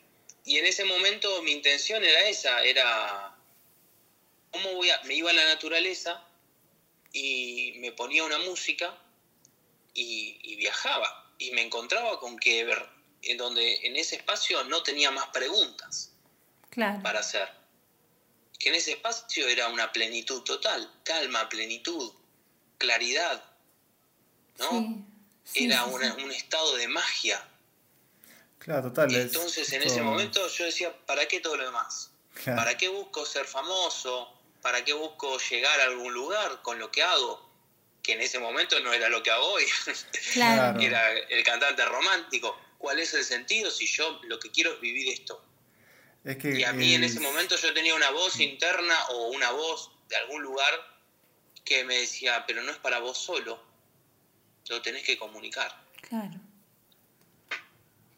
y 0.43 0.57
en 0.57 0.65
ese 0.65 0.83
momento 0.83 1.41
mi 1.43 1.51
intención 1.53 2.03
era 2.03 2.27
esa, 2.27 2.61
era 2.63 3.35
cómo 4.51 4.73
voy 4.73 4.89
a, 4.89 5.01
me 5.03 5.13
iba 5.15 5.29
a 5.29 5.33
la 5.33 5.45
naturaleza 5.45 6.21
y 7.13 7.73
me 7.77 7.91
ponía 7.93 8.23
una 8.25 8.39
música 8.39 8.97
y, 9.93 10.37
y 10.43 10.55
viajaba 10.57 11.31
y 11.37 11.51
me 11.51 11.61
encontraba 11.61 12.19
con 12.19 12.37
que 12.37 12.65
ver- 12.65 12.89
en 13.23 13.37
donde 13.37 13.85
en 13.87 13.95
ese 13.95 14.15
espacio 14.17 14.63
no 14.65 14.83
tenía 14.83 15.09
más 15.11 15.27
preguntas 15.27 16.11
Claro. 16.69 17.01
para 17.01 17.19
hacer. 17.19 17.47
Que 18.59 18.69
en 18.69 18.75
ese 18.75 18.91
espacio 18.91 19.47
era 19.47 19.67
una 19.67 19.91
plenitud 19.91 20.41
total, 20.43 20.91
calma, 21.03 21.47
plenitud, 21.49 22.11
claridad, 22.77 23.43
¿no? 24.59 24.69
Sí. 24.71 24.95
Sí, 25.51 25.65
era 25.65 25.83
sí, 25.85 25.89
una- 25.91 26.15
sí. 26.15 26.23
un 26.23 26.31
estado 26.31 26.75
de 26.75 26.87
magia. 26.87 27.43
Claro, 28.59 28.89
total. 28.89 29.09
es 29.15 29.25
Entonces 29.27 29.71
en 29.73 29.81
todo- 29.81 29.91
ese 29.93 30.01
momento 30.01 30.47
yo 30.49 30.65
decía, 30.65 30.93
¿para 31.05 31.25
qué 31.27 31.39
todo 31.39 31.55
lo 31.55 31.63
demás? 31.65 32.11
Claro. 32.33 32.57
¿Para 32.57 32.75
qué 32.77 32.89
busco 32.89 33.25
ser 33.25 33.45
famoso? 33.45 34.33
¿Para 34.61 34.83
qué 34.83 34.93
busco 34.93 35.37
llegar 35.49 35.79
a 35.79 35.83
algún 35.85 36.13
lugar 36.13 36.61
con 36.61 36.77
lo 36.79 36.91
que 36.91 37.01
hago? 37.03 37.47
Que 38.03 38.13
en 38.13 38.21
ese 38.21 38.39
momento 38.39 38.79
no 38.81 38.91
era 38.93 39.07
lo 39.09 39.23
que 39.23 39.31
hago 39.31 39.45
hoy, 39.45 39.63
Claro. 40.33 40.79
Era 40.79 41.11
el 41.13 41.43
cantante 41.43 41.85
romántico. 41.85 42.59
¿Cuál 42.77 42.99
es 42.99 43.13
el 43.13 43.23
sentido 43.23 43.71
si 43.71 43.87
yo 43.87 44.19
lo 44.23 44.39
que 44.39 44.51
quiero 44.51 44.73
es 44.73 44.81
vivir 44.81 45.13
esto? 45.13 45.43
Es 46.23 46.37
que 46.37 46.59
Y 46.59 46.63
a 46.63 46.73
mí 46.73 46.93
en 46.93 47.03
ese 47.03 47.19
momento 47.21 47.55
yo 47.55 47.73
tenía 47.73 47.95
una 47.95 48.09
voz 48.11 48.39
interna 48.39 48.97
o 49.09 49.27
una 49.29 49.51
voz 49.51 49.91
de 50.09 50.15
algún 50.17 50.41
lugar 50.41 50.73
que 51.63 51.83
me 51.85 51.97
decía, 51.99 52.43
pero 52.45 52.61
no 52.63 52.71
es 52.71 52.77
para 52.77 52.99
vos 52.99 53.17
solo, 53.17 53.61
lo 54.69 54.81
tenés 54.81 55.03
que 55.03 55.17
comunicar. 55.17 55.69
Claro. 56.01 56.35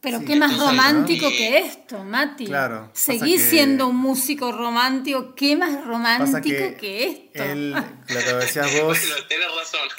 Pero 0.01 0.19
Sí, 0.19 0.25
qué 0.27 0.35
más 0.37 0.57
romántico 0.57 1.25
¿no? 1.25 1.31
que 1.31 1.57
esto, 1.57 2.03
Mati. 2.05 2.45
Claro, 2.45 2.89
Seguís 2.93 3.41
que- 3.43 3.49
siendo 3.49 3.87
un 3.87 3.97
músico 3.97 4.49
romántico, 4.53 5.35
qué 5.35 5.57
más 5.57 5.83
romántico 5.83 6.77
que, 6.79 7.29
esto. 7.33 7.43
él, 7.43 7.71
lo 8.07 8.19
que 8.19 8.33
decías 8.35 8.81
vos. 8.81 8.97
Bueno, 8.97 9.15
tenés 9.27 9.47
razón. 9.47 9.89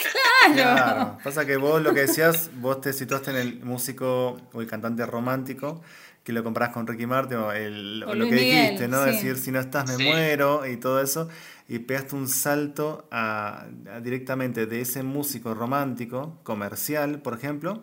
Claro, 0.55 1.18
pasa 1.22 1.44
que 1.44 1.59
vos 1.59 1.82
lo 1.82 1.92
que 1.92 2.01
decías, 2.01 2.48
vos 2.55 2.80
te 2.80 2.94
situaste 2.94 3.30
en 3.32 3.36
el 3.36 3.61
músico 3.62 4.40
o 4.55 4.61
el 4.62 4.66
cantante 4.66 5.05
romántico, 5.05 5.82
que 6.24 6.32
lo 6.32 6.42
comparás 6.42 6.70
con 6.70 6.86
Ricky 6.86 7.05
Martin 7.07 7.36
o, 7.36 7.53
el- 7.53 8.03
O 8.07 8.12
o 8.12 8.14
lo 8.14 8.24
que 8.26 8.36
dijiste, 8.36 8.88
¿no? 8.88 9.05
sí. 9.05 9.11
Decir, 9.11 9.36
si 9.36 9.51
no 9.53 9.61
estás 9.61 9.86
me 9.86 9.96
Sí. 9.96 10.05
muero 10.05 10.66
y 10.66 10.78
todo 10.78 11.03
eso, 11.03 11.28
y 11.70 11.78
pegaste 11.78 12.16
un 12.16 12.28
salto 12.28 13.06
a, 13.10 13.64
a 13.94 14.00
directamente 14.00 14.66
de 14.66 14.80
ese 14.82 15.02
músico 15.02 15.54
romántico, 15.54 16.38
comercial, 16.42 17.20
por 17.22 17.32
ejemplo, 17.34 17.80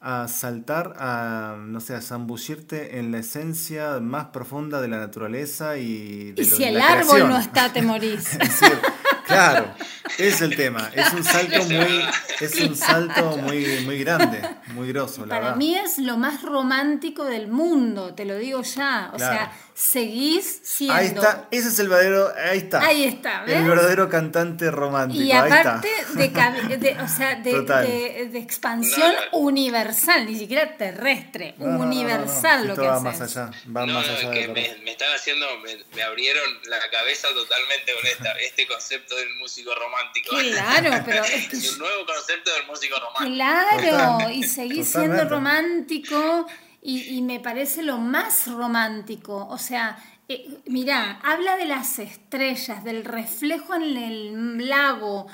a 0.00 0.26
saltar 0.26 0.94
a, 0.98 1.56
no 1.64 1.80
sé, 1.80 1.94
a 1.94 2.00
zambullirte 2.02 2.98
en 2.98 3.12
la 3.12 3.18
esencia 3.18 4.00
más 4.00 4.26
profunda 4.26 4.80
de 4.80 4.88
la 4.88 4.98
naturaleza 4.98 5.76
y 5.78 6.32
de 6.32 6.42
y 6.42 6.46
lo- 6.50 6.56
si 6.56 6.64
el 6.64 6.80
árbol 6.80 7.04
creación. 7.06 7.28
no 7.28 7.38
está, 7.38 7.72
te 7.72 7.82
morís. 7.82 8.32
Es 8.34 8.38
decir, 8.40 8.78
claro, 9.26 9.72
es 10.18 10.40
el 10.42 10.56
tema. 10.56 10.90
Es 10.92 11.12
un 11.12 11.22
salto 11.22 11.62
muy, 11.70 12.00
es 12.40 12.60
un 12.60 12.74
salto 12.74 13.36
muy, 13.38 13.64
muy 13.84 13.98
grande, 14.00 14.42
muy 14.72 14.88
grosso, 14.88 15.22
la 15.22 15.28
Para 15.28 15.40
verdad. 15.42 15.56
mí 15.56 15.74
es 15.76 15.98
lo 15.98 16.16
más 16.16 16.42
romántico 16.42 17.24
del 17.24 17.48
mundo, 17.48 18.14
te 18.14 18.24
lo 18.24 18.36
digo 18.36 18.62
ya. 18.62 19.10
O 19.12 19.16
Claro. 19.16 19.34
sea, 19.36 19.52
seguís 19.74 20.60
siendo. 20.64 20.94
Ahí 20.94 21.06
está, 21.06 21.48
ese 21.50 21.68
es 21.68 21.78
el 21.78 21.88
verdadero, 21.88 22.30
ahí 22.50 22.58
está. 22.58 22.80
Ahí 22.84 23.04
está, 23.04 23.42
¿ves? 23.44 23.56
El 23.56 23.64
verdadero 23.68 24.08
cantante 24.08 24.70
romántico, 24.70 25.22
Y 25.22 25.32
ahí 25.32 25.50
aparte 25.50 25.88
está. 26.00 26.50
de, 26.76 26.96
o 27.02 27.08
sea, 27.08 27.34
de, 27.36 27.52
Total. 27.52 27.86
de- 27.86 28.28
de 28.32 28.38
expansión 28.38 29.12
No, 29.14 29.20
no. 29.32 29.38
universal, 29.46 30.26
ni 30.26 30.38
siquiera 30.38 30.76
terrestre, 30.76 31.54
No, 31.58 31.66
no, 31.66 31.72
no, 31.72 31.78
no, 31.78 31.84
no, 31.84 31.90
universal 31.90 32.66
lo 32.66 32.72
esto 32.74 32.82
que 32.82 32.88
va 32.88 32.94
haces. 32.96 33.04
más 33.04 33.20
allá, 33.22 33.50
va 33.74 33.86
No, 33.86 33.94
más 33.94 34.08
allá 34.08 34.30
que 34.30 34.48
me, 34.48 34.54
que- 34.62 34.80
me 34.84 34.90
están 34.92 35.12
haciendo, 35.14 35.46
me, 35.64 35.78
me 35.96 36.02
abrieron 36.02 36.44
la 36.64 36.78
cabeza 36.90 37.28
totalmente 37.34 37.92
con 37.94 38.06
esta, 38.06 38.32
este 38.40 38.66
concepto 38.66 39.16
del 39.16 39.34
músico 39.36 39.74
romántico. 39.74 40.36
Claro, 40.36 41.02
pero 41.06 41.24
es 41.24 41.48
que 41.48 41.56
un 41.70 41.78
nuevo 41.78 42.04
concepto 42.06 42.52
del 42.52 42.66
músico 42.66 42.96
romántico. 43.00 43.34
Claro, 43.34 44.30
y 44.30 44.42
seguís 44.68 44.88
siendo 44.88 45.24
romántico 45.28 46.46
y, 46.80 47.16
y 47.16 47.22
me 47.22 47.40
parece 47.40 47.82
lo 47.82 47.98
más 47.98 48.46
romántico. 48.46 49.46
O 49.48 49.58
sea, 49.58 49.98
eh, 50.28 50.48
mirá, 50.66 51.18
habla 51.22 51.56
de 51.56 51.66
las 51.66 51.98
estrellas, 51.98 52.84
del 52.84 53.04
reflejo 53.04 53.74
en 53.74 53.96
el 53.96 54.68
lago, 54.68 55.26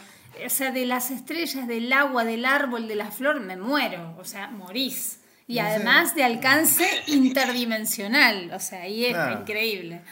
o 0.44 0.50
sea, 0.50 0.70
de 0.72 0.86
las 0.86 1.10
estrellas, 1.10 1.66
del 1.68 1.92
agua, 1.92 2.24
del 2.24 2.44
árbol, 2.44 2.88
de 2.88 2.96
la 2.96 3.10
flor, 3.10 3.40
me 3.40 3.56
muero, 3.56 4.16
o 4.18 4.24
sea, 4.24 4.48
morís. 4.48 5.20
Y 5.46 5.60
además 5.60 6.14
de 6.14 6.24
alcance 6.24 6.86
interdimensional, 7.06 8.50
o 8.52 8.60
sea, 8.60 8.82
ahí 8.82 9.06
es 9.06 9.16
increíble. 9.40 10.02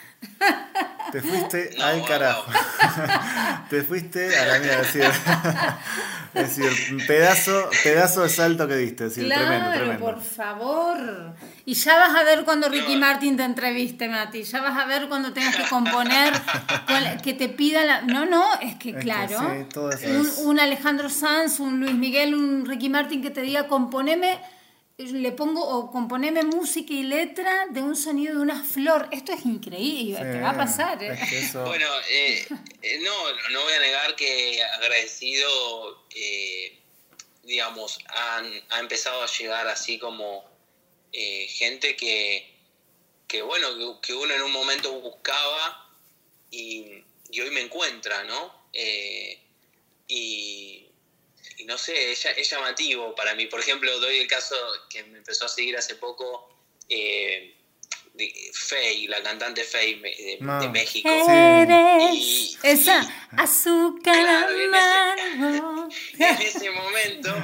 Te 1.13 1.23
fuiste 1.23 1.71
No, 1.79 1.85
al 1.85 2.05
carajo. 2.05 2.51
Te 3.71 3.83
fuiste 3.83 4.37
a 4.39 4.45
la 4.47 4.59
mierda. 4.59 4.81
Es 4.83 4.93
decir, 4.95 5.11
es 6.35 6.57
decir, 6.57 6.95
un 6.95 7.07
pedazo, 7.07 7.71
pedazo 7.85 8.23
de 8.25 8.29
salto 8.29 8.67
que 8.69 8.77
diste. 8.77 9.05
Es 9.07 9.15
decir, 9.15 9.27
claro, 9.27 9.47
tremendo, 9.47 9.71
tremendo. 9.73 10.05
por 10.05 10.21
favor. 10.23 11.35
Y 11.65 11.75
ya 11.75 11.97
vas 11.97 12.15
a 12.15 12.25
ver 12.25 12.45
cuando 12.45 12.69
Ricky 12.69 12.97
Martin 12.97 13.37
te 13.37 13.45
entreviste, 13.45 14.09
Mati. 14.09 14.43
Ya 14.43 14.61
vas 14.61 14.77
a 14.77 14.85
ver 14.87 15.09
cuando 15.09 15.33
tengas 15.33 15.57
que 15.57 15.65
componer, 15.69 16.33
que 17.23 17.33
te 17.35 17.49
pida 17.49 17.85
la... 17.85 18.03
No, 18.03 18.27
no, 18.27 18.45
es 18.61 18.75
que 18.77 18.91
Es 18.91 18.97
que 18.97 19.01
claro. 19.03 19.39
sí, 19.39 19.67
todo 19.73 19.91
eso 19.93 20.09
un, 20.09 20.27
es- 20.27 20.39
un 20.39 20.61
Alejandro 20.61 21.09
Sanz, 21.09 21.61
un 21.61 21.81
Luis 21.81 21.95
Miguel, 21.95 22.35
un 22.35 22.67
Ricky 22.67 22.89
Martin 22.89 23.23
que 23.23 23.31
te 23.31 23.41
diga, 23.43 23.69
componeme, 23.69 24.39
le 24.99 25.31
pongo, 25.33 25.61
o 25.63 25.91
componeme 25.93 26.43
música 26.43 26.93
y 26.95 27.03
letra 27.03 27.67
de 27.71 27.83
un 27.83 27.97
sonido 27.97 28.35
de 28.37 28.41
una 28.41 28.65
flor. 28.65 29.09
Esto 29.13 29.33
es 29.33 29.45
increíble, 29.45 30.17
te 30.19 30.41
va 30.41 30.51
a 30.51 30.57
pasar. 30.57 31.03
¿eh? 31.03 31.13
Es 31.21 31.29
que 31.29 31.39
eso- 31.41 31.65
Bueno, 31.65 31.87
eh, 32.09 32.47
eh, 32.83 32.99
no, 33.03 33.13
no 33.51 33.63
voy 33.63 33.73
a 33.75 33.81
negar 33.81 34.17
que 34.17 34.63
agradecido, 34.63 36.03
eh, 36.15 36.79
digamos, 37.43 37.99
han, 38.09 38.51
ha 38.71 38.81
empezado 38.81 39.23
a 39.23 39.27
llegar 39.27 39.69
así 39.69 39.99
como 39.99 40.45
eh, 41.13 41.47
gente 41.49 41.95
que, 41.95 42.51
que, 43.29 43.43
bueno, 43.43 43.69
que, 44.01 44.07
que 44.09 44.15
uno 44.15 44.33
en 44.35 44.43
un 44.43 44.53
momento 44.53 44.99
buscaba 45.01 45.91
y, 46.51 47.05
y 47.31 47.41
hoy 47.43 47.51
me 47.51 47.61
encuentra, 47.61 48.25
¿no? 48.25 48.51
Eh, 48.73 49.39
y, 50.09 50.86
y 51.59 51.65
no 51.65 51.77
sé, 51.79 52.13
es, 52.13 52.25
es 52.25 52.51
llamativo 52.51 53.15
para 53.15 53.35
mí. 53.35 53.47
Por 53.47 53.61
ejemplo, 53.61 53.99
doy 54.01 54.19
el 54.19 54.27
caso 54.29 54.57
que 54.91 55.03
me 55.05 55.19
empezó 55.19 55.47
a 55.47 55.49
seguir 55.49 55.77
hace 55.77 55.95
poco. 55.97 56.49
Eh, 56.89 57.53
de 58.15 58.33
Faye, 58.55 59.09
la 59.09 59.23
cantante 59.23 59.63
Faye 59.63 59.97
de, 59.97 60.39
Ah. 60.49 60.59
de 60.63 60.69
México. 60.71 61.07
Eres 61.11 62.15
Y- 62.15 62.59
esa 62.63 63.01
azúcar 63.37 64.15
Claro, 64.15 64.59
en 64.59 64.75
ese- 64.75 66.25
en 66.25 66.43
ese 66.43 66.71
momento, 66.71 67.35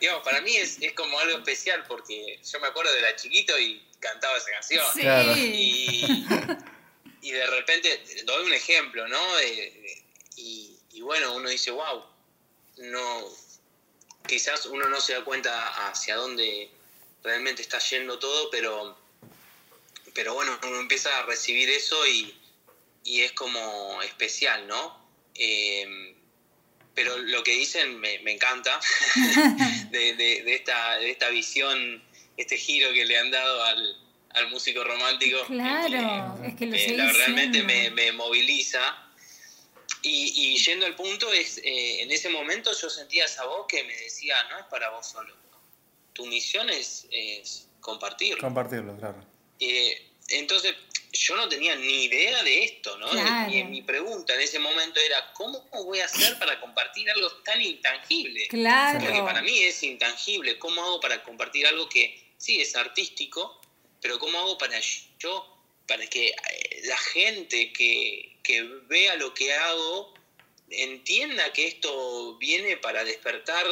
digamos, 0.00 0.22
para 0.24 0.40
mí 0.40 0.56
es, 0.56 0.78
es 0.80 0.94
como 0.94 1.18
algo 1.20 1.36
especial 1.38 1.84
porque 1.86 2.40
yo 2.42 2.58
me 2.60 2.68
acuerdo 2.68 2.90
de 2.94 3.02
la 3.02 3.14
chiquito 3.16 3.58
y 3.58 3.82
cantaba 4.00 4.38
esa 4.38 4.50
canción. 4.50 4.84
Sí. 4.94 5.00
Claro. 5.02 5.32
Y, 5.36 6.26
y 7.20 7.30
de 7.32 7.46
repente, 7.48 8.02
doy 8.24 8.46
un 8.46 8.54
ejemplo, 8.54 9.06
¿no? 9.08 9.36
De- 9.36 9.44
de- 9.46 10.02
y, 10.36 10.78
y 10.92 11.00
bueno, 11.02 11.34
uno 11.34 11.50
dice, 11.50 11.70
wow, 11.70 12.02
no, 12.78 13.24
quizás 14.26 14.66
uno 14.66 14.88
no 14.88 15.00
se 15.00 15.14
da 15.14 15.24
cuenta 15.24 15.88
hacia 15.88 16.16
dónde 16.16 16.70
realmente 17.22 17.62
está 17.62 17.78
yendo 17.78 18.18
todo, 18.18 18.50
pero, 18.50 18.96
pero 20.14 20.34
bueno, 20.34 20.58
uno 20.62 20.80
empieza 20.80 21.16
a 21.18 21.22
recibir 21.26 21.68
eso 21.70 22.06
y, 22.06 22.34
y 23.04 23.20
es 23.22 23.32
como 23.32 24.00
especial, 24.02 24.66
¿no? 24.66 24.98
Eh, 25.34 26.14
pero 26.94 27.16
lo 27.18 27.42
que 27.44 27.52
dicen 27.52 27.98
me, 28.00 28.18
me 28.20 28.32
encanta 28.32 28.80
de, 29.90 30.14
de- 30.14 30.42
de 30.42 30.54
esta, 30.54 30.96
de 30.98 31.10
esta 31.10 31.28
visión, 31.30 32.02
este 32.36 32.56
giro 32.56 32.92
que 32.92 33.04
le 33.04 33.16
han 33.18 33.30
dado 33.30 33.62
al, 33.64 33.96
al 34.30 34.50
músico 34.50 34.82
romántico. 34.84 35.38
Claro, 35.46 36.40
que 36.42 36.48
es 36.48 36.54
que 36.56 36.66
lo 36.96 37.04
la- 37.04 37.12
realmente 37.12 37.62
me, 37.62 37.90
me 37.90 38.12
moviliza. 38.12 39.04
Y, 40.08 40.54
y 40.54 40.56
yendo 40.58 40.86
al 40.86 40.96
punto, 40.96 41.32
es 41.32 41.58
eh, 41.58 42.02
en 42.02 42.10
ese 42.10 42.28
momento 42.28 42.70
yo 42.72 42.88
sentía 42.88 43.26
esa 43.26 43.44
voz 43.44 43.66
que 43.68 43.84
me 43.84 43.94
decía, 43.96 44.36
no 44.50 44.58
es 44.58 44.64
para 44.66 44.90
vos 44.90 45.06
solo. 45.06 45.34
Tu 46.12 46.26
misión 46.26 46.70
es, 46.70 47.06
es 47.10 47.68
compartirlo. 47.80 48.40
Compartirlo, 48.40 48.96
claro. 48.96 49.24
Eh, 49.60 50.10
entonces, 50.28 50.74
yo 51.12 51.36
no 51.36 51.48
tenía 51.48 51.74
ni 51.76 52.04
idea 52.04 52.42
de 52.42 52.64
esto, 52.64 52.96
¿no? 52.98 53.08
Claro. 53.10 53.52
Y 53.52 53.64
mi 53.64 53.82
pregunta 53.82 54.34
en 54.34 54.40
ese 54.40 54.58
momento 54.58 55.00
era, 55.00 55.32
¿cómo 55.32 55.60
voy 55.72 56.00
a 56.00 56.04
hacer 56.04 56.38
para 56.38 56.60
compartir 56.60 57.10
algo 57.10 57.30
tan 57.44 57.60
intangible? 57.60 58.48
Claro. 58.48 59.00
Porque 59.00 59.22
para 59.22 59.42
mí 59.42 59.58
es 59.58 59.82
intangible. 59.82 60.58
¿Cómo 60.58 60.82
hago 60.82 61.00
para 61.00 61.22
compartir 61.22 61.66
algo 61.66 61.88
que 61.88 62.32
sí 62.36 62.60
es 62.60 62.74
artístico, 62.76 63.60
pero 64.00 64.18
cómo 64.18 64.38
hago 64.38 64.58
para 64.58 64.78
yo, 65.18 65.56
para 65.86 66.06
que 66.06 66.28
eh, 66.28 66.34
la 66.84 66.96
gente 66.96 67.72
que, 67.72 68.37
que 68.48 68.62
vea 68.88 69.14
lo 69.16 69.34
que 69.34 69.52
hago 69.52 70.14
entienda 70.70 71.52
que 71.52 71.66
esto 71.66 72.36
viene 72.38 72.76
para 72.78 73.04
despertar 73.04 73.66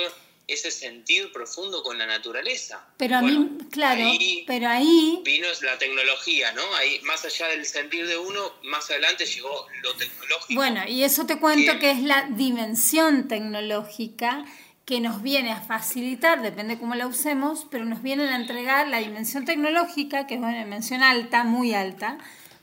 ese 0.46 0.70
sentir 0.70 1.32
profundo 1.32 1.82
con 1.82 1.96
la 1.98 2.06
naturaleza? 2.06 2.86
Pero 2.98 3.16
a 3.16 3.20
Bueno, 3.22 3.40
mí, 3.40 3.58
claro, 3.70 4.06
ahí- 4.06 4.44
pero 4.46 4.68
ahí, 4.68 5.20
vino 5.24 5.48
la 5.62 5.78
tecnología, 5.78 6.52
¿no? 6.52 6.62
Ahí, 6.76 7.00
más 7.02 7.24
allá 7.24 7.48
del 7.48 7.64
sentir 7.64 8.06
de 8.06 8.16
uno, 8.18 8.52
más 8.64 8.88
adelante 8.90 9.24
llegó 9.26 9.66
lo 9.82 9.94
tecnológico. 9.94 10.54
bueno, 10.54 10.82
y 10.86 11.02
eso 11.04 11.24
te 11.26 11.38
cuento 11.40 11.62
Bien. 11.72 11.78
que 11.80 11.90
es 11.90 12.02
la 12.02 12.28
dimensión 12.30 13.28
tecnológica 13.28 14.44
que 14.84 15.00
nos 15.00 15.20
viene 15.22 15.50
a 15.50 15.60
facilitar, 15.62 16.42
depende 16.42 16.78
cómo 16.78 16.94
la 16.94 17.08
usemos, 17.08 17.66
pero 17.70 17.84
nos 17.84 18.02
viene 18.02 18.28
a 18.28 18.36
entregar 18.36 18.86
la 18.86 18.98
dimensión 18.98 19.44
tecnológica, 19.46 20.28
que 20.28 20.34
es 20.34 20.40
una 20.40 20.56
dimensión 20.56 21.02
alta, 21.02 21.42
muy 21.42 21.74
alta, 21.74 22.18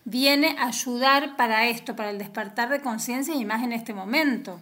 viene 0.06 0.56
a 0.60 0.68
ayudar 0.68 1.36
para 1.36 1.68
esto, 1.68 1.96
para 1.96 2.10
el 2.10 2.18
despertar 2.18 2.70
de 2.70 2.82
conciencia 2.82 3.34
y 3.36 3.46
más 3.46 3.64
en 3.64 3.72
este 3.72 3.94
momento. 3.94 4.60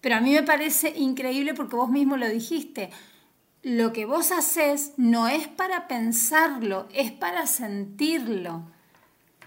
Pero 0.00 0.16
a 0.16 0.20
mí 0.20 0.32
me 0.32 0.42
parece 0.42 0.92
increíble 0.96 1.54
porque 1.54 1.76
vos 1.76 1.90
mismo 1.90 2.16
lo 2.16 2.28
dijiste. 2.28 2.90
Lo 3.62 3.92
que 3.92 4.04
vos 4.04 4.30
haces 4.30 4.92
no 4.96 5.26
es 5.28 5.48
para 5.48 5.88
pensarlo, 5.88 6.88
es 6.94 7.10
para 7.10 7.46
sentirlo. 7.46 8.70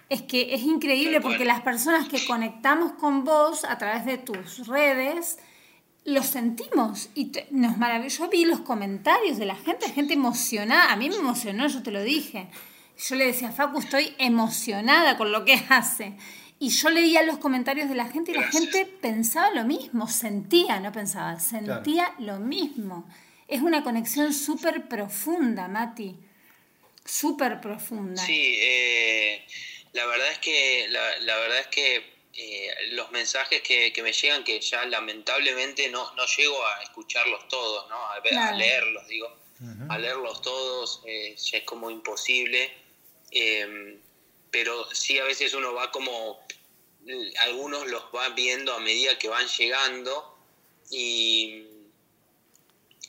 Es 0.09 0.23
que 0.23 0.55
es 0.55 0.63
increíble 0.63 1.21
porque 1.21 1.45
las 1.45 1.61
personas 1.61 2.07
que 2.09 2.25
conectamos 2.25 2.93
con 2.93 3.23
vos 3.23 3.63
a 3.63 3.77
través 3.77 4.05
de 4.05 4.17
tus 4.17 4.67
redes, 4.67 5.37
lo 6.03 6.23
sentimos 6.23 7.09
y 7.13 7.25
te- 7.25 7.47
nos 7.51 7.77
maravilló. 7.77 8.25
Yo 8.25 8.29
vi 8.29 8.43
los 8.43 8.61
comentarios 8.61 9.37
de 9.37 9.45
la 9.45 9.55
gente, 9.55 9.87
gente 9.89 10.15
emocionada. 10.15 10.91
A 10.91 10.95
mí 10.95 11.09
me 11.09 11.15
emocionó, 11.17 11.67
yo 11.67 11.83
te 11.83 11.91
lo 11.91 12.01
dije. 12.01 12.49
Yo 12.99 13.15
le 13.15 13.25
decía 13.25 13.49
a 13.49 13.51
Facu, 13.51 13.79
estoy 13.79 14.13
emocionada 14.17 15.17
con 15.17 15.31
lo 15.31 15.45
que 15.45 15.61
hace. 15.69 16.17
Y 16.59 16.69
yo 16.69 16.89
leía 16.89 17.23
los 17.23 17.37
comentarios 17.37 17.87
de 17.87 17.95
la 17.95 18.07
gente 18.07 18.31
y 18.31 18.33
la 18.35 18.41
Gracias. 18.41 18.63
gente 18.65 18.85
pensaba 18.85 19.49
lo 19.51 19.63
mismo, 19.63 20.09
sentía, 20.09 20.79
no 20.81 20.91
pensaba, 20.91 21.39
sentía 21.39 22.13
lo 22.19 22.39
mismo. 22.39 23.09
Es 23.47 23.61
una 23.61 23.83
conexión 23.83 24.33
súper 24.33 24.89
profunda, 24.89 25.69
Mati. 25.69 26.17
Súper 27.05 27.61
profunda. 27.61 28.21
Sí, 28.21 28.57
eh, 28.59 29.47
la 29.93 30.05
verdad 30.05 30.31
es 30.31 30.39
que 30.39 30.87
la, 30.89 31.19
la 31.19 31.37
verdad 31.37 31.59
es 31.59 31.67
que 31.67 32.19
eh, 32.41 32.69
los 32.91 33.11
mensajes 33.11 33.61
que, 33.61 33.91
que 33.91 34.03
me 34.03 34.13
llegan, 34.13 34.43
que 34.43 34.61
ya 34.61 34.85
lamentablemente 34.85 35.89
no, 35.89 36.13
no 36.13 36.25
llego 36.37 36.65
a 36.65 36.83
escucharlos 36.83 37.47
todos, 37.47 37.89
¿no? 37.89 37.97
a, 38.07 38.51
leerlos, 38.53 39.07
digo, 39.07 39.35
a 39.89 39.97
leerlos 39.97 40.41
todos 40.41 41.01
eh, 41.05 41.35
ya 41.35 41.57
es 41.57 41.63
como 41.63 41.89
imposible, 41.89 42.71
eh, 43.31 43.99
pero 44.51 44.85
sí 44.93 45.17
a 45.19 45.23
veces 45.23 45.53
uno 45.53 45.73
va 45.73 45.91
como, 45.91 46.39
l- 47.05 47.33
algunos 47.39 47.87
los 47.87 48.03
va 48.15 48.29
viendo 48.29 48.73
a 48.73 48.79
medida 48.79 49.17
que 49.19 49.27
van 49.29 49.47
llegando 49.47 50.37
y, 50.89 51.63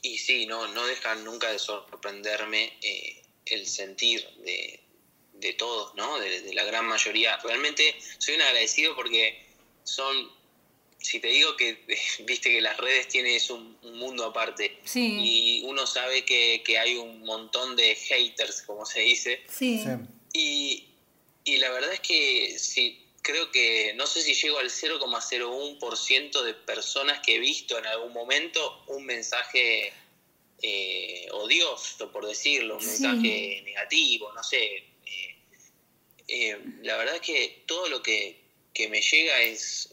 y 0.03 0.19
sí, 0.19 0.47
no, 0.47 0.69
no 0.69 0.87
dejan 0.87 1.25
nunca 1.25 1.51
de 1.51 1.59
sorprenderme 1.59 2.77
eh, 2.83 3.23
el 3.47 3.67
sentir 3.67 4.27
de, 4.45 4.81
de 5.35 5.53
todos, 5.55 5.95
¿no? 5.95 6.19
De 6.19 6.53
la 6.55 6.65
gran 6.65 6.87
mayoría. 6.87 7.37
Realmente 7.39 7.97
soy 8.19 8.35
un 8.35 8.43
agradecido 8.43 8.95
porque 8.95 9.43
son, 9.85 10.31
si 11.01 11.19
te 11.21 11.29
digo 11.29 11.57
que, 11.57 11.79
viste 12.27 12.51
que 12.51 12.61
las 12.61 12.77
redes 12.77 13.09
tienen 13.09 13.35
es 13.35 13.51
un, 13.51 13.77
un 13.83 13.99
mundo 13.99 14.25
aparte. 14.27 14.79
Sí. 14.85 15.19
Y 15.21 15.63
uno 15.65 15.87
sabe 15.87 16.25
que, 16.25 16.63
que 16.65 16.79
hay 16.79 16.97
un 16.97 17.21
montón 17.25 17.75
de 17.77 17.95
haters, 17.95 18.63
como 18.63 18.85
se 18.87 19.01
dice. 19.01 19.41
Sí. 19.49 19.83
Sí. 19.83 19.89
Y, 20.33 20.85
y 21.45 21.57
la 21.59 21.71
verdad 21.71 21.93
es 21.93 22.01
que 22.01 22.57
sí, 22.59 23.05
creo 23.23 23.51
que 23.51 23.93
no 23.97 24.07
sé 24.07 24.23
si 24.23 24.35
llego 24.35 24.59
al 24.59 24.71
0,01% 24.71 26.43
de 26.43 26.55
personas 26.55 27.21
que 27.25 27.37
he 27.37 27.39
visto 27.39 27.79
en 27.79 27.87
algún 27.87 28.13
momento 28.13 28.85
un 28.89 29.05
mensaje 29.05 29.93
eh, 30.63 31.27
odioso, 31.33 32.11
por 32.13 32.27
decirlo, 32.27 32.77
un 32.77 32.81
Sí. 32.83 32.87
mensaje 33.03 33.63
negativo, 33.65 34.33
no 34.33 34.43
sé. 34.45 34.85
eh, 35.07 35.37
eh, 36.29 36.59
la 36.83 36.97
verdad 36.97 37.17
es 37.17 37.23
que 37.23 37.63
todo 37.67 37.89
lo 37.89 38.03
que, 38.03 38.37
que 38.73 38.89
me 38.89 39.01
llega 39.03 39.41
es 39.43 39.90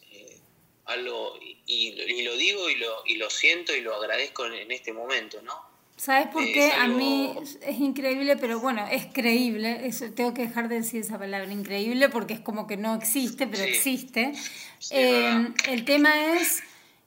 algo, 0.88 1.38
y, 1.66 1.90
y 1.90 2.24
lo 2.24 2.36
digo 2.38 2.70
y 2.70 2.76
lo, 2.76 2.92
y 3.06 3.16
lo 3.16 3.30
siento 3.30 3.76
y 3.76 3.82
lo 3.82 3.96
agradezco 3.96 4.46
en, 4.46 4.54
en 4.54 4.72
este 4.72 4.94
momento, 4.94 5.42
¿no? 5.42 5.54
¿Sabes 5.98 6.28
por 6.28 6.44
qué? 6.44 6.72
A 6.74 6.88
mí 6.88 7.34
es- 7.42 7.80
increíble, 7.80 8.38
pero 8.38 8.60
bueno, 8.60 8.86
es 8.88 9.08
creíble. 9.08 9.88
Eso, 9.88 10.12
tengo 10.12 10.32
que 10.34 10.44
dejar 10.44 10.70
de 10.70 10.76
decir 10.76 11.02
esa 11.02 11.18
palabra, 11.18 11.52
increíble, 11.52 12.08
porque 12.10 12.36
es 12.36 12.40
como 12.40 12.68
que 12.68 12.78
no 12.78 12.94
existe, 12.96 13.48
pero 13.48 13.64
Sí. 13.64 13.70
existe. 13.70 14.34
Sí, 14.80 14.94
Eh, 14.96 15.12
verdad. 15.24 15.56
el 15.70 15.86
tema 15.86 16.36
es 16.36 16.62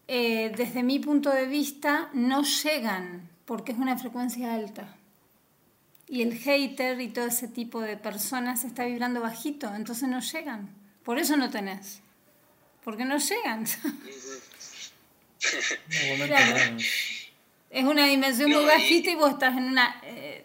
eh, 0.08 0.50
desde 0.56 0.82
mi 0.82 0.98
punto 0.98 1.30
de 1.30 1.46
vista, 1.46 2.10
no 2.14 2.42
llegan 2.42 3.30
porque 3.44 3.70
es 3.70 3.78
una 3.78 3.96
frecuencia 3.96 4.54
alta. 4.54 4.96
Y 6.08 6.22
el 6.22 6.36
hater 6.36 7.00
y 7.00 7.08
todo 7.10 7.26
ese 7.26 7.46
tipo 7.46 7.80
de 7.80 7.96
personas 7.96 8.64
está 8.64 8.84
vibrando 8.84 9.20
bajito, 9.20 9.72
entonces 9.72 10.08
no 10.08 10.18
llegan. 10.20 10.68
Por 11.04 11.18
eso 11.20 11.36
no 11.36 11.48
tenés. 11.50 12.02
Porque 12.84 13.04
no 13.04 13.18
llegan. 13.18 13.64
Claro. 16.26 16.76
Es 17.70 17.84
una 17.84 18.06
dimensión 18.06 18.50
muy 18.50 18.62
No, 18.62 18.66
bajita 18.68 19.10
y 19.10 19.14
vos 19.14 19.30
estás 19.30 19.56
en 19.56 19.64
una... 19.64 20.00
eh, 20.02 20.44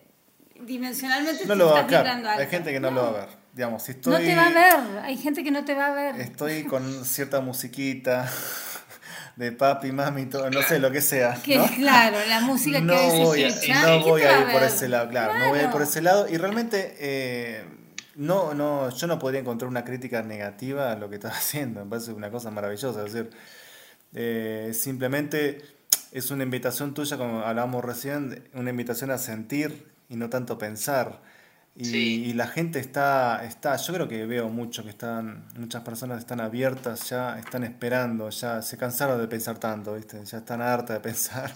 dimensionalmente 0.61 1.45
No 1.45 1.55
lo 1.55 1.71
va 1.71 1.79
a 1.79 1.83
vibrando 1.83 2.29
Hay 2.29 2.47
gente 2.47 2.71
que 2.71 2.79
no, 2.79 2.91
lo 2.91 3.01
va 3.03 3.09
a 3.09 3.25
ver. 3.25 3.29
Digamos, 3.53 3.83
si 3.83 3.91
estoy, 3.91 4.13
No 4.13 4.19
te 4.19 4.35
va 4.35 4.47
a 4.47 4.51
ver. 4.51 4.99
Hay 5.03 5.17
gente 5.17 5.43
que 5.43 5.51
no 5.51 5.65
te 5.65 5.73
va 5.73 5.87
a 5.87 5.91
ver. 5.91 6.19
estoy 6.21 6.63
con 6.67 7.03
cierta 7.05 7.41
musiquita 7.41 8.29
de 9.35 9.51
papi, 9.51 9.91
mami, 9.91 10.27
todo, 10.27 10.49
no 10.49 10.61
sé, 10.61 10.79
lo 10.79 10.91
que 10.91 11.01
sea. 11.01 11.33
Que 11.43 11.57
¿no? 11.57 11.67
claro, 11.67 12.17
la 12.29 12.39
música 12.39 12.79
no 12.79 12.93
que 12.93 13.07
voy 13.17 13.43
a, 13.43 13.49
no 13.49 13.95
¿y 13.97 14.03
qué 14.03 14.09
voy 14.09 14.21
a 14.21 14.41
ir 14.41 14.47
por 14.51 14.63
ese 14.63 14.87
lado, 14.87 15.09
claro, 15.09 15.37
no 15.37 15.49
voy 15.49 15.59
a 15.59 15.63
ir 15.63 15.67
por 15.71 15.81
Claro. 15.81 15.89
ese 15.89 16.01
lado 16.01 16.29
y 16.29 16.37
realmente 16.37 16.95
eh, 16.99 17.65
no, 18.15 18.53
no, 18.53 18.89
yo 18.89 19.07
no 19.07 19.19
podría 19.19 19.41
encontrar 19.41 19.69
una 19.69 19.83
crítica 19.83 20.21
negativa 20.23 20.91
a 20.91 20.95
lo 20.95 21.09
que 21.09 21.15
estás 21.15 21.33
haciendo, 21.37 21.83
me 21.83 21.89
parece 21.89 22.11
una 22.13 22.31
cosa 22.31 22.51
maravillosa, 22.51 23.05
es 23.05 23.13
decir, 23.13 23.31
eh, 24.13 24.71
simplemente 24.73 25.61
es 26.11 26.31
una 26.31 26.43
invitación 26.43 26.93
tuya, 26.93 27.17
como 27.17 27.41
hablábamos 27.41 27.83
recién, 27.83 28.47
una 28.53 28.69
invitación 28.69 29.11
a 29.11 29.17
sentir 29.17 29.87
y 30.09 30.15
no 30.15 30.29
tanto 30.29 30.57
pensar. 30.57 31.21
Y, 31.77 31.85
Sí. 31.85 32.23
y 32.27 32.33
la 32.33 32.47
gente 32.47 32.79
está, 32.79 33.43
está, 33.43 33.75
yo 33.75 33.93
creo 33.93 34.07
que 34.07 34.25
veo 34.25 34.47
mucho 34.47 34.83
que 34.83 34.89
están, 34.91 35.45
muchas 35.57 35.83
personas 35.83 36.19
están 36.19 36.39
abiertas, 36.39 37.09
ya 37.09 37.37
están 37.37 37.65
esperando, 37.65 38.29
ya 38.29 38.61
se 38.61 38.77
cansaron 38.77 39.19
de 39.19 39.27
pensar 39.27 39.57
tanto, 39.57 39.93
¿viste? 39.93 40.23
Ya 40.23 40.37
están 40.37 40.61
hartas 40.61 40.95
de 40.95 40.99
pensar 41.09 41.53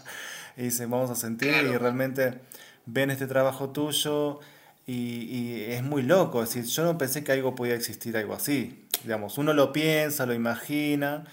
y 0.57 0.63
dicen, 0.63 0.89
vamos 0.89 1.09
a 1.09 1.15
sentir 1.15 1.53
y 1.63 1.77
realmente 1.77 2.41
ven 2.85 3.11
este 3.11 3.27
trabajo 3.27 3.69
tuyo 3.69 4.41
y, 4.89 5.37
y 5.37 5.63
es 5.71 5.83
muy 5.83 6.01
loco, 6.01 6.41
es 6.41 6.53
decir, 6.53 6.65
yo 6.71 6.83
no 6.83 6.97
pensé 6.97 7.23
que 7.23 7.31
algo 7.31 7.53
podía 7.55 7.75
existir 7.75 8.17
algo 8.17 8.33
así, 8.33 8.85
digamos, 9.03 9.37
uno 9.37 9.53
lo 9.53 9.71
piensa, 9.71 10.25
lo 10.25 10.33
imagina, 10.33 11.25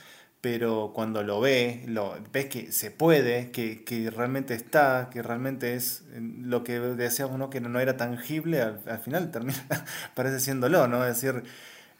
pero 0.43 0.93
cuando 0.95 1.23
lo 1.23 1.41
ve, 1.41 1.83
lo, 1.87 2.17
ves 2.33 2.47
que 2.47 2.71
se 2.71 2.91
puede, 2.91 3.51
que, 3.51 3.83
que 3.83 4.11
realmente 4.11 4.55
está, 4.55 5.09
que 5.11 5.23
realmente 5.23 5.75
es 5.75 6.03
eh, 6.13 6.21
lo 6.43 6.63
que 6.65 6.79
decíamos, 6.79 7.39
¿no? 7.39 7.49
que 7.49 7.61
no 7.61 7.81
era 7.81 7.97
tangible, 7.97 8.61
al, 8.61 8.81
al 8.87 8.99
final 8.99 9.31
termina, 9.31 9.65
parece 10.15 10.39
siéndolo, 10.41 10.87
¿no? 10.87 11.05
Es 11.07 11.21
decir, 11.21 11.43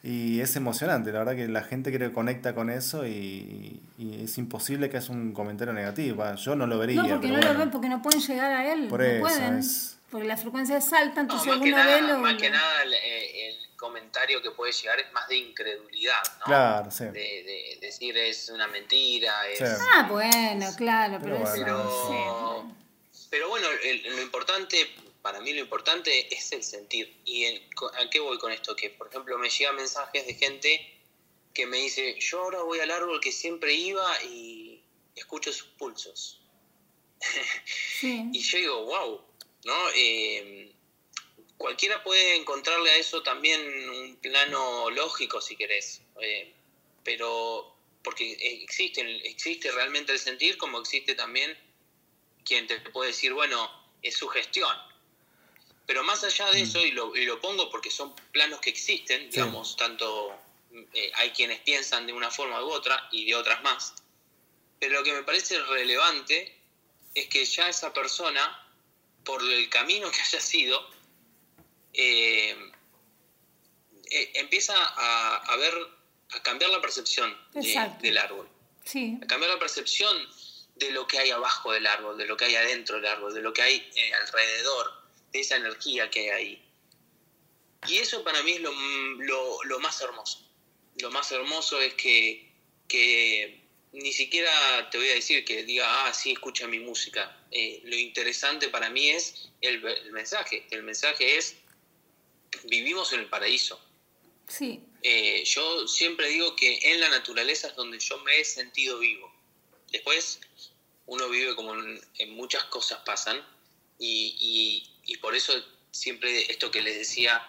y 0.03 0.39
es 0.41 0.55
emocionante, 0.55 1.11
la 1.11 1.19
verdad 1.19 1.35
que 1.35 1.47
la 1.47 1.63
gente 1.63 1.91
creo 1.91 2.09
que 2.09 2.13
conecta 2.13 2.53
con 2.53 2.69
eso 2.69 3.05
y, 3.07 3.81
y 3.97 4.23
es 4.23 4.37
imposible 4.37 4.89
que 4.91 4.97
haya 4.97 5.11
un 5.11 5.33
comentario 5.33 5.73
negativo, 5.73 6.23
yo 6.35 6.55
no 6.55 6.67
lo 6.67 6.77
vería. 6.77 7.01
No, 7.01 7.09
porque 7.09 7.29
no 7.29 7.41
lo 7.41 7.57
ven, 7.57 7.71
porque 7.71 7.89
no 7.89 8.01
pueden 8.01 8.21
llegar 8.21 8.51
a 8.51 8.71
él. 8.73 8.87
Por 8.87 8.99
no 8.99 9.05
eso 9.07 9.19
pueden. 9.21 9.55
es- 9.57 9.96
Porque 10.09 10.25
la 10.27 10.37
frecuencia 10.37 10.77
es 10.77 10.91
alta, 10.93 11.15
No, 11.15 11.21
entonces 11.23 11.47
más 11.47 11.57
que 11.61 11.67
uno 11.73 11.77
ve 11.77 11.83
nada, 12.01 12.13
lo. 12.13 12.17
más 12.19 12.35
que 12.41 12.49
nada 12.49 12.83
el, 12.83 12.93
eh, 12.93 13.49
el 13.49 13.75
comentario 13.75 14.41
que 14.41 14.51
puede 14.51 14.71
llegar 14.71 14.99
es 14.99 15.11
más 15.11 15.27
de 15.27 15.35
incredulidad, 15.37 16.23
¿no? 16.39 16.45
Claro, 16.45 16.89
sí. 16.91 17.03
De, 17.05 17.11
de 17.11 17.77
decir 17.81 18.17
es 18.17 18.47
una 18.49 18.67
mentira, 18.67 19.47
es... 19.49 19.59
Sí. 19.59 19.65
Ah, 19.93 20.07
bueno, 20.09 20.65
claro, 20.77 21.19
pero, 21.21 21.37
Pero. 21.43 21.53
Pero, 21.53 22.73
sí. 23.11 23.25
pero 23.29 23.49
bueno, 23.49 23.67
el- 23.83 24.03
lo 24.15 24.21
importante, 24.21 24.89
para 25.21 25.41
mí 25.41 25.51
lo 25.53 25.59
importante 25.59 26.33
es 26.33 26.51
el 26.53 26.63
sentir. 26.63 27.19
¿Y 27.25 27.43
en- 27.43 27.61
a 27.99 28.09
qué 28.09 28.19
voy 28.21 28.37
con 28.39 28.51
esto? 28.53 28.75
Que, 28.77 28.89
por 28.89 29.09
ejemplo, 29.09 29.37
me 29.37 29.49
llegan 29.49 29.75
mensajes 29.75 30.25
de 30.25 30.33
gente 30.35 30.93
que 31.53 31.65
me 31.65 31.77
dice, 31.77 32.17
yo 32.19 32.43
ahora 32.43 32.61
voy 32.61 32.79
al 32.79 32.91
árbol 32.91 33.19
que 33.19 33.31
siempre 33.33 33.73
iba 33.73 34.23
y 34.23 34.81
escucho 35.15 35.51
sus 35.51 35.67
pulsos. 35.77 36.39
Sí. 37.99 38.29
Y 38.31 38.39
yo 38.41 38.57
digo, 38.59 38.85
wow, 38.85 39.21
¿no? 39.63 39.75
Eh, 39.95 40.71
cualquiera 41.57 42.03
puede 42.03 42.35
encontrarle 42.35 42.89
a 42.91 42.97
eso 42.97 43.23
también 43.23 43.61
un 43.89 44.15
plano 44.17 44.89
lógico, 44.89 45.41
si 45.41 45.55
querés. 45.55 46.01
Eh, 46.21 46.53
pero 47.03 47.75
porque 48.03 48.37
existe, 48.63 49.01
existe 49.27 49.71
realmente 49.71 50.13
el 50.13 50.19
sentir, 50.19 50.57
como 50.57 50.79
existe 50.79 51.15
también 51.15 51.57
quien 52.45 52.67
te 52.67 52.79
puede 52.79 53.11
decir, 53.11 53.33
bueno, 53.33 53.69
es 54.01 54.15
su 54.15 54.27
gestión. 54.27 54.75
Pero 55.85 56.03
más 56.03 56.23
allá 56.23 56.49
de 56.51 56.61
eso, 56.61 56.85
y 56.85 56.91
lo, 56.91 57.15
y 57.15 57.25
lo 57.25 57.39
pongo 57.39 57.69
porque 57.69 57.89
son 57.89 58.13
planos 58.31 58.59
que 58.59 58.69
existen, 58.69 59.29
digamos, 59.29 59.75
tanto 59.77 60.37
eh, 60.93 61.11
hay 61.15 61.31
quienes 61.31 61.59
piensan 61.61 62.05
de 62.05 62.13
una 62.13 62.29
forma 62.29 62.63
u 62.63 62.69
otra 62.69 63.07
y 63.11 63.25
de 63.25 63.35
otras 63.35 63.63
más. 63.63 63.93
Pero 64.79 64.99
lo 64.99 65.03
que 65.03 65.13
me 65.13 65.23
parece 65.23 65.59
relevante 65.59 66.55
es 67.15 67.27
que 67.27 67.45
ya 67.45 67.69
esa 67.69 67.93
persona, 67.93 68.66
por 69.27 69.43
el 69.43 69.69
camino 69.69 70.09
que 70.09 70.21
haya 70.21 70.39
sido, 70.39 70.89
eh, 71.93 72.55
eh, 74.09 74.31
empieza 74.35 74.73
a, 74.77 75.35
a 75.37 75.55
ver, 75.57 75.73
a 76.31 76.41
cambiar 76.43 76.71
la 76.71 76.79
percepción 76.81 77.37
de- 77.53 77.91
del 78.01 78.17
árbol, 78.17 78.47
Sí. 78.85 79.19
a 79.21 79.27
cambiar 79.27 79.51
la 79.51 79.59
percepción 79.59 80.17
de 80.75 80.91
lo 80.91 81.05
que 81.07 81.19
hay 81.19 81.31
abajo 81.31 81.73
del 81.73 81.85
árbol, 81.87 82.17
de 82.17 82.25
lo 82.25 82.37
que 82.37 82.45
hay 82.45 82.55
adentro 82.55 82.95
del 82.97 83.07
árbol, 83.07 83.33
de 83.33 83.41
lo 83.41 83.51
que 83.51 83.61
hay 83.63 83.91
eh, 83.95 84.13
alrededor, 84.13 84.93
de 85.33 85.39
esa 85.41 85.57
energía 85.57 86.09
que 86.09 86.19
hay 86.21 86.29
ahí. 86.29 86.63
Y 87.87 87.97
eso 87.97 88.23
para 88.23 88.41
mí 88.43 88.53
es 88.53 88.61
lo, 88.61 88.71
lo- 88.71 89.63
lo 89.65 89.79
más 89.79 89.99
hermoso. 90.01 90.39
Lo 90.99 91.11
más 91.11 91.31
hermoso 91.31 91.81
es 91.81 91.93
que, 91.95 92.49
que 92.87 93.56
ni 93.93 94.11
siquiera 94.13 94.89
te 94.89 94.97
voy 94.97 95.07
a 95.09 95.13
decir 95.15 95.43
que 95.45 95.63
diga, 95.63 96.05
ah, 96.07 96.13
sí, 96.13 96.31
escucha 96.33 96.67
mi 96.67 96.79
música. 96.79 97.37
Eh, 97.51 97.81
lo 97.83 97.95
interesante 97.95 98.67
para 98.69 98.89
mí 98.89 99.09
es 99.09 99.49
el, 99.61 99.83
el 99.85 100.11
mensaje. 100.11 100.65
El 100.71 100.83
mensaje 100.83 101.37
es, 101.37 101.55
vivimos 102.65 103.13
en 103.13 103.21
el 103.21 103.25
paraíso. 103.27 103.79
Sí. 104.47 104.79
Eh, 105.03 105.43
yo 105.45 105.87
siempre 105.87 106.29
digo 106.29 106.55
que 106.55 106.79
en 106.83 106.99
la 106.99 107.09
naturaleza 107.09 107.67
es 107.67 107.75
donde 107.75 107.99
yo 107.99 108.17
me 108.19 108.39
he 108.39 108.45
sentido 108.45 108.99
vivo. 108.99 109.31
Después 109.91 110.39
uno 111.05 111.29
vive 111.29 111.55
como 111.55 111.73
en, 111.73 112.01
en 112.17 112.29
muchas 112.35 112.65
cosas 112.65 112.99
pasan 113.05 113.45
y, 113.99 114.35
y- 114.39 115.13
y 115.13 115.17
por 115.17 115.35
eso 115.35 115.53
siempre 115.91 116.51
esto 116.51 116.69
que 116.69 116.81
les 116.81 116.97
decía, 116.97 117.41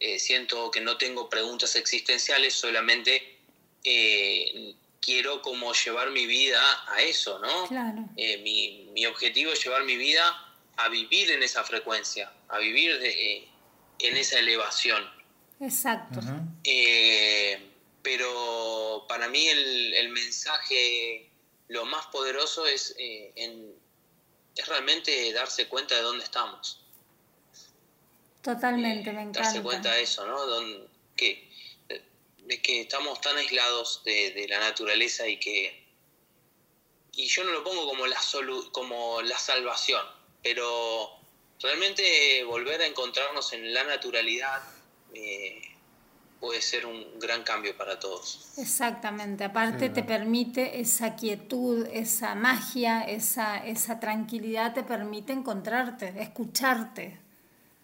eh, 0.00 0.18
siento 0.18 0.70
que 0.70 0.80
no 0.80 0.98
tengo 0.98 1.28
preguntas 1.30 1.76
existenciales, 1.76 2.54
solamente 2.54 3.38
quiero 5.04 5.42
como 5.42 5.72
llevar 5.74 6.10
mi 6.10 6.26
vida 6.26 6.60
a 6.88 7.00
eso, 7.02 7.38
¿no? 7.38 7.68
Claro. 7.68 8.08
Eh, 8.16 8.38
mi, 8.38 8.88
mi 8.92 9.04
objetivo 9.06 9.52
es 9.52 9.62
llevar 9.62 9.84
mi 9.84 9.96
vida 9.96 10.24
a 10.76 10.88
vivir 10.88 11.30
en 11.30 11.42
esa 11.42 11.62
frecuencia, 11.64 12.32
a 12.48 12.58
vivir 12.58 12.98
de- 12.98 13.32
eh, 13.36 13.48
en 13.98 14.16
esa 14.16 14.38
elevación. 14.38 15.04
Exacto. 15.60 16.20
Eh, 16.64 17.70
pero 18.02 19.04
para 19.08 19.28
mí 19.28 19.46
el, 19.46 19.94
el 19.94 20.08
mensaje, 20.10 21.28
lo 21.68 21.84
más 21.86 22.06
poderoso 22.06 22.66
es, 22.66 22.94
eh, 22.98 23.32
en- 23.36 23.72
es 24.56 24.66
realmente 24.68 25.32
darse 25.32 25.68
cuenta 25.68 25.94
de 25.96 26.02
dónde 26.02 26.24
estamos. 26.24 26.80
Totalmente, 28.42 29.10
Eh, 29.10 29.12
me 29.12 29.22
encanta. 29.22 29.40
Darse 29.42 29.62
cuenta 29.62 29.92
de 29.92 30.02
eso, 30.02 30.26
¿no? 30.26 30.44
Don- 30.46 30.88
que, 31.16 31.48
de 32.46 32.60
que 32.60 32.82
estamos 32.82 33.20
tan 33.20 33.36
aislados 33.36 34.02
de, 34.04 34.30
de 34.32 34.48
la 34.48 34.60
naturaleza 34.60 35.26
y 35.26 35.38
que... 35.38 35.84
Y 37.16 37.26
yo 37.26 37.44
no 37.44 37.52
lo 37.52 37.62
pongo 37.62 37.86
como 37.86 38.06
la, 38.06 38.16
solu- 38.18 38.70
como 38.72 39.22
la 39.22 39.38
salvación, 39.38 40.04
pero 40.42 41.10
realmente 41.60 42.42
volver 42.44 42.82
a 42.82 42.86
encontrarnos 42.86 43.52
en 43.52 43.72
la 43.72 43.84
naturalidad 43.84 44.60
eh, 45.14 45.62
puede 46.40 46.60
ser 46.60 46.86
un 46.86 47.18
gran 47.20 47.44
cambio 47.44 47.76
para 47.76 47.98
todos. 48.00 48.52
Exactamente, 48.58 49.44
aparte 49.44 49.88
te 49.90 50.02
permite 50.02 50.80
esa 50.80 51.14
quietud, 51.14 51.86
esa 51.86 52.34
magia, 52.34 53.02
esa, 53.02 53.64
esa 53.64 54.00
tranquilidad, 54.00 54.74
te 54.74 54.82
permite 54.82 55.32
encontrarte, 55.32 56.12
escucharte, 56.20 57.20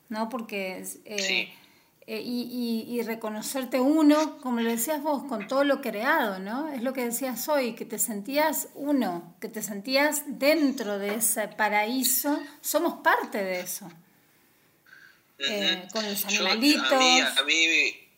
¿no? 0.08 0.28
Porque 0.28 0.84
eh, 1.04 1.18
Sí. 1.18 1.54
Eh, 2.06 2.20
y, 2.24 2.86
y- 2.88 2.98
y 2.98 3.02
reconocerte 3.02 3.78
uno, 3.80 4.38
como 4.40 4.60
lo 4.60 4.70
decías 4.70 5.02
vos, 5.02 5.22
con 5.24 5.46
todo 5.46 5.64
lo 5.64 5.80
creado, 5.80 6.38
¿no? 6.38 6.68
Es 6.68 6.82
lo 6.82 6.92
que 6.92 7.04
decías 7.04 7.48
hoy, 7.48 7.74
que 7.74 7.84
te 7.84 7.98
sentías 7.98 8.68
uno, 8.74 9.36
que 9.40 9.48
te 9.48 9.62
sentías 9.62 10.22
dentro 10.26 10.98
de 10.98 11.14
ese 11.14 11.48
paraíso, 11.48 12.40
somos 12.60 13.02
parte 13.02 13.38
de 13.44 13.60
eso. 13.60 13.90
Eh, 15.38 15.88
con 15.92 16.04
los 16.04 16.20
Yo, 16.26 16.28
animalitos. 16.46 16.92
a, 16.92 16.98
mí, 16.98 17.20
a 17.20 17.42
mí, 17.44 18.08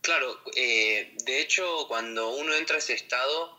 claro, 0.00 0.40
eh, 0.56 1.14
de 1.24 1.40
hecho, 1.40 1.86
cuando 1.88 2.36
uno 2.36 2.54
entra 2.54 2.76
a 2.76 2.78
ese 2.78 2.94
estado, 2.94 3.58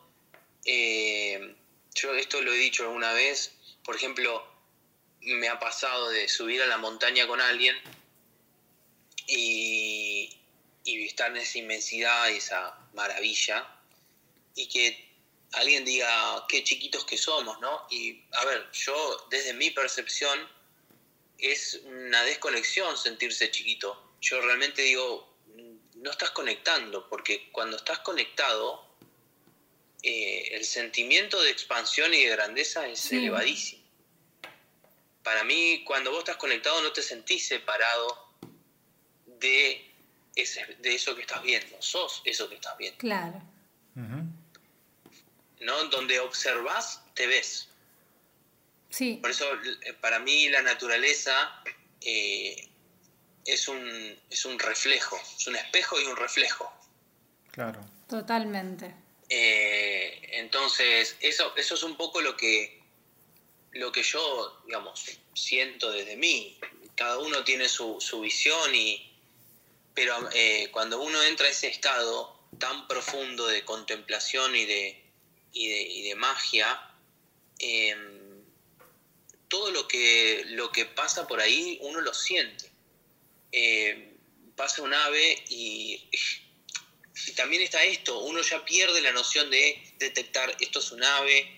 yo 1.95 2.13
esto 2.15 2.41
lo 2.41 2.51
he 2.53 2.57
dicho 2.57 2.83
alguna 2.83 3.13
vez, 3.13 3.51
por 3.83 3.95
ejemplo, 3.95 4.43
me 5.21 5.47
ha 5.49 5.59
pasado 5.59 6.09
de 6.09 6.27
subir 6.27 6.61
a 6.61 6.65
la 6.67 6.77
montaña 6.77 7.27
con 7.27 7.39
alguien 7.41 7.75
y, 9.27 10.29
y 10.83 11.05
estar 11.05 11.31
en 11.31 11.37
esa 11.37 11.57
inmensidad, 11.57 12.29
esa 12.29 12.77
maravilla, 12.93 13.67
y 14.55 14.67
que 14.67 15.05
alguien 15.53 15.85
diga 15.85 16.45
qué 16.47 16.63
chiquitos 16.63 17.05
que 17.05 17.17
somos, 17.17 17.59
¿no? 17.59 17.87
Y 17.89 18.21
a 18.33 18.45
ver, 18.45 18.69
yo 18.71 19.27
desde 19.29 19.53
mi 19.53 19.71
percepción 19.71 20.47
es 21.37 21.81
una 21.85 22.23
desconexión 22.23 22.97
sentirse 22.97 23.51
chiquito. 23.51 24.15
Yo 24.21 24.41
realmente 24.41 24.81
digo, 24.81 25.35
no 25.95 26.11
estás 26.11 26.31
conectando, 26.31 27.07
porque 27.09 27.49
cuando 27.51 27.77
estás 27.77 27.99
conectado, 27.99 28.85
eh, 30.03 30.49
el 30.51 30.63
sentimiento 30.65 31.41
de 31.41 31.51
expansión 31.51 32.13
y 32.13 32.23
de 32.23 32.29
grandeza 32.29 32.87
es 32.87 32.99
Sí. 32.99 33.17
elevadísimo. 33.17 33.83
Para 35.23 35.43
mí, 35.43 35.83
cuando 35.83 36.11
vos 36.11 36.19
estás 36.19 36.37
conectado, 36.37 36.81
no 36.81 36.91
te 36.91 37.01
sentís 37.01 37.47
separado 37.47 38.24
de, 39.45 39.91
ese, 40.35 40.65
de 40.79 40.95
eso 40.95 41.15
que 41.15 41.21
estás 41.21 41.41
viendo. 41.43 41.81
Sos 41.81 42.21
eso 42.25 42.49
que 42.49 42.55
estás 42.55 42.77
viendo. 42.77 42.97
Claro. 42.97 43.41
¿no? 45.61 45.83
Donde 45.85 46.19
observas, 46.19 47.01
te 47.13 47.27
ves. 47.27 47.69
Sí. 48.89 49.19
Por 49.21 49.31
eso, 49.31 49.45
eh, 49.83 49.93
para 49.93 50.19
mí, 50.19 50.49
la 50.49 50.61
naturaleza 50.61 51.61
eh, 52.01 52.69
es, 53.45 53.67
un, 53.67 54.17
es 54.29 54.45
un 54.45 54.59
reflejo, 54.59 55.17
es 55.37 55.47
un 55.47 55.55
espejo 55.55 55.99
y 55.99 56.05
un 56.05 56.15
reflejo. 56.15 56.71
Claro. 57.51 57.81
Totalmente. 58.07 58.93
Eh, 59.29 60.29
entonces, 60.33 61.17
eso, 61.19 61.55
eso 61.55 61.75
es 61.75 61.83
un 61.83 61.97
poco 61.97 62.21
lo 62.21 62.37
que, 62.37 62.81
lo 63.71 63.91
que 63.91 64.03
yo, 64.03 64.61
digamos, 64.65 65.19
siento 65.33 65.91
desde 65.91 66.15
mí. 66.15 66.59
Cada 66.95 67.17
uno 67.17 67.43
tiene 67.43 67.67
su, 67.67 67.99
su 67.99 68.21
visión, 68.21 68.73
y, 68.75 69.14
pero 69.95 70.29
eh, 70.33 70.69
cuando 70.71 71.01
uno 71.01 71.23
entra 71.23 71.47
a 71.47 71.49
ese 71.49 71.67
estado 71.67 72.37
tan 72.59 72.87
profundo 72.87 73.47
de 73.47 73.65
contemplación 73.65 74.55
y 74.55 74.65
de, 74.65 75.03
y 75.53 76.03
de, 76.03 76.15
magia, 76.15 76.79
eh, 77.59 77.95
todo 79.47 79.71
lo 79.71 79.87
que, 79.87 80.43
lo 80.49 80.71
que 80.71 80.85
pasa 80.85 81.27
por 81.27 81.39
ahí 81.39 81.79
uno 81.81 82.01
lo 82.01 82.13
siente. 82.13 82.69
Eh, 83.51 84.11
pasa 84.55 84.81
un 84.81 84.93
ave 84.93 85.43
y 85.49 86.09
y 87.27 87.31
también 87.31 87.61
está 87.61 87.83
esto, 87.83 88.19
uno 88.19 88.41
ya 88.41 88.63
pierde 88.65 89.01
la 89.01 89.11
noción 89.11 89.49
de 89.49 89.81
detectar 89.99 90.55
esto 90.59 90.79
es 90.79 90.91
un 90.91 91.03
ave, 91.03 91.49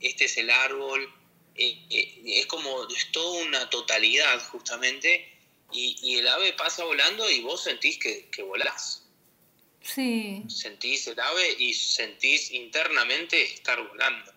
este 0.00 0.24
es 0.24 0.36
el 0.38 0.50
árbol, 0.50 1.12
eh, 1.54 1.78
eh, 1.90 2.22
es 2.24 2.46
como, 2.46 2.88
es 2.88 3.12
toda 3.12 3.42
una 3.42 3.70
totalidad 3.70 4.42
justamente, 4.48 5.31
y, 5.72 5.96
y 6.02 6.18
el 6.18 6.28
ave 6.28 6.52
pasa 6.54 6.84
volando 6.84 7.28
y 7.30 7.40
vos 7.40 7.62
sentís 7.64 7.98
que, 7.98 8.28
que 8.30 8.42
volás, 8.42 9.02
Sí. 9.82 10.42
sentís 10.48 11.06
el 11.08 11.18
ave 11.18 11.56
y 11.58 11.74
sentís 11.74 12.50
internamente 12.52 13.42
estar 13.42 13.86
volando. 13.86 14.32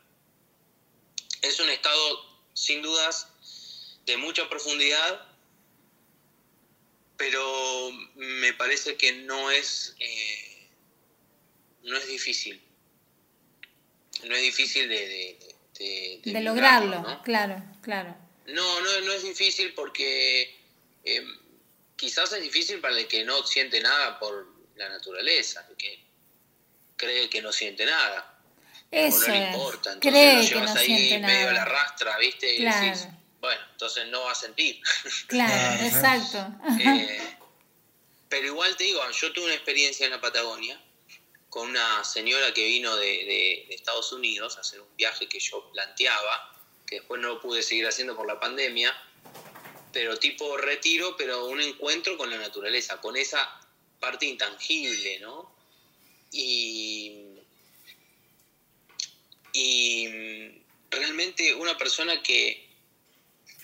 Es 1.42 1.60
un 1.60 1.70
estado, 1.70 2.26
sin 2.54 2.82
dudas, 2.82 3.28
de 4.06 4.18
mucha 4.18 4.50
profundidad, 4.50 5.28
pero 7.18 7.92
me 8.16 8.54
parece 8.54 8.98
que 8.98 9.12
no 9.14 9.52
es, 9.52 9.96
eh, 10.00 10.68
no 11.84 11.98
es 11.98 12.08
difícil. 12.08 12.62
No 14.24 14.36
es 14.36 14.42
difícil 14.42 14.90
de, 14.90 15.38
de, 15.78 16.42
lograrlo, 16.42 17.02
¿no? 17.02 17.22
claro, 17.22 17.62
claro. 17.82 18.16
No, 18.48 18.82
no, 18.82 19.02
no 19.02 19.12
es 19.14 19.24
difícil 19.24 19.74
porque 19.74 20.56
eh, 21.06 21.26
quizás 21.96 22.32
es 22.34 22.42
difícil 22.42 22.82
para 22.82 22.98
el 22.98 23.08
que 23.08 23.24
no 23.24 23.46
siente 23.46 23.80
nada 23.82 24.20
por 24.20 24.48
la 24.76 24.90
naturaleza, 24.90 25.66
el 25.70 25.78
que 25.78 26.04
cree 26.98 27.30
que 27.30 27.42
no 27.42 27.52
siente 27.54 27.86
nada, 27.86 28.38
Eso 28.92 29.18
o 29.18 29.20
no 29.22 29.28
le 29.28 29.38
importa, 29.52 29.94
entonces 29.94 30.34
lo 30.36 30.42
que 30.42 30.48
llevas 30.48 30.74
no 30.74 30.80
ahí 30.80 30.86
siente 30.88 31.20
medio 31.20 31.50
a 31.50 31.54
la 31.54 31.60
nada. 31.66 31.66
rastra, 31.84 32.18
¿viste? 32.18 32.54
Y 32.54 32.58
Claro. 32.60 32.86
decís, 32.86 33.08
bueno, 33.40 33.62
entonces 33.72 34.08
no 34.08 34.22
va 34.24 34.32
a 34.32 34.36
sentir. 34.36 34.82
Claro, 35.28 35.54
Claro. 35.54 35.84
exacto. 35.86 36.54
Eh, 36.80 37.38
pero 38.30 38.48
igual 38.48 38.76
te 38.76 38.86
digo, 38.86 39.02
yo 39.12 39.32
tuve 39.34 39.46
una 39.46 39.54
experiencia 39.54 40.06
en 40.06 40.12
la 40.12 40.22
Patagonia 40.22 40.82
con 41.50 41.70
una 41.70 42.04
señora 42.04 42.54
que 42.54 42.66
vino 42.66 42.96
de, 42.98 43.06
de- 43.08 43.66
de 43.70 43.76
Estados 43.76 44.12
Unidos 44.12 44.58
a 44.58 44.62
hacer 44.62 44.82
un 44.82 44.94
viaje 44.98 45.28
que 45.30 45.40
yo 45.40 45.70
planteaba, 45.72 46.52
que 46.86 46.96
después 46.96 47.22
no 47.22 47.30
lo 47.30 47.40
pude 47.42 47.64
seguir 47.64 47.88
haciendo 47.88 48.16
por 48.16 48.28
la 48.28 48.40
pandemia, 48.40 48.94
pero 49.96 50.18
tipo 50.18 50.58
retiro, 50.58 51.16
pero 51.16 51.46
un 51.46 51.62
encuentro 51.62 52.18
con 52.18 52.30
la 52.30 52.38
naturaleza, 52.38 53.00
con 53.00 53.16
esa 53.16 53.62
parte 53.98 54.26
intangible, 54.26 55.20
¿no? 55.20 55.56
Y, 56.34 57.14
y 59.54 60.08
realmente 60.92 61.56
una 61.56 61.78
persona 61.78 62.22
que, 62.22 62.68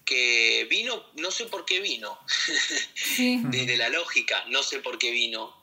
que 0.05 0.65
vino, 0.69 1.05
no 1.15 1.31
sé 1.31 1.47
por 1.47 1.65
qué 1.65 1.81
vino, 1.81 2.17
Sí. 2.95 3.41
desde 3.43 3.75
la 3.75 3.89
lógica, 3.89 4.45
no 4.47 4.63
sé 4.63 4.79
por 4.79 4.97
qué 4.97 5.11
vino, 5.11 5.53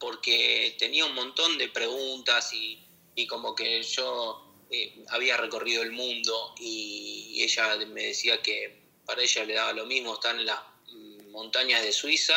porque 0.00 0.74
tenía 0.76 1.04
un 1.04 1.14
montón 1.14 1.56
de 1.56 1.68
preguntas 1.68 2.52
y, 2.52 2.80
y 3.14 3.28
como 3.28 3.54
que 3.54 3.80
yo 3.84 4.44
eh, 4.72 5.04
había 5.10 5.36
recorrido 5.36 5.84
el 5.84 5.92
mundo 5.92 6.52
y 6.58 7.40
ella 7.44 7.76
me 7.86 8.06
decía 8.06 8.42
que 8.42 8.85
para 9.06 9.22
ella 9.22 9.44
le 9.44 9.54
daba 9.54 9.72
lo 9.72 9.86
mismo 9.86 10.14
estar 10.14 10.34
en 10.34 10.44
las 10.46 10.60
mm, 10.92 11.30
montañas 11.30 11.82
de 11.82 11.92
Suiza 11.92 12.36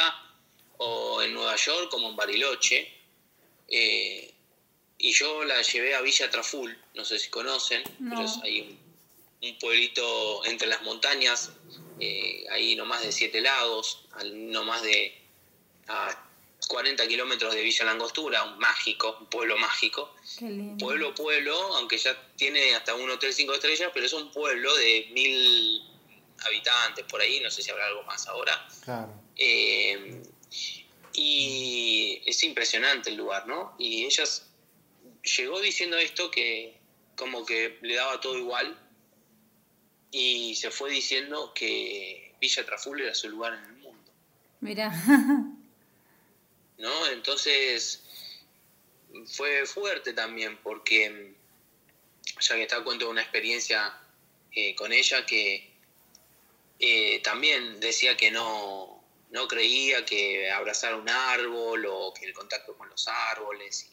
o 0.77 1.21
en 1.21 1.33
Nueva 1.33 1.55
York 1.55 1.89
como 1.89 2.09
en 2.09 2.15
Bariloche. 2.15 2.93
Eh, 3.67 4.33
y 4.97 5.13
yo 5.13 5.43
la 5.45 5.61
llevé 5.61 5.95
a 5.95 6.01
Villa 6.01 6.29
Traful, 6.29 6.77
no 6.93 7.05
sé 7.05 7.19
si 7.19 7.29
conocen, 7.29 7.83
No. 7.99 8.15
pero 8.15 8.25
es 8.27 8.37
ahí 8.43 8.61
un, 8.61 8.79
un 9.49 9.57
pueblito 9.59 10.43
entre 10.45 10.67
las 10.67 10.81
montañas, 10.81 11.51
eh, 11.99 12.45
ahí 12.51 12.75
no 12.75 12.85
más 12.85 13.01
de 13.03 13.11
Siete 13.11 13.41
Lagos, 13.41 14.01
al- 14.13 14.51
no 14.51 14.63
más 14.65 14.81
de 14.83 15.15
a 15.87 16.25
40 16.67 17.07
kilómetros 17.07 17.53
de 17.55 17.61
Villa 17.63 17.85
Langostura, 17.85 18.43
un 18.43 18.59
mágico, 18.59 19.17
un 19.21 19.27
pueblo 19.27 19.57
mágico. 19.57 20.13
Pueblo, 20.77 21.15
pueblo, 21.15 21.55
aunque 21.77 21.97
ya 21.97 22.15
tiene 22.35 22.75
hasta 22.75 22.93
un 22.95 23.09
hotel 23.09 23.33
cinco 23.33 23.53
estrellas, 23.53 23.91
pero 23.93 24.05
es 24.05 24.13
un 24.13 24.31
pueblo 24.31 24.75
de 24.75 25.07
mil 25.11 25.81
habitantes 26.45 27.05
por 27.05 27.21
ahí, 27.21 27.39
no 27.41 27.49
sé 27.49 27.61
si 27.61 27.71
habrá 27.71 27.87
algo 27.87 28.03
más 28.03 28.27
ahora. 28.27 28.67
Claro. 28.83 29.13
Eh, 29.35 30.21
y 31.13 32.21
es 32.25 32.43
impresionante 32.43 33.09
el 33.09 33.17
lugar, 33.17 33.47
¿no? 33.47 33.75
Y 33.77 34.05
ella 34.05 34.23
llegó 35.37 35.59
diciendo 35.59 35.97
esto 35.97 36.31
que 36.31 36.77
como 37.15 37.45
que 37.45 37.77
le 37.81 37.95
daba 37.95 38.21
todo 38.21 38.37
igual 38.37 38.77
y 40.11 40.55
se 40.55 40.71
fue 40.71 40.91
diciendo 40.91 41.53
que 41.53 42.33
Villa 42.39 42.65
Traful 42.65 43.01
era 43.01 43.13
su 43.13 43.29
lugar 43.29 43.53
en 43.53 43.65
el 43.65 43.73
mundo, 43.73 44.11
Mira. 44.61 44.91
¿no? 46.77 47.07
Entonces 47.07 48.03
fue 49.25 49.65
fuerte 49.65 50.13
también 50.13 50.57
porque 50.63 51.33
ya 52.39 52.55
que 52.55 52.61
está 52.63 52.83
cuento 52.83 53.09
una 53.09 53.21
experiencia 53.21 53.93
eh, 54.51 54.73
con 54.75 54.93
ella 54.93 55.25
que 55.25 55.68
eh, 56.79 57.19
también 57.23 57.79
decía 57.79 58.15
que 58.15 58.31
no, 58.31 59.03
no 59.31 59.47
creía 59.47 60.05
que 60.05 60.49
abrazar 60.49 60.95
un 60.95 61.09
árbol 61.09 61.85
o 61.85 62.13
que 62.13 62.25
el 62.25 62.33
contacto 62.33 62.77
con 62.77 62.89
los 62.89 63.07
árboles. 63.07 63.91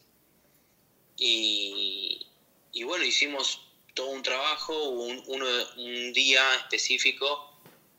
Y, 1.18 2.26
y 2.72 2.82
bueno, 2.84 3.04
hicimos 3.04 3.62
todo 3.94 4.08
un 4.08 4.22
trabajo, 4.22 4.90
un, 4.90 5.22
uno- 5.26 5.66
un 5.78 6.12
día 6.12 6.42
específico, 6.56 7.50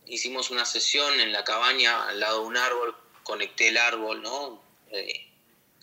hicimos 0.06 0.52
una 0.52 0.66
sesión 0.66 1.20
en 1.20 1.32
la 1.32 1.44
cabaña 1.44 2.08
al 2.08 2.20
lado 2.20 2.42
de 2.42 2.48
un 2.48 2.58
árbol, 2.58 2.96
conecté 3.24 3.70
el 3.70 3.78
árbol, 3.78 4.22
¿no? 4.22 4.62
Eh, 4.92 5.28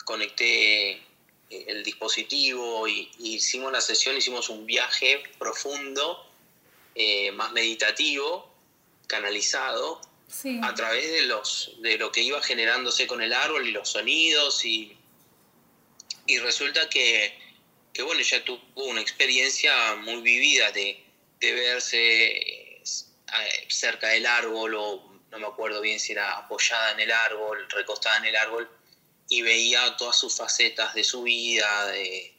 conecté 0.04 0.92
eh, 0.92 1.02
el 1.50 1.82
dispositivo 1.82 2.86
y, 2.88 3.10
hicimos 3.18 3.72
la 3.72 3.80
sesión, 3.80 4.16
hicimos 4.16 4.48
un 4.48 4.64
viaje 4.64 5.22
profundo, 5.38 6.30
más 7.32 7.50
meditativo, 7.50 8.53
canalizado, 9.06 10.00
Sí. 10.26 10.58
a 10.62 10.74
través 10.74 11.12
de 11.12 11.22
los 11.26 11.72
de 11.80 11.96
lo 11.98 12.10
que 12.10 12.22
iba 12.22 12.42
generándose 12.42 13.06
con 13.06 13.22
el 13.22 13.32
árbol 13.32 13.68
y 13.68 13.70
los 13.70 13.88
sonidos 13.90 14.64
y, 14.64 14.96
y 16.26 16.38
resulta 16.38 16.88
que, 16.88 17.38
que 17.92 18.02
bueno 18.02 18.20
ella 18.20 18.42
tuvo 18.44 18.60
una 18.86 19.00
experiencia 19.00 19.94
muy 19.96 20.22
vivida 20.22 20.72
de, 20.72 21.04
de 21.40 21.52
verse 21.52 22.82
eh, 22.82 22.82
cerca 23.68 24.08
del 24.08 24.26
árbol 24.26 24.74
o 24.74 25.12
no 25.30 25.38
me 25.38 25.46
acuerdo 25.46 25.80
bien 25.80 26.00
si 26.00 26.12
era 26.12 26.36
apoyada 26.38 26.92
en 26.92 27.00
el 27.00 27.12
árbol 27.12 27.68
recostada 27.70 28.16
en 28.16 28.24
el 28.24 28.36
árbol 28.36 28.68
y 29.28 29.42
veía 29.42 29.96
todas 29.96 30.18
sus 30.18 30.34
facetas 30.36 30.94
de 30.94 31.04
su 31.04 31.22
vida 31.22 31.86
de, 31.88 32.34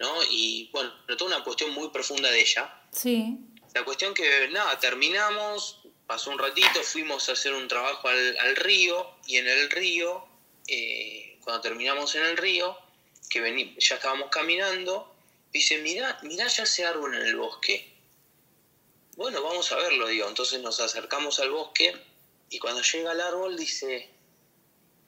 ¿no? 0.00 0.12
y 0.30 0.68
bueno 0.72 0.92
toda 1.16 1.36
una 1.36 1.44
cuestión 1.44 1.70
muy 1.70 1.88
profunda 1.90 2.30
de 2.30 2.40
ella 2.40 2.74
Sí. 2.92 3.38
la 3.74 3.84
cuestión 3.84 4.12
que, 4.14 4.48
nada, 4.50 4.78
terminamos, 4.78 5.80
pasó 6.08 6.30
un 6.30 6.38
ratito, 6.40 6.82
fuimos 6.82 7.28
a 7.28 7.32
hacer 7.32 7.54
un 7.54 7.68
trabajo 7.68 8.08
al, 8.08 8.36
al 8.38 8.56
río 8.56 9.08
y 9.26 9.36
en 9.36 9.46
el 9.46 9.70
río, 9.70 10.26
eh, 10.66 11.38
cuando 11.44 11.60
terminamos 11.60 12.16
en 12.16 12.24
el 12.24 12.36
río, 12.36 12.76
que 13.30 13.40
vení, 13.40 13.76
ya 13.78 13.94
estábamos 13.94 14.28
caminando 14.30 15.14
Dice, 15.52 15.78
mira, 15.78 16.18
mira 16.22 16.46
ya 16.46 16.64
ese 16.64 16.84
árbol 16.84 17.14
en 17.14 17.22
el 17.22 17.36
bosque. 17.36 17.90
Bueno, 19.16 19.42
vamos 19.42 19.72
a 19.72 19.76
verlo, 19.76 20.06
digo. 20.08 20.28
Entonces 20.28 20.60
nos 20.60 20.78
acercamos 20.80 21.40
al 21.40 21.50
bosque 21.50 21.96
y 22.50 22.58
cuando 22.58 22.82
llega 22.82 23.12
al 23.12 23.20
árbol 23.20 23.56
dice, 23.56 24.10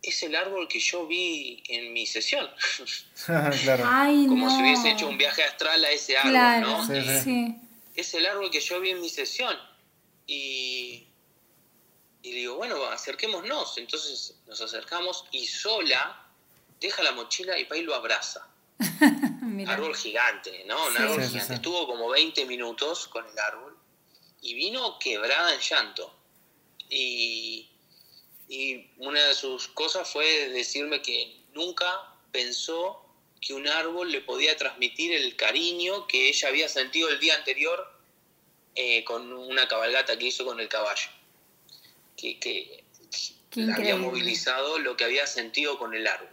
es 0.02 0.22
el 0.22 0.34
árbol 0.34 0.66
que 0.66 0.80
yo 0.80 1.06
vi 1.06 1.62
en 1.68 1.92
mi 1.92 2.06
sesión. 2.06 2.48
claro. 3.26 3.84
Ay, 3.86 4.26
Como 4.28 4.46
no. 4.46 4.56
si 4.56 4.62
hubiese 4.62 4.90
hecho 4.92 5.08
un 5.08 5.18
viaje 5.18 5.42
astral 5.44 5.84
a 5.84 5.90
ese 5.90 6.16
árbol, 6.16 6.32
Claro, 6.32 6.68
¿no? 6.68 6.86
Sí. 6.86 7.20
sí. 7.22 7.56
Es 7.94 8.14
el 8.14 8.26
árbol 8.26 8.50
que 8.50 8.60
yo 8.60 8.80
vi 8.80 8.90
en 8.90 9.00
mi 9.00 9.10
sesión. 9.10 9.56
Y, 10.32 11.08
y 12.22 12.32
digo, 12.32 12.54
bueno, 12.54 12.84
acerquémonos. 12.84 13.76
Entonces 13.78 14.36
nos 14.46 14.60
acercamos 14.60 15.24
y 15.32 15.44
sola 15.44 16.24
deja 16.78 17.02
la 17.02 17.10
mochila 17.10 17.58
y 17.58 17.66
y 17.68 17.82
lo 17.82 17.96
abraza. 17.96 18.46
Árbol 19.66 19.96
gigante, 19.96 20.64
¿no? 20.66 20.86
Un 20.86 20.92
Sí. 20.96 21.02
árbol 21.02 21.22
sí, 21.22 21.28
gigante. 21.30 21.46
sí. 21.48 21.54
Estuvo 21.54 21.84
como 21.88 22.08
20 22.10 22.44
minutos 22.46 23.08
con 23.08 23.26
el 23.26 23.36
árbol 23.38 23.76
y 24.40 24.54
vino 24.54 25.00
quebrada 25.00 25.52
en 25.52 25.60
llanto. 25.60 26.14
Y, 26.88 27.68
y 28.48 28.88
una 28.98 29.24
de 29.26 29.34
sus 29.34 29.66
cosas 29.66 30.08
fue 30.08 30.48
decirme 30.50 31.02
que 31.02 31.40
nunca 31.54 32.14
pensó 32.30 33.04
que 33.40 33.52
un 33.52 33.66
árbol 33.66 34.12
le 34.12 34.20
podía 34.20 34.56
transmitir 34.56 35.12
el 35.12 35.34
cariño 35.34 36.06
que 36.06 36.28
ella 36.28 36.48
había 36.48 36.68
sentido 36.68 37.08
el 37.08 37.18
día 37.18 37.34
anterior 37.34 37.89
eh, 38.74 39.04
con 39.04 39.32
una 39.32 39.66
cabalgata 39.68 40.18
que 40.18 40.26
hizo 40.26 40.44
con 40.44 40.60
el 40.60 40.68
caballo. 40.68 41.08
Que, 42.16 42.84
había 43.74 43.96
movilizado 43.96 44.78
lo 44.78 44.96
que 44.96 45.04
había 45.04 45.26
sentido 45.26 45.78
con 45.78 45.94
el 45.94 46.06
árbol. 46.06 46.28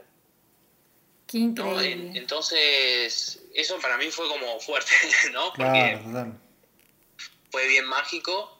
Entonces, 2.15 3.41
eso 3.53 3.79
para 3.79 3.97
mí 3.97 4.09
fue 4.11 4.27
como 4.27 4.59
fuerte, 4.59 4.91
¿no? 5.31 5.47
Porque 5.53 5.99
Claro, 6.09 6.37
fue 7.51 7.67
bien 7.67 7.85
mágico 7.85 8.57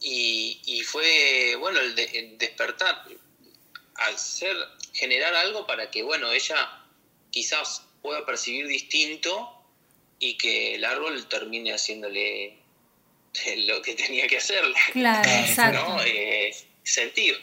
y, 0.00 0.60
y 0.64 0.82
fue, 0.82 1.56
bueno, 1.56 1.80
el, 1.80 1.94
de- 1.94 2.18
el 2.18 2.38
despertar, 2.38 3.04
hacer, 3.94 4.56
generar 4.94 5.34
algo 5.34 5.66
para 5.66 5.90
que, 5.90 6.02
bueno, 6.02 6.32
ella 6.32 6.84
quizás 7.30 7.84
pueda 8.02 8.24
percibir 8.24 8.66
distinto 8.66 9.54
y 10.18 10.36
que 10.38 10.74
el 10.76 10.84
árbol 10.84 11.28
termine 11.28 11.72
haciéndole 11.72 12.58
lo 13.66 13.82
que 13.82 13.94
tenía 13.94 14.26
que 14.26 14.38
hacerle, 14.38 14.74
Claro, 14.92 15.28
exacto. 15.28 15.88
¿no? 15.88 16.00
Eh, 16.02 16.54
sentir. 16.82 17.34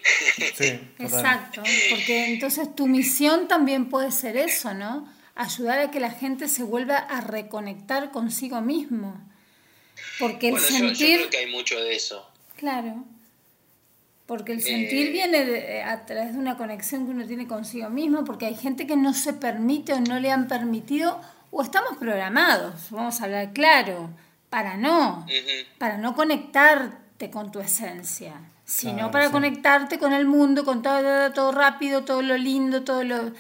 Sí. 0.58 0.80
Exacto, 1.00 1.62
porque 1.92 2.34
entonces 2.34 2.76
tu 2.76 2.88
misión 2.88 3.48
también 3.48 3.90
puede 3.90 4.12
ser 4.12 4.38
eso, 4.38 4.74
¿no? 4.74 5.08
Ayudar 5.36 5.80
a 5.80 5.92
que 5.92 6.00
la 6.00 6.12
gente 6.12 6.48
se 6.48 6.64
vuelva 6.64 6.98
a 6.98 7.22
reconectar 7.22 8.12
consigo 8.12 8.62
mismo. 8.62 9.22
Porque 10.20 10.48
el 10.48 10.54
Bueno, 10.54 10.68
yo, 10.68 10.78
yo 10.78 10.88
sentir, 10.96 11.18
creo 11.20 11.30
que 11.30 11.38
hay 11.38 11.52
mucho 11.52 11.80
de 11.82 11.96
eso. 11.96 12.28
claro, 12.58 13.04
porque 14.26 14.54
el 14.54 14.62
sentir 14.62 15.08
Eh, 15.10 15.12
viene 15.12 15.46
de- 15.46 15.84
a 15.84 16.06
través 16.06 16.34
de 16.34 16.40
una 16.40 16.58
conexión 16.58 17.06
que 17.06 17.12
uno 17.12 17.28
tiene 17.28 17.48
consigo 17.48 17.90
mismo, 17.90 18.24
porque 18.24 18.48
hay 18.48 18.56
gente 18.56 18.88
que 18.88 18.96
no 18.98 19.14
se 19.14 19.34
permite 19.34 19.94
o 19.94 20.00
no 20.00 20.20
le 20.20 20.32
han 20.32 20.48
permitido, 20.48 21.22
o 21.52 21.62
estamos 21.62 21.98
programados, 21.98 22.90
vamos 22.90 23.22
a 23.22 23.26
hablar 23.26 23.54
claro, 23.54 24.10
para 24.56 24.78
no, 24.78 25.26
para 25.78 25.98
no 25.98 26.16
conectarte 26.16 27.30
con 27.30 27.52
tu 27.52 27.60
esencia, 27.60 28.36
sino 28.64 28.94
Claro, 28.96 29.12
para 29.12 29.26
sí. 29.26 29.32
conectarte 29.34 30.00
con 30.00 30.14
el 30.14 30.26
mundo, 30.26 30.64
con 30.64 30.82
todo, 30.82 31.34
todo, 31.34 31.52
rápido, 31.52 32.06
todo 32.06 32.22
lo 32.22 32.38
lindo, 32.38 32.86
todo 32.86 33.04
lo 33.04 33.18
eh, 33.28 33.34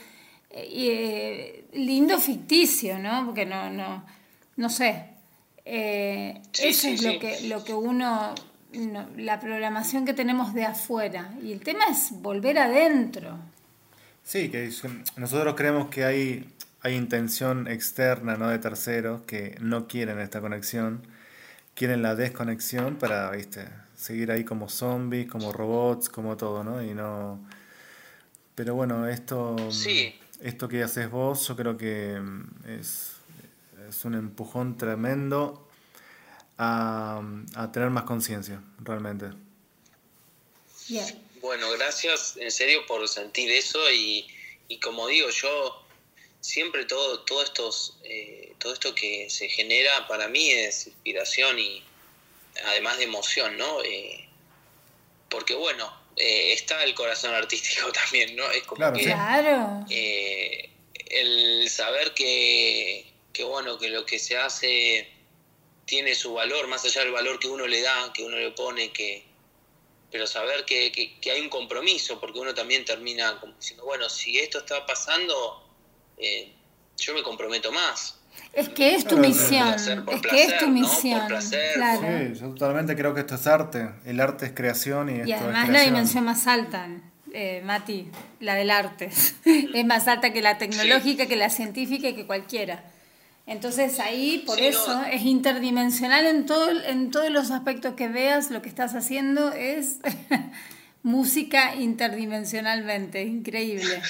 eh, 0.51 1.65
lindo 1.71 2.19
ficticio, 2.19 2.99
¿no? 2.99 3.25
Porque 3.27 3.45
no, 3.45 3.69
no, 3.69 4.05
no 4.57 4.69
sé. 4.69 5.05
Eh, 5.63 6.41
Sí, 6.51 6.67
eso 6.67 6.81
sí, 6.81 6.95
es 6.95 7.03
lo 7.03 7.17
que, 7.17 7.47
lo 7.47 7.63
que 7.63 7.73
uno, 7.73 8.35
no, 8.73 9.07
la 9.15 9.39
programación 9.39 10.03
que 10.05 10.13
tenemos 10.13 10.53
de 10.53 10.65
afuera. 10.65 11.33
Y 11.41 11.53
el 11.53 11.61
tema 11.61 11.85
es 11.85 12.09
volver 12.11 12.59
adentro. 12.59 13.37
Sí, 14.21 14.49
que 14.49 14.69
nosotros 15.15 15.55
creemos 15.55 15.87
que 15.87 16.03
hay, 16.03 16.45
hay 16.85 16.93
intención 16.93 17.67
externa, 17.67 18.37
no 18.37 18.47
de 18.49 18.59
terceros, 18.59 19.21
que 19.21 19.57
no 19.59 19.87
quieren 19.87 20.19
esta 20.19 20.39
conexión, 20.39 21.01
quieren 21.73 22.03
la 22.03 22.13
desconexión 22.13 22.97
para, 22.97 23.31
viste, 23.31 23.67
seguir 23.97 24.29
ahí 24.29 24.43
como 24.43 24.69
zombies, 24.69 25.27
como 25.27 25.51
robots, 25.51 26.09
como 26.09 26.37
todo, 26.37 26.63
¿no? 26.63 26.83
Y 26.83 26.93
no... 26.93 27.43
Pero 28.53 28.75
bueno, 28.75 29.07
esto, 29.07 29.71
Sí. 29.71 30.13
esto 30.41 30.67
que 30.67 30.83
haces 30.83 31.09
vos, 31.09 31.47
yo 31.47 31.55
creo 31.55 31.75
que 31.75 32.19
mm, 32.21 32.69
es, 32.79 33.13
es 33.89 34.05
un 34.05 34.13
empujón 34.13 34.77
tremendo 34.77 35.67
a, 36.59 37.19
a 37.55 37.71
tener 37.71 37.89
más 37.89 38.03
conciencia, 38.03 38.61
realmente. 38.77 39.31
Bien. 40.87 41.19
Bueno, 41.41 41.65
gracias 41.79 42.37
en 42.37 42.51
serio 42.51 42.81
por 42.87 43.07
sentir 43.07 43.49
eso 43.49 43.79
y, 43.91 44.27
y 44.67 44.79
como 44.79 45.07
digo, 45.07 45.29
yo 45.31 45.84
siempre 46.45 46.85
todo, 46.85 47.21
todo, 47.21 47.41
estos, 47.43 47.97
eh, 48.03 48.53
todo 48.59 48.73
esto 48.73 48.93
que 48.93 49.29
se 49.29 49.49
genera 49.49 50.07
para 50.07 50.27
mí 50.27 50.51
es 50.51 50.87
inspiración 50.87 51.57
y 51.57 51.83
además 52.65 52.97
de 52.97 53.05
emoción, 53.05 53.57
¿no? 53.57 53.81
Eh, 53.83 54.27
porque 55.29 55.55
bueno, 55.55 55.91
eh, 56.15 56.53
está 56.53 56.83
el 56.83 56.93
corazón 56.93 57.33
artístico 57.33 57.91
también, 57.91 58.35
¿no? 58.35 58.49
Es 58.51 58.63
como 58.63 58.77
Claro, 58.77 58.95
que. 58.95 59.03
Claro. 59.05 59.85
eh, 59.89 60.69
el 61.07 61.69
saber 61.69 62.13
que, 62.13 63.05
que, 63.33 63.43
bueno, 63.43 63.77
que 63.77 63.89
lo 63.89 64.05
que 64.05 64.19
se 64.19 64.37
hace 64.37 65.07
tiene 65.85 66.13
su 66.15 66.33
valor, 66.33 66.67
más 66.67 66.85
allá 66.85 67.01
del 67.01 67.11
valor 67.11 67.39
que 67.39 67.47
uno 67.47 67.67
le 67.67 67.81
da, 67.81 68.11
que 68.13 68.23
uno 68.23 68.37
le 68.37 68.51
pone, 68.51 68.91
que 68.91 69.23
pero 70.11 70.27
saber 70.27 70.63
que, 70.65 70.91
que- 70.93 71.19
que 71.19 71.31
hay 71.31 71.41
un 71.41 71.49
compromiso, 71.49 72.19
porque 72.21 72.39
uno 72.39 72.53
también 72.53 72.85
termina 72.85 73.37
como 73.39 73.53
diciendo, 73.55 73.83
bueno, 73.83 74.09
si 74.09 74.39
esto 74.39 74.59
está 74.59 74.85
pasando, 74.85 75.64
eh, 76.17 76.53
yo 76.97 77.13
me 77.13 77.23
comprometo 77.23 77.71
más. 77.71 78.17
Es 78.53 78.69
que 78.69 78.95
es 78.95 79.03
tu 79.03 79.15
Claro, 79.15 79.27
misión. 79.27 79.67
placer, 79.69 80.03
es 80.11 80.21
que 80.21 80.43
es 80.43 80.57
tu 80.59 80.65
¿no? 80.67 80.71
Misión. 80.73 81.27
placer, 81.27 81.73
claro. 81.75 82.01
Sí, 82.33 82.39
yo 82.39 82.49
totalmente 82.49 82.95
creo 82.95 83.13
que 83.13 83.21
esto 83.21 83.35
es 83.35 83.47
arte. 83.47 83.89
El 84.05 84.19
arte 84.21 84.45
es 84.45 84.51
creación 84.53 85.09
y 85.09 85.13
esto 85.19 85.27
Y 85.29 85.31
es 85.33 85.41
además 85.41 85.61
la 85.61 85.67
creación. 85.67 85.93
dimensión 85.93 86.23
más 86.25 86.47
alta, 86.47 86.87
eh, 87.33 87.61
Mati, 87.65 88.07
la 88.39 88.55
del 88.55 88.71
arte. 88.71 89.09
es 89.45 89.85
más 89.85 90.07
alta 90.07 90.31
que 90.31 90.41
la 90.41 90.57
tecnológica, 90.57 91.25
que 91.27 91.35
la 91.35 91.49
científica 91.49 92.07
y 92.09 92.15
que 92.15 92.25
cualquiera. 92.25 92.83
Entonces 93.47 93.99
ahí, 93.99 94.43
por 94.45 94.57
Sí, 94.57 94.65
eso, 94.67 95.01
no. 95.01 95.05
es 95.05 95.21
interdimensional 95.21 96.25
en, 96.25 96.45
todo, 96.45 96.69
en 96.85 97.11
todos 97.11 97.29
los 97.29 97.51
aspectos 97.51 97.93
que 97.95 98.07
veas, 98.07 98.49
lo 98.51 98.61
que 98.61 98.69
estás 98.69 98.95
haciendo 98.95 99.51
es 99.51 99.97
música 101.05 101.75
interdimensionalmente, 101.75 103.21
increíble. 103.21 104.01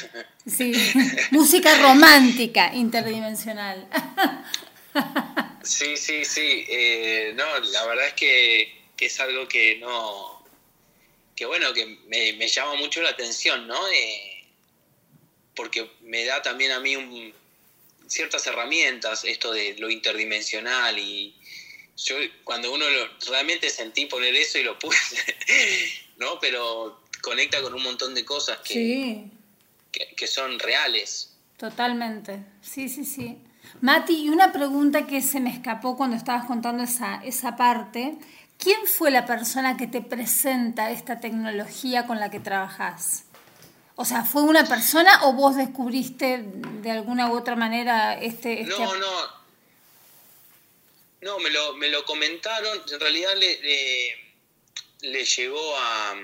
Sí, 0.47 0.72
música 1.31 1.77
romántica 1.81 2.73
interdimensional. 2.73 3.88
Sí, 5.61 5.97
sí, 5.97 6.23
sí. 6.23 6.63
eh, 6.69 7.34
no, 7.35 7.59
la 7.59 7.85
verdad 7.88 8.07
es 8.07 8.13
que, 8.13 8.81
es 8.99 9.19
algo 9.19 9.47
que 9.47 9.77
no. 9.80 10.45
que 11.35 11.45
bueno, 11.47 11.73
que 11.73 11.85
me, 12.07 12.34
me 12.34 12.47
llama 12.47 12.76
mucho 12.76 13.01
la 13.01 13.09
atención, 13.09 13.67
¿no? 13.67 13.76
Eh, 13.89 14.45
porque 15.55 15.89
me 16.01 16.23
da 16.23 16.41
también 16.43 16.72
a 16.72 16.80
mí 16.80 16.95
un- 16.95 17.34
ciertas 18.07 18.45
herramientas, 18.47 19.26
esto 19.26 19.51
de 19.51 19.76
lo 19.80 19.89
interdimensional 19.89 20.97
y. 20.99 21.35
Yo 21.97 22.15
cuando 22.43 22.72
uno 22.72 22.88
lo- 22.89 23.09
realmente 23.31 23.69
sentí 23.69 24.05
poner 24.05 24.35
eso 24.35 24.59
y 24.59 24.63
lo 24.63 24.77
puse, 24.80 25.17
¿no? 26.17 26.39
Pero 26.39 27.01
conecta 27.21 27.61
con 27.61 27.73
un 27.73 27.83
montón 27.83 28.13
de 28.13 28.23
cosas 28.25 28.59
que, 28.59 28.73
Sí. 28.73 29.31
que, 29.91 30.15
que 30.15 30.27
son 30.27 30.59
reales. 30.59 31.33
Totalmente, 31.57 32.43
sí, 32.61 32.89
sí, 32.89 33.05
sí. 33.05 33.37
Mati, 33.81 34.25
y 34.25 34.29
una 34.29 34.51
pregunta 34.51 35.07
que 35.07 35.21
se 35.21 35.39
me 35.39 35.49
escapó 35.49 35.97
cuando 35.97 36.15
estabas 36.15 36.45
contando 36.45 36.83
esa, 36.83 37.21
esa 37.23 37.55
parte. 37.55 38.17
¿Quién 38.57 38.87
fue 38.87 39.11
la 39.11 39.25
persona 39.25 39.75
que 39.75 39.87
te 39.87 40.01
presenta 40.01 40.91
esta 40.91 41.19
tecnología 41.19 42.05
con 42.07 42.19
la 42.19 42.29
que 42.31 42.39
trabajas? 42.39 43.23
O 43.95 44.05
sea, 44.05 44.23
¿fue 44.23 44.43
una 44.43 44.65
persona 44.65 45.25
o 45.25 45.33
vos 45.33 45.55
descubriste 45.55 46.43
de 46.81 46.91
alguna 46.91 47.29
u 47.31 47.37
otra 47.37 47.55
manera 47.55 48.13
este... 48.19 48.61
este 48.61 48.77
No, 48.77 48.95
no. 48.95 49.45
No, 51.21 51.39
me 51.39 51.49
lo, 51.49 51.73
me 51.77 51.89
lo 51.89 52.05
comentaron. 52.05 52.81
En 52.91 52.99
realidad 52.99 53.31
le, 53.35 53.61
le, 53.61 54.24
le 55.06 55.26
llegó 55.26 55.77
a. 55.77 56.15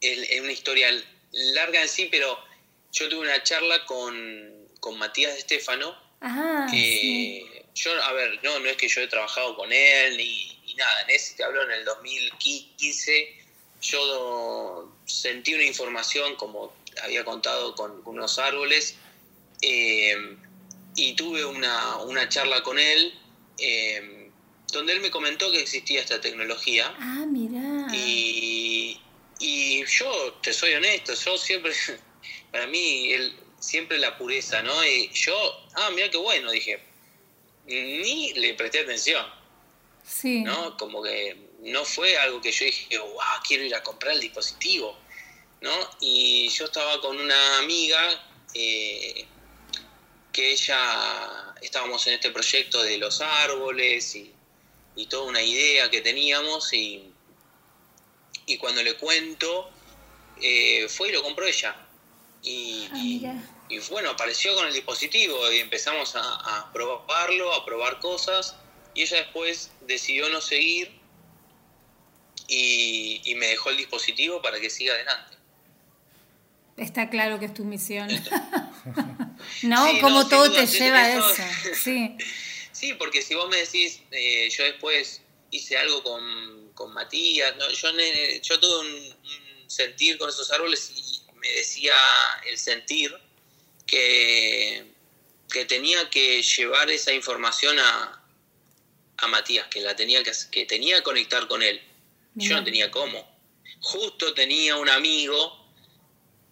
Es 0.00 0.40
una 0.40 0.52
historia 0.52 0.88
larga 1.32 1.82
en 1.82 1.88
sí, 1.88 2.08
pero 2.10 2.38
yo 2.92 3.08
tuve 3.08 3.20
una 3.20 3.42
charla 3.42 3.84
con, 3.86 4.68
con 4.80 4.98
Matías 4.98 5.36
Estefano. 5.36 5.96
Sí. 6.70 7.46
que 7.50 7.64
yo, 7.74 8.02
a 8.02 8.12
ver, 8.12 8.40
no, 8.42 8.58
no 8.58 8.68
es 8.68 8.76
que 8.76 8.88
yo 8.88 9.00
he 9.00 9.06
trabajado 9.06 9.56
con 9.56 9.72
él 9.72 10.16
ni, 10.16 10.60
ni 10.66 10.74
nada. 10.74 11.02
En 11.02 11.10
ese 11.10 11.36
te 11.36 11.44
hablo 11.44 11.62
en 11.62 11.70
el 11.72 11.84
2015. 11.84 13.36
Yo 13.80 14.96
sentí 15.06 15.54
una 15.54 15.64
información, 15.64 16.34
como 16.36 16.72
había 17.02 17.24
contado 17.24 17.74
con 17.74 18.02
unos 18.04 18.38
árboles. 18.38 18.96
eh, 19.62 20.36
y 20.98 21.14
tuve 21.14 21.44
una, 21.44 21.98
una 21.98 22.28
charla 22.28 22.62
con 22.64 22.76
él 22.78 23.14
eh, 23.58 24.17
donde 24.72 24.92
él 24.92 25.00
me 25.00 25.10
comentó 25.10 25.50
que 25.50 25.60
existía 25.60 26.00
esta 26.00 26.20
tecnología. 26.20 26.94
Ah, 26.98 27.24
mira. 27.26 27.86
Y, 27.94 29.00
y 29.40 29.84
yo, 29.86 30.34
te 30.42 30.52
soy 30.52 30.74
honesto, 30.74 31.14
yo 31.14 31.38
siempre, 31.38 31.72
para 32.52 32.66
mí, 32.66 33.12
el, 33.12 33.34
siempre 33.58 33.98
la 33.98 34.16
pureza, 34.16 34.62
¿no? 34.62 34.84
Y 34.84 35.10
yo, 35.12 35.34
ah, 35.74 35.90
mira 35.94 36.10
qué 36.10 36.18
bueno, 36.18 36.50
dije, 36.50 36.80
ni 37.66 38.32
le 38.34 38.54
presté 38.54 38.80
atención, 38.80 39.26
Sí. 40.04 40.40
¿no? 40.42 40.76
Como 40.76 41.02
que 41.02 41.36
no 41.60 41.84
fue 41.84 42.16
algo 42.16 42.40
que 42.40 42.50
yo 42.50 42.64
dije, 42.64 42.98
wow, 42.98 43.20
quiero 43.46 43.64
ir 43.64 43.74
a 43.74 43.82
comprar 43.82 44.14
el 44.14 44.20
dispositivo, 44.20 44.96
¿no? 45.60 45.90
Y 46.00 46.48
yo 46.48 46.66
estaba 46.66 47.00
con 47.00 47.18
una 47.18 47.58
amiga 47.58 48.24
eh, 48.54 49.26
que 50.32 50.52
ella, 50.52 51.54
estábamos 51.60 52.06
en 52.06 52.14
este 52.14 52.30
proyecto 52.30 52.82
de 52.82 52.96
los 52.98 53.20
árboles 53.20 54.14
y, 54.16 54.32
y 54.98 55.06
toda 55.06 55.28
una 55.28 55.40
idea 55.40 55.88
que 55.90 56.00
teníamos 56.00 56.72
y, 56.72 57.12
y 58.46 58.56
cuando 58.58 58.82
le 58.82 58.94
cuento, 58.96 59.70
eh, 60.42 60.88
fue 60.88 61.08
y 61.10 61.12
lo 61.12 61.22
compró 61.22 61.46
ella. 61.46 61.76
Y, 62.42 62.88
Ah, 62.92 62.98
y- 63.68 63.78
bueno, 63.90 64.10
apareció 64.10 64.54
con 64.56 64.66
el 64.66 64.72
dispositivo 64.74 65.52
y 65.52 65.58
empezamos 65.60 66.16
a, 66.16 66.20
a 66.22 66.72
probarlo, 66.72 67.54
a 67.54 67.64
probar 67.64 68.00
cosas. 68.00 68.56
Y 68.94 69.02
ella 69.02 69.18
después 69.18 69.70
decidió 69.86 70.28
no 70.30 70.40
seguir 70.40 70.90
y, 72.48 73.20
y 73.24 73.34
me 73.36 73.46
dejó 73.46 73.70
el 73.70 73.76
dispositivo 73.76 74.40
para 74.42 74.58
que 74.58 74.70
siga 74.70 74.94
adelante. 74.94 75.36
Está 76.76 77.10
claro 77.10 77.38
que 77.38 77.44
es 77.46 77.54
tu 77.54 77.64
misión. 77.64 78.08
no, 79.62 79.86
Sí, 79.90 80.00
como 80.00 80.22
no, 80.22 80.28
todo 80.28 80.48
duda, 80.48 80.60
te 80.60 80.66
lleva 80.66 80.98
a 80.98 81.12
eso- 81.12 81.30
eso. 81.30 81.42
Sí. 81.84 82.16
Sí, 82.78 82.94
porque 82.94 83.22
si 83.22 83.34
vos 83.34 83.48
me 83.48 83.56
decís, 83.56 84.02
eh, 84.12 84.48
yo 84.56 84.62
después 84.62 85.20
hice 85.50 85.76
algo 85.76 86.00
con, 86.04 86.72
con 86.74 86.92
Matías, 86.92 87.56
no, 87.56 87.68
yo, 87.70 87.88
yo 88.42 88.60
tuve 88.60 88.78
un, 88.78 88.86
un 88.86 89.70
sentir 89.70 90.16
con 90.16 90.28
esos 90.28 90.48
árboles 90.52 90.92
y 90.94 91.20
me 91.34 91.48
decía 91.48 91.94
el 92.46 92.56
sentir 92.56 93.12
que, 93.84 94.92
que 95.50 95.64
tenía 95.64 96.08
que 96.08 96.40
llevar 96.40 96.88
esa 96.88 97.12
información 97.12 97.80
a, 97.80 98.24
a 99.16 99.26
Matías, 99.26 99.66
que 99.66 99.80
la 99.80 99.96
tenía 99.96 100.22
que, 100.22 100.30
que 100.52 100.64
tenía 100.66 100.98
que 100.98 101.02
conectar 101.02 101.48
con 101.48 101.64
él. 101.64 101.80
Yo 102.34 102.44
Mirá. 102.44 102.56
no 102.58 102.64
tenía 102.64 102.90
cómo. 102.92 103.28
Justo 103.80 104.34
tenía 104.34 104.76
un 104.76 104.88
amigo 104.88 105.68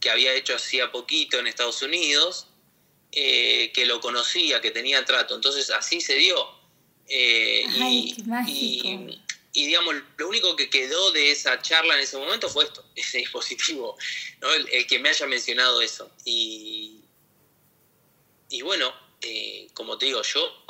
que 0.00 0.10
había 0.10 0.34
hecho 0.34 0.56
hacía 0.56 0.90
poquito 0.90 1.38
en 1.38 1.46
Estados 1.46 1.82
Unidos, 1.82 2.48
eh, 3.18 3.72
que 3.72 3.86
lo 3.86 3.98
conocía, 4.00 4.60
que 4.60 4.70
tenía 4.70 5.02
trato. 5.06 5.34
Entonces 5.34 5.70
así 5.70 6.00
se 6.02 6.14
dio. 6.16 6.36
Eh, 7.08 7.64
Ay, 7.80 8.10
y, 8.10 8.12
qué 8.16 8.22
mágico. 8.24 8.88
y- 8.88 9.20
y, 9.54 9.66
digamos, 9.68 9.94
lo 10.18 10.28
único 10.28 10.54
que 10.54 10.68
quedó 10.68 11.12
de 11.12 11.30
esa 11.30 11.62
charla 11.62 11.94
en 11.94 12.00
ese 12.02 12.18
momento 12.18 12.46
fue 12.50 12.64
esto, 12.64 12.84
ese 12.94 13.18
dispositivo, 13.18 13.96
¿no? 14.42 14.52
el, 14.52 14.68
el 14.70 14.86
que 14.86 14.98
me 14.98 15.08
haya 15.08 15.26
mencionado 15.26 15.80
eso. 15.80 16.10
Y, 16.26 17.00
y 18.50 18.60
bueno, 18.62 18.92
eh, 19.22 19.68
como 19.72 19.96
te 19.96 20.06
digo, 20.06 20.20
yo 20.22 20.64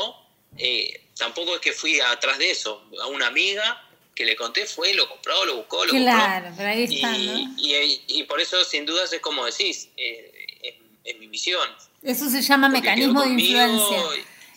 eh, 0.57 1.01
tampoco 1.19 1.57
es 1.57 1.61
que 1.61 1.73
fui 1.73 1.99
atrás 1.99 2.39
de 2.39 2.53
eso. 2.53 2.89
A 3.03 3.09
una 3.09 3.27
amiga 3.27 3.83
que 4.15 4.25
le 4.25 4.37
conté 4.37 4.67
fue, 4.67 4.95
lo 4.95 5.09
compró, 5.09 5.45
lo 5.47 5.57
buscó, 5.57 5.85
lo 5.85 5.93
Claro, 5.93 6.45
compró. 6.47 6.57
pero 6.57 6.69
ahí 6.71 6.85
está, 6.85 7.19
y, 7.19 7.27
¿no? 7.27 7.55
y- 7.59 8.03
y 8.07 8.23
por 8.23 8.41
eso, 8.41 8.63
sin 8.65 8.87
dudas, 8.87 9.13
es 9.13 9.21
como 9.21 9.45
decís, 9.45 9.89
es 9.97 11.19
mi 11.19 11.27
misión. 11.29 11.69
Eso 12.07 12.31
se 12.31 12.41
llama 12.41 12.69
Porque 12.69 12.83
mecanismo 12.83 13.23
de 13.23 13.31
influencia. 13.31 13.99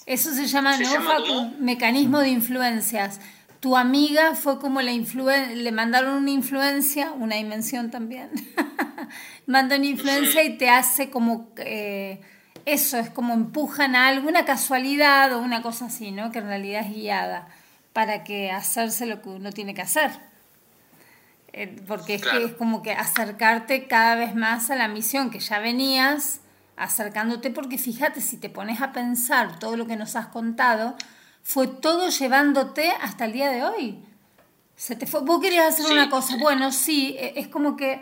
Eso 0.05 0.34
se 0.35 0.45
llama, 0.45 0.77
¿Se 0.77 0.84
¿no, 0.84 0.93
llama 0.93 1.11
Facu? 1.11 1.27
cómo? 1.27 1.53
Mecanismo 1.59 2.19
de 2.19 2.30
influencias. 2.30 3.19
Tu 3.59 3.76
amiga 3.76 4.35
fue 4.35 4.59
como 4.59 4.81
la 4.84 4.91
influen 4.91 5.63
le 5.63 5.71
mandaron 5.71 6.13
una 6.13 6.30
influencia, 6.30 7.11
una 7.11 7.38
dimensión 7.38 7.89
también. 7.89 8.30
Manda 9.47 9.77
una 9.77 9.88
influencia 9.88 10.43
y 10.43 10.57
te 10.57 10.69
hace 10.69 11.09
como 11.09 11.49
eh, 11.57 12.21
eso, 12.65 12.99
es 12.99 13.09
como 13.09 13.34
empujan 13.34 13.95
a 13.95 14.09
alguna 14.09 14.45
casualidad 14.45 15.34
o 15.34 15.39
una 15.39 15.63
cosa 15.63 15.85
así, 15.85 16.11
¿no? 16.11 16.31
Que 16.31 16.39
en 16.39 16.45
realidad 16.45 16.85
es 16.85 16.93
guiada 16.93 17.47
para 17.93 18.23
que 18.23 18.51
hacerse 18.51 19.07
lo 19.07 19.23
que 19.23 19.30
uno 19.30 19.51
tiene 19.51 19.73
que 19.73 19.81
hacer. 19.81 20.11
Eh, 21.51 21.81
porque 21.88 22.13
es, 22.13 22.21
que 22.21 22.43
es 22.45 22.53
como 22.53 22.84
que 22.84 22.91
acercarte 22.91 23.88
cada 23.88 24.13
vez 24.13 24.35
más 24.35 24.69
a 24.69 24.76
la 24.76 24.88
misión 24.88 25.31
que 25.31 25.39
ya 25.39 25.57
venías 25.57 26.39
acercándote, 26.80 27.51
porque 27.51 27.77
fíjate, 27.77 28.22
si 28.22 28.38
te 28.38 28.49
pones 28.49 28.81
a 28.81 28.91
pensar 28.91 29.60
todo 29.60 29.77
lo 29.77 29.85
que 29.85 29.95
nos 29.95 30.15
has 30.15 30.27
contado, 30.27 30.95
fue 31.43 31.68
todo 31.68 32.10
llevándote 32.10 32.89
hasta 33.01 33.26
el 33.26 33.34
día 33.34 33.49
de 33.51 33.64
hoy. 33.64 33.99
Se 34.76 34.95
te 34.95 35.06
fue, 35.06 35.22
vos 35.22 35.41
querías 35.41 35.73
hacer 35.73 35.85
Sí. 35.85 35.91
una 35.93 36.10
cosa, 36.10 36.38
bueno, 36.39 36.72
sí, 36.72 37.15
e- 37.19 37.34
es 37.38 37.47
como 37.47 37.76
que 37.76 38.01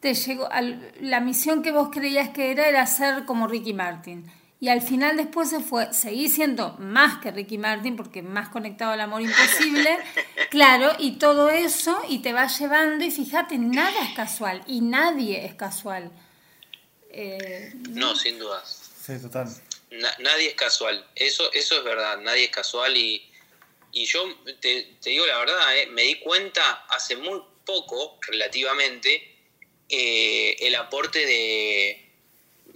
te 0.00 0.14
llegó, 0.14 0.50
al- 0.50 0.92
la 1.00 1.20
misión 1.20 1.62
que 1.62 1.72
vos 1.72 1.90
creías 1.92 2.30
que 2.30 2.50
era 2.52 2.66
era 2.68 2.86
ser 2.86 3.24
como 3.24 3.46
Ricky 3.46 3.74
Martin. 3.74 4.24
Y 4.58 4.68
al 4.68 4.80
final 4.80 5.18
después 5.18 5.50
se 5.50 5.60
fue, 5.60 5.92
seguí 5.92 6.30
siendo 6.30 6.76
más 6.78 7.18
que 7.18 7.30
Ricky 7.30 7.58
Martin, 7.58 7.94
porque 7.96 8.22
más 8.22 8.48
conectado 8.48 8.92
al 8.92 9.00
amor 9.02 9.20
imposible, 9.20 9.98
claro, 10.50 10.92
y 10.98 11.12
todo 11.18 11.50
eso, 11.50 12.00
y 12.08 12.20
te 12.20 12.32
va 12.32 12.46
llevando, 12.46 13.04
y 13.04 13.10
fíjate, 13.10 13.58
nada 13.58 13.92
es 14.08 14.14
casual, 14.14 14.62
y 14.66 14.80
nadie 14.80 15.44
es 15.44 15.54
casual. 15.54 16.10
Eh, 17.18 17.72
No, 17.90 18.14
sin 18.14 18.38
dudas. 18.38 18.90
Sí, 19.04 19.14
total. 19.20 19.48
Na- 19.90 20.16
nadie 20.18 20.48
es 20.48 20.54
casual. 20.54 21.04
Eso, 21.14 21.50
eso 21.52 21.78
es 21.78 21.84
verdad, 21.84 22.18
nadie 22.18 22.44
es 22.44 22.50
casual 22.50 22.96
y, 22.96 23.24
y 23.92 24.04
yo 24.04 24.24
te, 24.60 24.96
te 25.00 25.10
digo 25.10 25.24
la 25.26 25.38
verdad, 25.38 25.78
eh, 25.78 25.86
me 25.86 26.02
di 26.02 26.16
cuenta 26.16 26.84
hace 26.88 27.16
muy 27.16 27.40
poco, 27.64 28.18
relativamente, 28.26 29.34
eh, 29.88 30.56
el 30.60 30.74
aporte 30.74 31.24
de, 31.24 32.10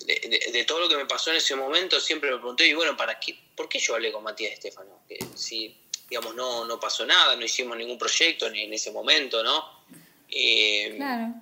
de, 0.07 0.15
de- 0.29 0.53
de 0.53 0.65
todo 0.65 0.81
lo 0.81 0.89
que 0.89 0.97
me 0.97 1.07
pasó 1.07 1.31
en 1.31 1.37
ese 1.37 1.55
momento. 1.57 2.01
Siempre 2.01 2.31
me 2.31 2.37
pregunté, 2.39 2.67
y 2.67 2.73
bueno, 2.75 2.97
¿para 2.97 3.19
qué? 3.21 3.37
¿por 3.57 3.69
qué 3.69 3.79
yo 3.79 3.95
hablé 3.95 4.11
con 4.13 4.23
Matías 4.23 4.53
Estefano? 4.55 5.03
Que 5.09 5.19
si, 5.35 5.77
digamos, 6.09 6.35
no, 6.35 6.65
no 6.65 6.81
pasó 6.81 7.05
nada, 7.05 7.37
no 7.37 7.45
hicimos 7.45 7.77
ningún 7.77 7.99
proyecto 7.99 8.49
ni 8.49 8.63
en 8.63 8.73
ese 8.73 8.91
momento, 8.91 9.43
¿no? 9.43 9.85
Eh, 10.31 10.95
claro. 10.97 11.35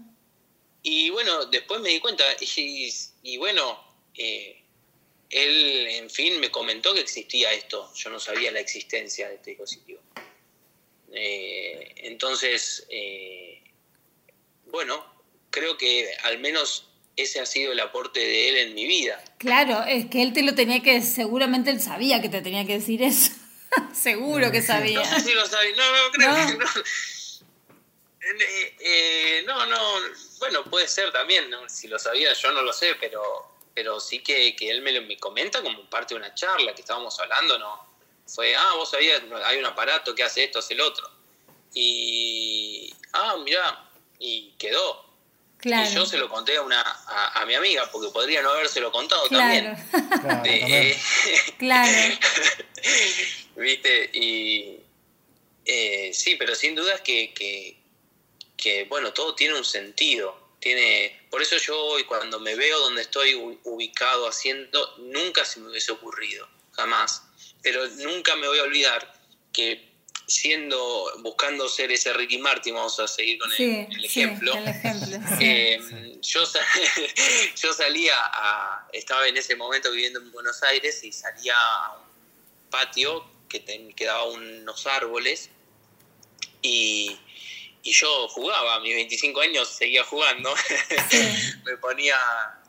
Y 0.83 1.11
bueno, 1.11 1.47
después 1.47 1.81
me 1.81 1.91
di 1.91 2.01
cuenta, 2.01 2.25
y, 2.41 2.93
y 3.23 3.37
bueno, 3.37 3.79
eh, 4.15 4.63
él, 5.31 5.87
en 5.89 6.11
fin, 6.11 6.41
me 6.41 6.51
comentó 6.51 6.95
que 6.95 7.01
existía 7.01 7.53
esto. 7.53 7.93
Yo 7.95 8.11
no 8.11 8.19
sabía 8.19 8.51
la 8.51 8.61
existencia 8.61 9.29
de 9.29 9.35
este 9.37 9.51
dispositivo. 9.51 10.01
Eh, 11.13 11.93
entonces, 11.99 12.87
eh, 12.91 13.63
bueno, 14.67 15.05
creo 15.51 15.77
que 15.77 16.09
al 16.25 16.39
menos 16.39 16.87
ese 17.17 17.41
ha 17.41 17.47
sido 17.47 17.73
el 17.73 17.81
aporte 17.81 18.21
de 18.21 18.49
él 18.49 18.57
en 18.69 18.75
mi 18.75 18.87
vida. 18.87 19.23
Claro, 19.39 19.85
es 19.85 20.07
que 20.07 20.23
él 20.23 20.33
te 20.33 20.43
lo 20.43 20.55
tenía 20.55 20.81
que, 20.83 21.03
seguramente 21.03 21.71
él 21.71 21.81
sabía 21.81 22.23
que 22.23 22.29
te 22.29 22.41
tenía 22.43 22.65
que 22.67 22.75
decir 22.79 23.03
eso. 23.03 23.33
Seguro 23.95 24.51
que 24.51 24.63
sabía. 24.63 25.01
No 25.01 25.05
sé 25.05 25.21
si 25.21 25.35
lo 25.35 25.45
sabía, 25.47 25.77
no, 25.77 25.93
no, 25.93 26.13
creo 26.13 26.31
No. 26.31 26.47
que 26.47 26.65
no. 26.65 26.71
Eh, 28.31 28.77
eh, 28.81 29.45
no, 29.47 29.65
no, 29.67 29.79
bueno, 30.39 30.65
puede 30.65 30.87
ser 30.89 31.11
también, 31.13 31.49
¿no? 31.49 31.69
si 31.69 31.89
lo 31.89 31.99
sabía 31.99 32.33
yo 32.35 32.53
no 32.53 32.63
lo 32.63 32.73
sé, 32.73 32.95
pero, 33.01 33.23
pero 33.75 33.99
sí 34.01 34.21
que, 34.23 34.55
que 34.55 34.71
él 34.71 34.83
me, 34.83 34.93
lo, 34.93 35.03
me 35.03 35.17
comenta 35.19 35.63
como 35.63 35.89
parte 35.89 36.15
de 36.15 36.21
una 36.21 36.35
charla 36.35 36.75
que 36.75 36.83
estábamos 36.83 37.19
hablando, 37.21 37.59
¿no? 37.59 37.89
Fue, 38.27 38.55
ah, 38.55 38.73
vos 38.75 38.91
sabías, 38.91 39.23
hay 39.45 39.59
un 39.59 39.65
aparato 39.65 40.15
que 40.15 40.23
hace 40.23 40.45
esto, 40.45 40.59
hace 40.59 40.75
el 40.75 40.83
otro. 40.83 41.11
Y, 41.73 42.95
ah, 43.15 43.37
mirá, 43.43 43.89
y 44.19 44.53
quedó. 44.59 45.07
Claro. 45.57 45.89
Y 45.91 45.95
yo 45.95 46.05
se 46.05 46.19
lo 46.19 46.29
conté 46.29 46.57
a, 46.57 46.63
una, 46.63 46.83
a, 46.83 47.41
a 47.41 47.47
mi 47.47 47.55
amiga, 47.55 47.91
porque 47.91 48.11
podría 48.13 48.43
no 48.43 48.51
habérselo 48.51 48.93
contado 48.93 49.27
Claro, 49.29 49.75
también. 49.77 49.79
Claro, 50.21 50.43
Eh, 50.45 50.61
también. 50.61 50.99
claro. 51.59 52.19
¿Viste? 53.57 54.11
Y 54.13 54.81
eh, 55.65 56.11
sí, 56.15 56.37
pero 56.37 56.55
sin 56.55 56.75
duda 56.75 56.95
es 56.95 57.01
que, 57.01 57.33
que, 57.35 57.78
que, 58.59 58.85
bueno, 58.85 59.15
todo 59.15 59.35
tiene 59.35 59.55
un 59.57 59.65
sentido. 59.65 60.37
Tiene, 60.61 61.27
por 61.31 61.41
eso 61.41 61.57
yo 61.57 61.81
hoy 61.81 62.05
cuando 62.05 62.41
me 62.41 62.57
veo 62.57 62.79
donde 62.81 63.03
estoy 63.03 63.35
ubicado 63.65 64.29
haciendo, 64.29 64.97
nunca 64.99 65.45
se 65.47 65.61
me 65.61 65.71
hubiese 65.71 65.93
ocurrido, 65.93 66.47
jamás. 66.73 67.23
Pero 67.63 67.87
nunca 67.89 68.35
me 68.37 68.49
voy 68.49 68.59
a 68.59 68.65
olvidar 68.65 69.15
que 69.53 69.89
siendo, 70.27 71.11
buscando 71.21 71.69
ser 71.69 71.91
ese 71.93 72.13
Ricky 72.13 72.39
Martin, 72.39 72.75
vamos 72.75 72.99
a 73.01 73.07
seguir 73.09 73.39
con 73.39 73.51
el, 73.53 73.57
Sí, 73.57 73.87
el 73.89 74.01
sí, 74.11 74.21
ejemplo, 74.23 74.53
el 74.55 74.69
ejemplo. 74.69 75.17
sí. 75.39 75.45
eh, 75.45 76.19
yo, 76.21 76.45
sa- 76.45 76.67
yo 77.63 77.73
salía 77.73 78.15
a, 78.19 78.89
estaba 78.93 79.27
en 79.29 79.37
ese 79.37 79.55
momento 79.57 79.91
viviendo 79.93 80.19
en 80.19 80.31
Buenos 80.33 80.63
Aires 80.65 81.03
y 81.05 81.13
salía 81.13 81.55
a 81.57 81.97
un 81.97 82.69
patio 82.71 83.25
que 83.49 83.61
ten- 83.61 83.95
que 83.95 84.05
daba 84.05 84.25
unos 84.27 84.87
árboles 84.87 85.49
y, 86.61 87.17
y 87.83 87.93
yo 87.93 88.29
jugaba, 88.29 88.75
a 88.77 88.81
mis 88.81 88.95
25 88.95 89.41
años 89.41 89.69
seguía 89.69 90.05
jugando, 90.05 90.55
me 91.65 91.77
ponía, 91.79 92.17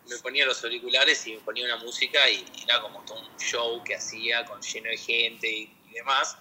me 0.07 0.17
ponía 0.17 0.45
los 0.45 0.63
auriculares 0.63 1.25
y 1.27 1.33
me 1.33 1.39
ponía 1.39 1.65
una 1.65 1.77
música 1.77 2.29
y 2.29 2.45
era 2.63 2.81
como 2.81 3.03
todo 3.05 3.19
un 3.19 3.37
show 3.37 3.83
que 3.83 3.95
hacía 3.95 4.45
con 4.45 4.61
lleno 4.61 4.89
de 4.89 4.97
gente 4.97 5.49
y, 5.49 5.73
y 5.89 5.93
demás. 5.93 6.37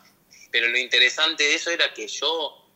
Pero 0.50 0.68
lo 0.68 0.78
interesante 0.78 1.44
de 1.44 1.54
eso 1.54 1.70
era 1.70 1.92
que 1.92 2.06
yo, 2.08 2.66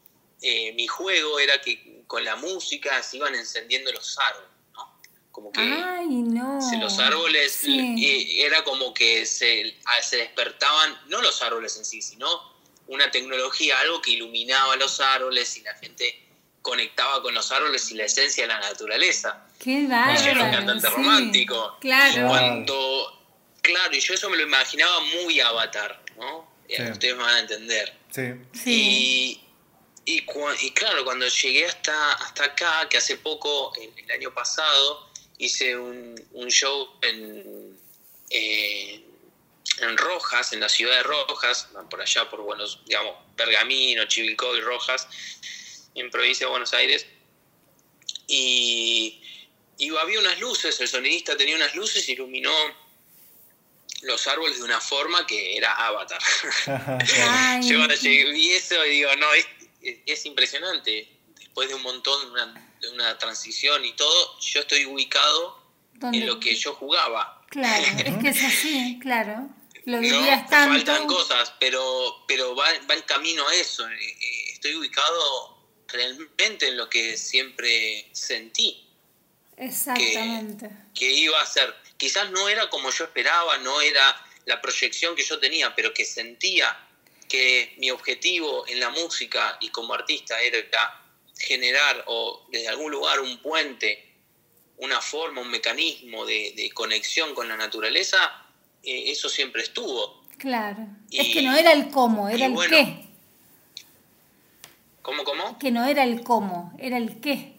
eh, 0.42 0.72
mi 0.74 0.86
juego 0.86 1.38
era 1.38 1.60
que 1.60 2.02
con 2.06 2.24
la 2.24 2.36
música 2.36 3.02
se 3.02 3.16
iban 3.18 3.34
encendiendo 3.34 3.90
los 3.92 4.18
árboles, 4.18 4.50
¿no? 4.74 4.98
Como 5.30 5.50
que 5.52 5.60
Ay, 5.60 6.06
no. 6.08 6.60
se- 6.60 6.76
los 6.76 6.98
árboles 6.98 7.52
Sí. 7.52 8.04
eh, 8.04 8.46
era 8.46 8.62
como 8.64 8.92
que 8.92 9.24
se, 9.24 9.78
ah, 9.86 10.02
se 10.02 10.16
despertaban, 10.18 11.00
no 11.08 11.22
los 11.22 11.40
árboles 11.42 11.76
en 11.78 11.84
sí, 11.86 12.02
sino 12.02 12.51
una 12.92 13.10
tecnología, 13.10 13.78
algo 13.80 14.00
que 14.02 14.12
iluminaba 14.12 14.76
los 14.76 15.00
árboles 15.00 15.56
y 15.56 15.62
la 15.62 15.74
gente 15.74 16.18
conectaba 16.60 17.22
con 17.22 17.34
los 17.34 17.50
árboles 17.50 17.90
y 17.90 17.94
la 17.94 18.04
esencia 18.04 18.44
de 18.44 18.48
la 18.48 18.60
naturaleza. 18.60 19.46
Qué 19.58 19.86
bárbaro. 19.86 20.20
Y 20.20 20.24
yo 20.24 20.30
era 20.30 20.44
un 20.44 20.50
cantante 20.52 20.88
sí. 20.88 20.94
romántico. 20.94 21.76
Claro. 21.80 22.28
Cuando, 22.28 23.22
claro, 23.60 23.94
y 23.96 24.00
yo 24.00 24.14
eso 24.14 24.30
me 24.30 24.36
lo 24.36 24.42
imaginaba 24.44 25.00
muy 25.22 25.40
avatar, 25.40 26.00
¿no? 26.16 26.50
Eh, 26.68 26.76
Sí. 26.76 26.90
Ustedes 26.92 27.16
me 27.16 27.22
van 27.22 27.34
a 27.34 27.40
entender. 27.40 27.92
Sí. 28.10 28.22
Sí. 28.52 29.40
Y, 30.04 30.14
y, 30.16 30.26
cua- 30.26 30.56
y 30.62 30.70
claro, 30.70 31.04
cuando 31.04 31.26
llegué 31.26 31.66
hasta, 31.66 32.12
hasta 32.14 32.44
acá, 32.44 32.88
que 32.88 32.96
hace 32.98 33.16
poco, 33.16 33.72
el, 33.80 33.92
el 34.04 34.10
año 34.10 34.32
pasado, 34.32 35.10
hice 35.38 35.76
un, 35.76 36.14
un 36.32 36.48
show 36.48 36.88
en, 37.02 37.76
eh, 38.30 39.04
en 39.80 39.96
Rojas, 39.96 40.52
en 40.52 40.60
la 40.60 40.68
ciudad 40.68 40.96
de 40.96 41.02
Rojas, 41.02 41.68
por 41.90 42.00
allá 42.00 42.28
por 42.28 42.42
Buenos, 42.42 42.80
digamos, 42.86 43.14
Pergamino, 43.36 44.04
Chivilcoy, 44.06 44.60
Rojas, 44.60 45.08
en 45.94 46.10
provincia 46.10 46.46
de 46.46 46.50
Buenos 46.50 46.72
Aires. 46.74 47.06
Y, 48.26 49.22
y 49.78 49.96
había 49.96 50.20
unas 50.20 50.38
luces, 50.38 50.78
el 50.80 50.88
sonidista 50.88 51.36
tenía 51.36 51.56
unas 51.56 51.74
luces 51.74 52.08
y 52.08 52.12
iluminó 52.12 52.52
los 54.02 54.26
árboles 54.26 54.58
de 54.58 54.64
una 54.64 54.80
forma 54.80 55.26
que 55.26 55.56
era 55.56 55.72
avatar. 55.72 56.20
Yo 57.62 57.86
vi 58.32 58.52
eso 58.52 58.84
y 58.86 58.90
digo, 58.90 59.10
no, 59.16 59.32
es, 59.34 59.46
es 60.06 60.26
impresionante. 60.26 61.08
Después 61.38 61.68
de 61.68 61.74
un 61.74 61.82
montón, 61.82 62.20
de 62.26 62.30
una, 62.30 62.74
de 62.80 62.88
una 62.90 63.18
transición 63.18 63.84
y 63.84 63.92
todo, 63.92 64.40
yo 64.40 64.60
estoy 64.60 64.86
ubicado 64.86 65.62
¿dónde? 65.92 66.18
en 66.18 66.26
lo 66.26 66.40
que 66.40 66.54
yo 66.54 66.74
jugaba. 66.74 67.44
Claro, 67.50 67.84
es 68.04 68.16
que 68.16 68.28
es 68.28 68.42
así, 68.42 68.98
claro. 69.02 69.50
Lo 69.84 70.00
No, 70.00 70.26
tanto. 70.48 70.74
faltan 70.74 71.06
cosas, 71.06 71.52
pero, 71.58 72.24
pero 72.28 72.54
va, 72.54 72.66
va 72.88 72.94
en 72.94 73.02
camino 73.02 73.46
a 73.48 73.54
eso. 73.54 73.88
Eh, 73.88 73.94
eh, 74.00 74.44
Estoy 74.52 74.76
ubicado 74.76 75.58
realmente 75.88 76.68
en 76.68 76.76
lo 76.76 76.88
que 76.88 77.16
siempre 77.16 78.08
sentí 78.12 78.88
Exactamente. 79.56 80.70
que 80.94 81.10
iba 81.10 81.40
a 81.40 81.46
ser. 81.46 81.74
Quizás 81.96 82.30
no 82.30 82.48
era 82.48 82.68
como 82.70 82.90
yo 82.90 83.04
esperaba, 83.04 83.58
no 83.58 83.80
era 83.80 84.24
la 84.46 84.60
proyección 84.60 85.14
que 85.16 85.24
yo 85.24 85.38
tenía, 85.38 85.74
pero 85.74 85.92
que 85.92 86.04
sentía 86.04 86.76
que 87.28 87.74
mi 87.78 87.90
objetivo 87.90 88.66
en 88.68 88.80
la 88.80 88.90
música 88.90 89.56
y 89.60 89.70
como 89.70 89.94
artista 89.94 90.40
era 90.40 91.02
generar 91.38 92.04
o 92.06 92.46
desde 92.50 92.68
algún 92.68 92.92
lugar 92.92 93.20
un 93.20 93.38
puente, 93.38 94.12
una 94.78 95.00
forma, 95.00 95.40
un 95.40 95.50
mecanismo 95.50 96.24
de, 96.26 96.52
de 96.56 96.70
conexión 96.72 97.34
con 97.34 97.48
la 97.48 97.56
naturaleza, 97.56 98.46
eh, 98.82 99.10
eso 99.10 99.28
siempre 99.28 99.62
estuvo. 99.62 100.22
Claro. 100.38 100.86
Y- 101.10 101.20
es 101.20 101.28
que 101.28 101.42
no 101.42 101.54
era 101.56 101.72
el 101.72 101.88
cómo, 101.90 102.28
era 102.28 102.46
el 102.46 102.52
bueno. 102.52 102.70
qué. 102.70 103.08
¿Cómo, 105.02 105.24
cómo? 105.24 105.58
Que 105.58 105.70
no 105.70 105.84
era 105.84 106.04
el 106.04 106.22
cómo, 106.22 106.72
era 106.78 106.96
el 106.96 107.20
qué. 107.20 107.56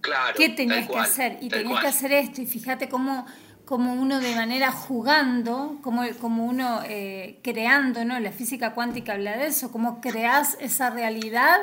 Claro. 0.00 0.34
¿Qué 0.36 0.48
tenías 0.48 0.88
que 0.88 0.98
hacer? 0.98 1.38
Y 1.40 1.48
tenías 1.48 1.70
cual. 1.70 1.82
que 1.82 1.88
hacer 1.88 2.12
esto. 2.12 2.40
Y 2.42 2.46
fíjate 2.46 2.88
cómo, 2.88 3.26
cómo 3.64 3.94
uno 3.94 4.20
de 4.20 4.34
manera 4.34 4.72
jugando, 4.72 5.78
como, 5.82 6.02
como 6.20 6.44
uno 6.44 6.82
eh, 6.84 7.38
creando, 7.42 8.04
¿no? 8.04 8.18
La 8.18 8.32
física 8.32 8.74
cuántica 8.74 9.12
habla 9.12 9.36
de 9.36 9.46
eso, 9.46 9.70
cómo 9.70 10.00
creas 10.00 10.56
esa 10.60 10.90
realidad 10.90 11.58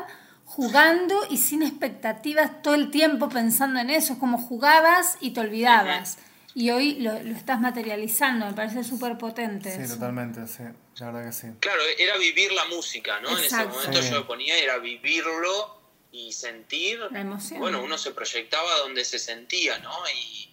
jugando 0.45 1.15
y 1.29 1.37
sin 1.37 1.63
expectativas 1.63 2.61
todo 2.61 2.75
el 2.75 2.91
tiempo 2.91 3.29
pensando 3.29 3.79
en 3.79 3.89
eso. 3.89 4.13
Es 4.13 4.19
como 4.19 4.37
jugabas 4.37 5.17
y 5.19 5.31
te 5.31 5.41
olvidabas. 5.41 6.17
Y 6.57 6.71
hoy 6.71 6.95
lo, 7.01 7.11
lo 7.21 7.35
estás 7.35 7.59
materializando, 7.59 8.45
me 8.45 8.53
parece 8.53 8.81
súper 8.83 9.17
potente. 9.17 9.75
Sí, 9.75 9.81
eso. 9.81 9.95
totalmente, 9.95 10.47
sí. 10.47 10.63
La 10.99 11.07
verdad 11.11 11.25
que 11.25 11.33
sí. 11.33 11.47
Claro, 11.59 11.81
era 11.97 12.17
vivir 12.17 12.51
la 12.53 12.63
música, 12.65 13.19
¿no? 13.19 13.29
En 13.29 13.35
ese 13.37 13.45
Exacto. 13.47 13.75
momento 13.75 14.01
Sí. 14.01 14.09
yo 14.09 14.19
me 14.21 14.25
ponía, 14.25 14.57
era 14.57 14.77
vivirlo 14.77 15.81
y 16.13 16.31
sentir. 16.31 16.97
La 17.11 17.19
emoción. 17.19 17.59
Bueno, 17.59 17.83
uno 17.83 17.97
se 17.97 18.11
proyectaba 18.11 18.73
donde 18.79 19.03
se 19.03 19.19
sentía, 19.19 19.79
¿no? 19.79 19.91
Y, 20.15 20.49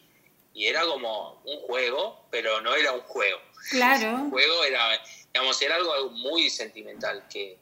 y 0.55 0.67
era 0.67 0.85
como 0.87 1.41
un 1.45 1.61
juego, 1.61 2.27
pero 2.33 2.61
no 2.61 2.75
era 2.75 2.91
un 2.93 3.03
juego. 3.03 3.39
Claro. 3.71 4.17
Un 4.17 4.31
juego 4.31 4.65
era, 4.65 5.01
digamos, 5.33 5.63
era 5.63 5.77
algo, 5.77 5.93
algo 5.95 6.11
muy 6.11 6.51
sentimental 6.51 7.29
que, 7.31 7.59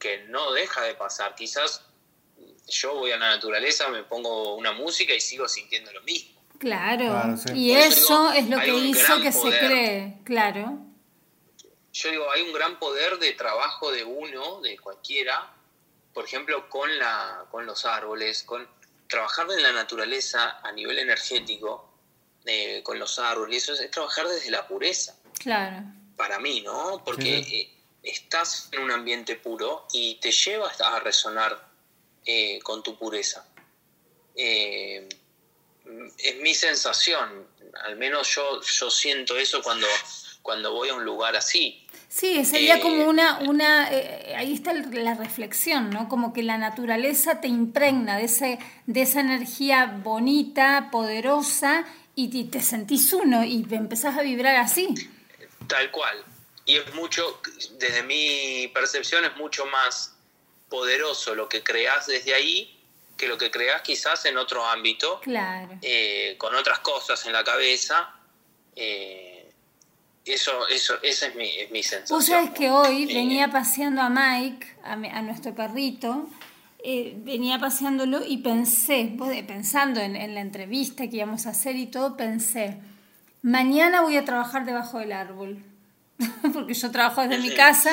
que 0.00 0.24
no 0.24 0.50
deja 0.52 0.82
de 0.82 0.94
pasar. 0.94 1.36
Quizás 1.36 1.84
yo 2.66 2.94
voy 2.96 3.12
a 3.12 3.16
la 3.18 3.28
naturaleza, 3.36 3.88
me 3.88 4.02
pongo 4.02 4.56
una 4.56 4.72
música 4.72 5.14
y 5.14 5.20
sigo 5.20 5.48
sintiendo 5.48 5.92
lo 5.92 6.02
mismo. 6.02 6.37
Claro. 6.58 7.06
Claro, 7.06 7.36
sí. 7.36 7.52
Y 7.54 7.72
eso 7.72 7.88
eso 7.88 8.32
digo, 8.32 8.32
es 8.32 8.48
lo 8.50 8.58
que 8.60 8.76
hizo 8.78 9.20
que 9.20 9.32
se 9.32 9.48
cree, 9.58 10.18
claro. 10.24 10.78
yo 11.92 12.10
digo, 12.10 12.30
hay 12.30 12.42
un 12.42 12.52
gran 12.52 12.78
poder 12.78 13.18
de 13.18 13.32
trabajo 13.32 13.90
de 13.92 14.04
uno, 14.04 14.60
de 14.60 14.76
cualquiera, 14.78 15.52
por 16.12 16.24
ejemplo, 16.24 16.68
con, 16.68 16.98
la, 16.98 17.44
con 17.50 17.64
los 17.66 17.84
árboles, 17.84 18.42
con 18.42 18.66
trabajar 19.08 19.46
en 19.50 19.62
la 19.62 19.72
naturaleza 19.72 20.58
a 20.62 20.72
nivel 20.72 20.98
energético, 20.98 21.88
eh, 22.44 22.82
con 22.82 22.98
los 22.98 23.18
árboles, 23.18 23.62
eso 23.62 23.72
es, 23.74 23.80
es 23.80 23.90
trabajar 23.90 24.26
desde 24.28 24.50
la 24.50 24.66
pureza, 24.66 25.16
Claro. 25.38 25.84
para 26.16 26.38
mí, 26.40 26.60
¿no? 26.62 27.02
Porque 27.04 27.44
Sí. 27.44 27.56
eh, 27.56 27.74
estás 28.02 28.68
en 28.72 28.80
un 28.82 28.90
ambiente 28.90 29.36
puro 29.36 29.86
y 29.92 30.16
te 30.16 30.30
llevas 30.32 30.80
a 30.80 30.98
resonar 31.00 31.68
eh, 32.26 32.58
con 32.62 32.82
tu 32.82 32.98
pureza. 32.98 33.46
Eh, 34.34 35.08
es 36.18 36.40
mi 36.40 36.54
sensación, 36.54 37.46
al 37.84 37.96
menos 37.96 38.34
yo, 38.34 38.60
yo 38.62 38.90
siento 38.90 39.36
eso 39.36 39.62
cuando, 39.62 39.86
cuando 40.42 40.72
voy 40.72 40.88
a 40.88 40.94
un 40.94 41.04
lugar 41.04 41.36
así. 41.36 41.86
Sí, 42.08 42.44
sería 42.44 42.76
Eh, 42.76 42.80
como 42.80 43.04
una, 43.04 43.38
una 43.40 43.92
eh, 43.92 44.34
ahí 44.36 44.54
está 44.54 44.72
la 44.72 45.14
reflexión, 45.14 45.90
¿no? 45.90 46.08
Como 46.08 46.32
que 46.32 46.42
la 46.42 46.56
naturaleza 46.56 47.40
te 47.40 47.48
impregna 47.48 48.16
de, 48.16 48.24
ese, 48.24 48.58
de 48.86 49.02
esa 49.02 49.20
energía 49.20 50.00
bonita, 50.02 50.88
poderosa, 50.90 51.84
y 52.14 52.28
te, 52.28 52.58
te 52.58 52.64
sentís 52.64 53.12
uno 53.12 53.44
y 53.44 53.66
empezás 53.70 54.16
a 54.16 54.22
vibrar 54.22 54.56
así. 54.56 54.88
Tal 55.66 55.90
cual. 55.90 56.24
Y 56.64 56.76
es 56.76 56.94
mucho, 56.94 57.40
desde 57.78 58.02
mi 58.02 58.68
percepción, 58.74 59.24
es 59.24 59.36
mucho 59.36 59.66
más 59.66 60.14
poderoso 60.68 61.34
lo 61.34 61.48
que 61.48 61.62
creas 61.62 62.06
desde 62.06 62.34
ahí 62.34 62.77
que 63.18 63.28
lo 63.28 63.36
que 63.36 63.50
creas 63.50 63.82
quizás 63.82 64.24
en 64.24 64.38
otro 64.38 64.64
ámbito, 64.64 65.20
Claro. 65.20 65.76
eh, 65.82 66.36
con 66.38 66.54
otras 66.54 66.78
cosas 66.78 67.26
en 67.26 67.32
la 67.34 67.44
cabeza. 67.44 68.14
Eh, 68.76 69.50
eso, 70.24 70.66
eso, 70.68 70.94
esa 71.02 71.26
es 71.26 71.34
mi, 71.34 71.48
es 71.48 71.70
mi 71.70 71.82
sensación. 71.82 72.18
Vos 72.18 72.26
sabés 72.26 72.50
que 72.50 72.70
hoy 72.70 73.04
Eh, 73.10 73.14
venía 73.14 73.48
paseando 73.48 74.02
a 74.02 74.08
Mike, 74.08 74.66
a, 74.84 74.96
nuestro 75.22 75.54
perrito, 75.54 76.28
eh, 76.84 77.14
venía 77.18 77.58
paseándolo 77.58 78.24
y 78.24 78.38
pensé, 78.38 79.12
pensando 79.46 80.00
en, 80.00 80.14
en 80.16 80.34
la 80.34 80.40
entrevista 80.40 81.08
que 81.08 81.16
íbamos 81.16 81.46
a 81.46 81.50
hacer 81.50 81.76
y 81.76 81.86
todo, 81.86 82.16
pensé, 82.16 82.78
mañana 83.42 84.02
voy 84.02 84.16
a 84.16 84.24
trabajar 84.24 84.64
debajo 84.64 84.98
del 84.98 85.12
árbol, 85.12 85.58
porque 86.52 86.74
yo 86.74 86.90
trabajo 86.90 87.22
desde 87.22 87.38
mi 87.38 87.54
casa, 87.54 87.90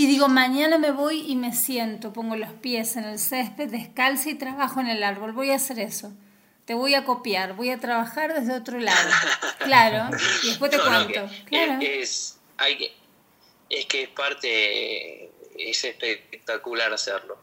y 0.00 0.06
digo, 0.06 0.28
mañana 0.28 0.78
me 0.78 0.92
voy 0.92 1.30
y 1.30 1.36
me 1.36 1.54
siento, 1.54 2.10
pongo 2.10 2.34
los 2.34 2.54
pies 2.54 2.96
en 2.96 3.04
el 3.04 3.18
césped, 3.18 3.68
descalza 3.68 4.30
y 4.30 4.34
trabajo 4.34 4.80
en 4.80 4.86
el 4.86 5.02
árbol, 5.02 5.32
voy 5.32 5.50
a 5.50 5.56
hacer 5.56 5.78
eso. 5.78 6.10
Te 6.64 6.72
voy 6.72 6.94
a 6.94 7.04
copiar, 7.04 7.54
voy 7.54 7.68
a 7.68 7.80
trabajar 7.80 8.32
desde 8.32 8.54
otro 8.54 8.78
lado. 8.78 9.10
Claro, 9.58 10.08
y 10.42 10.46
después 10.46 10.70
te 10.70 10.78
no, 10.78 10.84
cuento. 10.84 11.28
Claro. 11.44 11.78
es, 11.82 12.38
hay 12.56 12.78
que, 12.78 12.92
es 13.68 13.84
que 13.84 14.04
es 14.04 14.08
parte, 14.08 15.30
es 15.58 15.84
espectacular 15.84 16.90
hacerlo. 16.94 17.36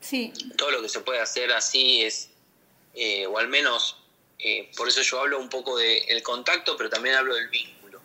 Sí, 0.00 0.32
todo 0.58 0.72
lo 0.72 0.82
que 0.82 0.88
se 0.88 0.98
puede 1.02 1.20
hacer 1.20 1.52
así 1.52 2.02
es, 2.02 2.30
eh, 2.94 3.24
o 3.28 3.38
al 3.38 3.46
menos, 3.46 4.02
eh, 4.40 4.68
por 4.76 4.88
eso 4.88 5.00
yo 5.02 5.20
hablo 5.20 5.38
un 5.38 5.48
poco 5.48 5.78
del 5.78 6.24
contacto, 6.24 6.76
pero 6.76 6.90
también 6.90 7.14
hablo 7.14 7.36
del 7.36 7.48
vínculo. 7.50 8.00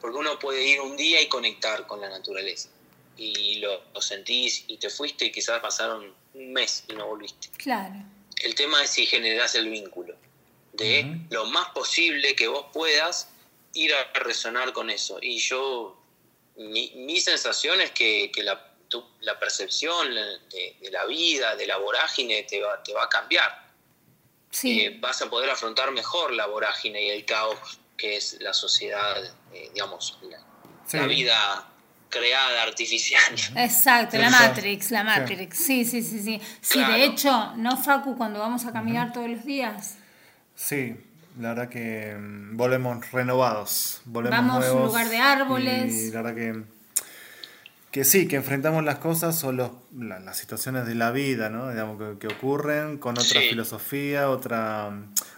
Porque 0.00 0.16
uno 0.16 0.38
puede 0.38 0.66
ir 0.66 0.80
un 0.80 0.96
día 0.96 1.20
y 1.20 1.28
conectar 1.28 1.86
con 1.86 2.00
la 2.00 2.08
naturaleza. 2.08 2.70
Y 3.16 3.56
lo, 3.60 3.82
lo 3.92 4.00
sentís 4.00 4.64
y 4.68 4.78
te 4.78 4.88
fuiste 4.90 5.26
y 5.26 5.32
quizás 5.32 5.60
pasaron 5.60 6.14
un 6.34 6.52
mes 6.52 6.84
y 6.88 6.94
no 6.94 7.06
volviste. 7.06 7.48
claro. 7.58 7.94
El 8.42 8.54
tema 8.56 8.82
es 8.82 8.90
si 8.90 9.06
generás 9.06 9.54
el 9.54 9.68
vínculo. 9.68 10.16
De 10.72 11.18
lo 11.30 11.44
más 11.46 11.68
posible 11.68 12.34
que 12.34 12.48
vos 12.48 12.66
puedas 12.72 13.28
ir 13.74 13.94
a 13.94 14.10
resonar 14.20 14.72
con 14.72 14.90
eso. 14.90 15.18
Y 15.22 15.38
yo, 15.38 15.96
mi, 16.56 16.90
mi 16.96 17.20
sensación 17.20 17.80
es 17.80 17.90
que, 17.92 18.32
que 18.34 18.42
la, 18.42 18.74
tu- 18.88 19.06
la 19.20 19.38
percepción 19.38 20.12
de, 20.14 20.76
de 20.80 20.90
la 20.90 21.04
vida, 21.04 21.54
de 21.56 21.66
la 21.66 21.76
vorágine, 21.76 22.42
te 22.44 22.60
va, 22.60 22.82
te 22.82 22.92
va 22.94 23.04
a 23.04 23.08
cambiar. 23.08 23.62
Sí. 24.50 24.80
eh, 24.80 24.96
vas 24.98 25.22
a 25.22 25.30
poder 25.30 25.48
afrontar 25.50 25.90
mejor 25.92 26.32
la 26.32 26.46
vorágine 26.46 27.00
y 27.06 27.10
el 27.10 27.24
caos 27.24 27.58
que 27.96 28.16
es 28.16 28.38
la 28.40 28.52
sociedad, 28.52 29.22
eh, 29.52 29.70
digamos, 29.72 30.18
la, 30.22 30.38
Sí. 30.86 30.96
la 30.96 31.06
vida 31.06 31.71
creada 32.12 32.62
artificial. 32.62 33.22
Exacto, 33.56 34.18
la. 34.18 34.30
Matrix, 34.30 34.90
la 34.92 35.02
Matrix. 35.02 35.56
Sí, 35.58 35.84
sí, 35.84 36.02
sí, 36.02 36.22
sí. 36.22 36.40
Sí, 36.60 36.74
Claro. 36.78 36.92
de 36.94 37.04
hecho, 37.06 37.56
¿no, 37.56 37.76
Facu, 37.76 38.16
cuando 38.16 38.38
vamos 38.38 38.64
a 38.66 38.72
caminar 38.72 39.12
todos 39.12 39.28
los 39.30 39.44
días? 39.44 39.96
Sí, 40.54 40.94
la 41.40 41.48
verdad 41.54 41.68
que 41.70 42.14
mm, 42.14 42.56
volvemos 42.56 43.10
renovados, 43.10 44.02
volvemos 44.04 44.38
Vamos 44.38 44.64
a 44.66 44.72
un 44.74 44.82
lugar 44.86 45.08
de 45.08 45.18
árboles. 45.18 45.92
Y 45.92 46.10
la 46.12 46.22
verdad 46.22 46.34
que, 46.36 46.62
que 47.90 48.04
sí, 48.04 48.28
que 48.28 48.36
enfrentamos 48.36 48.84
las 48.84 48.98
cosas 48.98 49.42
o 49.44 49.52
los, 49.52 49.70
la- 49.96 50.20
las 50.20 50.36
situaciones 50.36 50.86
de 50.86 50.94
la 50.94 51.10
vida, 51.10 51.48
¿no? 51.48 51.70
Digamos, 51.70 51.98
que, 51.98 52.18
que 52.18 52.34
ocurren 52.34 52.98
con 52.98 53.18
otra 53.18 53.40
Sí. 53.40 53.48
filosofía, 53.48 54.28
otra, 54.30 54.90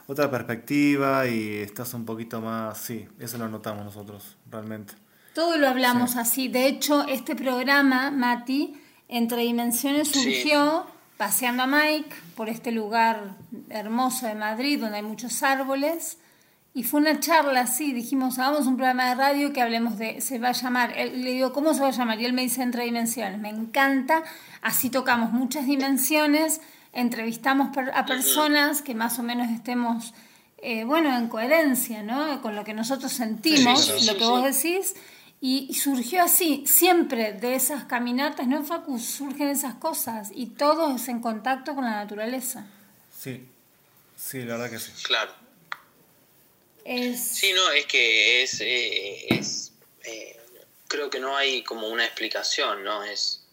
otra 0.09 0.31
perspectiva 0.31 1.27
y 1.29 1.59
estás 1.59 1.95
un 1.95 2.05
poquito 2.05 2.41
más, 2.41 2.79
sí, 2.79 3.07
eso 3.21 3.39
lo 3.39 3.49
notamos 3.49 3.85
nosotros, 3.85 4.37
realmente. 4.51 4.95
Todo 5.35 5.57
lo 5.59 5.69
hablamos 5.69 6.17
así. 6.17 6.49
De 6.49 6.67
hecho, 6.67 7.07
este 7.09 7.35
programa, 7.35 8.11
Mati, 8.11 8.75
Entre 9.09 9.43
Dimensiones, 9.43 10.09
Sí. 10.09 10.23
surgió 10.23 10.87
paseando 11.19 11.65
a 11.65 11.67
Mike 11.67 12.15
por 12.37 12.49
este 12.49 12.73
lugar 12.73 13.37
hermoso 13.69 14.27
de 14.27 14.35
Madrid, 14.35 14.81
donde 14.81 14.97
hay 14.99 15.03
muchos 15.03 15.43
árboles. 15.43 16.19
Y 16.73 16.83
fue 16.83 17.01
una 17.01 17.21
charla 17.21 17.61
así, 17.61 17.93
dijimos, 17.93 18.39
hagamos 18.39 18.67
un 18.67 18.77
programa 18.77 19.09
de 19.11 19.15
radio 19.15 19.53
que 19.53 19.63
hablemos 19.63 19.97
de, 19.99 20.21
se 20.21 20.39
va 20.41 20.49
a 20.49 20.53
llamar, 20.53 20.93
él- 20.97 21.23
le 21.23 21.31
digo, 21.33 21.53
¿cómo 21.53 21.73
se 21.75 21.81
va 21.81 21.89
a 21.89 21.93
llamar? 21.93 22.21
Y 22.21 22.25
él 22.25 22.33
me 22.33 22.43
dice 22.43 22.63
Entre 22.63 22.85
Dimensiones, 22.85 23.39
me 23.39 23.51
encanta, 23.51 24.25
así 24.61 24.91
tocamos 24.91 25.31
muchas 25.33 25.67
dimensiones, 25.67 26.61
entrevistamos 26.93 27.69
a 27.95 28.07
personas 28.07 28.83
que 28.83 28.95
más 28.97 29.19
o 29.21 29.23
menos 29.23 29.51
estemos, 29.51 30.15
eh, 30.59 30.83
bueno, 30.85 31.17
en 31.17 31.29
coherencia, 31.29 32.03
¿no? 32.03 32.41
Con 32.43 32.57
lo 32.57 32.65
que 32.65 32.75
nosotros 32.75 33.13
sentimos, 33.13 33.85
Sí, 33.85 33.93
sí, 33.93 34.01
sí, 34.01 34.07
lo 34.13 34.19
que 34.19 34.25
vos 34.25 34.43
decís, 34.43 34.95
y, 35.47 35.67
y 35.69 35.75
surgió 35.75 36.23
así, 36.23 36.65
siempre 36.67 37.35
de 37.35 37.55
esas 37.55 37.85
caminatas, 37.85 38.47
¿no, 38.47 38.65
Facu? 38.65 38.99
Surgen 38.99 39.49
esas 39.49 39.75
cosas, 39.75 40.31
y 40.35 40.47
todo 40.47 40.97
es 40.97 41.07
en 41.09 41.21
contacto 41.21 41.75
con 41.75 41.85
la 41.85 41.91
naturaleza. 41.91 42.67
Sí, 43.15 43.47
sí, 44.17 44.41
la 44.41 44.57
verdad 44.57 44.71
que 44.71 44.79
sí. 44.79 44.91
Claro. 45.03 45.35
Es... 46.87 47.21
Sí, 47.21 47.53
no, 47.53 47.71
es 47.73 47.85
que 47.85 48.43
es, 48.43 48.59
eh, 48.63 49.27
es 49.35 49.73
eh, 50.05 50.41
creo 50.89 51.11
que 51.11 51.21
no 51.21 51.37
hay 51.37 51.63
como 51.63 51.89
una 51.89 52.07
explicación, 52.07 52.83
¿no? 52.83 53.05
Es, 53.05 53.45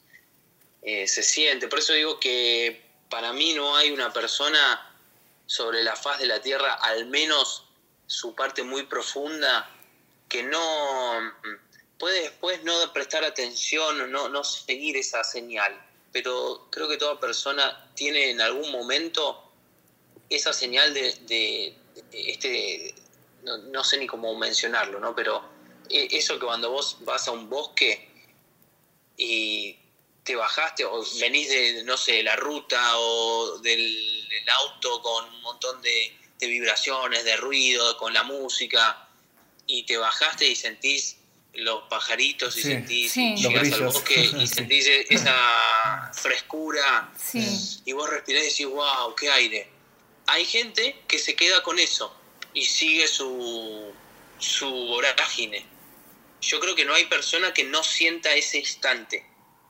eh, 0.84 1.10
se 1.10 1.22
siente, 1.22 1.68
por 1.68 1.80
eso 1.80 1.92
digo 1.92 2.22
que 2.22 2.86
para 3.10 3.34
mí 3.34 3.54
no 3.54 3.76
hay 3.76 3.92
una 3.92 4.14
persona 4.14 4.96
sobre 5.46 5.84
la 5.84 5.98
faz 5.98 6.20
de 6.20 6.28
la 6.28 6.42
Tierra, 6.42 6.72
al 6.76 7.08
menos 7.08 7.66
su 8.08 8.34
parte 8.34 8.64
muy 8.64 8.84
profunda, 8.84 9.70
que 10.30 10.44
no 10.44 11.34
puede 12.02 12.22
después 12.24 12.64
no 12.64 12.92
prestar 12.94 13.24
atención, 13.24 14.12
no, 14.12 14.28
no 14.28 14.44
seguir 14.44 14.98
esa 14.98 15.24
señal. 15.24 15.80
Pero 16.12 16.68
creo 16.72 16.90
que 16.90 16.98
toda 16.98 17.20
persona 17.20 17.92
tiene 17.96 18.32
en 18.32 18.42
algún 18.42 18.72
momento 18.72 19.54
esa 20.30 20.52
señal 20.52 20.94
de, 20.96 21.14
de- 21.28 21.76
este, 22.12 22.96
no, 23.44 23.58
no 23.58 23.84
sé 23.84 24.00
ni 24.00 24.08
cómo 24.08 24.36
mencionarlo, 24.36 25.00
¿no? 25.00 25.16
Pero 25.16 25.44
eh, 25.90 26.08
eso 26.12 26.40
que 26.40 26.46
cuando 26.48 26.72
vos 26.72 26.98
vas 27.02 27.28
a 27.28 27.32
un 27.32 27.48
bosque 27.50 28.10
y 29.16 29.78
te 30.24 30.36
bajaste 30.36 30.84
o 30.86 31.04
venís 31.20 31.50
de, 31.50 31.84
no 31.84 31.98
sé, 31.98 32.24
la 32.24 32.36
ruta 32.36 32.98
o 32.98 33.60
del, 33.60 34.28
del 34.28 34.50
auto 34.50 35.02
con 35.04 35.26
un 35.36 35.42
montón 35.42 35.82
de, 35.84 36.18
de 36.40 36.48
vibraciones, 36.48 37.24
de 37.26 37.38
ruido, 37.38 37.96
con 37.98 38.12
la 38.14 38.24
música, 38.24 39.08
y 39.68 39.84
te 39.84 39.98
bajaste 39.98 40.48
y 40.48 40.56
sentís 40.56 41.18
los 41.54 41.84
pajaritos 41.90 42.56
y 42.58 42.62
Sí. 42.62 42.68
sentís, 42.70 43.12
Sí. 43.12 43.36
llegás 43.36 43.72
al 43.74 43.84
bosque 43.86 44.16
y 44.16 44.28
Sí. 44.48 44.48
sentís 44.48 44.88
esa 45.10 46.12
frescura 46.14 47.12
Sí. 47.18 47.82
y 47.86 47.92
vos 47.94 48.10
respirás 48.10 48.44
y 48.44 48.48
decís, 48.48 48.66
wow, 48.68 49.14
qué 49.16 49.30
aire. 49.32 49.70
Hay 50.28 50.46
gente 50.46 51.02
que 51.08 51.20
se 51.20 51.36
queda 51.36 51.62
con 51.64 51.78
eso 51.80 52.16
y 52.54 52.64
sigue 52.66 53.08
su, 53.08 53.92
su 54.40 54.70
vorágine. 54.70 55.66
Yo 56.42 56.60
creo 56.60 56.74
que 56.76 56.86
no 56.86 56.94
hay 56.94 57.06
persona 57.06 57.54
que 57.54 57.64
no 57.66 57.84
sienta 57.84 58.34
ese 58.34 58.60
instante. 58.60 59.26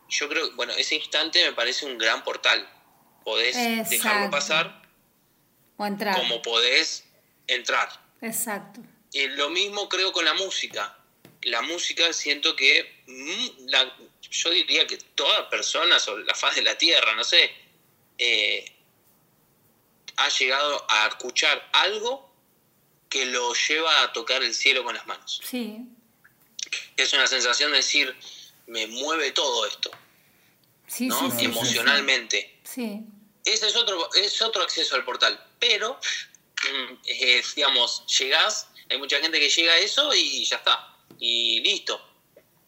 Yo 0.10 0.30
creo, 0.30 0.52
bueno, 0.56 0.74
ese 0.74 0.96
instante 0.96 1.44
me 1.44 1.54
parece 1.54 1.86
un 1.86 1.98
gran 1.98 2.24
portal. 2.24 2.70
Podés 3.24 3.56
dejarlo 3.56 3.82
Exacto. 3.96 4.32
pasar 4.32 4.82
O 5.78 5.86
entrar. 5.86 6.16
como 6.16 6.42
podés 6.42 7.06
entrar. 7.48 7.90
Exacto. 8.22 8.82
Y 9.14 9.28
lo 9.30 9.50
mismo 9.50 9.90
creo 9.90 10.12
con 10.12 10.26
la 10.26 10.34
música. 10.36 10.98
La 11.44 11.62
música 11.62 12.12
siento 12.14 12.56
que 12.56 13.04
mm, 13.08 13.68
la- 13.70 13.96
yo 14.30 14.50
diría 14.52 14.86
que 14.88 14.98
toda 15.16 15.50
persona 15.50 16.00
sobre 16.00 16.24
la 16.26 16.36
faz 16.36 16.56
de 16.56 16.62
la 16.62 16.78
tierra, 16.78 17.16
no 17.16 17.24
sé, 17.24 17.52
eh, 18.18 18.72
ha 20.18 20.30
llegado 20.30 20.86
a 20.90 21.08
escuchar 21.08 21.70
algo 21.74 22.32
que 23.10 23.26
lo 23.26 23.54
lleva 23.54 24.04
a 24.04 24.14
tocar 24.14 24.42
el 24.44 24.54
cielo 24.54 24.84
con 24.84 24.96
las 24.96 25.06
manos. 25.08 25.42
Sí. 25.44 25.78
Es 26.96 27.12
una 27.14 27.28
sensación 27.28 27.72
de 27.72 27.78
decir, 27.78 28.16
me 28.68 28.88
mueve 28.88 29.32
todo 29.32 29.66
esto, 29.66 29.92
Sí, 30.88 31.08
¿no? 31.08 31.32
sí, 31.38 31.46
Emocionalmente. 31.46 32.60
Sí. 32.64 33.00
Ese 33.44 33.68
es 33.68 33.76
otro, 33.76 34.14
es 34.14 34.42
otro 34.42 34.62
acceso 34.62 34.96
al 34.96 35.04
portal. 35.04 35.44
Pero, 35.60 36.00
eh, 37.08 37.42
digamos, 37.56 38.06
llegás, 38.20 38.68
hay 38.90 38.98
mucha 38.98 39.20
gente 39.20 39.40
que 39.40 39.50
llega 39.50 39.74
a 39.74 39.78
eso 39.80 40.14
y 40.14 40.46
ya 40.46 40.58
está. 40.58 40.91
Y 41.22 41.62
listo. 41.62 42.02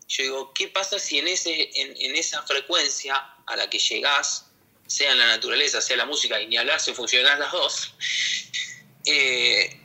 Yo 0.08 0.24
digo, 0.24 0.54
¿qué 0.54 0.68
pasa 0.68 1.00
si 1.00 1.18
en, 1.18 1.28
ese, 1.28 1.72
en, 1.74 1.96
en 1.98 2.16
esa 2.16 2.44
frecuencia 2.44 3.16
a 3.48 3.56
la 3.56 3.68
que 3.68 3.80
llegás, 3.80 4.46
sea 4.86 5.12
en 5.12 5.18
la 5.18 5.26
naturaleza, 5.28 5.82
sea 5.82 5.98
la 5.98 6.06
música, 6.06 6.40
y 6.40 6.46
ni 6.46 6.58
hablar 6.58 6.80
si 6.80 6.94
funcionan 6.94 7.40
las 7.40 7.52
dos, 7.52 7.96
eh, 9.06 9.82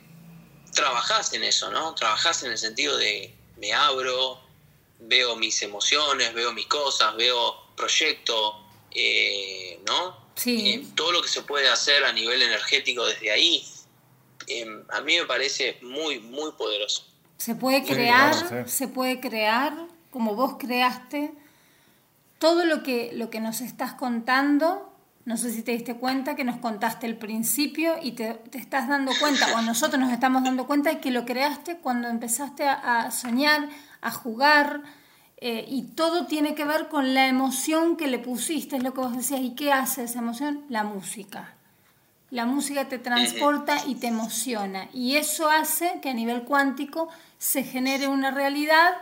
trabajás 0.73 1.33
en 1.33 1.43
eso, 1.43 1.71
¿no? 1.71 1.95
Trabajás 1.95 2.43
en 2.43 2.51
el 2.51 2.57
sentido 2.59 2.95
de 2.97 3.33
me 3.57 3.73
abro, 3.73 4.39
veo 4.99 5.35
mis 5.35 5.61
emociones, 5.63 6.33
veo 6.33 6.53
mis 6.53 6.67
cosas, 6.67 7.15
veo 7.15 7.73
proyecto, 7.75 8.63
eh, 8.91 9.79
¿no? 9.87 10.29
Sí. 10.35 10.69
Eh, 10.69 10.85
todo 10.95 11.11
lo 11.11 11.21
que 11.21 11.27
se 11.27 11.41
puede 11.41 11.67
hacer 11.67 12.03
a 12.05 12.13
nivel 12.13 12.41
energético 12.41 13.05
desde 13.05 13.31
ahí, 13.31 13.65
eh, 14.47 14.83
a 14.89 15.01
mí 15.01 15.17
me 15.17 15.25
parece 15.25 15.77
muy, 15.81 16.19
muy 16.19 16.51
poderoso. 16.53 17.05
Se 17.39 17.55
puede 17.55 17.83
Sí, 17.83 17.93
crear, 17.93 18.31
claro, 18.47 18.67
sí. 18.67 18.71
se 18.71 18.87
puede 18.87 19.19
crear 19.19 19.73
como 20.11 20.35
vos 20.35 20.57
creaste. 20.59 21.33
Todo 22.37 22.65
lo 22.65 22.83
que, 22.83 23.11
lo 23.15 23.29
que 23.29 23.39
nos 23.39 23.61
estás 23.61 23.93
contando, 23.93 24.93
no 25.25 25.35
sé 25.37 25.51
si 25.51 25.61
te 25.63 25.71
diste 25.71 25.95
cuenta 25.95 26.35
que 26.35 26.43
nos 26.43 26.57
contaste 26.57 27.07
el 27.07 27.17
principio 27.17 27.95
y 28.01 28.11
te, 28.11 28.33
te 28.35 28.57
estás 28.57 28.87
dando 28.87 29.11
cuenta, 29.19 29.47
o 29.57 29.61
nosotros 29.61 29.99
nos 29.99 30.11
estamos 30.11 30.43
dando 30.43 30.67
cuenta 30.67 30.89
de 30.89 30.99
que 30.99 31.11
lo 31.11 31.25
creaste 31.25 31.77
cuando 31.77 32.07
empezaste 32.09 32.67
a, 32.67 32.73
a 33.01 33.11
soñar, 33.11 33.67
a 34.01 34.11
jugar, 34.11 34.81
eh, 35.41 35.65
y 35.69 35.83
todo 35.83 36.25
tiene 36.27 36.53
que 36.55 36.65
ver 36.65 36.89
con 36.89 37.13
la 37.13 37.27
emoción 37.27 37.95
que 37.95 38.07
le 38.07 38.19
pusiste, 38.19 38.75
es 38.75 38.83
lo 38.83 38.93
que 38.93 38.99
vos 38.99 39.15
decías. 39.15 39.39
¿Y 39.39 39.55
qué 39.55 39.71
hace 39.71 40.03
esa 40.03 40.19
emoción? 40.19 40.65
La 40.67 40.83
música. 40.83 41.53
La 42.29 42.45
música 42.45 42.87
te 42.89 42.99
transporta 42.99 43.77
y 43.87 43.95
te 43.95 44.07
emociona. 44.07 44.87
Y 44.93 45.15
eso 45.15 45.49
hace 45.49 45.99
que 46.01 46.09
a 46.09 46.13
nivel 46.13 46.43
cuántico 46.43 47.07
se 47.39 47.63
genere 47.63 48.07
una 48.07 48.29
realidad 48.31 48.95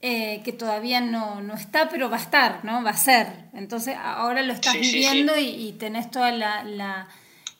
eh, 0.00 0.40
que 0.44 0.52
todavía 0.52 1.00
no, 1.00 1.40
no 1.42 1.54
está, 1.54 1.88
pero 1.88 2.08
va 2.08 2.16
a 2.16 2.20
estar, 2.20 2.64
¿no? 2.64 2.82
Va 2.82 2.90
a 2.90 2.96
ser. 2.96 3.26
Entonces 3.54 3.96
ahora 4.00 4.42
lo 4.42 4.52
estás 4.52 4.72
Sí, 4.74 4.84
sí, 4.84 4.92
viviendo 4.92 5.36
Y, 5.38 5.48
y 5.68 5.72
tenés 5.72 6.10
toda 6.10 6.30
la, 6.30 6.62
la- 6.64 7.08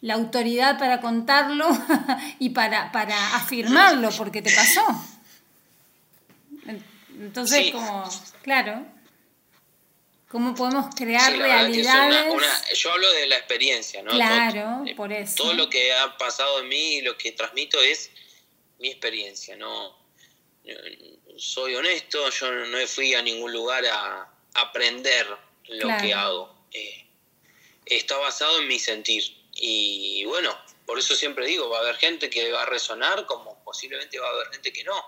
la 0.01 0.15
autoridad 0.15 0.79
para 0.79 1.01
contarlo 1.01 1.67
y 2.39 2.51
para, 2.51 2.93
para 2.93 3.37
afirmarlo, 3.37 4.11
porque 4.17 4.43
te 4.43 4.55
pasó. 4.55 4.83
En- 6.67 6.85
Entonces, 7.19 7.71
como, 7.73 8.05
claro, 8.43 8.85
¿cómo 10.29 10.55
podemos 10.55 10.95
crear 10.95 11.33
una- 11.35 11.45
realidades? 11.45 12.33
una- 12.35 12.73
yo 12.75 12.93
hablo 12.93 13.11
de 13.13 13.27
la 13.29 13.37
experiencia, 13.37 14.03
¿no? 14.03 14.11
Claro, 14.11 14.61
Todo- 14.63 14.87
eh, 14.87 14.95
por 14.95 15.13
eso. 15.13 15.37
Todo 15.37 15.55
lo 15.55 15.71
que 15.71 15.93
ha 15.95 16.17
pasado 16.19 16.61
en 16.61 16.69
mí 16.69 16.97
y 16.97 17.01
lo 17.03 17.17
que 17.17 17.33
transmito 17.33 17.81
es 17.81 18.11
mi 18.79 18.91
experiencia, 18.91 19.57
no 19.57 19.97
eh, 20.65 21.19
soy 21.37 21.75
honesto, 21.75 22.31
yo 22.31 22.51
no 22.53 22.87
fui 22.87 23.15
a 23.15 23.23
ningún 23.23 23.53
lugar 23.53 23.85
a 23.87 24.31
aprender 24.55 25.27
lo 25.69 25.87
Claro. 25.87 26.03
que 26.03 26.15
hago. 26.15 26.55
Eh, 26.73 27.07
está 27.87 28.17
basado 28.19 28.59
en 28.61 28.69
mi 28.69 28.79
sentir. 28.79 29.23
Y 29.57 30.25
bueno, 30.25 30.57
por 30.87 30.99
eso 30.99 31.15
siempre 31.15 31.47
digo, 31.47 31.69
va 31.69 31.79
a 31.79 31.81
haber 31.83 31.97
gente 31.97 32.29
que 32.31 32.51
va 32.51 32.63
a 32.63 32.67
resonar, 32.67 33.27
como 33.27 33.63
posiblemente 33.65 34.19
va 34.19 34.27
a 34.29 34.31
haber 34.31 34.49
gente 34.53 34.73
que 34.73 34.85
no. 34.85 35.05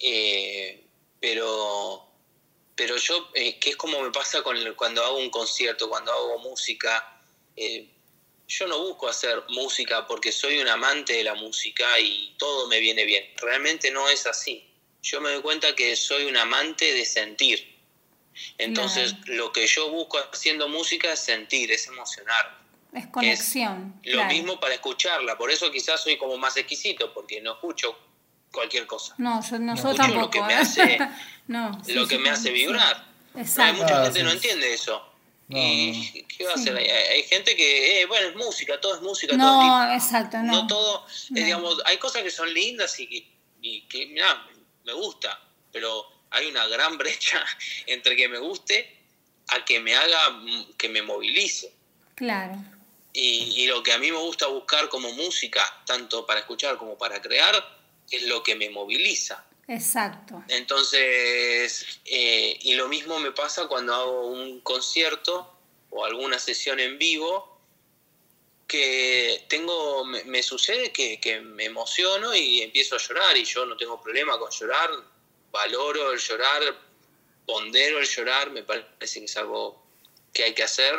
Eh, 0.00 0.84
pero, 1.20 2.06
pero 2.74 2.96
yo, 2.96 3.30
eh, 3.34 3.58
que 3.58 3.70
es 3.70 3.76
como 3.76 4.00
me 4.00 4.10
pasa 4.12 4.42
con 4.42 4.56
el- 4.56 4.76
cuando 4.76 5.04
hago 5.04 5.18
un 5.18 5.30
concierto, 5.30 5.88
cuando 5.88 6.12
hago 6.12 6.38
música, 6.38 7.20
yo 8.48 8.66
no 8.66 8.78
busco 8.78 9.08
hacer 9.08 9.44
música 9.50 10.06
porque 10.06 10.32
soy 10.32 10.58
un 10.58 10.68
amante 10.68 11.12
de 11.12 11.24
la 11.24 11.34
música 11.34 11.84
y 12.00 12.34
todo 12.38 12.66
me 12.66 12.80
viene 12.80 13.04
bien. 13.04 13.24
Realmente 13.36 13.90
no 13.90 14.08
es 14.08 14.26
así. 14.26 14.66
Yo 15.02 15.20
me 15.20 15.30
doy 15.30 15.42
cuenta 15.42 15.74
que 15.74 15.94
soy 15.94 16.24
un 16.24 16.36
amante 16.36 16.92
de 16.94 17.04
sentir. 17.04 17.76
Entonces, 18.56 19.14
lo 19.26 19.52
que 19.52 19.66
yo 19.66 19.90
busco 19.90 20.18
haciendo 20.32 20.68
música 20.68 21.12
es 21.12 21.20
sentir, 21.20 21.70
es 21.70 21.86
emocionar. 21.88 22.58
Es 22.92 23.06
conexión. 23.08 24.00
lo 24.04 24.24
mismo 24.24 24.58
para 24.58 24.74
escucharla. 24.74 25.36
Por 25.36 25.50
eso 25.50 25.70
quizás 25.70 26.02
soy 26.02 26.16
como 26.16 26.38
más 26.38 26.56
exquisito, 26.56 27.12
porque 27.12 27.40
no 27.40 27.52
escucho 27.54 27.98
cualquier 28.50 28.86
cosa. 28.86 29.14
No, 29.18 29.42
yo, 29.42 29.58
no, 29.58 29.74
tampoco. 29.94 30.20
Lo 30.20 30.30
que 30.30 30.42
me 30.42 30.54
hace, 30.54 30.98
lo 31.48 32.08
que 32.08 32.18
me 32.18 32.30
hace 32.30 32.50
vibrar. 32.50 33.06
Hay 33.34 33.72
mucha 33.74 34.04
gente 34.04 34.18
que 34.18 34.24
no 34.24 34.30
entiende 34.30 34.72
eso. 34.72 35.07
¿Y 35.50 36.24
qué 36.24 36.44
va 36.44 36.52
a 36.52 36.54
hacer? 36.54 36.76
Hay, 36.76 37.22
gente 37.22 37.56
que, 37.56 38.02
eh, 38.02 38.06
bueno, 38.06 38.28
es 38.28 38.36
música, 38.36 38.78
todo 38.80 38.96
es 38.96 39.00
música. 39.00 39.34
No, 39.36 39.60
todo 39.60 39.92
exacto, 39.94 40.38
no. 40.38 40.52
No 40.52 40.66
todo, 40.66 41.06
eh, 41.34 41.44
digamos, 41.44 41.80
hay 41.86 41.96
cosas 41.96 42.22
que 42.22 42.30
son 42.30 42.52
lindas 42.52 42.98
y 43.00 43.06
que, 43.06 43.26
y 43.62 43.80
que 43.82 44.06
mira, 44.06 44.46
me 44.84 44.92
gusta, 44.92 45.40
pero 45.72 46.06
hay 46.30 46.46
una 46.48 46.66
gran 46.66 46.98
brecha 46.98 47.44
entre 47.86 48.14
que 48.14 48.28
me 48.28 48.38
guste 48.38 48.96
a 49.48 49.64
que 49.64 49.80
me 49.80 49.94
haga, 49.96 50.42
que 50.76 50.90
me 50.90 51.00
movilice. 51.00 51.72
Claro. 52.14 52.56
Y, 53.14 53.62
y, 53.62 53.66
lo 53.66 53.82
que 53.82 53.92
a 53.92 53.98
mí 53.98 54.12
me 54.12 54.18
gusta 54.18 54.46
buscar 54.48 54.90
como 54.90 55.10
música, 55.12 55.64
tanto 55.86 56.26
para 56.26 56.40
escuchar 56.40 56.76
como 56.76 56.98
para 56.98 57.22
crear, 57.22 57.54
es 58.10 58.22
lo 58.24 58.42
que 58.42 58.54
me 58.54 58.68
moviliza. 58.68 59.47
Exacto. 59.68 60.42
Entonces, 60.48 62.00
eh, 62.06 62.58
y 62.62 62.74
lo 62.74 62.88
mismo 62.88 63.20
me 63.20 63.32
pasa 63.32 63.68
cuando 63.68 63.94
hago 63.94 64.26
un 64.28 64.60
concierto 64.60 65.54
o 65.90 66.04
alguna 66.04 66.38
sesión 66.38 66.80
en 66.80 66.98
vivo, 66.98 67.58
que 68.66 69.44
tengo, 69.48 70.04
me, 70.04 70.42
sucede 70.42 70.92
que, 70.92 71.18
que, 71.20 71.40
me 71.40 71.64
emociono 71.64 72.34
y 72.34 72.60
empiezo 72.60 72.96
a 72.96 72.98
llorar 72.98 73.36
y 73.36 73.44
yo 73.44 73.64
no 73.64 73.76
tengo 73.78 74.00
problema 74.00 74.38
con 74.38 74.50
llorar, 74.50 74.90
valoro 75.50 76.12
el 76.12 76.18
llorar, 76.18 76.62
pondero 77.46 77.98
el 77.98 78.06
llorar, 78.06 78.50
me 78.50 78.62
parece 78.62 79.20
que 79.20 79.24
es 79.24 79.36
algo 79.38 79.82
que 80.34 80.44
hay 80.44 80.54
que 80.54 80.62
hacer. 80.62 80.94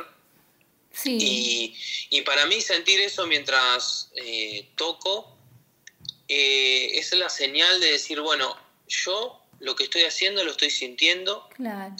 Sí. 0.91 1.75
Y, 2.09 2.21
para 2.21 2.47
mí 2.47 2.59
sentir 2.59 2.99
eso 2.99 3.27
mientras 3.27 4.11
eh, 4.15 4.67
toco, 4.75 5.37
eh, 6.30 6.99
es 6.99 7.11
la 7.14 7.27
señal 7.27 7.80
de 7.81 7.91
decir, 7.93 8.22
bueno, 8.22 8.56
yo 8.88 9.41
lo 9.60 9.76
que 9.76 9.85
estoy 9.85 10.03
haciendo 10.03 10.43
lo 10.43 10.51
estoy 10.51 10.69
sintiendo 10.69 11.49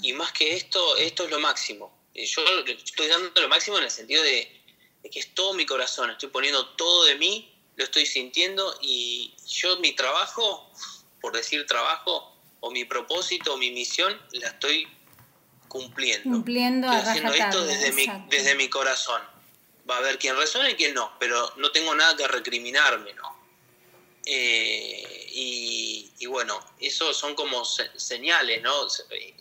y 0.04 0.14
más 0.14 0.32
que 0.32 0.56
esto, 0.56 0.96
esto 0.98 1.26
es 1.26 1.32
lo 1.32 1.40
máximo. 1.40 1.92
Eh, 2.14 2.26
yo 2.26 2.44
estoy 2.68 3.08
dando 3.08 3.42
lo 3.42 3.50
máximo 3.50 3.80
en 3.80 3.86
el 3.86 3.92
sentido 3.92 4.22
de, 4.22 4.62
que 5.12 5.20
es 5.20 5.34
todo 5.34 5.56
mi 5.56 5.66
corazón, 5.66 6.12
estoy 6.12 6.30
poniendo 6.30 6.68
todo 6.76 7.06
de 7.06 7.16
mí, 7.16 7.52
lo 7.76 7.84
estoy 7.84 8.06
sintiendo 8.06 8.78
y 8.84 9.34
yo 9.48 9.80
mi 9.80 9.94
trabajo, 9.94 10.72
por 11.22 11.34
decir 11.34 11.66
trabajo, 11.66 12.36
o 12.60 12.70
mi 12.70 12.86
propósito, 12.86 13.56
o 13.56 13.58
mi 13.58 13.72
misión, 13.72 14.16
la 14.34 14.50
estoy 14.50 14.88
cumpliendo. 15.68 16.30
Cumpliendo 16.30 16.92
estoy 16.92 17.10
haciendo 17.10 17.34
esto 17.34 17.66
desde 17.66 17.92
mi, 17.94 18.06
desde 18.30 18.54
mi 18.54 18.70
corazón. 18.70 19.22
Va 19.90 19.96
a 19.96 19.98
haber 20.00 20.20
quien 20.20 20.38
resuene 20.38 20.72
y 20.72 20.76
quien 20.76 20.94
no, 20.94 21.14
pero 21.20 21.52
no 21.58 21.72
tengo 21.72 21.96
nada 21.96 22.16
que 22.16 22.28
recriminarme, 22.28 23.14
¿no? 23.14 23.39
Eh, 24.32 25.26
y, 26.20 26.26
bueno, 26.28 26.60
eso 26.80 27.12
son 27.16 27.34
como 27.34 27.66
señales, 27.66 28.62
¿no? 28.62 28.86
Eh, 29.10 29.34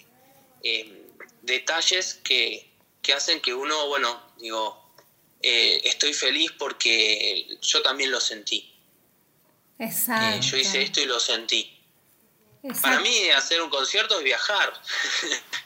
eh, 0.63 1.07
detalles 1.43 2.15
que, 2.25 2.73
hacen 3.15 3.41
que 3.43 3.53
uno, 3.53 3.89
bueno, 3.89 4.19
digo, 4.39 4.95
estoy 5.41 6.15
feliz 6.15 6.53
porque 6.59 7.59
yo 7.61 7.83
también 7.83 8.11
lo 8.11 8.21
sentí. 8.21 8.75
Exacto. 9.79 10.47
yo 10.47 10.57
hice 10.57 10.83
esto 10.83 11.01
y 11.01 11.07
lo 11.07 11.21
sentí. 11.21 11.75
Para 12.83 13.01
mí 13.01 13.29
hacer 13.31 13.61
un 13.61 13.71
concierto 13.71 14.19
es 14.19 14.25
viajar. 14.25 14.73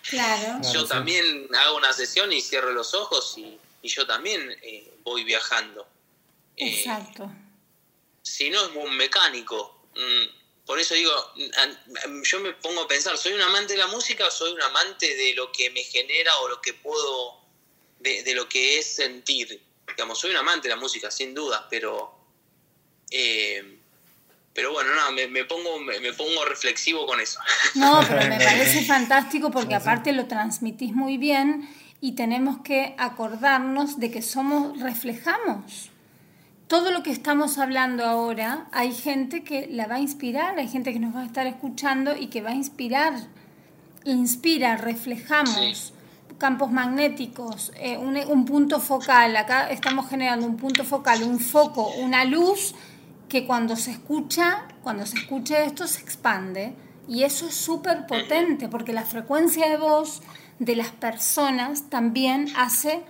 Claro. 0.02 0.60
yo 0.74 0.84
también 0.84 1.48
hago 1.54 1.76
una 1.76 1.92
sesión 1.92 2.30
y 2.32 2.42
cierro 2.42 2.72
los 2.72 2.92
ojos 2.92 3.38
y, 3.38 3.58
y 3.80 3.88
yo 3.88 4.06
también 4.06 4.54
voy 5.04 5.24
viajando. 5.24 5.86
Exacto 6.56 7.32
si 8.22 8.50
no 8.50 8.64
es 8.64 8.70
un 8.74 8.96
mecánico. 8.96 9.86
Mm, 9.94 10.64
por 10.64 10.78
eso 10.78 10.94
digo, 10.94 11.12
yo 12.24 12.40
me 12.40 12.52
pongo 12.52 12.82
a 12.82 12.88
pensar, 12.88 13.18
¿soy 13.18 13.32
un 13.32 13.40
amante 13.40 13.72
de 13.72 13.80
la 13.80 13.88
música 13.88 14.26
o 14.26 14.30
soy 14.30 14.52
un 14.52 14.62
amante 14.62 15.16
de 15.16 15.34
lo 15.34 15.50
que 15.50 15.70
me 15.70 15.82
genera 15.82 16.36
o 16.38 16.48
lo 16.48 16.60
que 16.60 16.72
puedo, 16.72 17.40
de, 17.98 18.32
lo 18.34 18.48
que 18.48 18.78
es 18.78 18.86
sentir? 18.94 19.60
Digamos, 19.86 20.20
soy 20.20 20.30
un 20.30 20.36
amante 20.36 20.68
de 20.68 20.74
la 20.74 20.80
música, 20.80 21.10
sin 21.10 21.34
duda, 21.34 21.66
pero... 21.68 22.18
Eh, 23.10 23.78
pero 24.54 24.70
bueno, 24.72 24.90
no, 24.94 25.12
me, 25.12 25.44
pongo, 25.44 25.78
me, 25.78 26.12
pongo 26.12 26.44
reflexivo 26.44 27.06
con 27.06 27.20
eso. 27.20 27.40
No, 27.74 28.04
pero 28.06 28.28
me 28.28 28.38
parece 28.38 28.84
fantástico 28.84 29.50
porque 29.50 29.74
aparte 29.74 30.12
lo 30.12 30.26
transmitís 30.26 30.92
muy 30.92 31.16
bien 31.16 31.68
y 32.00 32.14
tenemos 32.14 32.58
que 32.62 32.94
acordarnos 32.98 33.98
de 33.98 34.10
que 34.10 34.20
somos, 34.20 34.78
reflejamos 34.80 35.91
todo 36.72 36.90
lo 36.90 37.02
que 37.02 37.10
estamos 37.10 37.58
hablando 37.58 38.02
ahora, 38.02 38.66
hay 38.72 38.94
gente 38.94 39.44
que 39.44 39.66
la 39.70 39.86
va 39.86 39.96
a 39.96 40.00
inspirar, 40.00 40.58
hay 40.58 40.68
gente 40.68 40.94
que 40.94 40.98
nos 40.98 41.14
va 41.14 41.20
a 41.20 41.26
estar 41.26 41.46
escuchando 41.46 42.16
y 42.16 42.28
que 42.28 42.40
va 42.40 42.48
a 42.48 42.54
inspirar, 42.54 43.12
inspira, 44.06 44.78
reflejamos. 44.78 45.92
campos 46.38 46.72
magnéticos, 46.72 47.72
eh, 47.76 47.98
un, 47.98 48.46
punto 48.46 48.80
focal, 48.80 49.36
acá 49.36 49.68
estamos 49.68 50.08
generando 50.08 50.46
un 50.46 50.56
punto 50.56 50.82
focal, 50.82 51.22
un 51.24 51.38
foco, 51.40 51.90
una 52.00 52.24
luz 52.24 52.74
que 53.28 53.46
cuando 53.46 53.76
se 53.76 53.90
escucha, 53.90 54.66
cuando 54.82 55.04
se 55.04 55.18
escucha 55.18 55.62
esto 55.64 55.86
se 55.86 56.00
expande 56.00 56.74
y 57.06 57.24
eso 57.24 57.48
es 57.48 57.54
súper 57.54 58.06
potente 58.06 58.70
porque 58.70 58.94
la 58.94 59.04
frecuencia 59.04 59.68
de 59.68 59.76
voz 59.76 60.22
de 60.58 60.74
las 60.74 60.88
personas 60.88 61.90
también 61.90 62.46
hace 62.56 63.02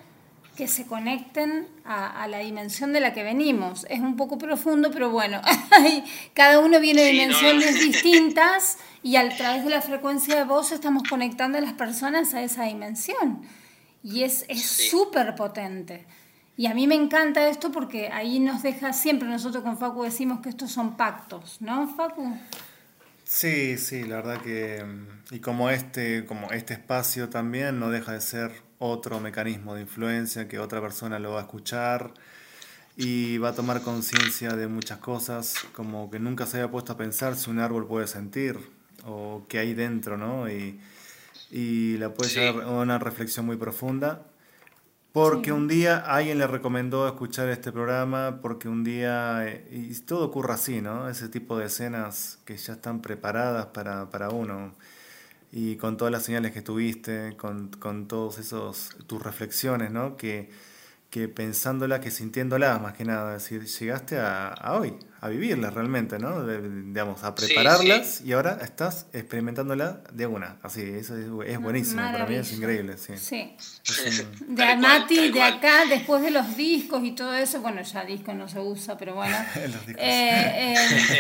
que 0.57 0.69
se 0.69 0.87
conecten 0.87 1.67
a, 1.85 2.27
la 2.29 2.39
dimensión 2.39 2.93
de 2.93 3.01
la 3.01 3.13
que 3.13 3.23
venimos. 3.23 3.87
Es 3.89 4.01
un 4.01 4.17
poco 4.17 4.39
profundo, 4.39 4.91
pero 4.93 5.11
bueno, 5.11 5.41
cada 6.35 6.61
uno 6.61 6.79
viene 6.79 7.03
de 7.03 7.11
dimensiones 7.13 7.81
distintas 7.81 8.79
y 9.03 9.17
a 9.17 9.29
través 9.37 9.65
de 9.65 9.71
la 9.71 9.81
frecuencia 9.81 10.37
de 10.37 10.45
voz 10.45 10.73
estamos 10.73 11.05
conectando 11.09 11.59
a 11.59 11.61
las 11.61 11.73
personas 11.73 12.35
a 12.35 12.43
esa 12.43 12.65
dimensión. 12.65 13.43
Y 14.03 14.25
es 14.25 14.47
súper 14.61 15.35
potente. 15.35 16.07
Y 16.57 16.67
a 16.67 16.75
mí 16.75 16.87
me 16.87 16.95
encanta 16.95 17.49
esto 17.49 17.73
porque 17.73 18.09
ahí 18.13 18.39
nos 18.39 18.63
deja, 18.63 18.93
siempre 18.93 19.29
nosotros 19.29 19.65
con 19.65 19.79
Facu 19.79 20.03
decimos 20.03 20.41
que 20.41 20.51
estos 20.51 20.71
son 20.71 20.97
pactos, 20.97 21.57
¿no, 21.61 21.89
Facu? 21.89 22.37
Sí, 23.35 23.79
sí, 23.79 24.05
la 24.05 24.17
verdad 24.17 24.43
que, 24.43 24.85
y 25.31 25.39
como 25.41 25.71
este, 25.71 26.27
como 26.27 26.51
este 26.51 26.75
espacio 26.75 27.31
también 27.31 27.81
no 27.81 27.91
deja 27.91 28.13
de 28.13 28.21
ser 28.21 28.53
otro 28.79 29.21
mecanismo 29.21 29.75
de 29.75 29.81
influencia 29.81 30.49
que 30.49 30.59
otra 30.59 30.83
persona 30.83 31.19
lo 31.19 31.33
va 31.33 31.41
a 31.41 31.43
escuchar 31.45 32.13
y 32.95 33.39
va 33.39 33.49
a 33.49 33.55
tomar 33.55 33.81
conciencia 33.81 34.55
de 34.55 34.67
muchas 34.69 34.99
cosas, 34.99 35.65
como 35.73 36.11
que 36.11 36.19
nunca 36.19 36.45
se 36.45 36.59
había 36.59 36.71
puesto 36.71 36.93
a 36.93 36.99
pensar 36.99 37.35
si 37.35 37.51
un 37.51 37.59
árbol 37.59 37.87
puede 37.87 38.07
sentir 38.07 38.59
o 39.07 39.47
qué 39.49 39.61
hay 39.61 39.73
dentro, 39.73 40.19
¿no? 40.19 40.51
Y, 40.51 40.79
y 41.51 41.97
la 41.97 42.13
puede 42.13 42.31
llevar 42.31 42.65
a 42.65 42.69
una 42.69 42.99
reflexión 42.99 43.47
muy 43.47 43.57
profunda. 43.57 44.27
Porque 45.13 45.53
un 45.53 45.69
día 45.69 45.99
alguien 45.99 46.39
le 46.39 46.47
recomendó 46.47 47.07
escuchar 47.07 47.49
este 47.51 47.71
programa, 47.71 48.41
porque 48.41 48.69
un 48.69 48.83
día, 48.83 49.47
eh, 49.47 49.69
y 49.71 49.95
todo 50.01 50.25
ocurre 50.27 50.55
así, 50.55 50.81
¿no? 50.81 51.09
Ese 51.09 51.29
tipo 51.29 51.59
de 51.59 51.67
escenas 51.67 52.39
que 52.47 52.57
ya 52.57 52.73
están 52.75 53.03
preparadas 53.03 53.67
para, 53.67 54.09
para 54.11 54.31
uno 54.31 54.73
y 55.53 55.77
con 55.77 55.99
todas 55.99 56.13
las 56.13 56.25
señales 56.25 56.53
que 56.53 56.63
tuviste, 56.63 57.37
con, 57.37 57.69
con 57.69 58.09
todos 58.09 58.39
esos, 58.39 58.97
tus 59.07 59.23
reflexiones, 59.23 59.91
¿no? 59.91 60.17
Que, 60.17 60.51
que 61.13 61.29
pensándolas, 61.29 62.01
que 62.01 62.11
sintiéndolas 62.11 62.81
más 62.81 62.95
que 62.95 63.05
nada, 63.05 63.37
es 63.37 63.43
decir, 63.43 63.67
llegaste 63.67 64.19
a, 64.19 64.49
a 64.49 64.81
hoy, 64.81 64.95
a 65.21 65.29
vivirlas 65.29 65.75
realmente, 65.75 66.19
¿no? 66.19 66.47
digamos, 66.47 67.23
a 67.23 67.35
prepararlas 67.35 68.23
y 68.23 68.33
ahora 68.33 68.59
estás 68.63 69.09
experimentándolas 69.13 69.97
de 70.11 70.27
una, 70.27 70.57
así, 70.63 70.81
eso 70.81 71.15
es, 71.43 71.61
buenísimo, 71.61 72.01
para 72.01 72.25
mí 72.25 72.37
es 72.37 72.51
increíble, 72.55 72.97
sí. 72.97 73.13
Sí. 73.19 73.55
de 74.49 74.77
Mati, 74.77 75.31
de 75.31 75.43
acá, 75.43 75.85
después 75.87 76.23
de 76.23 76.31
los 76.31 76.57
discos 76.57 77.05
y 77.05 77.13
todo 77.13 77.35
eso, 77.35 77.61
bueno, 77.61 77.83
ya 77.83 78.07
disco 78.07 78.33
no 78.33 78.49
se 78.49 78.61
usa, 78.61 78.97
pero 78.97 79.15
bueno. 79.15 79.37
eh, 79.99 80.75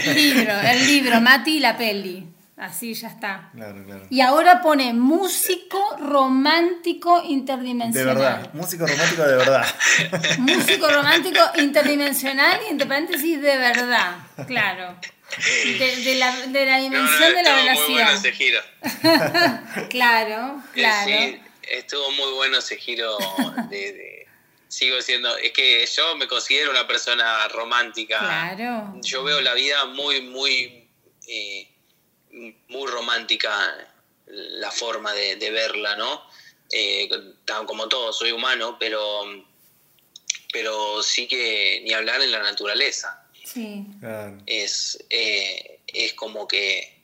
el 0.06 0.14
libro, 0.14 0.52
el 0.58 0.86
libro, 0.86 1.20
Mati 1.20 1.58
y 1.58 1.60
la 1.60 1.76
peli. 1.76 2.26
Así 2.62 2.94
ya 2.94 3.08
está. 3.08 3.50
Claro, 3.52 3.84
claro. 3.84 4.06
Y 4.08 4.20
ahora 4.20 4.62
pone 4.62 4.92
músico 4.92 5.96
romántico 5.98 7.20
interdimensional. 7.24 7.92
De 7.92 8.22
verdad, 8.22 8.50
músico 8.52 8.86
romántico 8.86 9.22
de 9.24 9.36
verdad. 9.36 9.66
músico 10.38 10.88
romántico 10.88 11.40
interdimensional 11.58 12.60
y 12.64 12.70
entre 12.70 12.86
paréntesis 12.86 13.42
de 13.42 13.56
verdad, 13.56 14.16
claro. 14.46 14.96
De, 15.34 16.14
la, 16.14 16.46
de 16.46 16.66
la, 16.66 16.78
dimensión 16.78 17.34
de 17.34 17.42
la 17.42 17.56
velocidad. 17.56 17.88
Muy 17.88 17.94
bueno 17.94 18.10
ese 18.12 18.32
giro. 18.32 18.60
claro, 19.90 20.62
claro. 20.72 21.10
Sí, 21.10 21.40
estuvo 21.62 22.12
muy 22.12 22.32
bueno 22.34 22.58
ese 22.58 22.76
giro 22.76 23.18
de, 23.70 24.28
sigo 24.68 25.02
siendo, 25.02 25.36
es 25.38 25.50
que 25.50 25.84
yo 25.84 26.14
me 26.16 26.28
considero 26.28 26.70
una 26.70 26.86
persona 26.86 27.48
romántica. 27.48 28.20
Claro. 28.20 28.94
Yo 29.02 29.24
veo 29.24 29.40
la 29.40 29.54
vida 29.54 29.86
muy, 29.86 30.20
muy, 30.20 30.88
eh, 31.26 31.71
muy 32.32 32.90
romántica, 32.90 33.88
la 34.26 34.70
forma 34.70 35.12
de, 35.12 35.36
de 35.36 35.50
verla, 35.50 35.96
¿no? 35.96 36.22
Eh, 36.70 37.08
tan 37.44 37.66
como 37.66 37.88
todo, 37.88 38.12
soy 38.12 38.32
humano, 38.32 38.76
pero, 38.80 39.24
pero 40.52 41.02
sí 41.02 41.26
que 41.26 41.82
ni 41.84 41.92
hablar 41.92 42.20
en 42.22 42.30
la 42.32 42.42
naturaleza. 42.42 43.26
Sí. 43.44 43.84
Claro. 44.00 44.38
Es, 44.46 45.04
eh, 45.10 45.80
es 45.86 46.14
como 46.14 46.48
que 46.48 46.98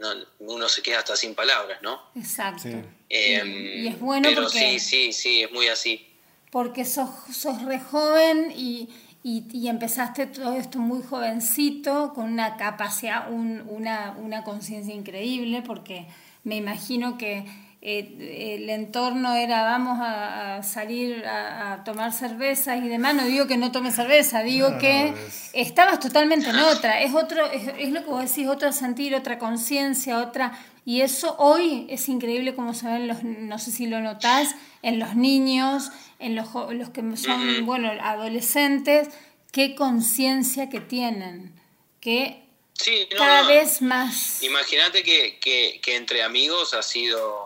no, 0.00 0.08
uno 0.38 0.68
se 0.68 0.80
queda 0.82 1.00
hasta 1.00 1.16
sin 1.16 1.34
palabras, 1.34 1.82
¿no? 1.82 2.10
Exacto. 2.16 2.62
Sí. 2.62 2.74
Eh, 3.10 3.82
y 3.84 3.88
es 3.88 3.98
bueno 4.00 4.28
pero 4.28 4.42
porque- 4.44 4.78
sí, 4.78 4.80
sí, 4.80 5.12
sí, 5.12 5.42
es 5.42 5.52
muy 5.52 5.68
así. 5.68 6.10
porque 6.50 6.84
sos, 6.84 7.10
sos 7.36 7.62
re 7.64 7.78
joven 7.80 8.52
y, 8.56 8.88
y- 9.24 9.46
y 9.52 9.68
empezaste 9.68 10.26
todo 10.26 10.52
esto 10.52 10.78
muy 10.78 11.02
jovencito, 11.02 12.12
con 12.14 12.30
una 12.32 12.56
capacidad, 12.56 13.30
un- 13.32 13.64
una, 13.68 14.14
una 14.22 14.44
conciencia 14.44 14.94
increíble, 14.94 15.62
porque 15.62 16.06
me 16.44 16.56
imagino 16.56 17.18
que 17.18 17.44
eh, 17.86 18.56
el 18.62 18.70
entorno 18.70 19.34
era 19.34 19.62
vamos 19.62 19.98
a, 20.00 20.56
a 20.56 20.62
salir 20.62 21.24
a, 21.26 21.72
a 21.74 21.84
tomar 21.84 22.12
cerveza 22.12 22.76
y 22.78 22.88
demás, 22.88 23.14
no 23.14 23.24
digo 23.24 23.46
que 23.46 23.58
no 23.58 23.72
tome 23.72 23.90
cerveza, 23.92 24.42
digo 24.42 24.70
No, 24.70 24.78
que 24.78 25.10
no, 25.10 25.16
es- 25.18 25.50
estabas 25.52 26.00
totalmente 26.00 26.48
en 26.48 26.58
otra, 26.60 27.00
es 27.02 27.14
otro, 27.14 27.50
es, 27.50 27.68
es 27.78 27.90
lo 27.92 28.02
que 28.04 28.10
vos 28.10 28.22
decís, 28.28 28.46
otro 28.48 28.72
sentir, 28.72 29.14
otra 29.14 29.38
conciencia, 29.38 30.18
otra, 30.18 30.52
y 30.86 31.00
eso 31.02 31.34
hoy 31.38 31.86
es 31.90 32.08
increíble 32.08 32.54
como 32.54 32.72
se 32.74 32.86
ven 32.86 33.06
los, 33.08 33.22
no 33.22 33.58
sé 33.58 33.70
si 33.70 33.86
lo 33.86 34.00
notás, 34.00 34.54
en 34.82 34.98
los 34.98 35.14
niños, 35.16 35.90
en 36.24 36.34
los, 36.34 36.48
los 36.72 36.90
que 36.90 37.02
son, 37.16 37.66
bueno, 37.66 37.90
adolescentes, 38.00 39.08
qué 39.52 39.74
conciencia 39.74 40.68
que 40.68 40.80
tienen, 40.80 41.54
que 42.00 42.42
Sí, 42.76 43.06
no, 43.12 43.18
cada 43.18 43.42
no. 43.42 43.48
vez 43.48 43.82
más... 43.82 44.42
Imagínate 44.42 45.02
que, 45.04 45.38
que- 45.38 45.80
que 45.82 45.94
entre 45.96 46.22
amigos 46.24 46.74
ha 46.74 46.82
sido... 46.82 47.40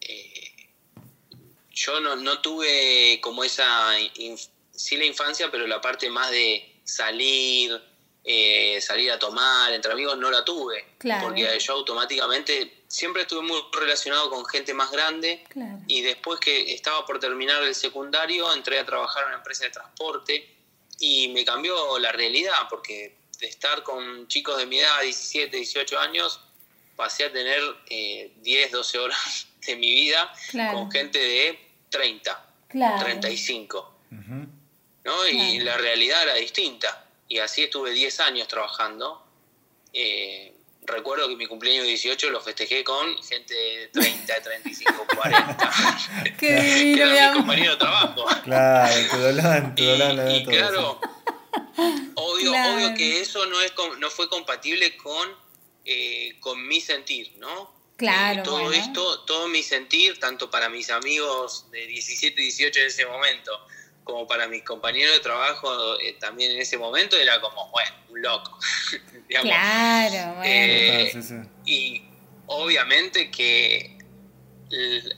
eh, 0.00 0.50
yo 1.70 2.00
no, 2.00 2.16
no 2.16 2.40
tuve 2.40 3.20
como 3.22 3.44
esa... 3.44 3.98
inf- 4.16 4.48
sí 4.74 4.96
la 4.96 5.04
infancia, 5.04 5.50
pero 5.52 5.66
la 5.66 5.80
parte 5.80 6.10
más 6.10 6.30
de 6.30 6.80
salir, 6.84 7.80
eh, 8.24 8.80
salir 8.80 9.12
a 9.12 9.18
tomar 9.18 9.72
entre 9.72 9.92
amigos 9.92 10.18
no 10.18 10.30
la 10.30 10.44
tuve. 10.44 10.84
Claro. 10.98 11.28
Porque 11.28 11.46
yo 11.60 11.72
automáticamente 11.74 12.81
siempre 12.92 13.22
estuve 13.22 13.40
muy 13.40 13.58
relacionado 13.72 14.28
con 14.28 14.44
gente 14.44 14.74
más 14.74 14.90
grande. 14.90 15.42
Claro. 15.48 15.78
Y 15.86 16.02
después 16.02 16.38
que 16.40 16.74
estaba 16.74 17.06
por 17.06 17.18
terminar 17.18 17.62
el 17.62 17.74
secundario, 17.74 18.52
entré 18.52 18.78
a 18.78 18.84
trabajar 18.84 19.22
en 19.22 19.28
una 19.28 19.36
empresa 19.38 19.64
de 19.64 19.70
transporte 19.70 20.46
y 20.98 21.28
me 21.28 21.42
cambió 21.42 21.98
la 21.98 22.12
realidad, 22.12 22.68
porque 22.68 23.16
de 23.40 23.46
estar 23.48 23.82
con 23.82 24.28
chicos 24.28 24.58
de 24.58 24.66
mi 24.66 24.78
edad, 24.78 25.00
17, 25.00 25.56
18 25.56 25.98
años, 25.98 26.38
pasé 26.94 27.24
a 27.24 27.32
tener 27.32 27.62
eh, 27.88 28.30
10, 28.42 28.72
12 28.72 28.98
horas 28.98 29.46
de 29.66 29.74
mi 29.76 29.90
vida 29.94 30.30
Claro. 30.50 30.78
con 30.80 30.90
gente 30.92 31.18
de 31.18 31.58
30, 31.88 32.48
Claro. 32.68 33.02
35, 33.04 33.94
Ujú. 34.12 34.46
¿no? 35.04 35.28
Y 35.28 35.60
la 35.60 35.78
realidad 35.78 36.22
era 36.24 36.34
distinta. 36.34 37.06
Y 37.26 37.38
así 37.38 37.62
estuve 37.62 37.90
10 37.92 38.20
años 38.20 38.48
trabajando. 38.48 39.26
Eh, 39.94 40.51
recuerdo 40.82 41.28
que 41.28 41.36
mi 41.36 41.46
cumpleaños 41.46 41.86
18 41.86 42.30
lo 42.30 42.40
festejé 42.40 42.82
con 42.84 43.16
gente 43.22 43.54
de 43.54 43.88
30, 43.92 44.42
35, 44.42 45.06
40. 45.16 45.72
Qué 46.24 46.36
que 46.38 46.60
divino, 46.62 47.04
eran 47.04 47.08
mi 47.08 47.12
mis 47.12 47.20
amor. 47.22 47.36
compañeros 47.36 47.74
de 47.74 47.78
trabajo. 47.78 48.26
Claro, 48.44 48.94
tu 49.10 49.16
dolán, 49.18 49.74
tu 49.74 49.82
Y, 49.82 49.86
ve 49.86 50.36
y 50.36 50.44
todo 50.44 50.54
claro, 50.56 51.00
obvio, 52.14 52.50
Claro. 52.50 52.74
obvio 52.74 52.94
que 52.94 53.20
eso 53.20 53.46
no, 53.46 53.60
es 53.60 53.72
com- 53.72 53.98
no 53.98 54.10
fue 54.10 54.28
compatible 54.28 54.96
con, 54.96 55.28
eh, 55.84 56.36
con 56.40 56.66
mi 56.66 56.80
sentir, 56.80 57.32
¿no? 57.38 57.72
Claro, 57.96 58.40
Eh, 58.40 58.42
todo 58.44 58.60
bueno. 58.62 58.72
esto, 58.72 59.20
todo 59.20 59.48
mi 59.48 59.62
sentir, 59.62 60.18
tanto 60.18 60.50
para 60.50 60.68
mis 60.68 60.90
amigos 60.90 61.70
de 61.70 61.86
17 61.86 62.40
y 62.40 62.44
18 62.46 62.80
en 62.80 62.86
ese 62.86 63.06
momento, 63.06 63.52
como 64.04 64.26
para 64.26 64.48
mis 64.48 64.62
compañeros 64.64 65.14
de 65.14 65.20
trabajo 65.20 65.98
eh, 66.00 66.16
también 66.18 66.52
en 66.52 66.60
ese 66.60 66.76
momento, 66.78 67.16
era 67.16 67.40
como, 67.40 67.70
bueno, 67.70 67.90
un 68.10 68.22
loco. 68.22 68.58
digamos. 69.28 69.50
Claro, 69.50 70.34
bueno. 70.36 70.42
Eh, 70.44 71.10
sí, 71.12 71.22
sí. 71.22 71.34
y 71.66 72.02
obviamente 72.46 73.30
que 73.30 73.98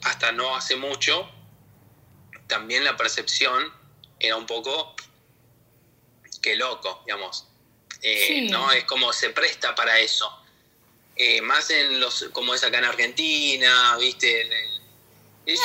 hasta 0.02 0.32
no 0.32 0.54
hace 0.56 0.76
mucho, 0.76 1.28
también 2.46 2.84
la 2.84 2.96
percepción 2.96 3.72
era 4.18 4.36
un 4.36 4.46
poco 4.46 4.94
que 6.42 6.56
loco, 6.56 7.02
digamos. 7.06 7.46
Eh, 8.02 8.24
Sí. 8.26 8.40
¿no? 8.48 8.70
Es 8.72 8.84
como 8.84 9.12
se 9.12 9.30
presta 9.30 9.74
para 9.74 9.98
eso. 9.98 10.30
Eh, 11.16 11.40
más 11.40 11.70
en 11.70 12.00
los, 12.00 12.24
como 12.32 12.54
es 12.54 12.62
acá 12.64 12.78
en 12.78 12.84
Argentina, 12.84 13.96
¿viste? 13.98 14.42
En 14.42 14.52
el- 14.52 14.80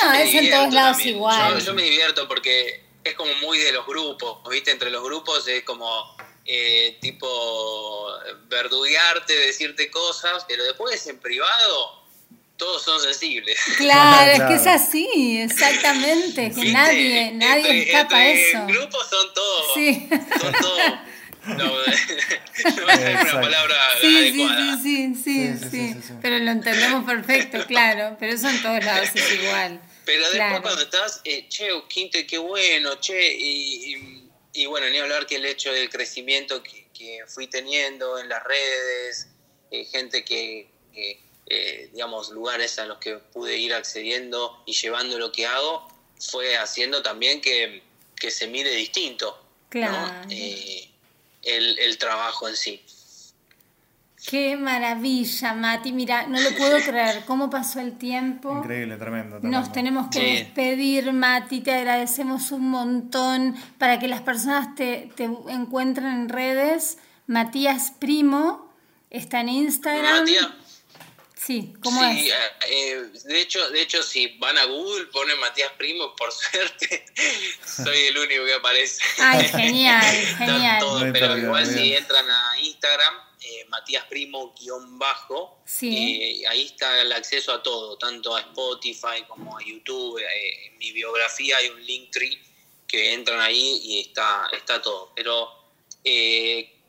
No, 0.02 0.12
es 0.14 0.34
en 0.34 0.50
todos 0.50 0.72
lados 0.72 0.96
también. 0.98 1.16
igual. 1.16 1.58
Yo, 1.58 1.66
yo 1.66 1.74
me 1.74 1.82
divierto 1.82 2.26
porque 2.28 2.82
es 3.04 3.14
como 3.14 3.32
muy 3.36 3.58
de 3.58 3.72
los 3.72 3.86
grupos, 3.86 4.38
¿viste? 4.50 4.70
Entre 4.70 4.90
los 4.90 5.02
grupos 5.02 5.46
es 5.48 5.62
como 5.64 6.16
eh, 6.44 6.98
tipo 7.00 8.08
verduguearte, 8.48 9.32
decirte 9.34 9.90
cosas, 9.90 10.44
pero 10.48 10.64
después 10.64 11.06
en 11.06 11.18
privado 11.18 12.00
todos 12.56 12.82
son 12.82 13.00
sensibles. 13.00 13.58
Claro, 13.78 14.30
es 14.32 14.42
que 14.42 14.54
es 14.54 14.66
así, 14.66 15.38
exactamente, 15.40 16.50
que 16.50 16.60
¿Viste? 16.60 16.72
nadie, 16.72 17.32
nadie 17.32 17.60
Entre- 17.60 17.82
escapa 17.92 18.16
a 18.16 18.26
entre 18.28 18.50
eso. 18.50 18.66
grupos 18.66 19.08
son 19.08 19.34
todos. 19.34 19.66
Sí. 19.74 20.08
Son 20.40 20.52
todos. 20.52 20.80
No, 21.46 21.54
no 21.56 21.72
una 23.22 23.40
palabra 23.40 23.74
Sí, 23.98 24.30
sí, 24.32 24.42
adecuada. 24.42 24.76
sí, 24.76 24.82
sí, 24.82 25.14
sí, 25.14 25.22
Sí, 25.24 25.24
sí, 25.24 25.58
sí, 25.58 25.68
sí, 25.70 25.92
sí, 25.94 26.02
sí. 26.08 26.12
pero 26.20 26.38
lo 26.38 26.50
entendemos 26.50 27.04
perfecto, 27.06 27.64
claro, 27.66 28.18
pero 28.20 28.34
eso 28.34 28.50
en 28.50 28.60
todos 28.60 28.84
lados 28.84 29.08
es 29.14 29.32
igual. 29.42 29.80
Pero 30.10 30.22
después 30.24 30.38
Claro. 30.48 30.62
cuando 30.62 30.82
estás, 30.82 31.20
eh, 31.24 31.46
che, 31.48 31.68
Quinte, 31.88 32.26
qué 32.26 32.36
bueno, 32.38 32.98
che, 33.00 33.32
y, 33.32 33.94
y- 33.94 34.30
y 34.54 34.66
bueno, 34.66 34.88
ni 34.88 34.98
hablar 34.98 35.24
que 35.26 35.36
el 35.36 35.44
hecho 35.44 35.72
del 35.72 35.88
crecimiento 35.88 36.60
que, 36.64 36.88
que 36.92 37.20
fui 37.28 37.46
teniendo 37.46 38.18
en 38.18 38.28
las 38.28 38.42
redes, 38.42 39.28
eh, 39.70 39.84
gente 39.84 40.24
que, 40.24 40.68
que, 40.92 41.20
eh, 41.46 41.90
digamos, 41.92 42.30
lugares 42.30 42.78
a 42.80 42.86
los 42.86 42.98
que 42.98 43.18
pude 43.18 43.56
ir 43.56 43.72
accediendo 43.72 44.60
y 44.66 44.72
llevando 44.72 45.16
lo 45.16 45.30
que 45.30 45.46
hago, 45.46 45.86
fue 46.18 46.56
haciendo 46.56 47.02
también 47.02 47.40
que, 47.40 47.80
que 48.16 48.32
se 48.32 48.48
mire 48.48 48.70
distinto. 48.74 49.40
Eh, 50.28 50.90
el, 51.44 51.78
el 51.78 51.98
trabajo 51.98 52.48
en 52.48 52.56
sí. 52.56 52.82
Qué 54.28 54.56
maravilla, 54.56 55.54
Mati, 55.54 55.92
mira, 55.92 56.26
no 56.26 56.38
lo 56.40 56.50
puedo 56.56 56.78
creer, 56.84 57.24
cómo 57.26 57.48
pasó 57.48 57.80
el 57.80 57.96
tiempo. 57.96 58.58
Increíble, 58.58 58.96
tremendo. 58.96 59.38
tremendo. 59.38 59.58
Nos 59.58 59.72
tenemos 59.72 60.08
que 60.10 60.20
Sí. 60.20 60.26
despedir, 60.44 61.12
Mati, 61.12 61.60
te 61.60 61.72
agradecemos 61.74 62.50
un 62.52 62.68
montón 62.70 63.56
para 63.78 63.98
que 63.98 64.08
las 64.08 64.20
personas 64.20 64.74
te, 64.74 65.10
te 65.16 65.24
encuentren 65.24 66.06
en 66.08 66.28
redes. 66.28 66.98
Matías 67.26 67.92
Primo 67.98 68.70
está 69.08 69.40
en 69.40 69.48
Instagram. 69.48 70.20
Matías, 70.20 70.48
Sí, 71.34 71.72
¿cómo 71.82 71.98
sí, 72.02 72.28
es? 72.28 72.34
eh, 72.34 72.34
eh, 72.70 73.02
de 73.24 73.40
hecho, 73.40 73.70
de 73.70 73.80
hecho, 73.80 74.02
si 74.02 74.36
van 74.38 74.58
a 74.58 74.64
Google, 74.66 75.06
ponen 75.06 75.40
Matías 75.40 75.72
Primo, 75.78 76.14
por 76.14 76.30
suerte, 76.32 77.06
soy 77.64 77.96
el 78.08 78.18
único 78.18 78.44
que 78.44 78.54
aparece. 78.54 79.02
Ay, 79.18 79.44
genial, 79.48 80.02
genial. 80.38 81.10
pero 81.14 81.38
igual 81.38 81.64
si 81.66 81.94
entran 81.94 82.26
a 82.30 82.58
Instagram, 82.60 83.14
eh, 83.42 83.64
Matías 83.68 84.04
Primo 84.04 84.54
guion 84.58 84.98
bajo, 84.98 85.58
Sí. 85.64 86.42
eh, 86.42 86.46
ahí 86.48 86.66
está 86.66 87.00
el 87.00 87.12
acceso 87.12 87.52
a 87.52 87.62
todo, 87.62 87.96
tanto 87.96 88.34
a 88.36 88.40
Spotify 88.40 89.24
como 89.28 89.56
a 89.56 89.64
YouTube. 89.64 90.18
eh, 90.20 90.66
en 90.66 90.78
mi 90.78 90.92
biografía 90.92 91.56
hay 91.56 91.68
un 91.68 91.84
link 91.84 92.10
tree 92.10 92.38
que 92.86 93.12
entran 93.14 93.40
ahí 93.40 93.80
y 93.82 94.00
está, 94.00 94.48
está 94.52 94.82
todo. 94.82 95.12
Pero 95.14 95.48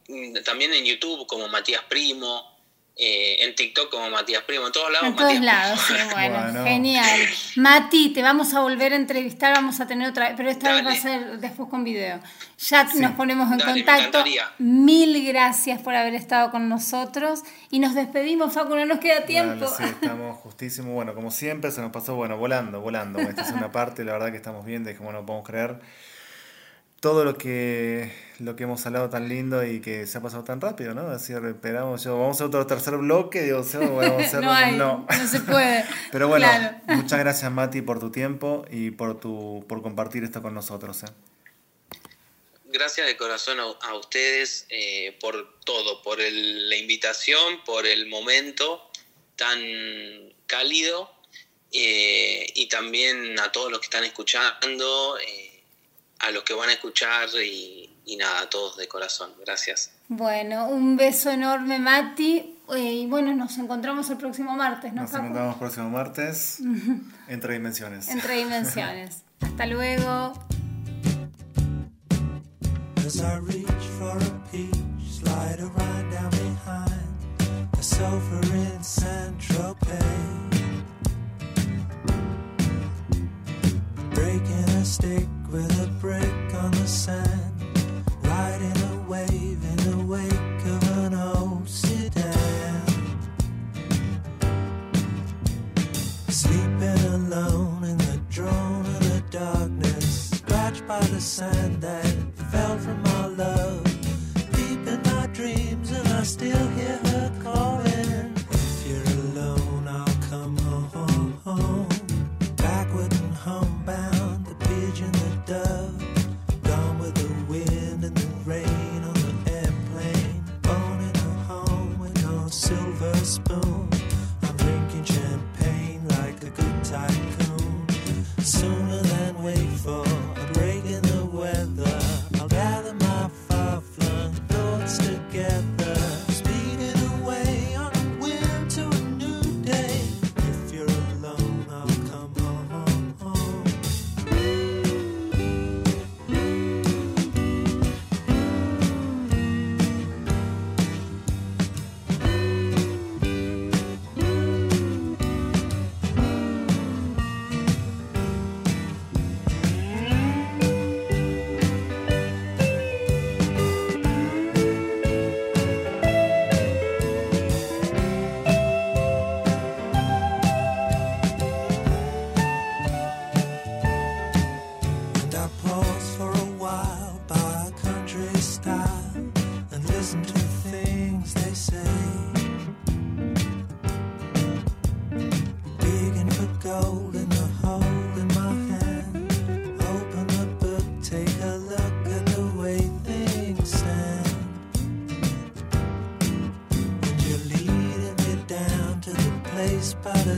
mm, 0.07 0.43
también 0.43 0.73
en 0.73 0.83
YouTube 0.85 1.25
como 1.27 1.47
Matías 1.47 1.83
Primo, 1.85 2.50
eh, 3.03 3.43
en 3.45 3.55
TikTok 3.55 3.89
como 3.89 4.11
Matías 4.11 4.43
Primo, 4.43 4.67
en 4.67 4.71
todos 4.71 4.91
lados. 4.91 5.07
En 5.07 5.15
todos 5.15 5.33
Matías 5.33 5.43
lados, 5.43 5.79
sí, 5.87 5.93
bueno, 6.11 6.39
Bueno. 6.39 6.63
genial. 6.65 7.19
Mati, 7.55 8.09
te 8.13 8.21
vamos 8.21 8.53
a 8.53 8.59
volver 8.59 8.93
a 8.93 8.95
entrevistar, 8.95 9.55
vamos 9.55 9.79
a 9.79 9.87
tener 9.87 10.07
otra, 10.07 10.35
pero 10.37 10.51
esta 10.51 10.71
vez 10.71 10.85
va 10.85 10.91
a 10.91 10.95
ser 10.95 11.39
después 11.39 11.67
con 11.67 11.83
video. 11.83 12.19
Ya 12.59 12.83
nos 12.83 13.11
ponemos 13.13 13.51
en 13.51 13.57
Dale, 13.57 13.83
contacto. 13.83 14.23
Mil 14.59 15.25
gracias 15.25 15.81
por 15.81 15.95
haber 15.95 16.13
estado 16.13 16.51
con 16.51 16.69
nosotros 16.69 17.41
y 17.71 17.79
nos 17.79 17.95
despedimos, 17.95 18.53
Facu, 18.53 18.75
no 18.75 18.85
nos 18.85 18.99
queda 18.99 19.25
tiempo. 19.25 19.65
Dale, 19.65 19.75
sí, 19.77 19.83
estamos 19.99 20.37
justísimo. 20.37 20.93
Bueno, 20.93 21.15
como 21.15 21.31
siempre, 21.31 21.71
se 21.71 21.81
nos 21.81 21.91
pasó, 21.91 22.13
bueno, 22.15 22.37
volando, 22.37 22.81
volando. 22.81 23.17
Esta 23.19 23.41
es 23.41 23.51
una 23.51 23.71
parte, 23.73 24.03
la 24.03 24.13
verdad 24.13 24.29
que 24.29 24.37
estamos 24.37 24.63
bien, 24.63 24.83
de 24.83 24.95
como 24.95 25.11
no 25.11 25.25
podemos 25.25 25.47
creer. 25.47 25.79
todo 26.99 27.25
lo 27.25 27.35
que 27.35 28.11
lo 28.41 28.55
que 28.55 28.63
hemos 28.63 28.85
hablado 28.85 29.09
tan 29.09 29.27
lindo 29.29 29.65
y 29.65 29.81
que 29.81 30.07
se 30.07 30.17
ha 30.17 30.21
pasado 30.21 30.43
tan 30.43 30.61
rápido, 30.61 30.93
¿no? 30.93 31.09
Así 31.09 31.33
esperamos, 31.33 32.03
yo, 32.03 32.19
vamos 32.19 32.41
a 32.41 32.45
otro 32.45 32.65
tercer 32.67 32.97
bloque, 32.97 33.41
digo, 33.43 33.63
vamos 33.73 34.05
a 34.05 34.17
hacer, 34.25 34.43
no, 34.43 34.51
hay, 34.51 34.75
no. 34.75 35.05
no. 35.09 35.27
se 35.27 35.39
puede. 35.41 35.85
Pero 36.11 36.27
bueno, 36.27 36.47
muchas 36.87 37.19
gracias 37.19 37.51
Mati 37.51 37.81
por 37.81 37.99
tu 37.99 38.11
tiempo 38.11 38.65
y 38.69 38.91
por 38.91 39.19
tu 39.19 39.65
por 39.67 39.81
compartir 39.81 40.23
esto 40.23 40.41
con 40.41 40.53
nosotros. 40.53 41.03
¿eh? 41.03 41.07
Gracias 42.65 43.05
de 43.05 43.17
corazón 43.17 43.59
a, 43.59 43.95
ustedes 43.95 44.65
eh, 44.69 45.17
por 45.19 45.59
todo, 45.65 46.01
por 46.01 46.19
la 46.19 46.75
invitación, 46.77 47.63
por 47.65 47.85
el 47.85 48.07
momento 48.07 48.89
tan 49.35 49.59
cálido 50.47 51.11
eh, 51.73 52.45
y 52.53 52.67
también 52.67 53.39
a 53.39 53.51
todos 53.51 53.71
los 53.71 53.79
que 53.79 53.85
están 53.85 54.03
escuchando, 54.03 55.17
eh, 55.19 55.63
a 56.19 56.31
los 56.31 56.43
que 56.43 56.53
van 56.53 56.69
a 56.69 56.73
escuchar 56.73 57.29
y, 57.43 57.89
nada, 58.17 58.41
a 58.41 58.49
todos 58.49 58.77
de 58.77 58.87
corazón. 58.87 59.31
Gracias. 59.39 59.91
Bueno, 60.07 60.67
un 60.67 60.97
beso 60.97 61.29
enorme, 61.29 61.79
Mati. 61.79 62.57
Eh, 62.73 62.93
y 62.93 63.07
bueno, 63.07 63.33
nos 63.33 63.57
encontramos 63.57 64.09
el 64.09 64.17
próximo 64.17 64.55
martes, 64.55 64.93
¿no? 64.93 65.01
Nos 65.01 65.13
encontramos 65.13 65.53
el 65.53 65.59
próximo 65.59 65.89
martes 65.89 66.59
entre 67.27 67.53
dimensiones. 67.53 68.07
Entre 68.09 68.37
dimensiones. 68.37 69.23
Hasta 69.41 69.65
luego. 69.65 70.33
breaking 84.13 84.69
a 84.75 84.85
stick 84.85 85.27
with 85.51 85.79
a 85.81 85.87
brick 85.99 86.40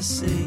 see. 0.03 0.42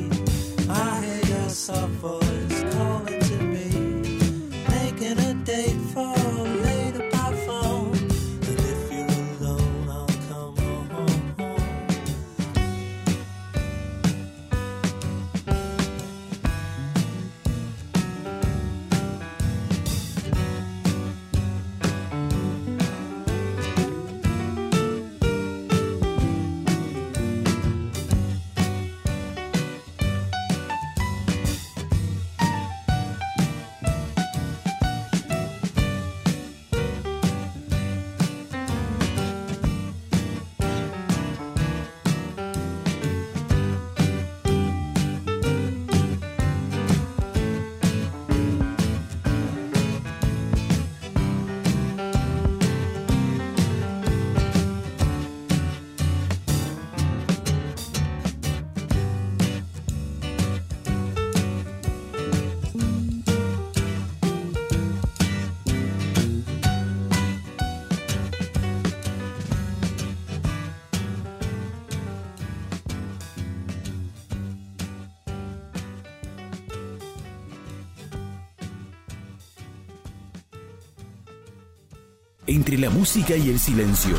Entre 82.67 82.79
la 82.79 82.91
música 82.91 83.37
y 83.37 83.49
el 83.49 83.61
silencio, 83.61 84.17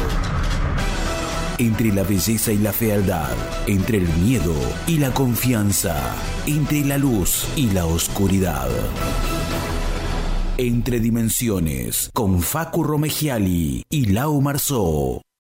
entre 1.57 1.91
la 1.91 2.03
belleza 2.03 2.53
y 2.53 2.57
la 2.57 2.72
fealdad, 2.72 3.36
entre 3.68 3.98
el 3.98 4.07
miedo 4.19 4.56
y 4.88 4.99
la 4.99 5.14
confianza, 5.14 6.15
entre 6.45 6.86
la 6.86 6.98
luz 6.98 7.45
y 7.57 7.72
la 7.72 7.86
oscuridad. 7.86 8.69
Entre 10.57 11.02
dimensiones, 11.02 12.10
con 12.14 12.41
Facu 12.41 12.86
Romegiali 12.86 13.84
y 13.90 14.06
Lau 14.06 14.40
Marzó. 14.40 15.27